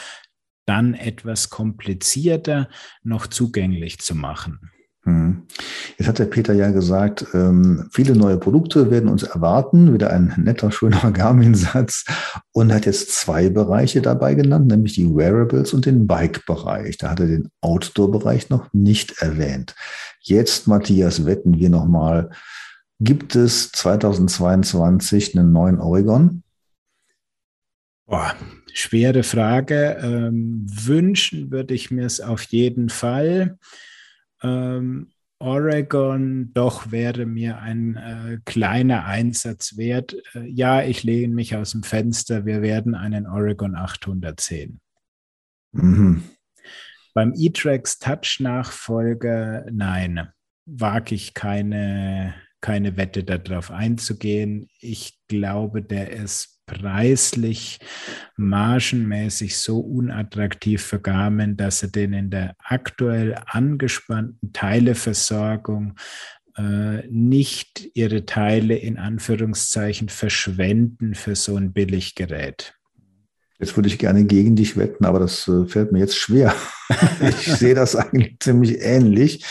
dann 0.65 0.95
etwas 0.95 1.51
komplizierter 1.51 2.69
noch 3.03 3.27
zugänglich 3.27 3.99
zu 3.99 4.15
machen. 4.15 4.71
Hm. 5.05 5.43
Jetzt 5.99 6.07
hat 6.07 6.19
der 6.21 6.27
Peter 6.27 6.53
ja 6.53 6.71
gesagt, 6.71 7.27
ähm, 7.35 7.89
viele 7.91 8.15
neue 8.15 8.39
Produkte 8.39 8.91
werden 8.91 9.09
uns 9.09 9.25
erwarten. 9.25 9.93
Wieder 9.93 10.11
ein 10.11 10.35
netter, 10.37 10.71
schöner 10.71 11.11
Garmin-Satz. 11.13 12.05
Und 12.53 12.73
hat 12.73 12.87
jetzt 12.87 13.11
zwei 13.13 13.49
Bereiche 13.49 14.01
dabei 14.01 14.35
genannt, 14.35 14.69
nämlich 14.69 14.95
die 14.95 15.13
Wearables 15.13 15.73
und 15.73 15.87
den 15.87 16.07
Bike-Bereich. 16.07 16.99
Da 16.99 17.11
hat 17.11 17.21
er 17.21 17.27
den 17.27 17.51
Outdoor-Bereich 17.61 18.49
noch 18.49 18.73
nicht 18.73 19.21
erwähnt. 19.21 19.75
Jetzt, 20.21 20.69
Matthias, 20.69 21.27
wetten 21.27 21.59
wir 21.59 21.69
nochmal. 21.69 22.31
Gibt 23.01 23.35
es 23.35 23.73
2022 23.73 25.37
einen 25.37 25.51
neuen 25.51 25.81
Oregon? 25.81 26.45
Boah, 28.07 28.37
schwere 28.73 29.25
Frage. 29.25 29.99
Ähm, 30.01 30.65
wünschen 30.69 31.51
würde 31.51 31.75
ich 31.75 31.91
mir 31.91 32.07
es 32.07 32.21
auf 32.21 32.45
jeden 32.45 32.89
Fall. 32.89 33.59
Ähm, 34.43 35.13
Oregon 35.43 36.53
doch 36.55 36.93
wäre 36.93 37.27
mir 37.27 37.59
ein 37.59 37.97
äh, 37.97 38.39
kleiner 38.45 39.07
Einsatz 39.07 39.77
wert. 39.77 40.15
Äh, 40.35 40.47
ja, 40.49 40.83
ich 40.83 41.03
lehne 41.03 41.35
mich 41.35 41.57
aus 41.57 41.73
dem 41.73 41.83
Fenster. 41.83 42.47
Wir 42.47 42.63
werden 42.63 42.95
einen 42.95 43.27
Oregon 43.27 43.75
800 43.75 44.41
sehen. 44.41 44.81
Mhm. 45.73 46.23
Beim 47.15 47.35
E-Trax 47.37 47.99
Touch 47.99 48.39
Nachfolger, 48.41 49.67
nein, 49.71 50.29
wage 50.65 51.15
ich 51.15 51.35
keine, 51.35 52.35
keine 52.61 52.97
Wette 52.97 53.25
darauf 53.25 53.71
einzugehen. 53.71 54.69
Ich 54.81 55.19
glaube, 55.29 55.83
der 55.83 56.11
ist 56.11 56.52
preislich, 56.67 57.79
margenmäßig 58.37 59.59
so 59.59 59.81
unattraktiv 59.81 60.83
für 60.83 61.01
Garmin, 61.01 61.57
dass 61.57 61.81
sie 61.81 61.91
den 61.91 62.13
in 62.13 62.31
der 62.31 62.55
aktuell 62.59 63.37
angespannten 63.47 64.53
Teileversorgung 64.53 65.95
äh, 66.57 67.07
nicht 67.09 67.91
ihre 67.95 68.27
Teile 68.27 68.77
in 68.77 68.99
Anführungszeichen 68.99 70.09
verschwenden 70.09 71.15
für 71.15 71.35
so 71.35 71.57
ein 71.57 71.73
Billiggerät. 71.73 72.75
Jetzt 73.59 73.77
würde 73.77 73.89
ich 73.89 73.99
gerne 73.99 74.25
gegen 74.25 74.57
dich 74.57 74.77
wetten, 74.77 75.05
aber 75.05 75.21
das 75.21 75.47
äh, 75.47 75.67
fällt 75.67 75.93
mir 75.93 76.01
jetzt 76.01 76.17
schwer. 76.17 76.53
ich 77.21 77.47
sehe 77.55 77.77
das 77.77 77.95
eigentlich 77.95 78.37
ziemlich 78.41 78.81
ähnlich. 78.81 79.45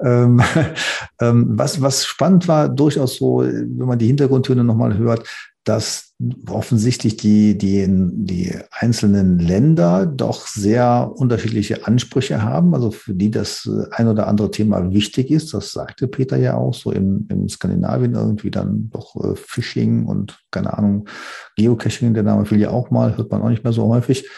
Ähm, 0.00 0.42
ähm, 1.20 1.46
was, 1.50 1.80
was 1.80 2.04
spannend 2.04 2.48
war, 2.48 2.68
durchaus 2.68 3.16
so, 3.18 3.38
wenn 3.38 3.86
man 3.86 4.00
die 4.00 4.08
Hintergrundtöne 4.08 4.64
nochmal 4.64 4.98
hört, 4.98 5.28
dass 5.62 6.11
offensichtlich 6.48 7.16
die, 7.16 7.56
die, 7.56 7.86
die 7.88 8.54
einzelnen 8.70 9.38
Länder 9.38 10.06
doch 10.06 10.46
sehr 10.46 11.12
unterschiedliche 11.14 11.86
Ansprüche 11.86 12.42
haben, 12.42 12.74
also 12.74 12.90
für 12.90 13.14
die 13.14 13.30
das 13.30 13.68
ein 13.90 14.08
oder 14.08 14.28
andere 14.28 14.50
Thema 14.50 14.92
wichtig 14.92 15.30
ist. 15.30 15.52
Das 15.52 15.72
sagte 15.72 16.06
Peter 16.08 16.36
ja 16.36 16.54
auch, 16.54 16.74
so 16.74 16.92
in, 16.92 17.26
in 17.30 17.48
Skandinavien 17.48 18.14
irgendwie 18.14 18.50
dann 18.50 18.90
doch 18.90 19.16
äh, 19.16 19.34
Phishing 19.34 20.06
und 20.06 20.40
keine 20.50 20.76
Ahnung, 20.76 21.08
Geocaching, 21.56 22.14
der 22.14 22.22
Name 22.22 22.44
fiel 22.44 22.60
ja 22.60 22.70
auch 22.70 22.90
mal, 22.90 23.16
hört 23.16 23.30
man 23.30 23.42
auch 23.42 23.50
nicht 23.50 23.64
mehr 23.64 23.72
so 23.72 23.88
häufig. 23.88 24.28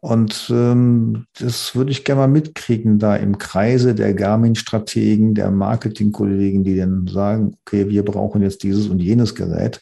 Und 0.00 0.48
ähm, 0.54 1.24
das 1.40 1.74
würde 1.74 1.90
ich 1.90 2.04
gerne 2.04 2.20
mal 2.20 2.28
mitkriegen, 2.28 3.00
da 3.00 3.16
im 3.16 3.38
Kreise 3.38 3.96
der 3.96 4.14
Garmin-Strategen, 4.14 5.34
der 5.34 5.50
Marketing-Kollegen, 5.50 6.62
die 6.62 6.76
dann 6.76 7.08
sagen, 7.08 7.56
okay, 7.66 7.88
wir 7.88 8.04
brauchen 8.04 8.42
jetzt 8.42 8.62
dieses 8.62 8.86
und 8.86 9.00
jenes 9.00 9.34
Gerät 9.34 9.80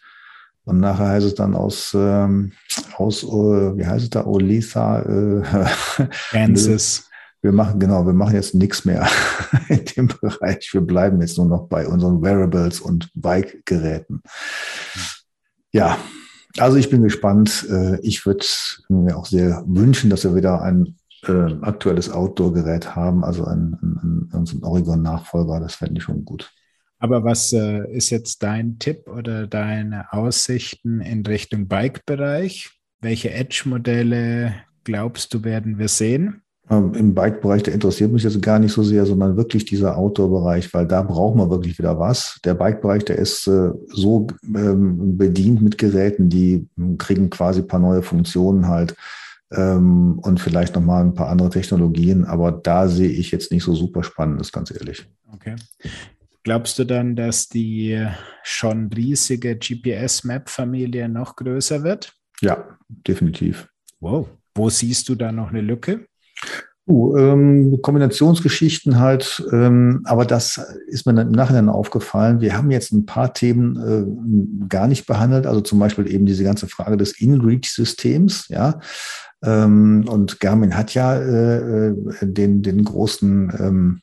und 0.66 0.80
nachher 0.80 1.10
heißt 1.10 1.26
es 1.26 1.34
dann 1.36 1.54
aus, 1.54 1.94
ähm, 1.96 2.52
aus 2.96 3.22
uh, 3.22 3.76
wie 3.76 3.86
heißt 3.86 4.04
es 4.04 4.10
da, 4.10 4.26
Olitha, 4.26 5.00
äh, 5.02 5.42
Kansas. 6.30 7.08
wir 7.40 7.52
machen, 7.52 7.78
genau, 7.78 8.04
wir 8.04 8.12
machen 8.12 8.34
jetzt 8.34 8.52
nichts 8.52 8.84
mehr 8.84 9.08
in 9.68 9.84
dem 9.84 10.08
Bereich. 10.08 10.68
Wir 10.72 10.80
bleiben 10.80 11.20
jetzt 11.20 11.38
nur 11.38 11.46
noch 11.46 11.68
bei 11.68 11.86
unseren 11.86 12.20
Wearables 12.20 12.80
und 12.80 13.10
Bike-Geräten. 13.14 14.22
Ja, 15.72 15.98
also 16.58 16.76
ich 16.76 16.90
bin 16.90 17.04
gespannt. 17.04 17.64
Äh, 17.70 18.00
ich 18.00 18.26
würde 18.26 18.44
mir 18.88 19.16
auch 19.16 19.26
sehr 19.26 19.62
wünschen, 19.68 20.10
dass 20.10 20.24
wir 20.24 20.34
wieder 20.34 20.62
ein 20.62 20.96
äh, 21.28 21.54
aktuelles 21.62 22.10
Outdoor-Gerät 22.10 22.96
haben, 22.96 23.24
also 23.24 23.44
ein, 23.44 23.78
ein, 23.80 24.30
ein, 24.32 24.44
ein 24.48 24.64
Oregon-Nachfolger. 24.64 25.60
Das 25.60 25.76
fände 25.76 25.98
ich 25.98 26.02
schon 26.02 26.24
gut. 26.24 26.52
Aber 26.98 27.24
was 27.24 27.52
äh, 27.52 27.90
ist 27.90 28.10
jetzt 28.10 28.42
dein 28.42 28.78
Tipp 28.78 29.08
oder 29.08 29.46
deine 29.46 30.12
Aussichten 30.12 31.00
in 31.00 31.24
Richtung 31.26 31.68
Bike-Bereich? 31.68 32.70
Welche 33.00 33.30
Edge-Modelle 33.30 34.54
glaubst 34.84 35.34
du, 35.34 35.44
werden 35.44 35.78
wir 35.78 35.88
sehen? 35.88 36.42
Ähm, 36.68 36.94
Im 36.94 37.14
Bike-Bereich, 37.14 37.62
der 37.62 37.74
interessiert 37.74 38.12
mich 38.12 38.24
jetzt 38.24 38.40
gar 38.42 38.58
nicht 38.58 38.72
so 38.72 38.82
sehr, 38.82 39.06
sondern 39.06 39.36
wirklich 39.36 39.66
dieser 39.66 39.96
Outdoor-Bereich, 39.96 40.72
weil 40.74 40.86
da 40.86 41.02
brauchen 41.02 41.38
wir 41.38 41.50
wirklich 41.50 41.78
wieder 41.78 41.98
was. 41.98 42.40
Der 42.44 42.54
Bike-Bereich, 42.54 43.04
der 43.04 43.18
ist 43.18 43.46
äh, 43.46 43.70
so 43.88 44.26
ähm, 44.42 45.16
bedient 45.16 45.62
mit 45.62 45.78
Geräten, 45.78 46.28
die 46.28 46.66
kriegen 46.98 47.30
quasi 47.30 47.60
ein 47.60 47.68
paar 47.68 47.78
neue 47.78 48.02
Funktionen 48.02 48.66
halt 48.66 48.96
ähm, 49.52 50.18
und 50.22 50.40
vielleicht 50.40 50.74
nochmal 50.74 51.04
ein 51.04 51.14
paar 51.14 51.28
andere 51.28 51.50
Technologien, 51.50 52.24
aber 52.24 52.50
da 52.50 52.88
sehe 52.88 53.10
ich 53.10 53.30
jetzt 53.30 53.52
nicht 53.52 53.62
so 53.62 53.74
super 53.74 54.02
spannend, 54.02 54.40
ist 54.40 54.52
ganz 54.52 54.72
ehrlich. 54.72 55.08
Okay. 55.32 55.54
Glaubst 56.46 56.78
du 56.78 56.84
dann, 56.84 57.16
dass 57.16 57.48
die 57.48 58.06
schon 58.44 58.88
riesige 58.92 59.56
GPS-Map-Familie 59.56 61.08
noch 61.08 61.34
größer 61.34 61.82
wird? 61.82 62.12
Ja, 62.40 62.78
definitiv. 62.86 63.66
Wow. 63.98 64.28
Wo 64.54 64.70
siehst 64.70 65.08
du 65.08 65.16
da 65.16 65.32
noch 65.32 65.48
eine 65.48 65.60
Lücke? 65.60 66.06
Uh, 66.88 67.16
ähm, 67.16 67.80
Kombinationsgeschichten 67.82 69.00
halt, 69.00 69.44
ähm, 69.50 70.02
aber 70.04 70.24
das 70.24 70.58
ist 70.86 71.04
mir 71.04 71.20
im 71.20 71.32
Nachhinein 71.32 71.68
aufgefallen. 71.68 72.40
Wir 72.40 72.56
haben 72.56 72.70
jetzt 72.70 72.92
ein 72.92 73.06
paar 73.06 73.34
Themen 73.34 74.62
äh, 74.62 74.68
gar 74.68 74.86
nicht 74.86 75.06
behandelt, 75.06 75.48
also 75.48 75.60
zum 75.62 75.80
Beispiel 75.80 76.08
eben 76.08 76.26
diese 76.26 76.44
ganze 76.44 76.68
Frage 76.68 76.96
des 76.96 77.20
In-Reach-Systems, 77.20 78.46
ja. 78.50 78.78
Ähm, 79.42 80.04
und 80.08 80.38
Garmin 80.38 80.76
hat 80.76 80.94
ja 80.94 81.16
äh, 81.16 81.88
äh 81.88 81.94
den, 82.22 82.62
den 82.62 82.84
großen 82.84 83.52
ähm, 83.58 84.00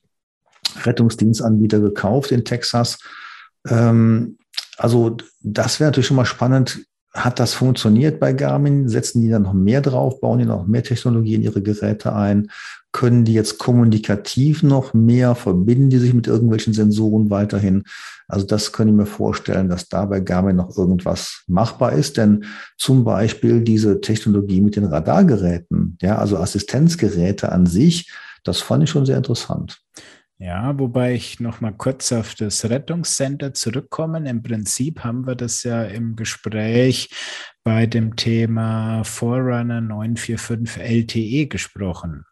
Rettungsdienstanbieter 0.84 1.80
gekauft 1.80 2.32
in 2.32 2.46
Texas. 2.46 3.00
Ähm, 3.68 4.38
also 4.78 5.18
das 5.42 5.80
wäre 5.80 5.90
natürlich 5.90 6.08
schon 6.08 6.18
mal 6.18 6.26
spannend. 6.26 6.86
Hat 7.14 7.40
das 7.40 7.54
funktioniert 7.54 8.20
bei 8.20 8.34
Garmin? 8.34 8.90
Setzen 8.90 9.22
die 9.22 9.30
da 9.30 9.38
noch 9.38 9.54
mehr 9.54 9.82
drauf? 9.82 10.20
Bauen 10.20 10.40
die 10.40 10.46
noch 10.46 10.66
mehr 10.66 10.82
Technologie 10.82 11.36
in 11.36 11.44
ihre 11.44 11.62
Geräte 11.62 12.14
ein? 12.14 12.50
Können 12.92 13.24
die 13.24 13.34
jetzt 13.34 13.60
kommunikativ 13.60 14.64
noch 14.64 14.96
mehr? 14.96 15.36
Verbinden 15.36 15.92
die 15.92 16.00
sich 16.00 16.14
mit 16.14 16.26
irgendwelchen 16.26 16.74
Sensoren 16.74 17.30
weiterhin? 17.30 17.84
Also 18.28 18.48
das 18.48 18.72
könnte 18.72 18.92
ich 18.92 18.98
mir 18.98 19.06
vorstellen, 19.06 19.70
dass 19.70 19.90
da 19.90 20.06
bei 20.06 20.22
Garmin 20.22 20.56
noch 20.56 20.76
irgendwas 20.76 21.44
machbar 21.46 21.94
ist. 21.94 22.18
Denn 22.18 22.46
zum 22.78 23.04
Beispiel 23.04 23.62
diese 23.62 24.02
Technologie 24.02 24.62
mit 24.62 24.76
den 24.76 24.86
Radargeräten, 24.86 25.98
ja, 26.02 26.18
also 26.18 26.38
Assistenzgeräte 26.38 27.52
an 27.52 27.68
sich, 27.68 28.12
das 28.44 28.60
fand 28.60 28.84
ich 28.84 28.90
schon 28.90 29.06
sehr 29.06 29.18
interessant. 29.18 29.82
Ja, 30.40 30.78
wobei 30.78 31.14
ich 31.14 31.40
noch 31.40 31.62
mal 31.62 31.72
kurz 31.72 32.12
auf 32.12 32.36
das 32.36 32.70
Rettungscenter 32.70 33.54
zurückkommen. 33.54 34.26
Im 34.26 34.44
Prinzip 34.44 35.04
haben 35.04 35.26
wir 35.26 35.36
das 35.36 35.64
ja 35.64 35.84
im 35.84 36.16
Gespräch 36.16 37.10
bei 37.64 37.86
dem 37.86 38.16
Thema 38.16 39.04
Forerunner 39.04 39.82
945 39.82 40.82
LTE 40.82 41.48
gesprochen. 41.48 42.26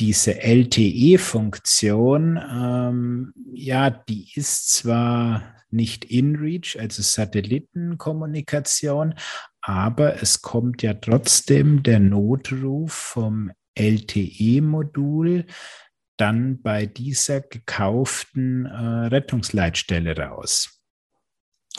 Diese 0.00 0.42
LTE-Funktion, 0.42 2.38
ähm, 2.38 3.32
ja, 3.52 3.90
die 3.90 4.30
ist 4.34 4.72
zwar 4.72 5.54
nicht 5.70 6.06
in-reach, 6.06 6.78
also 6.78 7.02
Satellitenkommunikation, 7.02 9.14
aber 9.60 10.22
es 10.22 10.42
kommt 10.42 10.82
ja 10.82 10.94
trotzdem 10.94 11.82
der 11.82 12.00
Notruf 12.00 12.92
vom 12.92 13.52
LTE-Modul 13.74 15.46
dann 16.16 16.62
bei 16.62 16.86
dieser 16.86 17.40
gekauften 17.40 18.66
äh, 18.66 19.06
Rettungsleitstelle 19.06 20.16
raus. 20.18 20.76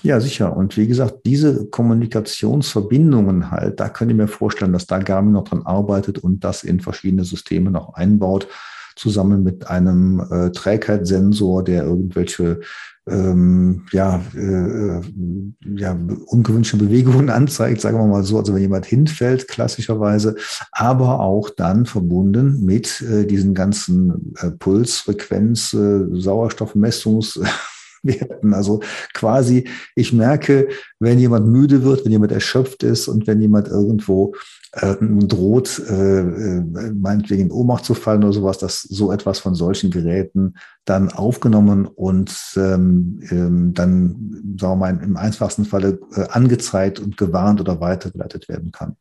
Ja, 0.04 0.20
sicher. 0.20 0.56
Und 0.56 0.78
wie 0.78 0.88
gesagt, 0.88 1.26
diese 1.26 1.68
Kommunikationsverbindungen 1.70 3.50
halt, 3.50 3.80
da 3.80 3.90
könnte 3.90 4.14
ich 4.14 4.18
mir 4.18 4.28
vorstellen, 4.28 4.74
dass 4.74 4.86
da 4.86 5.00
Garmin 5.00 5.34
noch 5.34 5.46
dran 5.46 5.66
arbeitet 5.66 6.20
und 6.20 6.44
das 6.44 6.64
in 6.64 6.80
verschiedene 6.80 7.24
Systeme 7.24 7.72
noch 7.72 7.96
einbaut, 7.96 8.48
zusammen 8.96 9.44
mit 9.44 9.68
einem 9.68 10.20
äh, 10.32 10.52
Trägheitssensor, 10.52 11.64
der 11.64 11.84
irgendwelche 11.84 12.62
ähm, 13.08 13.86
ja, 13.92 14.22
äh, 14.36 15.02
ja, 15.76 15.98
ungewünschte 16.26 16.78
Bewegungen 16.78 17.30
anzeigt, 17.32 17.82
sagen 17.82 17.98
wir 17.98 18.06
mal 18.06 18.24
so, 18.24 18.38
also 18.38 18.54
wenn 18.54 18.62
jemand 18.62 18.86
hinfällt, 18.86 19.48
klassischerweise, 19.48 20.36
aber 20.72 21.20
auch 21.20 21.50
dann 21.50 21.86
verbunden 21.86 22.64
mit 22.66 23.02
äh, 23.02 23.26
diesen 23.26 23.54
ganzen 23.54 24.34
äh, 24.40 24.52
Puls, 24.52 24.98
Frequenz, 24.98 25.74
äh, 25.74 25.78
Sauerstoffmessungs- 25.78 27.40
Werten. 28.08 28.54
Also 28.54 28.82
quasi, 29.14 29.68
ich 29.96 30.14
merke, 30.14 30.70
wenn 31.00 31.20
jemand 31.20 31.48
müde 31.48 31.84
wird, 31.84 32.06
wenn 32.06 32.12
jemand 32.12 32.32
erschöpft 32.32 32.84
ist 32.84 33.08
und 33.08 33.28
wenn 33.28 33.42
jemand 33.42 33.68
irgendwo 33.68 34.34
äh, 34.74 34.96
droht, 35.00 35.80
äh, 35.90 36.24
meinetwegen 36.94 37.44
in 37.44 37.52
Ohnmacht 37.52 37.86
zu 37.86 37.94
fallen 37.94 38.24
oder 38.24 38.34
sowas, 38.34 38.58
dass 38.58 38.82
so 38.82 39.12
etwas 39.12 39.40
von 39.40 39.56
solchen 39.56 39.92
Geräten 39.92 40.56
dann 40.86 41.12
aufgenommen 41.12 41.86
und 41.86 42.36
ähm, 42.56 43.20
ähm, 43.30 43.74
dann, 43.74 44.56
sagen 44.60 44.74
wir 44.74 44.76
mal, 44.76 45.00
im 45.04 45.18
einfachsten 45.18 45.66
Falle 45.66 46.00
äh, 46.16 46.28
angezeigt 46.30 47.00
und 47.00 47.18
gewarnt 47.18 47.62
oder 47.62 47.80
weitergeleitet 47.80 48.50
werden 48.50 48.72
kann. 48.72 48.96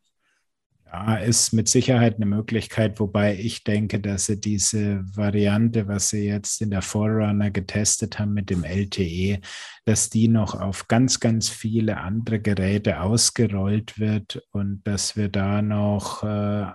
Ja, 0.93 1.17
ist 1.17 1.53
mit 1.53 1.69
Sicherheit 1.69 2.17
eine 2.17 2.27
Möglichkeit, 2.27 3.01
wobei 3.01 3.37
ich 3.37 3.65
denke, 3.65 3.99
dass 3.99 4.27
sie 4.27 4.41
diese 4.41 5.05
Variante, 5.17 5.89
was 5.89 6.11
sie 6.11 6.27
jetzt 6.27 6.63
in 6.63 6.71
der 6.71 6.81
Forerunner 6.81 7.51
getestet 7.51 8.21
haben 8.21 8.35
mit 8.35 8.51
dem 8.51 8.63
LTE, 8.63 9.41
dass 9.85 10.11
die 10.11 10.29
noch 10.29 10.55
auf 10.55 10.87
ganz, 10.87 11.19
ganz 11.19 11.49
viele 11.49 11.97
andere 11.97 12.39
Geräte 12.39 13.01
ausgerollt 13.01 13.99
wird 13.99 14.41
und 14.53 14.87
dass 14.87 15.17
wir 15.17 15.29
da 15.29 15.61
noch 15.61 16.23
äh, 16.23 16.67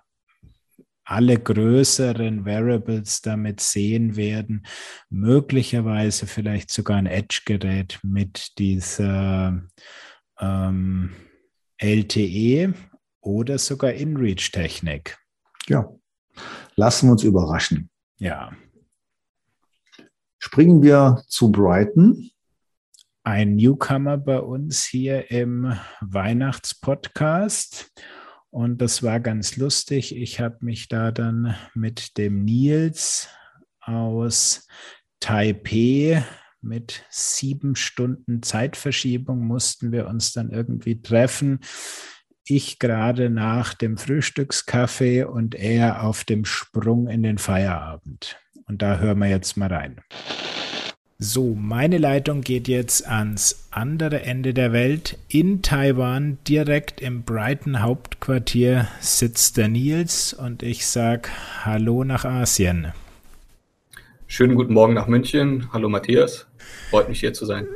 alle 1.05 1.39
größeren 1.39 2.45
Variables 2.45 3.21
damit 3.21 3.61
sehen 3.61 4.17
werden, 4.17 4.65
möglicherweise 5.09 6.27
vielleicht 6.27 6.69
sogar 6.69 6.97
ein 6.97 7.05
Edge-Gerät 7.05 7.99
mit 8.03 8.57
dieser 8.57 9.61
ähm, 10.38 11.11
LTE 11.77 12.73
oder 13.22 13.57
sogar 13.57 13.93
InReach-Technik. 13.93 15.18
Ja, 15.68 15.89
lassen 16.76 17.07
wir 17.07 17.14
uns 17.14 17.23
überraschen. 17.23 17.89
Ja. 18.18 18.52
Springen 20.39 20.81
wir 20.81 21.23
zu 21.27 21.52
Brighton. 21.52 22.31
Ein 23.23 23.56
Newcomer 23.56 24.18
bei 24.18 24.39
uns 24.39 24.84
hier 24.84 25.30
im 25.30 25.77
Weihnachtspodcast. 26.02 27.91
Und 28.49 28.81
das 28.81 29.03
war 29.03 29.19
ganz 29.19 29.56
lustig. 29.56 30.15
Ich 30.15 30.39
habe 30.39 30.57
mich 30.61 30.88
da 30.88 31.11
dann 31.11 31.56
mit 31.76 32.18
dem 32.18 32.43
Nils 32.43 33.30
aus 33.80 34.68
Taipei 35.19 36.26
mit 36.61 37.03
sieben 37.10 37.76
Stunden 37.76 38.43
Zeitverschiebung 38.43 39.39
mussten 39.39 39.91
wir 39.91 40.07
uns 40.07 40.31
dann 40.31 40.52
irgendwie 40.52 41.02
treffen 41.02 41.60
ich 42.55 42.79
gerade 42.79 43.29
nach 43.29 43.73
dem 43.73 43.97
Frühstückskaffee 43.97 45.23
und 45.23 45.55
er 45.55 46.03
auf 46.03 46.23
dem 46.23 46.45
Sprung 46.45 47.07
in 47.07 47.23
den 47.23 47.37
Feierabend. 47.37 48.37
Und 48.67 48.81
da 48.81 48.99
hören 48.99 49.19
wir 49.19 49.27
jetzt 49.27 49.57
mal 49.57 49.71
rein. 49.71 50.01
So, 51.17 51.55
meine 51.55 51.99
Leitung 51.99 52.41
geht 52.41 52.67
jetzt 52.67 53.07
ans 53.07 53.67
andere 53.69 54.23
Ende 54.23 54.53
der 54.53 54.73
Welt. 54.73 55.17
In 55.27 55.61
Taiwan, 55.61 56.39
direkt 56.47 56.99
im 56.99 57.23
Brighton 57.23 57.81
Hauptquartier, 57.81 58.87
sitzt 58.99 59.57
der 59.57 59.67
Nils 59.67 60.33
und 60.33 60.63
ich 60.63 60.87
sage 60.87 61.29
Hallo 61.63 62.03
nach 62.03 62.25
Asien. 62.25 62.91
Schönen 64.25 64.55
guten 64.55 64.73
Morgen 64.73 64.93
nach 64.93 65.07
München. 65.07 65.69
Hallo 65.71 65.89
Matthias. 65.89 66.47
Freut 66.89 67.07
mich 67.07 67.19
hier 67.19 67.33
zu 67.33 67.45
sein. 67.45 67.67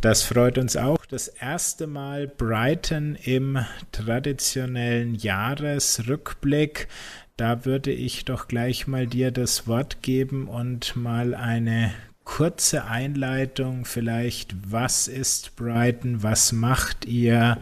Das 0.00 0.22
freut 0.22 0.58
uns 0.58 0.76
auch. 0.76 1.06
Das 1.06 1.28
erste 1.28 1.86
Mal 1.86 2.28
Brighton 2.28 3.16
im 3.24 3.58
traditionellen 3.92 5.14
Jahresrückblick. 5.14 6.88
Da 7.36 7.64
würde 7.64 7.92
ich 7.92 8.24
doch 8.24 8.46
gleich 8.46 8.86
mal 8.86 9.06
dir 9.06 9.30
das 9.30 9.66
Wort 9.66 10.02
geben 10.02 10.48
und 10.48 10.96
mal 10.96 11.34
eine 11.34 11.92
kurze 12.24 12.84
Einleitung 12.84 13.84
vielleicht, 13.84 14.54
was 14.70 15.08
ist 15.08 15.56
Brighton, 15.56 16.22
was 16.22 16.52
macht 16.52 17.04
ihr, 17.06 17.58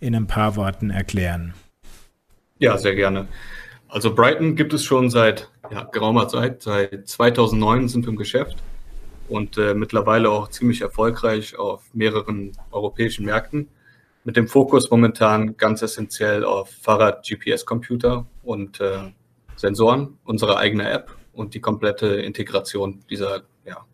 in 0.00 0.16
ein 0.16 0.26
paar 0.26 0.56
Worten 0.56 0.90
erklären? 0.90 1.54
Ja, 2.58 2.76
sehr 2.76 2.94
gerne. 2.94 3.28
Also 3.88 4.14
Brighton 4.14 4.56
gibt 4.56 4.72
es 4.72 4.84
schon 4.84 5.10
seit 5.10 5.48
ja, 5.70 5.84
geraumer 5.84 6.28
Zeit. 6.28 6.62
Seit 6.62 7.06
2009 7.06 7.88
sind 7.88 8.04
wir 8.04 8.10
im 8.10 8.16
Geschäft 8.16 8.56
und 9.32 9.56
äh, 9.56 9.72
mittlerweile 9.72 10.28
auch 10.30 10.48
ziemlich 10.48 10.82
erfolgreich 10.82 11.58
auf 11.58 11.82
mehreren 11.94 12.52
europäischen 12.70 13.24
Märkten. 13.24 13.68
Mit 14.24 14.36
dem 14.36 14.46
Fokus 14.46 14.90
momentan 14.90 15.56
ganz 15.56 15.80
essentiell 15.80 16.44
auf 16.44 16.68
Fahrrad-GPS-Computer 16.82 18.26
und 18.42 18.78
äh, 18.80 19.10
Sensoren, 19.56 20.18
unsere 20.24 20.58
eigene 20.58 20.90
App 20.90 21.16
und 21.32 21.54
die 21.54 21.60
komplette 21.60 22.08
Integration 22.08 23.00
dieser 23.08 23.44
ja, 23.64 23.86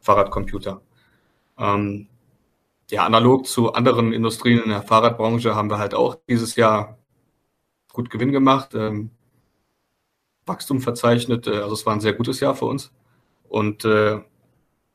Fahrradcomputer. 0.00 0.82
Ähm, 1.58 2.06
ja, 2.90 3.06
analog 3.06 3.46
zu 3.46 3.72
anderen 3.72 4.12
Industrien 4.12 4.62
in 4.62 4.68
der 4.68 4.82
Fahrradbranche 4.82 5.54
haben 5.54 5.70
wir 5.70 5.78
halt 5.78 5.94
auch 5.94 6.18
dieses 6.28 6.56
Jahr 6.56 6.98
gut 7.94 8.10
Gewinn 8.10 8.32
gemacht, 8.32 8.74
ähm, 8.74 9.10
Wachstum 10.44 10.82
verzeichnet. 10.82 11.46
Äh, 11.46 11.56
also 11.56 11.72
es 11.72 11.86
war 11.86 11.94
ein 11.94 12.00
sehr 12.00 12.12
gutes 12.12 12.40
Jahr 12.40 12.54
für 12.54 12.66
uns. 12.66 12.92
Und 13.48 13.86
äh, 13.86 14.20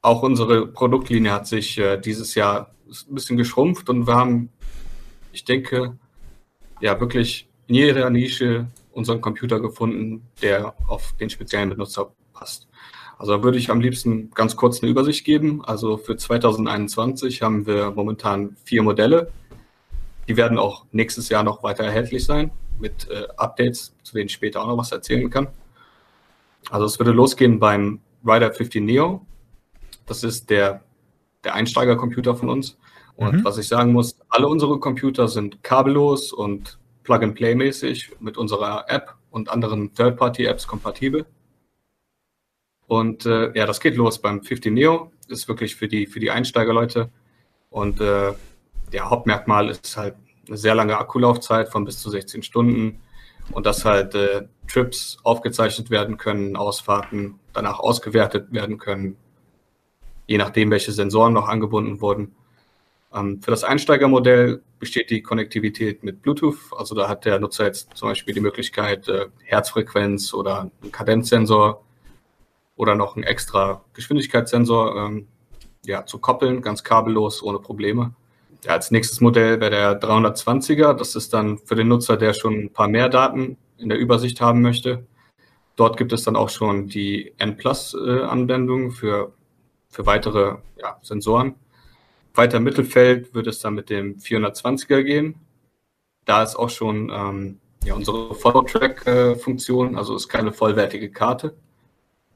auch 0.03 0.21
unsere 0.21 0.67
Produktlinie 0.67 1.31
hat 1.31 1.47
sich 1.47 1.80
äh, 1.80 1.97
dieses 1.97 2.35
Jahr 2.35 2.69
ein 2.88 3.15
bisschen 3.15 3.38
geschrumpft 3.38 3.89
und 3.89 4.05
wir 4.05 4.15
haben, 4.15 4.49
ich 5.31 5.45
denke, 5.45 5.97
ja 6.81 6.99
wirklich 6.99 7.47
in 7.67 7.75
jeder 7.75 8.09
Nische 8.09 8.67
unseren 8.91 9.21
Computer 9.21 9.59
gefunden, 9.59 10.27
der 10.41 10.75
auf 10.88 11.13
den 11.19 11.30
speziellen 11.30 11.69
Benutzer 11.69 12.11
passt. 12.34 12.67
Also 13.17 13.41
würde 13.41 13.57
ich 13.57 13.71
am 13.71 13.80
liebsten 13.80 14.31
ganz 14.31 14.57
kurz 14.57 14.84
eine 14.84 14.91
Übersicht 14.91 15.23
geben. 15.23 15.63
Also 15.63 15.97
für 15.97 16.17
2021 16.17 17.41
haben 17.41 17.65
wir 17.65 17.91
momentan 17.91 18.57
vier 18.65 18.84
Modelle. 18.84 19.31
Die 20.27 20.35
werden 20.35 20.59
auch 20.59 20.85
nächstes 20.91 21.30
Jahr 21.30 21.43
noch 21.43 21.63
weiter 21.63 21.85
erhältlich 21.85 22.25
sein 22.25 22.51
mit 22.77 23.09
äh, 23.09 23.27
Updates, 23.38 23.95
zu 24.03 24.13
denen 24.15 24.25
ich 24.25 24.34
später 24.34 24.61
auch 24.61 24.67
noch 24.67 24.77
was 24.77 24.91
erzählen 24.91 25.30
kann. 25.30 25.47
Also 26.69 26.85
es 26.85 26.99
würde 26.99 27.11
losgehen 27.11 27.59
beim 27.59 28.01
Rider 28.25 28.51
50 28.51 28.84
Neo. 28.84 29.25
Das 30.05 30.23
ist 30.23 30.49
der, 30.49 30.84
der 31.43 31.55
Einsteigercomputer 31.55 32.35
von 32.35 32.49
uns. 32.49 32.77
Und 33.15 33.38
mhm. 33.38 33.45
was 33.45 33.57
ich 33.57 33.67
sagen 33.67 33.93
muss, 33.93 34.17
alle 34.30 34.47
unsere 34.47 34.80
Computer 34.80 35.27
sind 35.27 35.63
kabellos 35.63 36.34
und 36.34 36.80
Plug-and-Play-mäßig 37.03 38.13
mit 38.19 38.38
unserer 38.38 38.85
App 38.89 39.15
und 39.30 39.49
anderen 39.49 39.93
Third-Party-Apps 39.93 40.67
kompatibel. 40.67 41.25
Und 42.88 43.25
äh, 43.25 43.51
ja, 43.57 43.65
das 43.65 43.80
geht 43.80 43.95
los 43.95 44.19
beim 44.19 44.43
50 44.43 44.73
Neo. 44.73 45.11
Ist 45.27 45.47
wirklich 45.47 45.75
für 45.75 45.88
die, 45.88 46.05
für 46.07 46.19
die 46.19 46.31
Einsteigerleute. 46.31 47.09
Und 47.69 48.01
äh, 48.01 48.34
der 48.91 49.09
Hauptmerkmal 49.09 49.69
ist 49.69 49.97
halt 49.97 50.15
eine 50.47 50.57
sehr 50.57 50.75
lange 50.75 50.97
Akkulaufzeit 50.97 51.69
von 51.69 51.85
bis 51.85 51.99
zu 51.99 52.09
16 52.09 52.43
Stunden 52.43 52.99
und 53.51 53.65
dass 53.65 53.85
halt 53.85 54.15
äh, 54.15 54.47
Trips 54.67 55.17
aufgezeichnet 55.23 55.89
werden 55.89 56.17
können, 56.17 56.55
Ausfahrten 56.55 57.39
danach 57.53 57.80
ausgewertet 57.80 58.51
werden 58.51 58.77
können, 58.77 59.17
je 60.27 60.37
nachdem, 60.37 60.71
welche 60.71 60.91
Sensoren 60.91 61.33
noch 61.33 61.47
angebunden 61.47 62.01
wurden. 62.01 62.35
Ähm, 63.13 63.41
für 63.41 63.51
das 63.51 63.63
Einsteigermodell 63.63 64.61
besteht 64.79 65.09
die 65.09 65.21
Konnektivität 65.21 66.03
mit 66.03 66.21
Bluetooth. 66.21 66.57
Also 66.77 66.95
da 66.95 67.07
hat 67.07 67.25
der 67.25 67.39
Nutzer 67.39 67.65
jetzt 67.65 67.95
zum 67.95 68.09
Beispiel 68.09 68.33
die 68.33 68.41
Möglichkeit, 68.41 69.07
äh, 69.07 69.27
Herzfrequenz 69.43 70.33
oder 70.33 70.71
einen 70.81 70.91
Kadenzsensor 70.91 71.83
oder 72.75 72.95
noch 72.95 73.15
einen 73.15 73.23
extra 73.23 73.83
Geschwindigkeitssensor 73.93 74.95
ähm, 74.95 75.27
ja, 75.85 76.05
zu 76.05 76.17
koppeln, 76.17 76.61
ganz 76.61 76.83
kabellos, 76.83 77.43
ohne 77.43 77.59
Probleme. 77.59 78.13
Ja, 78.63 78.71
als 78.71 78.91
nächstes 78.91 79.21
Modell 79.21 79.59
wäre 79.59 79.71
der 79.71 80.01
320er. 80.01 80.93
Das 80.93 81.15
ist 81.15 81.33
dann 81.33 81.57
für 81.59 81.75
den 81.75 81.89
Nutzer, 81.89 82.17
der 82.17 82.33
schon 82.33 82.53
ein 82.53 82.69
paar 82.73 82.87
mehr 82.87 83.09
Daten 83.09 83.57
in 83.77 83.89
der 83.89 83.99
Übersicht 83.99 84.39
haben 84.41 84.61
möchte. 84.61 85.05
Dort 85.75 85.97
gibt 85.97 86.13
es 86.13 86.23
dann 86.23 86.35
auch 86.35 86.49
schon 86.49 86.87
die 86.87 87.33
N-Plus-Anwendung 87.37 88.91
für, 88.91 89.33
für 89.94 90.06
weitere 90.07 90.57
ja, 90.76 90.98
Sensoren. 91.02 91.56
Weiter 92.34 92.57
im 92.57 92.64
Mittelfeld 92.64 93.34
wird 93.36 93.45
es 93.45 93.60
dann 93.60 93.76
mit 93.76 93.91
dem 93.91 94.18
420er 94.18 95.03
gehen. 95.03 95.36
Da 96.26 96.41
ist 96.41 96.56
auch 96.56 96.72
schon 96.72 97.11
ähm, 97.14 97.60
ja, 97.84 97.94
unsere 97.94 98.34
Follow-Track-Funktion, 98.34 99.95
also 99.95 100.15
ist 100.15 100.30
keine 100.30 100.52
vollwertige 100.52 101.11
Karte. 101.11 101.56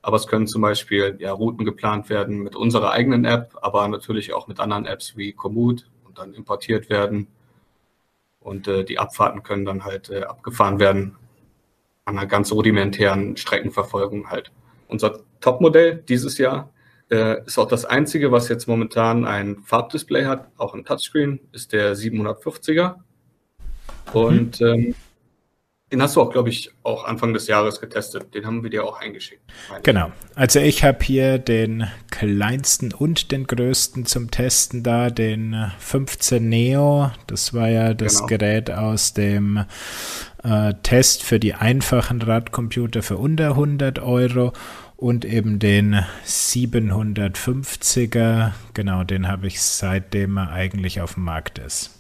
Aber 0.04 0.18
es 0.18 0.28
können 0.28 0.46
zum 0.46 0.62
Beispiel 0.62 1.18
ja, 1.20 1.32
Routen 1.32 1.66
geplant 1.66 2.10
werden 2.10 2.44
mit 2.44 2.56
unserer 2.56 2.92
eigenen 2.92 3.26
App, 3.26 3.58
aber 3.62 3.88
natürlich 3.88 4.34
auch 4.34 4.48
mit 4.48 4.60
anderen 4.60 4.86
Apps 4.86 5.18
wie 5.18 5.34
Komoot 5.34 5.90
und 6.06 6.20
dann 6.20 6.36
importiert 6.36 6.90
werden. 6.92 7.28
Und 8.40 8.68
äh, 8.68 8.86
die 8.86 9.00
Abfahrten 9.00 9.42
können 9.42 9.66
dann 9.66 9.84
halt 9.84 10.12
äh, 10.12 10.22
abgefahren 10.22 10.80
werden 10.80 11.18
an 12.06 12.18
einer 12.18 12.28
ganz 12.28 12.52
rudimentären 12.52 13.36
Streckenverfolgung 13.36 14.30
halt. 14.30 14.52
Unser 14.88 15.20
Topmodell 15.42 16.04
dieses 16.08 16.38
Jahr 16.38 16.70
äh, 17.10 17.46
ist 17.46 17.58
auch 17.58 17.68
das 17.68 17.86
einzige, 17.86 18.32
was 18.32 18.50
jetzt 18.50 18.68
momentan 18.68 19.26
ein 19.26 19.58
Farbdisplay 19.64 20.26
hat, 20.26 20.48
auch 20.58 20.74
ein 20.74 20.84
Touchscreen, 20.84 21.40
ist 21.52 21.74
der 21.74 21.96
750er. 21.96 22.96
Und 24.14 24.62
mhm. 24.62 24.68
ähm, 24.68 24.96
den 25.92 26.02
hast 26.02 26.18
du 26.18 26.22
auch, 26.22 26.32
glaube 26.32 26.50
ich, 26.50 26.72
auch 26.84 27.06
Anfang 27.06 27.34
des 27.34 27.48
Jahres 27.48 27.80
getestet. 27.80 28.34
Den 28.34 28.46
haben 28.46 28.62
wir 28.62 28.70
dir 28.70 28.84
auch 28.84 29.00
eingeschickt. 29.00 29.42
Genau. 29.84 30.12
Also 30.36 30.60
ich 30.60 30.84
habe 30.84 31.02
hier 31.02 31.38
den 31.38 31.88
kleinsten 32.12 32.94
und 32.94 33.32
den 33.32 33.48
größten 33.48 34.06
zum 34.06 34.30
Testen 34.30 34.84
da, 34.84 35.10
den 35.10 35.72
15 35.80 36.48
Neo. 36.48 37.12
Das 37.28 37.54
war 37.54 37.70
ja 37.70 37.94
das 37.94 38.18
genau. 38.18 38.28
Gerät 38.28 38.70
aus 38.70 39.14
dem 39.14 39.64
äh, 40.44 40.74
Test 40.84 41.24
für 41.24 41.40
die 41.40 41.54
einfachen 41.54 42.22
Radcomputer 42.22 43.02
für 43.02 43.16
unter 43.16 43.52
100 43.52 44.00
Euro 44.00 44.52
und 44.98 45.26
eben 45.26 45.60
den 45.60 46.04
750er. 46.26 48.54
Genau, 48.74 49.04
den 49.04 49.28
habe 49.28 49.46
ich 49.48 49.62
seitdem 49.62 50.38
er 50.38 50.52
eigentlich 50.52 51.02
auf 51.02 51.14
dem 51.14 51.24
Markt 51.24 51.60
ist. 51.60 51.94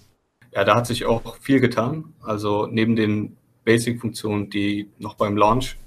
Ja, 0.51 0.63
da 0.63 0.75
hat 0.75 0.87
sich 0.87 1.05
auch 1.05 1.37
viel 1.37 1.59
getan. 1.59 2.15
Also 2.21 2.65
neben 2.65 2.95
den 2.95 3.37
Basic-Funktionen, 3.63 4.49
die 4.49 4.89
noch 4.97 5.13
beim 5.13 5.37
Launch 5.37 5.77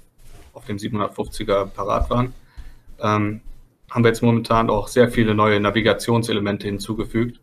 auf 0.53 0.63
dem 0.65 0.77
750er 0.77 1.65
parat 1.65 2.09
waren, 2.09 2.33
ähm, 2.99 3.41
haben 3.89 4.03
wir 4.03 4.09
jetzt 4.09 4.23
momentan 4.23 4.69
auch 4.69 4.87
sehr 4.87 5.11
viele 5.11 5.35
neue 5.35 5.59
Navigationselemente 5.59 6.67
hinzugefügt. 6.67 7.41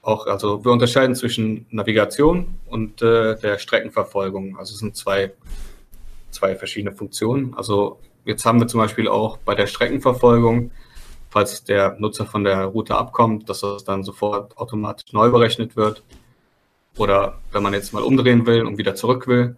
Auch, 0.00 0.26
also 0.26 0.64
wir 0.64 0.72
unterscheiden 0.72 1.14
zwischen 1.14 1.66
Navigation 1.70 2.54
und 2.66 3.02
äh, 3.02 3.38
der 3.38 3.58
Streckenverfolgung. 3.58 4.56
Also 4.56 4.72
es 4.72 4.78
sind 4.78 4.96
zwei, 4.96 5.34
zwei 6.30 6.56
verschiedene 6.56 6.94
Funktionen. 6.94 7.52
Also 7.54 7.98
jetzt 8.26 8.44
haben 8.44 8.60
wir 8.60 8.66
zum 8.66 8.80
Beispiel 8.80 9.08
auch 9.08 9.38
bei 9.38 9.54
der 9.54 9.66
Streckenverfolgung, 9.66 10.70
falls 11.30 11.64
der 11.64 11.96
Nutzer 11.98 12.26
von 12.26 12.44
der 12.44 12.64
Route 12.64 12.96
abkommt, 12.96 13.48
dass 13.48 13.60
das 13.60 13.84
dann 13.84 14.02
sofort 14.02 14.56
automatisch 14.58 15.12
neu 15.12 15.30
berechnet 15.30 15.76
wird. 15.76 16.02
Oder 16.96 17.38
wenn 17.52 17.62
man 17.62 17.72
jetzt 17.72 17.92
mal 17.92 18.02
umdrehen 18.02 18.46
will 18.46 18.64
und 18.64 18.78
wieder 18.78 18.94
zurück 18.94 19.26
will, 19.26 19.56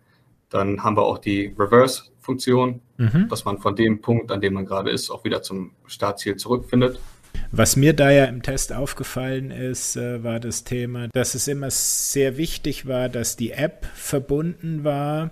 dann 0.50 0.82
haben 0.82 0.96
wir 0.96 1.02
auch 1.02 1.18
die 1.18 1.54
Reverse-Funktion, 1.58 2.80
mhm. 2.96 3.28
dass 3.28 3.44
man 3.44 3.58
von 3.58 3.76
dem 3.76 4.00
Punkt, 4.00 4.32
an 4.32 4.40
dem 4.40 4.54
man 4.54 4.66
gerade 4.66 4.90
ist, 4.90 5.10
auch 5.10 5.24
wieder 5.24 5.42
zum 5.42 5.72
Startziel 5.86 6.36
zurückfindet. 6.36 6.98
Was 7.52 7.76
mir 7.76 7.94
da 7.94 8.10
ja 8.10 8.24
im 8.24 8.42
Test 8.42 8.72
aufgefallen 8.72 9.50
ist, 9.50 9.96
äh, 9.96 10.24
war 10.24 10.40
das 10.40 10.64
Thema, 10.64 11.08
dass 11.08 11.34
es 11.34 11.46
immer 11.46 11.70
sehr 11.70 12.36
wichtig 12.36 12.86
war, 12.86 13.08
dass 13.08 13.36
die 13.36 13.52
App 13.52 13.86
verbunden 13.94 14.82
war 14.82 15.30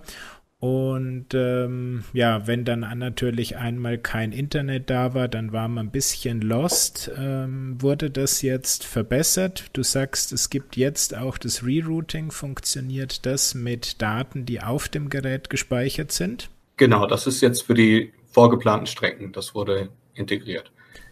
Und 0.59 1.27
ähm, 1.35 2.03
ja, 2.13 2.47
wenn 2.47 2.65
dann 2.65 2.79
natürlich 2.97 3.57
einmal 3.57 3.99
kein 3.99 4.31
Internet 4.31 4.89
da 4.89 5.13
war, 5.13 5.27
dann 5.27 5.53
war 5.53 5.67
man 5.67 5.87
ein 5.87 5.91
bisschen 5.91 6.41
lost. 6.41 7.11
Ähm, 7.15 7.79
wurde 7.79 8.09
das 8.09 8.41
jetzt 8.41 8.83
verbessert? 8.83 9.65
Du 9.73 9.83
sagst, 9.83 10.33
es 10.33 10.49
gibt 10.49 10.75
jetzt 10.75 11.15
auch 11.15 11.37
das 11.37 11.63
Rerouting. 11.63 12.31
Funktioniert 12.31 13.27
das 13.27 13.53
mit 13.53 14.01
Daten, 14.01 14.45
die 14.45 14.59
auf 14.59 14.89
dem 14.89 15.09
Gerät 15.09 15.51
gespeichert 15.51 16.11
sind? 16.11 16.49
Genau, 16.77 17.05
das 17.05 17.27
ist 17.27 17.41
jetzt 17.41 17.61
für 17.61 17.75
die 17.75 18.11
vorgeplanten 18.31 18.87
Strecken. 18.87 19.31
Das 19.33 19.53
wurde 19.53 19.89
integriert. 20.15 20.71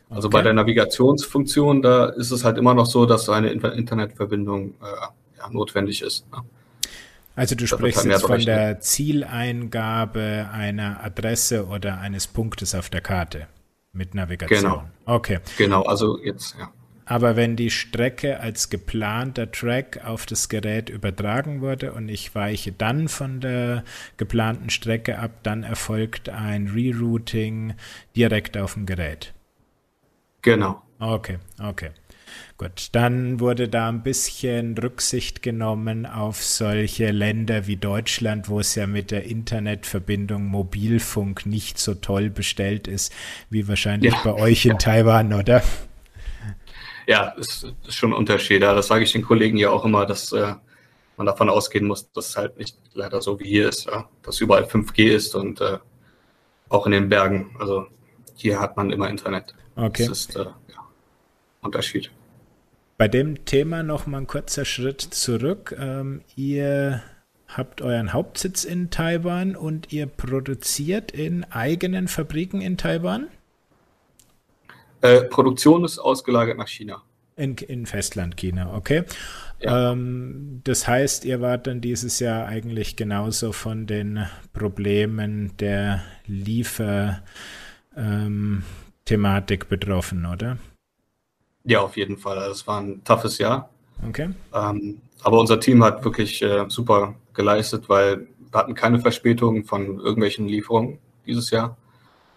Also 0.10 0.28
okay. 0.28 0.38
bei 0.38 0.42
der 0.42 0.54
Navigationsfunktion, 0.54 1.84
da 1.84 2.06
ist 2.08 2.32
es 2.32 2.44
halt 2.44 2.58
immer 2.58 2.74
noch 2.74 2.88
so, 2.88 3.06
dass 3.06 3.30
eine 3.30 3.50
Internetverbindung 3.50 4.74
äh, 4.82 5.38
ja, 5.38 5.50
notwendig 5.52 6.02
ist. 6.02 6.26
Ne? 6.32 6.40
Also 7.36 7.56
du 7.56 7.68
sprichst 7.68 8.06
jetzt 8.06 8.26
von 8.26 8.40
der 8.40 8.80
Zieleingabe 8.80 10.50
einer 10.52 11.04
Adresse 11.04 11.68
oder 11.68 12.00
eines 12.00 12.28
Punktes 12.28 12.74
auf 12.74 12.90
der 12.90 13.02
Karte 13.02 13.48
mit 13.92 14.14
Navigation. 14.16 14.62
Genau. 14.62 14.84
Okay. 15.06 15.40
Genau, 15.58 15.84
also 15.84 16.20
jetzt, 16.22 16.56
ja. 16.58 16.72
Aber 17.06 17.36
wenn 17.36 17.56
die 17.56 17.70
Strecke 17.70 18.40
als 18.40 18.70
geplanter 18.70 19.52
Track 19.52 20.02
auf 20.04 20.26
das 20.26 20.50
Gerät 20.50 20.90
übertragen 20.90 21.62
wurde 21.62 21.94
und 21.94 22.10
ich 22.10 22.34
weiche 22.34 22.72
dann 22.72 23.08
von 23.10 23.40
der 23.42 23.84
geplanten 24.18 24.72
Strecke 24.72 25.20
ab, 25.20 25.32
dann 25.44 25.62
erfolgt 25.62 26.30
ein 26.30 26.68
Rerouting 26.68 27.76
direkt 28.16 28.58
auf 28.58 28.74
dem 28.74 28.88
Gerät. 28.88 29.34
Genau. 30.42 30.82
Okay, 31.00 31.38
okay. 31.62 31.92
Gut, 32.58 32.90
dann 32.94 33.42
wurde 33.42 33.68
da 33.68 33.90
ein 33.90 34.02
bisschen 34.02 34.78
Rücksicht 34.78 35.42
genommen 35.42 36.06
auf 36.06 36.42
solche 36.42 37.12
Länder 37.12 37.68
wie 37.68 37.76
Deutschland, 37.76 38.48
wo 38.48 38.62
es 38.62 38.76
ja 38.76 38.88
mit 38.88 39.12
der 39.12 39.26
Internetverbindung 39.26 40.46
Mobilfunk 40.46 41.46
nicht 41.46 41.78
so 41.80 41.96
toll 41.96 42.30
bestellt 42.30 42.88
ist, 42.88 43.12
wie 43.50 43.68
wahrscheinlich 43.68 44.14
ja. 44.14 44.22
bei 44.24 44.34
euch 44.36 44.66
in 44.66 44.80
Taiwan, 44.80 45.34
oder? 45.34 45.64
Ja, 47.08 47.28
ist, 47.32 47.68
ist 47.86 47.96
schon 47.96 48.12
ein 48.12 48.18
Unterschied. 48.18 48.62
Ja, 48.62 48.74
das 48.74 48.88
sage 48.88 49.04
ich 49.04 49.12
den 49.12 49.22
Kollegen 49.22 49.58
ja 49.58 49.70
auch 49.70 49.84
immer, 49.84 50.06
dass 50.06 50.32
äh, 50.32 50.54
man 51.18 51.28
davon 51.28 51.50
ausgehen 51.50 51.86
muss, 51.86 52.10
dass 52.14 52.30
es 52.30 52.38
halt 52.38 52.58
nicht 52.58 52.78
leider 52.94 53.22
so 53.22 53.38
wie 53.38 53.50
hier 53.50 53.68
ist, 53.68 53.88
ja, 53.88 54.08
dass 54.24 54.40
überall 54.40 54.64
5G 54.64 55.14
ist 55.14 55.36
und 55.36 55.60
äh, 55.60 55.78
auch 56.70 56.86
in 56.86 56.94
den 56.94 57.10
Bergen. 57.10 57.54
Also 57.60 57.88
hier 58.36 58.62
hat 58.62 58.78
man 58.78 58.92
immer 58.92 59.10
Internet. 59.10 59.54
Okay. 59.76 60.08
Das 60.08 60.20
ist 60.20 60.36
äh, 60.38 60.46
ja, 60.46 60.88
Unterschied. 61.62 62.12
Bei 62.98 63.10
dem 63.10 63.44
Thema 63.44 63.84
noch 63.84 64.08
mal 64.08 64.20
ein 64.20 64.28
kurzer 64.28 64.64
Schritt 64.64 65.02
zurück. 65.02 65.76
Ähm, 65.78 66.22
ihr 66.36 67.04
habt 67.48 67.82
euren 67.82 68.14
Hauptsitz 68.14 68.64
in 68.64 68.90
Taiwan 68.90 69.58
und 69.58 69.92
ihr 69.92 70.06
produziert 70.06 71.12
in 71.12 71.44
eigenen 71.52 72.08
Fabriken 72.08 72.62
in 72.62 72.78
Taiwan? 72.78 73.28
Äh, 75.02 75.24
Produktion 75.24 75.84
ist 75.84 76.00
ausgelagert 76.00 76.58
nach 76.58 76.70
China. 76.70 77.02
In, 77.36 77.58
in 77.58 77.86
Festland 77.86 78.38
China, 78.38 78.74
okay. 78.74 79.04
Ja. 79.60 79.92
Ähm, 79.92 80.62
das 80.64 80.88
heißt, 80.88 81.26
ihr 81.26 81.42
wart 81.42 81.68
dann 81.68 81.82
dieses 81.82 82.20
Jahr 82.20 82.48
eigentlich 82.48 82.96
genauso 82.96 83.52
von 83.52 83.88
den 83.88 84.26
Problemen 84.54 85.58
der 85.58 86.02
Lieferthematik 86.28 87.24
ähm, 87.98 89.70
betroffen, 89.70 90.26
oder? 90.26 90.58
Ja, 91.66 91.82
auf 91.82 91.98
jeden 91.98 92.18
Fall. 92.18 92.38
Also 92.38 92.52
es 92.52 92.68
war 92.68 92.82
ein 92.82 93.04
toughes 93.04 93.38
Jahr. 93.38 93.70
Okay. 94.08 94.30
Ähm, 94.54 95.02
aber 95.24 95.40
unser 95.40 95.60
Team 95.60 95.84
hat 95.84 96.04
wirklich 96.04 96.42
äh, 96.42 96.66
super 96.68 97.16
geleistet, 97.34 97.90
weil 97.90 98.28
wir 98.52 98.60
hatten 98.60 98.76
keine 98.76 99.00
Verspätungen 99.00 99.66
von 99.66 100.00
irgendwelchen 100.00 100.48
Lieferungen 100.48 101.00
dieses 101.26 101.50
Jahr 101.50 101.78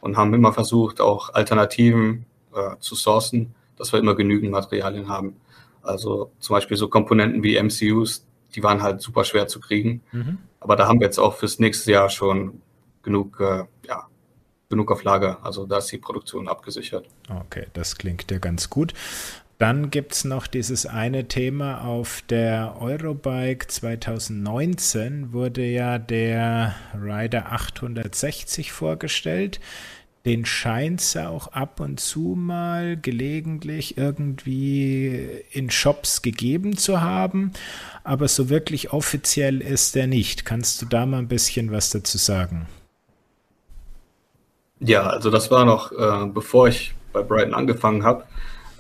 und 0.00 0.16
haben 0.16 0.32
immer 0.34 0.52
versucht, 0.52 1.00
auch 1.00 1.34
Alternativen 1.34 2.24
äh, 2.54 2.76
zu 2.80 2.94
sourcen, 2.94 3.54
dass 3.76 3.92
wir 3.92 4.00
immer 4.00 4.14
genügend 4.14 4.50
Materialien 4.50 5.08
haben. 5.08 5.36
Also 5.82 6.30
zum 6.40 6.54
Beispiel 6.54 6.76
so 6.76 6.88
Komponenten 6.88 7.42
wie 7.42 7.60
MCUs, 7.62 8.26
die 8.54 8.62
waren 8.62 8.82
halt 8.82 9.00
super 9.00 9.24
schwer 9.24 9.46
zu 9.48 9.60
kriegen. 9.60 10.02
Mhm. 10.12 10.38
Aber 10.60 10.76
da 10.76 10.88
haben 10.88 11.00
wir 11.00 11.06
jetzt 11.06 11.18
auch 11.18 11.34
fürs 11.34 11.58
nächste 11.58 11.92
Jahr 11.92 12.10
schon 12.10 12.62
genug 13.02 13.38
äh, 13.40 13.64
ja, 13.86 14.06
genug 14.68 14.92
auf 14.92 15.02
Lager. 15.04 15.38
Also 15.42 15.66
da 15.66 15.78
ist 15.78 15.90
die 15.92 15.98
Produktion 15.98 16.48
abgesichert. 16.48 17.06
Okay, 17.28 17.66
das 17.72 17.96
klingt 17.96 18.30
ja 18.30 18.38
ganz 18.38 18.70
gut. 18.70 18.94
Dann 19.58 19.90
gibt 19.90 20.12
es 20.12 20.24
noch 20.24 20.46
dieses 20.46 20.86
eine 20.86 21.26
Thema 21.26 21.84
auf 21.84 22.22
der 22.28 22.76
Eurobike 22.80 23.66
2019 23.66 25.32
wurde 25.32 25.64
ja 25.64 25.98
der 25.98 26.76
Rider 26.94 27.50
860 27.50 28.70
vorgestellt. 28.70 29.58
Den 30.24 30.44
scheint 30.44 31.00
es 31.00 31.16
auch 31.16 31.48
ab 31.48 31.80
und 31.80 31.98
zu 31.98 32.34
mal 32.36 32.96
gelegentlich 32.96 33.96
irgendwie 33.96 35.26
in 35.50 35.70
Shops 35.70 36.22
gegeben 36.22 36.76
zu 36.76 37.00
haben, 37.00 37.52
aber 38.04 38.28
so 38.28 38.48
wirklich 38.48 38.92
offiziell 38.92 39.60
ist 39.60 39.96
der 39.96 40.06
nicht. 40.06 40.44
Kannst 40.44 40.82
du 40.82 40.86
da 40.86 41.04
mal 41.06 41.18
ein 41.18 41.28
bisschen 41.28 41.72
was 41.72 41.90
dazu 41.90 42.18
sagen? 42.18 42.66
Ja, 44.80 45.06
also 45.08 45.30
das 45.30 45.50
war 45.50 45.64
noch, 45.64 45.92
äh, 45.92 46.26
bevor 46.26 46.68
ich 46.68 46.94
bei 47.12 47.22
Brighton 47.22 47.54
angefangen 47.54 48.04
habe. 48.04 48.24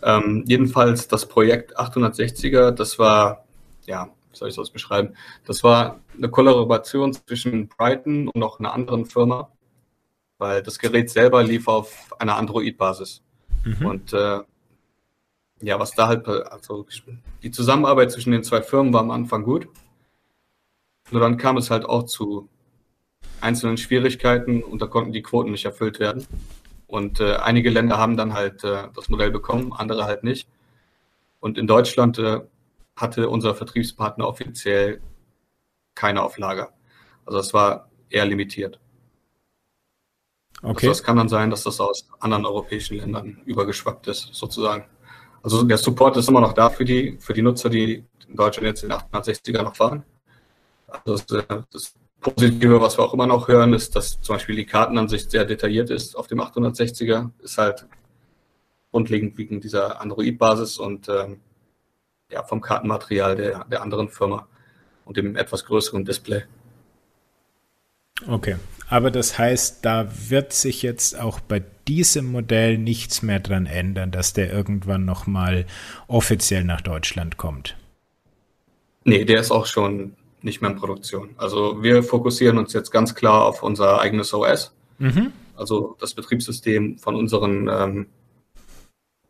Ähm, 0.02 0.44
jedenfalls 0.46 1.08
das 1.08 1.26
Projekt 1.26 1.78
860er, 1.78 2.70
das 2.70 2.98
war, 2.98 3.44
ja, 3.84 4.08
wie 4.30 4.36
soll 4.36 4.48
ich 4.48 4.56
das 4.56 4.70
beschreiben? 4.70 5.14
Das 5.44 5.64
war 5.64 6.00
eine 6.16 6.28
Kollaboration 6.28 7.12
zwischen 7.12 7.68
Brighton 7.68 8.28
und 8.28 8.36
noch 8.36 8.60
einer 8.60 8.72
anderen 8.72 9.06
Firma, 9.06 9.50
weil 10.38 10.62
das 10.62 10.78
Gerät 10.78 11.10
selber 11.10 11.42
lief 11.42 11.66
auf 11.66 12.14
einer 12.18 12.36
Android-Basis. 12.36 13.22
Mhm. 13.64 13.86
Und 13.86 14.12
äh, 14.12 14.40
ja, 15.60 15.80
was 15.80 15.92
da 15.92 16.06
halt, 16.06 16.28
also 16.28 16.86
die 17.42 17.50
Zusammenarbeit 17.50 18.12
zwischen 18.12 18.30
den 18.30 18.44
zwei 18.44 18.62
Firmen 18.62 18.92
war 18.92 19.00
am 19.00 19.10
Anfang 19.10 19.42
gut. 19.42 19.66
Nur 21.10 21.20
dann 21.20 21.38
kam 21.38 21.56
es 21.56 21.70
halt 21.70 21.84
auch 21.84 22.04
zu 22.04 22.48
einzelnen 23.40 23.76
Schwierigkeiten 23.76 24.62
und 24.62 24.82
da 24.82 24.86
konnten 24.86 25.12
die 25.12 25.22
Quoten 25.22 25.50
nicht 25.50 25.64
erfüllt 25.64 26.00
werden. 26.00 26.26
Und 26.86 27.20
äh, 27.20 27.36
einige 27.36 27.70
Länder 27.70 27.98
haben 27.98 28.16
dann 28.16 28.32
halt 28.32 28.64
äh, 28.64 28.88
das 28.94 29.08
Modell 29.08 29.30
bekommen, 29.30 29.72
andere 29.72 30.04
halt 30.04 30.24
nicht. 30.24 30.48
Und 31.40 31.58
in 31.58 31.66
Deutschland 31.66 32.18
äh, 32.18 32.40
hatte 32.96 33.28
unser 33.28 33.54
Vertriebspartner 33.54 34.26
offiziell 34.26 35.00
keine 35.94 36.22
Auflage. 36.22 36.68
Also 37.26 37.38
es 37.38 37.52
war 37.52 37.90
eher 38.08 38.24
limitiert. 38.24 38.80
Okay. 40.62 40.88
Also 40.88 40.90
es 40.90 41.02
kann 41.02 41.16
dann 41.16 41.28
sein, 41.28 41.50
dass 41.50 41.62
das 41.62 41.80
aus 41.80 42.08
anderen 42.18 42.46
europäischen 42.46 42.96
Ländern 42.96 43.42
übergeschwappt 43.44 44.08
ist, 44.08 44.34
sozusagen. 44.34 44.84
Also 45.42 45.62
der 45.62 45.78
Support 45.78 46.16
ist 46.16 46.28
immer 46.28 46.40
noch 46.40 46.52
da 46.52 46.70
für 46.70 46.84
die, 46.84 47.16
für 47.20 47.32
die 47.32 47.42
Nutzer, 47.42 47.70
die 47.70 48.04
in 48.26 48.36
Deutschland 48.36 48.66
jetzt 48.66 48.82
in 48.82 48.90
860er 48.90 49.62
noch 49.62 49.76
fahren. 49.76 50.04
Also 50.86 51.22
das, 51.28 51.44
äh, 51.44 51.62
das 51.70 51.94
Positive, 52.20 52.80
was 52.80 52.98
wir 52.98 53.04
auch 53.04 53.14
immer 53.14 53.26
noch 53.26 53.48
hören, 53.48 53.72
ist, 53.72 53.94
dass 53.94 54.20
zum 54.20 54.36
Beispiel 54.36 54.56
die 54.56 54.66
Kartenansicht 54.66 55.30
sehr 55.30 55.44
detailliert 55.44 55.90
ist 55.90 56.16
auf 56.16 56.26
dem 56.26 56.40
860er. 56.40 57.30
Ist 57.40 57.58
halt 57.58 57.86
grundlegend 58.90 59.38
wegen 59.38 59.60
dieser 59.60 60.00
Android-Basis 60.00 60.78
und 60.78 61.08
ähm, 61.08 61.40
ja, 62.30 62.42
vom 62.42 62.60
Kartenmaterial 62.60 63.36
der, 63.36 63.64
der 63.64 63.82
anderen 63.82 64.08
Firma 64.08 64.48
und 65.04 65.16
dem 65.16 65.36
etwas 65.36 65.64
größeren 65.64 66.04
Display. 66.04 66.42
Okay, 68.26 68.56
aber 68.88 69.10
das 69.10 69.38
heißt, 69.38 69.84
da 69.84 70.08
wird 70.28 70.52
sich 70.52 70.82
jetzt 70.82 71.18
auch 71.18 71.38
bei 71.40 71.62
diesem 71.86 72.26
Modell 72.26 72.76
nichts 72.76 73.22
mehr 73.22 73.38
dran 73.38 73.66
ändern, 73.66 74.10
dass 74.10 74.32
der 74.32 74.52
irgendwann 74.52 75.04
nochmal 75.04 75.66
offiziell 76.08 76.64
nach 76.64 76.80
Deutschland 76.80 77.36
kommt. 77.36 77.76
Nee, 79.04 79.24
der 79.24 79.40
ist 79.40 79.52
auch 79.52 79.66
schon 79.66 80.16
nicht 80.42 80.60
mehr 80.60 80.70
in 80.70 80.76
Produktion. 80.76 81.30
Also 81.36 81.82
wir 81.82 82.02
fokussieren 82.02 82.58
uns 82.58 82.72
jetzt 82.72 82.90
ganz 82.90 83.14
klar 83.14 83.44
auf 83.44 83.62
unser 83.62 84.00
eigenes 84.00 84.32
OS, 84.32 84.72
mhm. 84.98 85.32
also 85.56 85.96
das 86.00 86.14
Betriebssystem 86.14 86.98
von 86.98 87.16
unseren 87.16 87.68
ähm, 87.68 88.06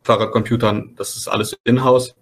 Fahrradcomputern. 0.03 0.95
Das 0.95 1.17
ist 1.17 1.27
alles 1.27 1.57
in-house, 1.63 2.15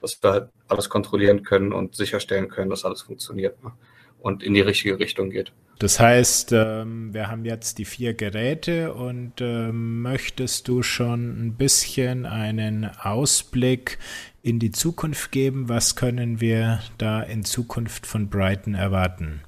dass 0.00 0.22
wir 0.22 0.30
halt 0.30 0.48
alles 0.68 0.88
kontrollieren 0.88 1.42
können 1.42 1.72
und 1.72 1.94
sicherstellen 1.94 2.48
können, 2.48 2.70
dass 2.70 2.84
alles 2.84 3.02
funktioniert 3.02 3.62
ne? 3.62 3.72
und 4.18 4.42
in 4.42 4.54
die 4.54 4.60
richtige 4.60 4.98
Richtung 4.98 5.30
geht. 5.30 5.52
Das 5.80 5.98
heißt, 5.98 6.52
ähm, 6.52 7.14
wir 7.14 7.30
haben 7.30 7.46
jetzt 7.46 7.78
die 7.78 7.86
vier 7.86 8.12
Geräte 8.12 8.92
und 8.92 9.40
ähm, 9.40 10.02
möchtest 10.02 10.68
du 10.68 10.82
schon 10.82 11.46
ein 11.46 11.54
bisschen 11.54 12.26
einen 12.26 12.84
Ausblick 12.84 13.98
in 14.42 14.58
die 14.58 14.70
Zukunft 14.70 15.32
geben. 15.32 15.68
Was 15.68 15.96
können 15.96 16.40
wir 16.40 16.80
da 16.98 17.22
in 17.22 17.44
Zukunft 17.44 18.06
von 18.06 18.28
Brighton 18.28 18.74
erwarten? 18.74 19.42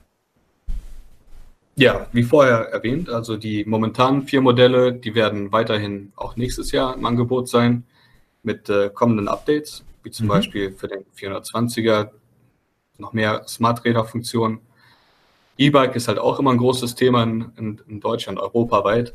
Ja, 1.74 2.06
wie 2.12 2.22
vorher 2.22 2.68
erwähnt, 2.70 3.08
also 3.08 3.36
die 3.36 3.64
momentanen 3.64 4.24
vier 4.24 4.42
Modelle, 4.42 4.92
die 4.92 5.14
werden 5.14 5.52
weiterhin 5.52 6.12
auch 6.16 6.36
nächstes 6.36 6.70
Jahr 6.70 6.94
im 6.94 7.04
Angebot 7.06 7.48
sein 7.48 7.84
mit 8.42 8.68
äh, 8.68 8.90
kommenden 8.92 9.28
Updates, 9.28 9.82
wie 10.02 10.10
zum 10.10 10.26
mhm. 10.26 10.30
Beispiel 10.30 10.72
für 10.72 10.88
den 10.88 11.04
420er 11.16 12.10
noch 12.98 13.14
mehr 13.14 13.44
Smart-Räder-Funktionen. 13.48 14.60
E-Bike 15.56 15.96
ist 15.96 16.08
halt 16.08 16.18
auch 16.18 16.38
immer 16.38 16.50
ein 16.50 16.58
großes 16.58 16.94
Thema 16.94 17.22
in, 17.22 17.52
in, 17.56 17.80
in 17.88 18.00
Deutschland, 18.00 18.38
europaweit. 18.38 19.14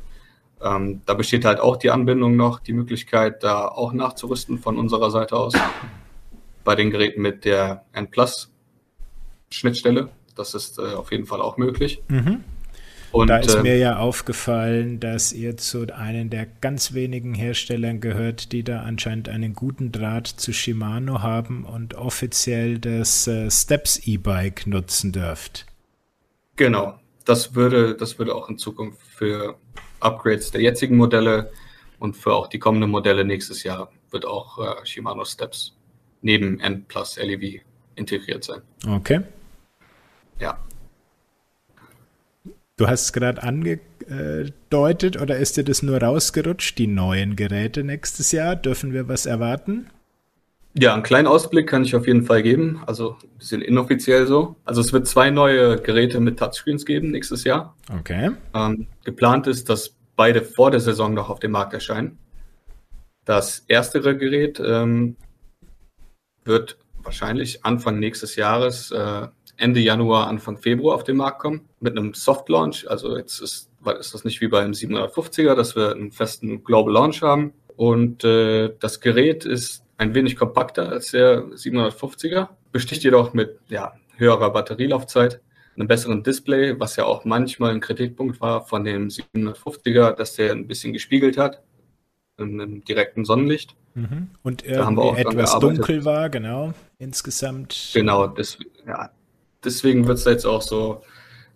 Ähm, 0.61 1.01
da 1.05 1.13
besteht 1.13 1.45
halt 1.45 1.59
auch 1.59 1.77
die 1.77 1.91
Anbindung 1.91 2.35
noch, 2.35 2.59
die 2.59 2.73
Möglichkeit, 2.73 3.43
da 3.43 3.67
auch 3.67 3.93
nachzurüsten 3.93 4.57
von 4.57 4.77
unserer 4.77 5.11
Seite 5.11 5.35
aus. 5.35 5.53
Bei 6.63 6.75
den 6.75 6.91
Geräten 6.91 7.21
mit 7.21 7.45
der 7.45 7.85
N-Plus-Schnittstelle. 7.93 10.09
Das 10.35 10.53
ist 10.53 10.79
äh, 10.79 10.93
auf 10.93 11.11
jeden 11.11 11.25
Fall 11.25 11.41
auch 11.41 11.57
möglich. 11.57 12.01
Mhm. 12.07 12.43
Und, 13.11 13.29
da 13.29 13.37
ist 13.37 13.55
äh, 13.55 13.61
mir 13.61 13.77
ja 13.77 13.97
aufgefallen, 13.97 14.99
dass 14.99 15.31
ihr 15.31 15.57
zu 15.57 15.87
einem 15.95 16.29
der 16.29 16.45
ganz 16.45 16.93
wenigen 16.93 17.33
Herstellern 17.33 18.01
gehört, 18.01 18.51
die 18.51 18.63
da 18.63 18.81
anscheinend 18.81 19.29
einen 19.29 19.53
guten 19.53 19.91
Draht 19.91 20.27
zu 20.27 20.53
Shimano 20.53 21.21
haben 21.21 21.63
und 21.63 21.95
offiziell 21.95 22.79
das 22.79 23.27
äh, 23.27 23.49
Steps 23.49 24.05
E-Bike 24.05 24.67
nutzen 24.67 25.13
dürft. 25.13 25.65
Genau, 26.57 26.99
das 27.27 27.55
würde, 27.55 27.95
das 27.95 28.17
würde 28.17 28.33
auch 28.33 28.49
in 28.49 28.57
Zukunft 28.57 29.01
für 29.01 29.57
Upgrades 29.99 30.51
der 30.51 30.61
jetzigen 30.61 30.95
Modelle 30.95 31.51
und 31.99 32.15
für 32.15 32.33
auch 32.33 32.47
die 32.47 32.59
kommenden 32.59 32.89
Modelle 32.89 33.25
nächstes 33.25 33.63
Jahr 33.63 33.91
wird 34.11 34.25
auch 34.25 34.59
äh, 34.59 34.85
Shimano 34.85 35.25
Steps 35.25 35.75
neben 36.21 36.59
N 36.59 36.85
Plus 36.85 37.17
LEV 37.17 37.61
integriert 37.95 38.43
sein. 38.43 38.61
Okay. 38.87 39.21
Ja. 40.39 40.57
Du 42.77 42.87
hast 42.87 43.05
es 43.05 43.13
gerade 43.13 43.41
angedeutet 43.43 45.19
oder 45.19 45.37
ist 45.37 45.57
dir 45.57 45.63
das 45.63 45.81
nur 45.81 46.01
rausgerutscht, 46.01 46.77
die 46.77 46.87
neuen 46.87 47.35
Geräte 47.35 47.83
nächstes 47.83 48.31
Jahr? 48.31 48.55
Dürfen 48.55 48.93
wir 48.93 49.07
was 49.07 49.25
erwarten? 49.25 49.89
Ja, 50.79 50.93
einen 50.93 51.01
kleinen 51.01 51.27
Ausblick 51.27 51.67
kann 51.67 51.83
ich 51.83 51.95
auf 51.95 52.05
jeden 52.05 52.23
Fall 52.23 52.43
geben. 52.43 52.83
Also 52.85 53.17
ein 53.23 53.37
bisschen 53.39 53.61
inoffiziell 53.63 54.27
so. 54.27 54.57
Also 54.63 54.81
es 54.81 54.93
wird 54.93 55.07
zwei 55.07 55.31
neue 55.31 55.81
Geräte 55.81 56.19
mit 56.19 56.37
Touchscreens 56.37 56.85
geben 56.85 57.09
nächstes 57.09 57.43
Jahr. 57.43 57.75
Okay. 57.99 58.31
Ähm, 58.53 58.87
geplant 59.03 59.47
ist, 59.47 59.69
dass 59.69 59.95
beide 60.15 60.43
vor 60.43 60.69
der 60.69 60.79
Saison 60.79 61.15
noch 61.15 61.29
auf 61.31 61.39
dem 61.39 61.51
Markt 61.51 61.73
erscheinen. 61.73 62.19
Das 63.25 63.65
erstere 63.67 64.15
Gerät 64.15 64.61
ähm, 64.63 65.15
wird 66.43 66.77
wahrscheinlich 67.01 67.65
Anfang 67.65 67.99
nächstes 67.99 68.35
Jahres 68.35 68.91
äh, 68.91 69.27
Ende 69.57 69.79
Januar, 69.79 70.27
Anfang 70.27 70.57
Februar 70.57 70.93
auf 70.93 71.03
den 71.03 71.17
Markt 71.17 71.39
kommen 71.39 71.61
mit 71.79 71.97
einem 71.97 72.13
Soft 72.13 72.49
Launch. 72.49 72.87
Also 72.87 73.17
jetzt 73.17 73.39
ist, 73.39 73.71
ist 73.99 74.13
das 74.13 74.23
nicht 74.23 74.41
wie 74.41 74.47
beim 74.47 74.71
750er, 74.73 75.55
dass 75.55 75.75
wir 75.75 75.93
einen 75.93 76.11
festen 76.11 76.63
Global 76.63 76.93
Launch 76.93 77.23
haben. 77.23 77.53
Und 77.75 78.23
äh, 78.23 78.73
das 78.79 79.01
Gerät 79.01 79.43
ist 79.45 79.83
ein 79.97 80.13
wenig 80.13 80.35
kompakter 80.35 80.89
als 80.89 81.11
der 81.11 81.43
750er, 81.45 82.49
besticht 82.71 83.03
jedoch 83.03 83.33
mit 83.33 83.59
ja, 83.67 83.93
höherer 84.15 84.51
Batterielaufzeit, 84.51 85.41
einem 85.75 85.87
besseren 85.87 86.23
Display, 86.23 86.79
was 86.79 86.95
ja 86.95 87.05
auch 87.05 87.25
manchmal 87.25 87.71
ein 87.71 87.81
Kritikpunkt 87.81 88.41
war 88.41 88.65
von 88.65 88.83
dem 88.83 89.09
750er, 89.09 90.11
dass 90.11 90.35
der 90.35 90.51
ein 90.51 90.67
bisschen 90.67 90.93
gespiegelt 90.93 91.37
hat 91.37 91.61
im 92.37 92.83
direkten 92.83 93.25
Sonnenlicht. 93.25 93.75
Mhm. 93.95 94.29
Und 94.43 94.63
irgendwie 94.63 95.21
etwas 95.21 95.57
dunkel 95.59 96.05
war, 96.05 96.29
genau, 96.29 96.73
insgesamt. 96.99 97.91
Genau, 97.93 98.27
das, 98.27 98.59
ja, 98.85 99.09
deswegen 99.63 100.07
wird 100.07 100.19
es 100.19 100.25
jetzt 100.25 100.45
auch 100.45 100.61
so 100.61 101.01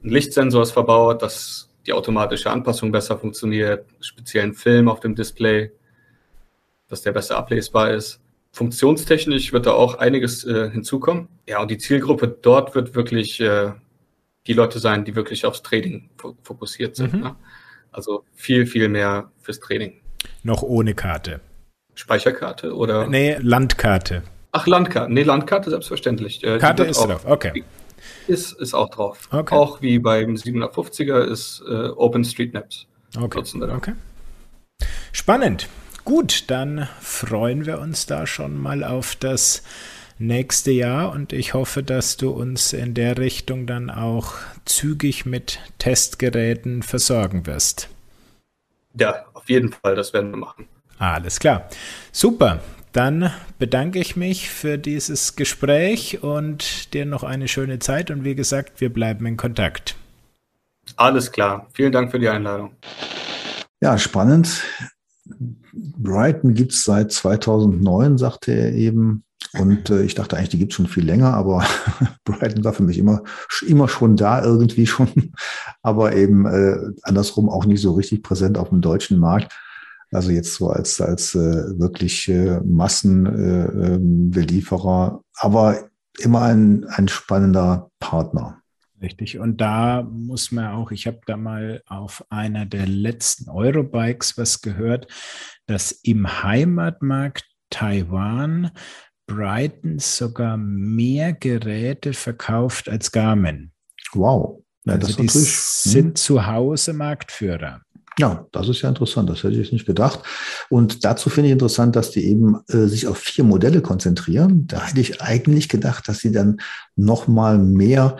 ein 0.03 0.09
Lichtsensor 0.09 0.65
verbaut, 0.65 1.21
dass 1.21 1.69
die 1.85 1.93
automatische 1.93 2.49
Anpassung 2.49 2.91
besser 2.91 3.17
funktioniert, 3.17 3.85
speziellen 4.01 4.53
Film 4.53 4.87
auf 4.87 4.99
dem 4.99 5.15
Display, 5.15 5.71
dass 6.87 7.01
der 7.01 7.11
besser 7.11 7.37
ablesbar 7.37 7.91
ist. 7.91 8.19
Funktionstechnisch 8.53 9.53
wird 9.53 9.65
da 9.65 9.71
auch 9.71 9.95
einiges 9.95 10.43
äh, 10.45 10.69
hinzukommen. 10.69 11.29
Ja, 11.47 11.61
und 11.61 11.71
die 11.71 11.77
Zielgruppe 11.77 12.27
dort 12.27 12.75
wird 12.75 12.95
wirklich 12.95 13.39
äh, 13.39 13.71
die 14.47 14.53
Leute 14.53 14.79
sein, 14.79 15.05
die 15.05 15.15
wirklich 15.15 15.45
aufs 15.45 15.61
Trading 15.61 16.09
fokussiert 16.43 16.95
sind. 16.95 17.13
Mhm. 17.13 17.19
Ne? 17.21 17.35
Also 17.91 18.25
viel, 18.33 18.65
viel 18.65 18.89
mehr 18.89 19.31
fürs 19.39 19.59
Training. 19.59 20.01
Noch 20.43 20.63
ohne 20.63 20.95
Karte. 20.95 21.39
Speicherkarte 21.95 22.75
oder? 22.75 23.07
Nee, 23.07 23.37
Landkarte. 23.39 24.23
Ach, 24.51 24.67
Landkarte. 24.67 25.11
Nee, 25.11 25.23
Landkarte 25.23 25.69
selbstverständlich. 25.69 26.43
Äh, 26.43 26.57
Karte 26.57 26.83
ist 26.83 26.99
auch, 26.99 27.07
drauf, 27.07 27.25
okay. 27.25 27.63
Ist, 28.27 28.53
ist 28.59 28.73
auch 28.73 28.89
drauf. 28.89 29.29
Okay. 29.31 29.55
Auch 29.55 29.81
wie 29.81 29.99
beim 29.99 30.35
750er 30.35 31.21
ist 31.23 31.63
äh, 31.67 31.87
OpenStreetMaps. 31.89 32.87
Okay. 33.17 33.43
okay. 33.75 33.93
Spannend. 35.11 35.67
Gut, 36.03 36.49
dann 36.49 36.87
freuen 36.99 37.65
wir 37.65 37.79
uns 37.79 38.05
da 38.05 38.25
schon 38.25 38.57
mal 38.57 38.83
auf 38.83 39.15
das 39.15 39.63
nächste 40.17 40.71
Jahr 40.71 41.11
und 41.11 41.33
ich 41.33 41.53
hoffe, 41.53 41.83
dass 41.83 42.17
du 42.17 42.31
uns 42.31 42.73
in 42.73 42.93
der 42.93 43.17
Richtung 43.17 43.67
dann 43.67 43.89
auch 43.89 44.33
zügig 44.65 45.25
mit 45.25 45.59
Testgeräten 45.77 46.83
versorgen 46.83 47.45
wirst. 47.45 47.89
Ja, 48.93 49.25
auf 49.33 49.49
jeden 49.49 49.71
Fall, 49.71 49.95
das 49.95 50.13
werden 50.13 50.31
wir 50.31 50.37
machen. 50.37 50.67
Alles 50.97 51.39
klar. 51.39 51.69
Super. 52.11 52.59
Dann 52.93 53.31
bedanke 53.57 53.99
ich 53.99 54.15
mich 54.15 54.49
für 54.49 54.77
dieses 54.77 55.35
Gespräch 55.35 56.21
und 56.23 56.93
dir 56.93 57.05
noch 57.05 57.23
eine 57.23 57.47
schöne 57.47 57.79
Zeit. 57.79 58.11
Und 58.11 58.25
wie 58.25 58.35
gesagt, 58.35 58.81
wir 58.81 58.91
bleiben 58.91 59.25
in 59.25 59.37
Kontakt. 59.37 59.95
Alles 60.97 61.31
klar. 61.31 61.67
Vielen 61.73 61.93
Dank 61.93 62.11
für 62.11 62.19
die 62.19 62.27
Einladung. 62.27 62.75
Ja, 63.79 63.97
spannend. 63.97 64.61
Brighton 65.73 66.53
gibt 66.53 66.73
es 66.73 66.83
seit 66.83 67.11
2009, 67.11 68.17
sagte 68.17 68.51
er 68.51 68.73
eben. 68.73 69.23
Und 69.59 69.89
äh, 69.89 70.03
ich 70.03 70.15
dachte 70.15 70.37
eigentlich, 70.37 70.49
die 70.49 70.59
gibt 70.59 70.71
es 70.71 70.77
schon 70.77 70.87
viel 70.87 71.05
länger, 71.05 71.33
aber 71.33 71.65
Brighton 72.23 72.63
war 72.63 72.71
für 72.73 72.83
mich 72.83 72.97
immer, 72.97 73.23
immer 73.67 73.89
schon 73.89 74.15
da, 74.15 74.41
irgendwie 74.43 74.87
schon, 74.87 75.33
aber 75.81 76.15
eben 76.15 76.45
äh, 76.45 76.77
andersrum 77.03 77.49
auch 77.49 77.65
nicht 77.65 77.81
so 77.81 77.91
richtig 77.93 78.23
präsent 78.23 78.57
auf 78.57 78.69
dem 78.69 78.79
deutschen 78.81 79.19
Markt. 79.19 79.53
Also 80.11 80.31
jetzt 80.31 80.55
so 80.55 80.69
als, 80.69 81.01
als 81.01 81.35
äh, 81.35 81.79
wirklich 81.79 82.29
äh, 82.29 82.61
Massenbelieferer, 82.61 85.19
äh, 85.19 85.21
aber 85.37 85.89
immer 86.19 86.41
ein, 86.41 86.85
ein 86.85 87.07
spannender 87.07 87.91
Partner. 87.99 88.60
Richtig. 89.01 89.39
Und 89.39 89.59
da 89.59 90.03
muss 90.03 90.51
man 90.51 90.67
auch, 90.67 90.91
ich 90.91 91.07
habe 91.07 91.21
da 91.25 91.35
mal 91.35 91.81
auf 91.87 92.23
einer 92.29 92.67
der 92.67 92.85
letzten 92.85 93.49
Eurobikes 93.49 94.37
was 94.37 94.61
gehört, 94.61 95.07
dass 95.65 95.91
im 95.91 96.43
Heimatmarkt 96.43 97.45
Taiwan 97.71 98.69
Brighton 99.25 99.97
sogar 99.97 100.57
mehr 100.57 101.33
Geräte 101.33 102.13
verkauft 102.13 102.89
als 102.89 103.11
Garmin. 103.11 103.71
Wow. 104.13 104.63
Ja, 104.85 104.95
also 104.95 105.21
die 105.21 105.27
sind 105.29 106.07
hm. 106.09 106.15
zu 106.15 106.45
Hause 106.45 106.93
Marktführer. 106.93 107.81
Ja, 108.19 108.45
das 108.51 108.67
ist 108.67 108.81
ja 108.81 108.89
interessant. 108.89 109.29
Das 109.29 109.39
hätte 109.39 109.53
ich 109.53 109.59
jetzt 109.59 109.73
nicht 109.73 109.85
gedacht. 109.85 110.19
Und 110.69 111.05
dazu 111.05 111.29
finde 111.29 111.47
ich 111.47 111.53
interessant, 111.53 111.95
dass 111.95 112.11
die 112.11 112.25
eben 112.25 112.59
äh, 112.67 112.85
sich 112.87 113.07
auf 113.07 113.17
vier 113.17 113.43
Modelle 113.43 113.81
konzentrieren. 113.81 114.67
Da 114.67 114.85
hätte 114.85 114.99
ich 114.99 115.21
eigentlich 115.21 115.69
gedacht, 115.69 116.07
dass 116.07 116.19
sie 116.19 116.31
dann 116.31 116.59
noch 116.95 117.27
mal 117.27 117.57
mehr 117.57 118.17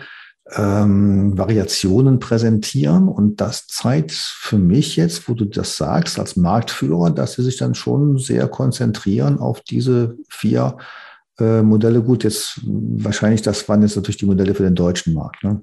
ähm, 0.54 1.36
Variationen 1.36 2.18
präsentieren. 2.18 3.08
Und 3.08 3.40
das 3.40 3.66
zeigt 3.66 4.12
für 4.12 4.58
mich 4.58 4.96
jetzt, 4.96 5.28
wo 5.28 5.34
du 5.34 5.44
das 5.44 5.76
sagst, 5.76 6.18
als 6.18 6.36
Marktführer, 6.36 7.10
dass 7.10 7.34
sie 7.34 7.42
sich 7.42 7.56
dann 7.56 7.74
schon 7.74 8.18
sehr 8.18 8.48
konzentrieren 8.48 9.38
auf 9.38 9.60
diese 9.62 10.16
vier 10.28 10.76
äh, 11.38 11.62
Modelle. 11.62 12.02
Gut, 12.02 12.24
jetzt 12.24 12.60
wahrscheinlich, 12.64 13.42
das 13.42 13.68
waren 13.68 13.82
jetzt 13.82 13.96
natürlich 13.96 14.18
die 14.18 14.26
Modelle 14.26 14.54
für 14.54 14.64
den 14.64 14.74
deutschen 14.74 15.14
Markt. 15.14 15.42
Ne? 15.44 15.62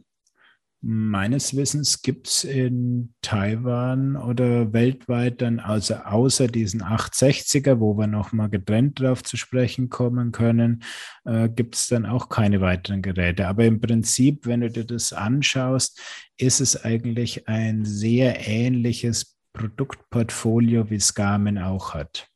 Meines 0.82 1.58
Wissens 1.58 2.02
gibt 2.04 2.28
es 2.28 2.46
in 2.46 3.14
Taiwan 3.22 4.16
oder 4.16 4.72
weltweit 4.72 5.42
dann, 5.42 5.60
also 5.60 5.96
außer 5.96 6.48
diesen 6.48 6.84
860er, 6.84 7.82
wo 7.82 7.98
wir 7.98 8.08
nochmal 8.08 8.50
getrennt 8.50 9.02
drauf 9.02 9.22
zu 9.22 9.36
sprechen 9.36 9.90
kommen 9.90 10.32
können, 10.32 10.84
äh, 11.26 11.50
gibt 11.50 11.76
es 11.76 11.88
dann 11.88 12.06
auch 12.06 12.30
keine 12.30 12.62
weiteren 12.62 13.02
Geräte. 13.02 13.48
Aber 13.48 13.66
im 13.66 13.82
Prinzip, 13.82 14.46
wenn 14.46 14.62
du 14.62 14.70
dir 14.70 14.86
das 14.86 15.12
anschaust, 15.12 16.00
ist 16.38 16.62
es 16.62 16.82
eigentlich 16.82 17.50
ein 17.50 17.84
sehr 17.84 18.48
ähnliches 18.48 19.38
Produktportfolio, 19.52 20.90
wie 20.90 20.96
es 20.96 21.14
Garmin 21.14 21.58
auch 21.58 21.94
hat. 21.94 22.30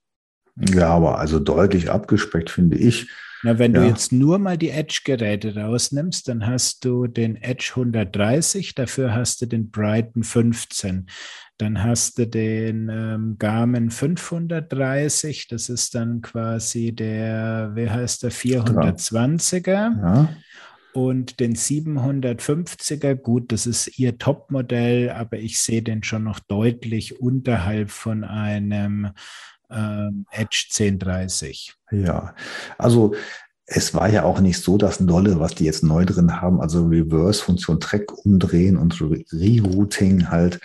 Ja, 0.57 0.89
aber 0.89 1.19
also 1.19 1.39
deutlich 1.39 1.89
abgespeckt, 1.89 2.49
finde 2.49 2.77
ich. 2.77 3.09
Na, 3.43 3.59
wenn 3.59 3.73
ja. 3.73 3.81
du 3.81 3.87
jetzt 3.87 4.13
nur 4.13 4.39
mal 4.39 4.57
die 4.57 4.69
Edge-Geräte 4.69 5.55
rausnimmst, 5.55 6.29
dann 6.29 6.47
hast 6.47 6.85
du 6.85 7.07
den 7.07 7.35
Edge 7.35 7.73
130, 7.75 8.73
dafür 8.73 9.13
hast 9.13 9.41
du 9.41 9.45
den 9.45 9.69
Brighton 9.69 10.23
15. 10.23 11.07
Dann 11.57 11.83
hast 11.83 12.17
du 12.17 12.25
den 12.25 12.89
ähm, 12.89 13.35
Garmin 13.37 13.91
530, 13.91 15.49
das 15.49 15.67
ist 15.67 15.93
dann 15.93 16.21
quasi 16.21 16.93
der, 16.93 17.71
wie 17.75 17.89
heißt 17.89 18.23
der, 18.23 18.31
420er. 18.31 19.65
Ja. 19.67 20.29
Und 20.93 21.39
den 21.39 21.55
750er, 21.55 23.15
gut, 23.15 23.51
das 23.51 23.65
ist 23.65 23.99
ihr 23.99 24.19
Topmodell, 24.19 25.09
aber 25.09 25.37
ich 25.39 25.59
sehe 25.59 25.81
den 25.81 26.03
schon 26.03 26.23
noch 26.23 26.39
deutlich 26.39 27.19
unterhalb 27.19 27.89
von 27.89 28.23
einem 28.23 29.09
ähm, 29.73 30.25
Edge 30.31 30.67
1030. 30.69 31.73
Ja, 31.91 32.35
also 32.77 33.13
es 33.65 33.93
war 33.93 34.09
ja 34.09 34.23
auch 34.23 34.39
nicht 34.39 34.61
so 34.61 34.77
das 34.77 34.97
Dolle, 34.99 35.39
was 35.39 35.55
die 35.55 35.65
jetzt 35.65 35.83
neu 35.83 36.05
drin 36.05 36.41
haben, 36.41 36.61
also 36.61 36.85
Reverse-Funktion, 36.85 37.79
Track 37.79 38.25
umdrehen 38.25 38.77
und 38.77 38.99
Rerouting 39.01 40.29
halt. 40.29 40.59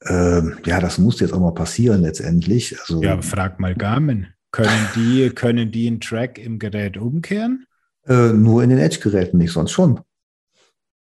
Äh, 0.00 0.42
ja, 0.64 0.80
das 0.80 0.98
muss 0.98 1.20
jetzt 1.20 1.32
auch 1.32 1.40
mal 1.40 1.52
passieren 1.52 2.02
letztendlich. 2.02 2.78
Also, 2.80 3.02
ja, 3.02 3.20
frag 3.20 3.60
mal 3.60 3.74
Garmin. 3.74 4.28
Können 4.52 4.88
die, 4.96 5.30
können 5.30 5.70
die 5.70 5.86
einen 5.86 6.00
Track 6.00 6.38
im 6.38 6.58
Gerät 6.58 6.96
umkehren? 6.96 7.66
Äh, 8.06 8.32
nur 8.32 8.62
in 8.62 8.70
den 8.70 8.78
Edge-Geräten 8.78 9.38
nicht, 9.38 9.52
sonst 9.52 9.72
schon. 9.72 10.00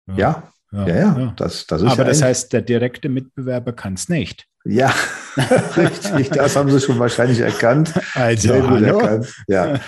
Ja, 0.07 0.53
ja, 0.71 0.87
ja, 0.87 0.87
ja, 0.87 1.19
ja. 1.19 1.35
Das, 1.37 1.67
das 1.67 1.83
ist 1.83 1.91
Aber 1.91 2.05
das 2.05 2.23
heißt, 2.23 2.53
der 2.53 2.63
direkte 2.63 3.09
Mitbewerber 3.09 3.73
kann 3.73 3.95
es 3.95 4.09
nicht. 4.09 4.47
Ja, 4.67 4.95
richtig, 5.77 6.31
das 6.31 6.57
haben 6.57 6.71
sie 6.71 6.81
schon 6.81 6.99
wahrscheinlich 6.99 7.41
erkannt. 7.41 7.93
Also, 8.15 8.55
hallo? 8.55 8.99
Erkannt. 8.99 9.35
Ja. 9.47 9.81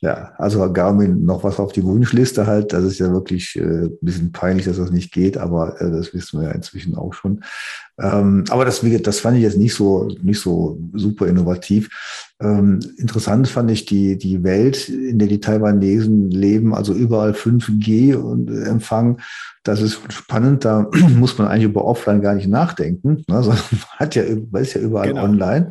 ja, 0.00 0.32
also 0.38 0.72
Garmin 0.72 1.24
noch 1.24 1.42
was 1.42 1.58
auf 1.58 1.72
die 1.72 1.82
Wunschliste 1.82 2.46
halt. 2.46 2.72
Das 2.72 2.84
ist 2.84 3.00
ja 3.00 3.10
wirklich 3.10 3.56
äh, 3.56 3.60
ein 3.60 3.98
bisschen 4.00 4.30
peinlich, 4.30 4.66
dass 4.66 4.76
das 4.76 4.92
nicht 4.92 5.12
geht, 5.12 5.36
aber 5.38 5.80
äh, 5.80 5.90
das 5.90 6.14
wissen 6.14 6.40
wir 6.40 6.48
ja 6.48 6.54
inzwischen 6.54 6.96
auch 6.96 7.14
schon. 7.14 7.42
Ähm, 8.00 8.44
aber 8.48 8.64
das, 8.64 8.80
das 9.02 9.20
fand 9.20 9.36
ich 9.36 9.42
jetzt 9.42 9.58
nicht 9.58 9.74
so, 9.74 10.08
nicht 10.22 10.40
so 10.40 10.80
super 10.94 11.26
innovativ. 11.26 11.90
Ähm, 12.40 12.80
interessant 12.96 13.48
fand 13.48 13.70
ich 13.70 13.84
die, 13.84 14.16
die 14.16 14.42
Welt, 14.42 14.88
in 14.88 15.18
der 15.18 15.28
die 15.28 15.40
Taiwanesen 15.40 16.30
leben, 16.30 16.74
also 16.74 16.94
überall 16.94 17.32
5G 17.32 18.14
und 18.14 18.50
Empfang 18.50 19.18
das 19.62 19.80
ist 19.80 20.00
spannend, 20.12 20.64
da 20.64 20.88
muss 21.16 21.38
man 21.38 21.48
eigentlich 21.48 21.64
über 21.64 21.84
Offline 21.84 22.20
gar 22.20 22.34
nicht 22.34 22.48
nachdenken, 22.48 23.24
ne, 23.28 23.42
sondern 23.42 23.64
man 23.70 23.98
hat 23.98 24.14
ja, 24.14 24.24
man 24.50 24.62
ist 24.62 24.74
ja 24.74 24.80
überall 24.80 25.08
genau. 25.08 25.24
online. 25.24 25.70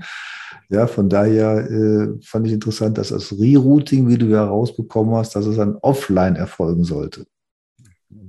Ja, 0.69 0.87
von 0.87 1.09
daher 1.09 1.69
äh, 1.69 2.07
fand 2.21 2.47
ich 2.47 2.53
interessant, 2.53 2.97
dass 2.97 3.09
das 3.09 3.33
Rerouting, 3.33 4.07
wie 4.07 4.17
du 4.17 4.27
ja 4.27 4.45
rausbekommen 4.45 5.15
hast, 5.15 5.35
dass 5.35 5.45
es 5.45 5.57
dann 5.57 5.75
offline 5.81 6.37
erfolgen 6.37 6.85
sollte. 6.85 7.25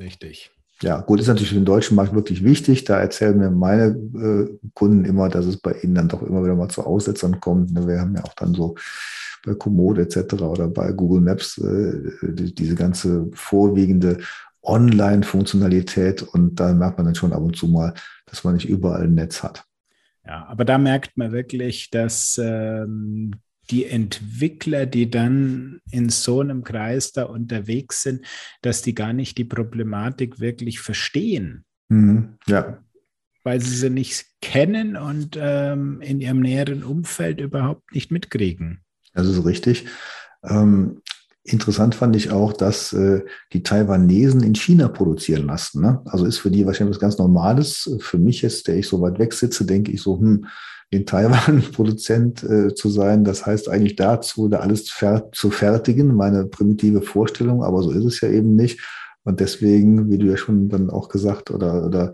Richtig. 0.01 0.51
Ja, 0.83 1.01
gut, 1.01 1.21
ist 1.21 1.29
natürlich 1.29 1.51
für 1.51 1.55
den 1.55 1.65
deutschen 1.65 1.95
Markt 1.95 2.13
wirklich 2.13 2.43
wichtig. 2.43 2.85
Da 2.85 2.99
erzählen 2.99 3.39
mir 3.39 3.51
meine 3.51 3.87
äh, 3.87 4.59
Kunden 4.75 5.05
immer, 5.05 5.29
dass 5.29 5.47
es 5.47 5.57
bei 5.57 5.73
ihnen 5.75 5.95
dann 5.95 6.09
doch 6.09 6.23
immer 6.23 6.43
wieder 6.43 6.57
mal 6.57 6.69
zu 6.69 6.85
Aussetzern 6.85 7.41
kommt. 7.41 7.73
Ne, 7.73 7.87
wir 7.87 8.01
haben 8.01 8.17
ja 8.17 8.25
auch 8.25 8.35
dann 8.35 8.53
so 8.53 8.75
bei 9.45 9.55
Komoot 9.55 9.99
etc. 9.99 10.35
oder 10.43 10.67
bei 10.67 10.91
Google 10.93 11.21
Maps 11.21 11.59
äh, 11.59 12.13
die, 12.23 12.53
diese 12.55 12.75
ganze 12.75 13.31
vorwiegende 13.33 14.19
Online-Funktionalität 14.63 16.23
und 16.23 16.59
da 16.59 16.73
merkt 16.73 16.99
man 16.99 17.07
dann 17.07 17.15
schon 17.15 17.33
ab 17.33 17.43
und 17.43 17.57
zu 17.57 17.69
mal, 17.69 17.95
dass 18.27 18.45
man 18.45 18.55
nicht 18.55 18.69
überall 18.69 19.05
ein 19.05 19.15
Netz 19.15 19.43
hat. 19.43 19.65
Ja, 20.25 20.47
aber 20.47 20.65
da 20.65 20.79
merkt 20.79 21.17
man 21.17 21.33
wirklich, 21.33 21.91
dass 21.91 22.41
ähm, 22.43 23.33
die 23.71 23.87
Entwickler, 23.87 24.87
die 24.87 25.11
dann 25.11 25.81
in 25.91 26.09
so 26.09 26.41
einem 26.41 26.65
Kreis 26.65 27.13
da 27.13 27.25
unterwegs 27.25 28.03
sind, 28.03 28.25
dass 28.61 28.83
die 28.83 28.95
gar 28.95 29.13
nicht 29.13 29.39
die 29.39 29.45
Problematik 29.45 30.41
wirklich 30.41 30.81
verstehen. 30.81 31.65
Mhm, 31.89 32.39
ja. 32.47 32.83
Weil 33.45 33.61
sie 33.61 33.77
sie 33.77 33.91
nicht 33.91 34.27
kennen 34.41 34.97
und 34.97 35.39
ähm, 35.41 36.01
in 36.01 36.21
ihrem 36.21 36.41
näheren 36.41 36.85
Umfeld 36.85 37.41
überhaupt 37.41 37.93
nicht 37.95 38.11
mitkriegen. 38.11 38.83
Das 39.15 39.27
ist 39.27 39.45
richtig. 39.45 39.87
Ähm, 40.43 41.01
Interessant 41.45 41.97
fand 41.97 42.15
ich 42.15 42.31
auch, 42.31 42.53
dass 42.53 42.93
äh, 42.93 43.25
die 43.53 43.65
Taiwanesen 43.65 44.45
in 44.45 44.55
China 44.55 44.87
produzieren 44.87 45.47
lassen. 45.47 45.83
Ne? 45.83 46.01
Also 46.05 46.25
ist 46.25 46.39
für 46.39 46.53
die 46.53 46.65
wahrscheinlich 46.67 46.95
was 46.95 47.01
ganz 47.01 47.19
Normales. 47.19 47.99
Für 47.99 48.19
mich 48.19 48.43
jetzt, 48.43 48.69
der 48.69 48.77
ich 48.77 48.87
so 48.87 49.01
weit 49.01 49.19
weg 49.19 49.33
sitze, 49.33 49.67
denke 49.67 49.91
ich 49.91 50.01
so, 50.03 50.21
hm, 50.21 50.47
in 50.93 51.07
Taiwan 51.07 51.63
Produzent 51.73 52.45
äh, 52.45 52.75
zu 52.75 52.91
sein, 52.91 53.25
das 53.25 53.47
heißt 53.47 53.69
eigentlich 53.69 53.97
dazu, 53.97 54.49
da 54.49 54.61
alles 54.61 54.91
fer 54.91 55.33
zu 55.33 55.51
fertigen, 55.51 56.15
meine 56.15 56.45
primitive 56.45 57.01
Vorstellung, 57.01 57.65
aber 57.65 57.83
so 57.83 57.91
ist 57.93 58.05
es 58.05 58.21
ja 58.21 58.29
eben 58.29 58.55
nicht. 58.55 58.81
Und 59.25 59.41
deswegen, 59.41 60.11
wie 60.11 60.19
du 60.19 60.27
ja 60.27 60.37
schon 60.37 60.69
dann 60.69 60.91
auch 60.91 61.09
gesagt 61.09 61.51
oder, 61.51 61.87
oder 61.87 62.13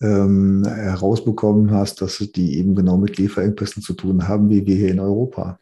ähm, 0.00 0.64
herausbekommen 0.66 1.70
hast, 1.70 2.00
dass 2.02 2.18
die 2.18 2.58
eben 2.58 2.74
genau 2.74 2.96
mit 2.96 3.16
Lieferengpässen 3.16 3.82
zu 3.82 3.92
tun 3.92 4.26
haben, 4.26 4.50
wie 4.50 4.66
wir 4.66 4.74
hier 4.74 4.90
in 4.90 5.00
Europa. 5.00 5.60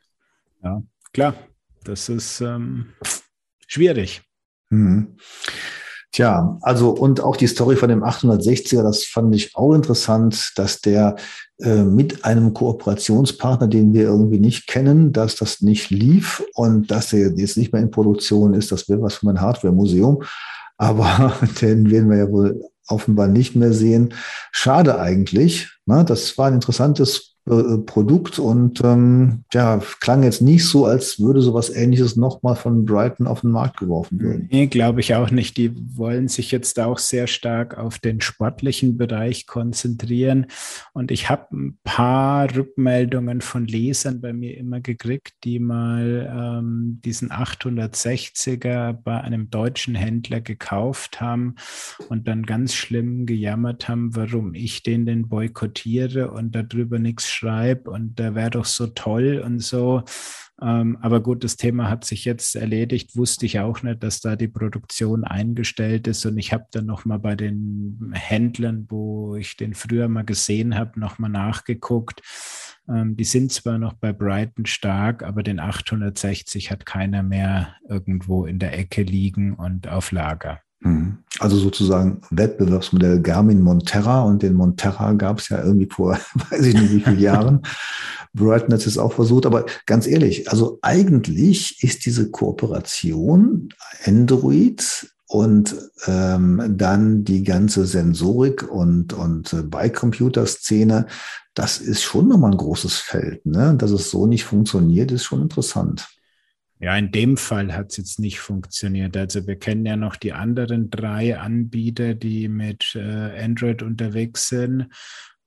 Ja, 0.63 0.83
klar. 1.13 1.35
Das 1.83 2.09
ist 2.09 2.41
ähm, 2.41 2.87
schwierig. 3.67 4.23
Mhm. 4.71 5.17
Tja, 6.13 6.59
also 6.63 6.91
und 6.91 7.21
auch 7.21 7.37
die 7.37 7.49
Story 7.49 7.75
von 7.75 7.89
dem 7.89 8.05
860er, 8.05 8.85
das 8.85 9.05
fand 9.05 9.35
ich 9.35 9.57
auch 9.57 9.75
interessant, 9.75 10.53
dass 10.55 10.81
der 10.81 11.17
mit 11.59 12.25
einem 12.25 12.53
Kooperationspartner, 12.53 13.69
den 13.69 13.95
wir 13.95 14.03
irgendwie 14.03 14.41
nicht 14.41 14.67
kennen, 14.67 15.13
dass 15.13 15.37
das 15.37 15.61
nicht 15.61 15.91
lief 15.91 16.43
und 16.55 16.91
dass 16.91 17.11
der 17.11 17.33
jetzt 17.37 17.57
nicht 17.57 17.73
mehr 17.73 17.81
in 17.81 17.93
Produktion 17.93 18.55
ist. 18.55 18.73
Das 18.73 18.89
wäre 18.89 19.03
was 19.03 19.15
für 19.15 19.27
mein 19.27 19.41
Hardware-Museum. 19.41 20.23
Aber 20.77 21.35
den 21.61 21.91
werden 21.91 22.11
wir 22.11 22.19
ja 22.19 22.31
wohl 22.31 22.61
offenbar 22.89 23.29
nicht 23.29 23.55
mehr 23.55 23.73
sehen. 23.73 24.15
Schade 24.53 24.99
eigentlich. 24.99 25.71
Ne? 25.87 26.05
Das 26.05 26.37
war 26.37 26.49
ein 26.49 26.55
interessantes 26.55 27.34
äh, 27.47 27.77
Produkt 27.85 28.39
und 28.39 28.81
ähm, 28.83 29.45
ja, 29.53 29.79
klang 30.01 30.23
jetzt 30.23 30.41
nicht 30.41 30.67
so, 30.67 30.87
als 30.87 31.21
würde 31.21 31.43
sowas 31.43 31.69
ähnliches 31.69 32.17
nochmal 32.17 32.57
von 32.57 32.87
Brighton 32.87 33.27
auf 33.27 33.43
den 33.43 33.51
Markt 33.51 33.77
geworfen 33.81 34.19
werden. 34.19 34.49
Nee, 34.51 34.67
glaube 34.67 35.01
ich 35.01 35.15
auch 35.15 35.31
nicht. 35.31 35.59
Die 35.59 35.71
wollen 35.95 36.29
sich 36.29 36.51
jetzt 36.53 36.81
auch 36.81 36.97
sehr 36.97 37.27
stark 37.27 37.77
auf 37.77 37.99
den 37.99 38.23
sportlichen 38.23 38.97
Bereich 38.97 39.47
konzentrieren. 39.47 40.47
Und 40.95 41.11
ich 41.11 41.29
habe 41.29 41.55
ein 41.55 41.79
paar 41.85 42.49
Rückmeldungen 42.57 43.43
von 43.43 43.67
Lesern 43.67 44.23
bei 44.23 44.33
mir 44.33 44.57
immer 44.57 44.81
gekriegt, 44.81 45.35
die 45.45 45.59
mal 45.59 46.33
ähm, 46.35 47.03
diesen 47.05 47.29
860er 47.29 48.95
bei 48.95 49.21
einem 49.21 49.51
deutschen 49.51 49.95
Händler 49.95 50.41
gekauft 50.41 51.21
haben 51.21 51.57
und 52.09 52.27
dann 52.27 52.45
ganz 52.47 52.73
schlimm 52.73 53.27
gejammert 53.27 53.87
haben, 53.87 54.17
warum 54.17 54.55
ich 54.55 54.83
den 54.83 55.05
denn 55.05 55.29
boykottiere 55.29 56.31
und 56.31 56.55
darüber 56.55 56.99
nichts 56.99 57.34
schreibe 57.35 57.91
und 57.91 58.19
der 58.19 58.35
wäre 58.35 58.51
doch 58.51 58.65
so 58.65 58.87
toll 58.87 59.43
und 59.45 59.61
so. 59.61 60.05
Ähm, 60.63 60.97
aber 61.03 61.21
gut, 61.21 61.43
das 61.43 61.57
Thema 61.57 61.91
hat 61.91 62.05
sich 62.05 62.25
jetzt 62.25 62.55
erledigt. 62.55 63.17
Wusste 63.17 63.45
ich 63.45 63.59
auch 63.59 63.83
nicht, 63.83 64.03
dass 64.03 64.21
da 64.21 64.37
die 64.37 64.49
Produktion 64.49 65.25
eingestellt 65.25 66.07
ist. 66.07 66.25
Und 66.27 66.39
ich 66.39 66.53
habe 66.53 66.67
dann 66.71 66.87
nochmal 66.87 67.19
bei 67.19 67.35
den 67.35 68.13
Händlern, 68.15 68.87
wo 68.89 69.35
ich 69.35 69.57
den 69.57 69.75
früher 69.75 70.09
mal 70.09 70.25
gesehen 70.25 70.77
habe, 70.77 70.99
nochmal 71.01 71.31
nachgeguckt. 71.31 72.23
Ähm, 72.89 73.17
die 73.17 73.25
sind 73.25 73.53
zwar 73.53 73.79
noch 73.79 73.95
bei 73.95 74.13
Brighton 74.13 74.67
stark, 74.67 75.23
aber 75.25 75.43
den 75.43 75.59
860 75.59 76.71
hat 76.71 76.87
keiner 76.87 77.23
mehr 77.23 77.75
irgendwo 77.89 78.45
in 78.45 78.59
der 78.59 78.79
Ecke 78.79 79.03
liegen 79.03 79.55
und 79.55 79.89
auf 79.89 80.13
Lager. 80.13 80.61
Mhm. 80.81 81.19
Also 81.41 81.57
sozusagen 81.57 82.21
Wettbewerbsmodell 82.31 83.21
Garmin 83.21 83.61
Monterra 83.61 84.23
und 84.23 84.43
den 84.43 84.55
Monterra 84.55 85.13
gab 85.13 85.41
es 85.41 85.49
ja 85.49 85.63
irgendwie 85.63 85.89
vor, 85.91 86.19
weiß 86.51 86.67
ich 86.67 86.75
nicht 86.75 86.93
wie 86.93 87.01
vielen 87.01 87.21
Jahren. 87.21 87.63
Brighton 88.35 88.75
hat 88.75 88.87
es 88.87 88.99
auch 88.99 89.13
versucht, 89.13 89.47
aber 89.47 89.65
ganz 89.87 90.07
ehrlich, 90.07 90.51
also 90.51 90.79
eigentlich 90.83 91.83
ist 91.83 92.05
diese 92.05 92.31
Kooperation 92.31 93.69
Android 94.05 95.09
und 95.27 95.75
ähm, 96.07 96.75
dann 96.77 97.25
die 97.25 97.43
ganze 97.43 97.87
Sensorik 97.87 98.71
und, 98.71 99.13
und 99.13 99.53
äh, 99.53 99.63
Bike-Computer-Szene, 99.63 101.07
das 101.55 101.79
ist 101.79 102.03
schon 102.03 102.29
nochmal 102.29 102.53
ein 102.53 102.59
großes 102.59 102.99
Feld. 102.99 103.47
Ne? 103.47 103.75
Dass 103.77 103.91
es 103.91 104.11
so 104.11 104.27
nicht 104.27 104.45
funktioniert, 104.45 105.11
ist 105.13 105.25
schon 105.25 105.43
interessant. 105.43 106.07
Ja, 106.85 106.95
in 106.99 107.11
dem 107.11 107.39
Fall 107.39 107.75
hat 107.75 107.93
es 107.93 107.97
jetzt 107.97 108.21
nicht 108.21 108.41
funktioniert. 108.41 109.17
Also 109.17 109.47
wir 109.47 109.57
kennen 109.57 109.87
ja 109.87 109.97
noch 109.97 110.17
die 110.17 110.35
anderen 110.35 110.91
drei 110.91 111.39
Anbieter, 111.39 112.13
die 112.13 112.47
mit 112.47 112.95
äh, 112.95 113.43
Android 113.43 113.83
unterwegs 113.83 114.49
sind. 114.49 114.89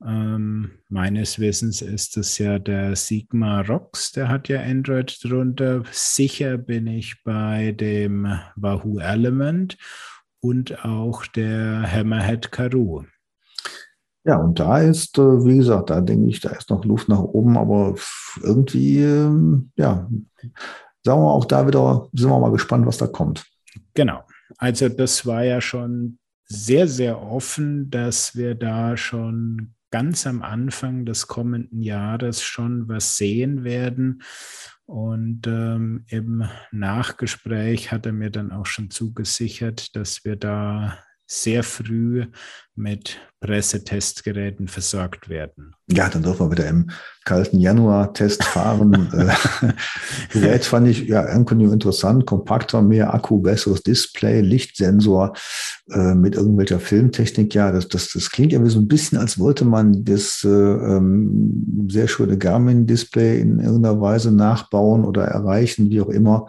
Ähm, 0.03 0.71
meines 0.89 1.37
Wissens 1.37 1.83
ist 1.83 2.17
es 2.17 2.39
ja 2.39 2.57
der 2.57 2.95
Sigma 2.95 3.61
Rocks, 3.61 4.13
der 4.13 4.29
hat 4.29 4.47
ja 4.47 4.61
Android 4.61 5.15
drunter. 5.23 5.83
Sicher 5.91 6.57
bin 6.57 6.87
ich 6.87 7.23
bei 7.23 7.71
dem 7.71 8.39
Wahoo 8.55 8.97
Element 8.97 9.77
und 10.39 10.83
auch 10.85 11.27
der 11.27 11.83
Hammerhead 11.83 12.51
Karoo. 12.51 13.03
Ja, 14.23 14.37
und 14.37 14.59
da 14.59 14.79
ist, 14.79 15.19
äh, 15.19 15.45
wie 15.45 15.57
gesagt, 15.57 15.91
da 15.91 16.01
denke 16.01 16.29
ich, 16.29 16.39
da 16.39 16.49
ist 16.49 16.71
noch 16.71 16.83
Luft 16.83 17.07
nach 17.09 17.21
oben, 17.21 17.57
aber 17.57 17.93
irgendwie, 18.41 19.03
ähm, 19.03 19.71
ja, 19.75 20.09
sagen 21.07 21.21
wir 21.21 21.31
auch 21.31 21.45
da 21.45 21.65
wieder, 21.65 22.09
sind 22.11 22.29
wir 22.29 22.39
mal 22.39 22.51
gespannt, 22.51 22.85
was 22.85 22.97
da 22.97 23.07
kommt. 23.07 23.45
Genau. 23.93 24.23
Also 24.57 24.89
das 24.89 25.25
war 25.25 25.43
ja 25.43 25.61
schon 25.61 26.19
sehr, 26.43 26.87
sehr 26.87 27.21
offen, 27.21 27.89
dass 27.89 28.35
wir 28.35 28.55
da 28.55 28.97
schon 28.97 29.73
ganz 29.89 30.27
am 30.27 30.41
Anfang 30.41 31.05
des 31.05 31.27
kommenden 31.27 31.81
Jahres 31.81 32.43
schon 32.43 32.89
was 32.89 33.15
sehen 33.15 33.63
werden. 33.63 34.21
Und 34.85 35.47
ähm, 35.47 36.03
im 36.07 36.43
Nachgespräch 36.71 37.91
hat 37.91 38.05
er 38.05 38.13
mir 38.13 38.29
dann 38.29 38.51
auch 38.51 38.65
schon 38.65 38.89
zugesichert, 38.89 39.95
dass 39.95 40.25
wir 40.25 40.35
da 40.35 40.97
sehr 41.27 41.63
früh 41.63 42.25
mit 42.73 43.17
Pressetestgeräten 43.41 44.67
versorgt 44.67 45.29
werden. 45.29 45.73
Ja, 45.91 46.09
dann 46.09 46.23
dürfen 46.23 46.47
wir 46.47 46.51
wieder 46.51 46.67
im 46.67 46.89
kalten 47.25 47.59
Januar-Test 47.59 48.43
fahren. 48.43 49.09
Äh, 49.17 49.73
Gerät 50.31 50.65
fand 50.65 50.87
ich 50.87 51.07
ja 51.07 51.27
irgendwie 51.27 51.65
interessant, 51.65 52.25
kompakter, 52.25 52.81
mehr 52.81 53.13
Akku, 53.13 53.39
besseres 53.39 53.81
Display, 53.81 54.41
Lichtsensor 54.41 55.33
äh, 55.89 56.13
mit 56.13 56.35
irgendwelcher 56.35 56.79
Filmtechnik. 56.79 57.53
Ja, 57.53 57.71
das, 57.71 57.87
das, 57.87 58.09
das 58.09 58.29
klingt 58.29 58.53
irgendwie 58.53 58.71
so 58.71 58.79
ein 58.79 58.87
bisschen, 58.87 59.17
als 59.17 59.39
wollte 59.39 59.65
man 59.65 60.05
das 60.05 60.43
äh, 60.43 60.49
ähm, 60.49 61.87
sehr 61.89 62.07
schöne 62.07 62.37
Garmin-Display 62.37 63.39
in 63.39 63.59
irgendeiner 63.59 63.99
Weise 63.99 64.31
nachbauen 64.31 65.03
oder 65.03 65.25
erreichen, 65.25 65.89
wie 65.89 66.01
auch 66.01 66.09
immer. 66.09 66.47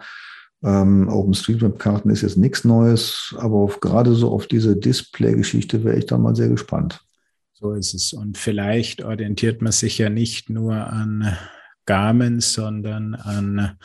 Ähm, 0.63 1.07
OpenStreetMap-Karten 1.07 2.09
ist 2.09 2.21
jetzt 2.21 2.37
nichts 2.37 2.65
Neues, 2.65 3.33
aber 3.37 3.55
auf, 3.55 3.79
gerade 3.79 4.13
so 4.13 4.31
auf 4.31 4.47
diese 4.47 4.75
Display-Geschichte 4.75 5.83
wäre 5.83 5.97
ich 5.97 6.05
da 6.05 6.17
mal 6.17 6.35
sehr 6.35 6.49
gespannt. 6.49 7.01
So 7.53 7.73
ist 7.73 7.93
es. 7.93 8.13
Und 8.13 8.37
vielleicht 8.37 9.03
orientiert 9.03 9.61
man 9.61 9.71
sich 9.71 9.97
ja 9.97 10.09
nicht 10.09 10.49
nur 10.49 10.75
an 10.75 11.37
Garmin, 11.85 12.39
sondern 12.39 13.15
an 13.15 13.77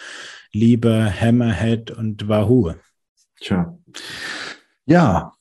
lieber 0.53 1.11
Hammerhead 1.11 1.91
und 1.91 2.29
Wahoo. 2.29 2.75
Tja. 3.41 3.77
Ja, 4.87 5.33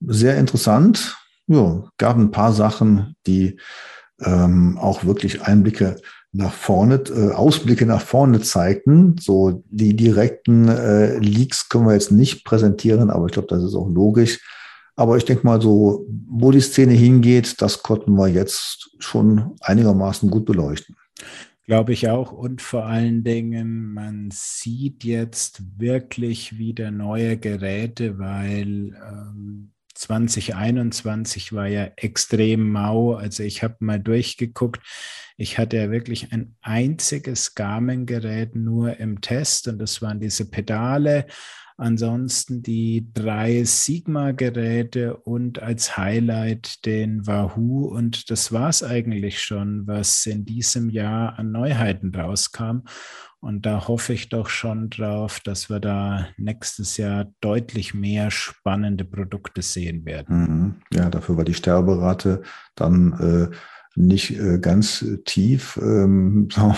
sehr 0.00 0.38
interessant. 0.38 1.16
Ja, 1.46 1.88
gab 1.98 2.16
ein 2.16 2.30
paar 2.30 2.52
Sachen, 2.52 3.16
die 3.26 3.58
ähm, 4.20 4.78
auch 4.78 5.04
wirklich 5.04 5.42
Einblicke 5.42 5.96
nach 6.36 6.52
vorne, 6.52 7.02
äh, 7.08 7.32
Ausblicke 7.32 7.86
nach 7.86 8.02
vorne 8.02 8.40
zeigten. 8.40 9.16
So 9.18 9.64
die 9.70 9.96
direkten 9.96 10.68
äh, 10.68 11.18
Leaks 11.18 11.68
können 11.68 11.86
wir 11.86 11.94
jetzt 11.94 12.12
nicht 12.12 12.44
präsentieren, 12.44 13.10
aber 13.10 13.26
ich 13.26 13.32
glaube, 13.32 13.48
das 13.48 13.62
ist 13.62 13.74
auch 13.74 13.88
logisch. 13.88 14.40
Aber 14.96 15.16
ich 15.16 15.24
denke 15.24 15.46
mal 15.46 15.60
so, 15.60 16.06
wo 16.28 16.50
die 16.50 16.60
Szene 16.60 16.92
hingeht, 16.92 17.60
das 17.60 17.82
konnten 17.82 18.14
wir 18.14 18.28
jetzt 18.28 18.90
schon 18.98 19.56
einigermaßen 19.60 20.30
gut 20.30 20.46
beleuchten. 20.46 20.96
Glaube 21.66 21.92
ich 21.92 22.08
auch. 22.08 22.32
Und 22.32 22.62
vor 22.62 22.86
allen 22.86 23.24
Dingen, 23.24 23.92
man 23.92 24.30
sieht 24.32 25.04
jetzt 25.04 25.62
wirklich 25.78 26.58
wieder 26.58 26.90
neue 26.90 27.36
Geräte, 27.36 28.18
weil 28.18 28.96
ähm, 29.04 29.72
2021 29.94 31.52
war 31.52 31.66
ja 31.66 31.90
extrem 31.96 32.70
mau. 32.70 33.14
Also 33.14 33.42
ich 33.42 33.62
habe 33.62 33.76
mal 33.80 33.98
durchgeguckt. 33.98 34.80
Ich 35.36 35.58
hatte 35.58 35.76
ja 35.76 35.90
wirklich 35.90 36.32
ein 36.32 36.56
einziges 36.62 37.54
Garmin-Gerät 37.54 38.54
nur 38.56 38.98
im 38.98 39.20
Test 39.20 39.68
und 39.68 39.78
das 39.78 40.00
waren 40.00 40.20
diese 40.20 40.50
Pedale. 40.50 41.26
Ansonsten 41.78 42.62
die 42.62 43.10
drei 43.12 43.62
Sigma-Geräte 43.64 45.14
und 45.14 45.62
als 45.62 45.98
Highlight 45.98 46.86
den 46.86 47.26
Wahoo. 47.26 47.88
Und 47.88 48.30
das 48.30 48.50
war 48.50 48.70
es 48.70 48.82
eigentlich 48.82 49.42
schon, 49.42 49.86
was 49.86 50.24
in 50.24 50.46
diesem 50.46 50.88
Jahr 50.88 51.38
an 51.38 51.52
Neuheiten 51.52 52.14
rauskam. 52.14 52.80
Und 53.40 53.66
da 53.66 53.86
hoffe 53.88 54.14
ich 54.14 54.30
doch 54.30 54.48
schon 54.48 54.88
drauf, 54.88 55.40
dass 55.40 55.68
wir 55.68 55.78
da 55.78 56.26
nächstes 56.38 56.96
Jahr 56.96 57.26
deutlich 57.42 57.92
mehr 57.92 58.30
spannende 58.30 59.04
Produkte 59.04 59.60
sehen 59.60 60.06
werden. 60.06 60.38
Mhm. 60.38 60.74
Ja, 60.90 61.10
dafür 61.10 61.36
war 61.36 61.44
die 61.44 61.54
Sterberate 61.54 62.42
dann 62.74 63.50
äh, 63.52 63.54
nicht 63.96 64.38
äh, 64.38 64.58
ganz 64.58 65.04
tief, 65.24 65.78
ähm, 65.82 66.48
so, 66.52 66.74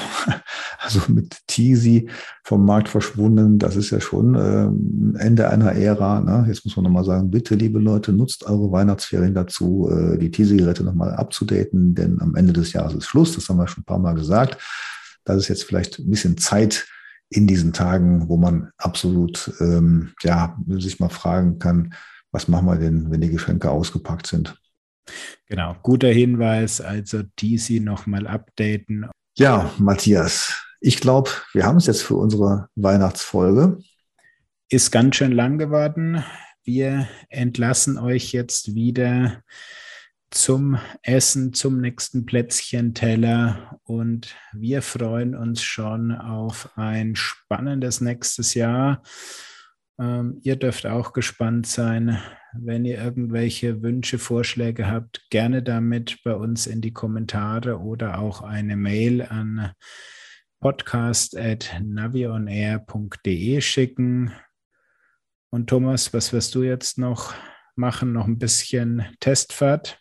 also 0.78 1.00
mit 1.08 1.36
Teasy 1.46 2.08
vom 2.44 2.64
Markt 2.64 2.88
verschwunden. 2.88 3.58
Das 3.58 3.76
ist 3.76 3.90
ja 3.90 4.00
schon 4.00 4.34
äh, 4.34 5.22
Ende 5.22 5.50
einer 5.50 5.72
Ära. 5.72 6.20
Ne? 6.20 6.44
Jetzt 6.48 6.64
muss 6.64 6.76
man 6.76 6.84
nochmal 6.84 7.04
sagen, 7.04 7.30
bitte, 7.30 7.54
liebe 7.54 7.78
Leute, 7.78 8.12
nutzt 8.12 8.44
eure 8.44 8.70
Weihnachtsferien 8.70 9.34
dazu, 9.34 9.90
äh, 9.90 10.18
die 10.18 10.30
Teasy-Geräte 10.30 10.84
nochmal 10.84 11.12
abzudaten, 11.14 11.94
denn 11.94 12.20
am 12.20 12.34
Ende 12.36 12.52
des 12.52 12.72
Jahres 12.72 12.94
ist 12.94 13.06
Schluss. 13.06 13.34
Das 13.34 13.48
haben 13.48 13.58
wir 13.58 13.68
schon 13.68 13.82
ein 13.82 13.86
paar 13.86 13.98
Mal 13.98 14.14
gesagt. 14.14 14.58
Das 15.24 15.36
ist 15.36 15.48
jetzt 15.48 15.64
vielleicht 15.64 15.98
ein 15.98 16.10
bisschen 16.10 16.38
Zeit 16.38 16.86
in 17.30 17.46
diesen 17.46 17.72
Tagen, 17.72 18.28
wo 18.28 18.36
man 18.36 18.70
absolut 18.78 19.52
ähm, 19.60 20.12
ja, 20.22 20.56
sich 20.68 20.98
mal 20.98 21.10
fragen 21.10 21.58
kann, 21.58 21.92
was 22.32 22.48
machen 22.48 22.66
wir 22.66 22.76
denn, 22.76 23.10
wenn 23.10 23.20
die 23.20 23.30
Geschenke 23.30 23.70
ausgepackt 23.70 24.26
sind? 24.26 24.58
Genau, 25.46 25.76
guter 25.82 26.08
Hinweis. 26.08 26.80
Also 26.80 27.22
DC 27.22 27.80
nochmal 27.80 28.26
updaten. 28.26 29.08
Ja, 29.36 29.70
Matthias, 29.78 30.62
ich 30.80 31.00
glaube, 31.00 31.30
wir 31.52 31.64
haben 31.64 31.76
es 31.76 31.86
jetzt 31.86 32.02
für 32.02 32.16
unsere 32.16 32.68
Weihnachtsfolge. 32.74 33.78
Ist 34.68 34.90
ganz 34.90 35.16
schön 35.16 35.32
lang 35.32 35.58
geworden. 35.58 36.24
Wir 36.62 37.08
entlassen 37.28 37.98
euch 37.98 38.32
jetzt 38.32 38.74
wieder 38.74 39.42
zum 40.30 40.78
Essen, 41.02 41.54
zum 41.54 41.80
nächsten 41.80 42.26
Plätzchenteller 42.26 43.80
und 43.84 44.36
wir 44.52 44.82
freuen 44.82 45.34
uns 45.34 45.62
schon 45.62 46.12
auf 46.12 46.70
ein 46.76 47.16
spannendes 47.16 48.00
nächstes 48.00 48.54
Jahr. 48.54 49.02
Ähm, 49.98 50.40
ihr 50.42 50.56
dürft 50.56 50.86
auch 50.86 51.12
gespannt 51.12 51.66
sein. 51.66 52.18
Wenn 52.52 52.84
ihr 52.84 53.02
irgendwelche 53.02 53.82
Wünsche, 53.82 54.18
Vorschläge 54.18 54.90
habt, 54.90 55.26
gerne 55.30 55.62
damit 55.62 56.18
bei 56.24 56.34
uns 56.34 56.66
in 56.66 56.80
die 56.80 56.92
Kommentare 56.92 57.78
oder 57.80 58.18
auch 58.18 58.42
eine 58.42 58.74
Mail 58.76 59.22
an 59.22 59.70
podcast.navionair.de 60.60 63.60
schicken. 63.60 64.32
Und 65.50 65.70
Thomas, 65.70 66.12
was 66.14 66.32
wirst 66.32 66.54
du 66.54 66.62
jetzt 66.62 66.98
noch 66.98 67.34
machen? 67.74 68.12
Noch 68.12 68.26
ein 68.26 68.38
bisschen 68.38 69.04
Testfahrt? 69.20 70.00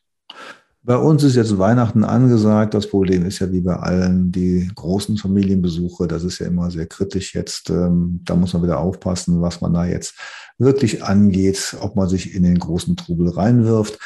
Bei 0.88 0.96
uns 0.96 1.22
ist 1.22 1.36
jetzt 1.36 1.58
Weihnachten 1.58 2.06
angesagt. 2.06 2.74
Das 2.74 2.90
Problem 2.90 3.26
ist 3.26 3.40
ja 3.40 3.52
wie 3.52 3.60
bei 3.60 3.76
allen 3.76 4.32
die 4.32 4.72
großen 4.74 5.18
Familienbesuche. 5.18 6.08
Das 6.08 6.24
ist 6.24 6.40
ja 6.40 6.48
immer 6.48 6.72
sehr 6.72 6.86
kritisch 6.86 7.36
jetzt. 7.36 7.70
Ähm, 7.70 8.22
da 8.24 8.36
muss 8.36 8.54
man 8.54 8.64
wieder 8.64 8.80
aufpassen, 8.80 9.42
was 9.42 9.60
man 9.60 9.74
da 9.74 9.86
jetzt 9.86 10.16
wirklich 10.58 11.04
angeht, 11.04 11.76
ob 11.82 11.98
man 11.98 12.08
sich 12.08 12.34
in 12.34 12.44
den 12.44 12.58
großen 12.58 12.96
Trubel 12.96 13.28
reinwirft. 13.28 14.00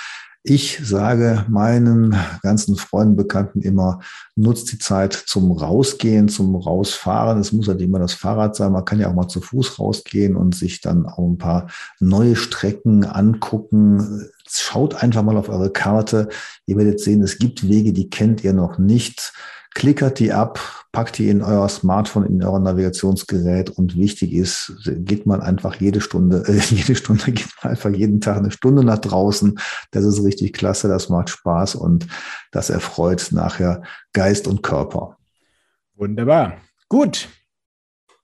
Ich 0.44 0.80
sage 0.84 1.46
meinen 1.50 2.16
ganzen 2.42 2.76
Freunden, 2.76 3.16
Bekannten 3.16 3.62
immer, 3.62 4.00
nutzt 4.36 4.72
die 4.72 4.80
Zeit 4.80 5.14
zum 5.14 5.52
Rausgehen, 5.52 6.30
zum 6.30 6.56
Rausfahren. 6.56 7.40
Es 7.40 7.52
muss 7.52 7.68
halt 7.68 7.80
immer 7.80 8.00
das 8.00 8.14
Fahrrad 8.14 8.56
sein. 8.56 8.72
Man 8.72 8.84
kann 8.84 9.00
ja 9.00 9.10
auch 9.10 9.14
mal 9.14 9.28
zu 9.28 9.40
Fuß 9.40 9.78
rausgehen 9.78 10.36
und 10.36 10.56
sich 10.56 10.82
dann 10.82 11.06
auch 11.06 11.28
ein 11.28 11.38
paar 11.38 11.68
neue 12.00 12.36
Strecken 12.36 13.06
angucken. 13.06 14.30
Schaut 14.48 14.96
einfach 14.96 15.22
mal 15.22 15.38
auf 15.38 15.50
eure 15.50 15.72
Karte. 15.72 16.30
Ihr 16.66 16.78
werdet 16.78 17.00
sehen, 17.00 17.22
es 17.22 17.38
gibt 17.38 17.70
Wege, 17.70 17.94
die 17.94 18.10
kennt 18.10 18.44
ihr 18.44 18.54
noch 18.54 18.80
nicht 18.80 19.34
klickert 19.74 20.20
die 20.20 20.34
ab, 20.34 20.60
packt 20.92 21.18
die 21.18 21.30
in 21.30 21.42
euer 21.42 21.68
Smartphone, 21.70 22.26
in 22.26 22.44
euer 22.44 22.60
Navigationsgerät 22.60 23.70
und 23.70 23.98
wichtig 23.98 24.34
ist, 24.34 24.74
geht 24.86 25.26
man 25.26 25.42
einfach 25.42 25.76
jede 25.76 26.02
Stunde, 26.02 26.44
äh, 26.48 26.60
jede 26.70 26.96
Stunde 26.96 27.32
geht 27.32 27.50
man 27.62 27.72
einfach 27.72 27.90
jeden 27.90 28.22
Tag 28.22 28.38
eine 28.38 28.52
Stunde 28.52 28.84
nach 28.84 29.00
draußen. 29.00 29.60
Das 29.92 30.04
ist 30.04 30.24
richtig 30.24 30.54
klasse, 30.54 30.88
das 30.88 31.10
macht 31.10 31.30
Spaß 31.30 31.76
und 31.76 32.08
das 32.52 32.70
erfreut 32.70 33.30
nachher 33.32 33.84
Geist 34.14 34.48
und 34.48 34.62
Körper. 34.64 35.18
Wunderbar. 35.96 36.58
Gut. 36.90 37.30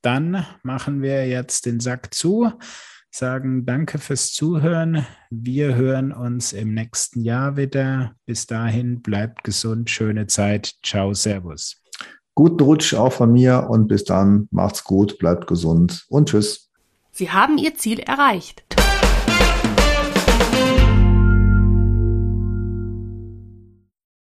Dann 0.02 0.46
machen 0.64 1.02
wir 1.02 1.28
jetzt 1.28 1.66
den 1.66 1.80
Sack 1.80 2.14
zu 2.14 2.52
sagen 3.18 3.66
Danke 3.66 3.98
fürs 3.98 4.32
Zuhören. 4.32 5.06
Wir 5.32 5.74
hören 5.76 6.12
uns 6.12 6.54
im 6.54 6.74
nächsten 6.76 7.22
Jahr 7.22 7.58
wieder. 7.58 8.14
Bis 8.26 8.46
dahin 8.46 9.02
bleibt 9.02 9.44
gesund, 9.44 9.90
schöne 9.90 10.28
Zeit. 10.28 10.76
Ciao, 10.84 11.14
Servus. 11.14 11.82
Guten 12.36 12.64
Rutsch 12.64 12.94
auch 12.94 13.12
von 13.12 13.32
mir 13.32 13.68
und 13.70 13.88
bis 13.88 14.04
dann 14.04 14.48
macht's 14.52 14.84
gut, 14.84 15.18
bleibt 15.18 15.48
gesund 15.48 16.06
und 16.10 16.30
tschüss. 16.30 16.70
Sie 17.12 17.32
haben 17.32 17.58
Ihr 17.58 17.74
Ziel 17.74 18.00
erreicht. 18.00 18.64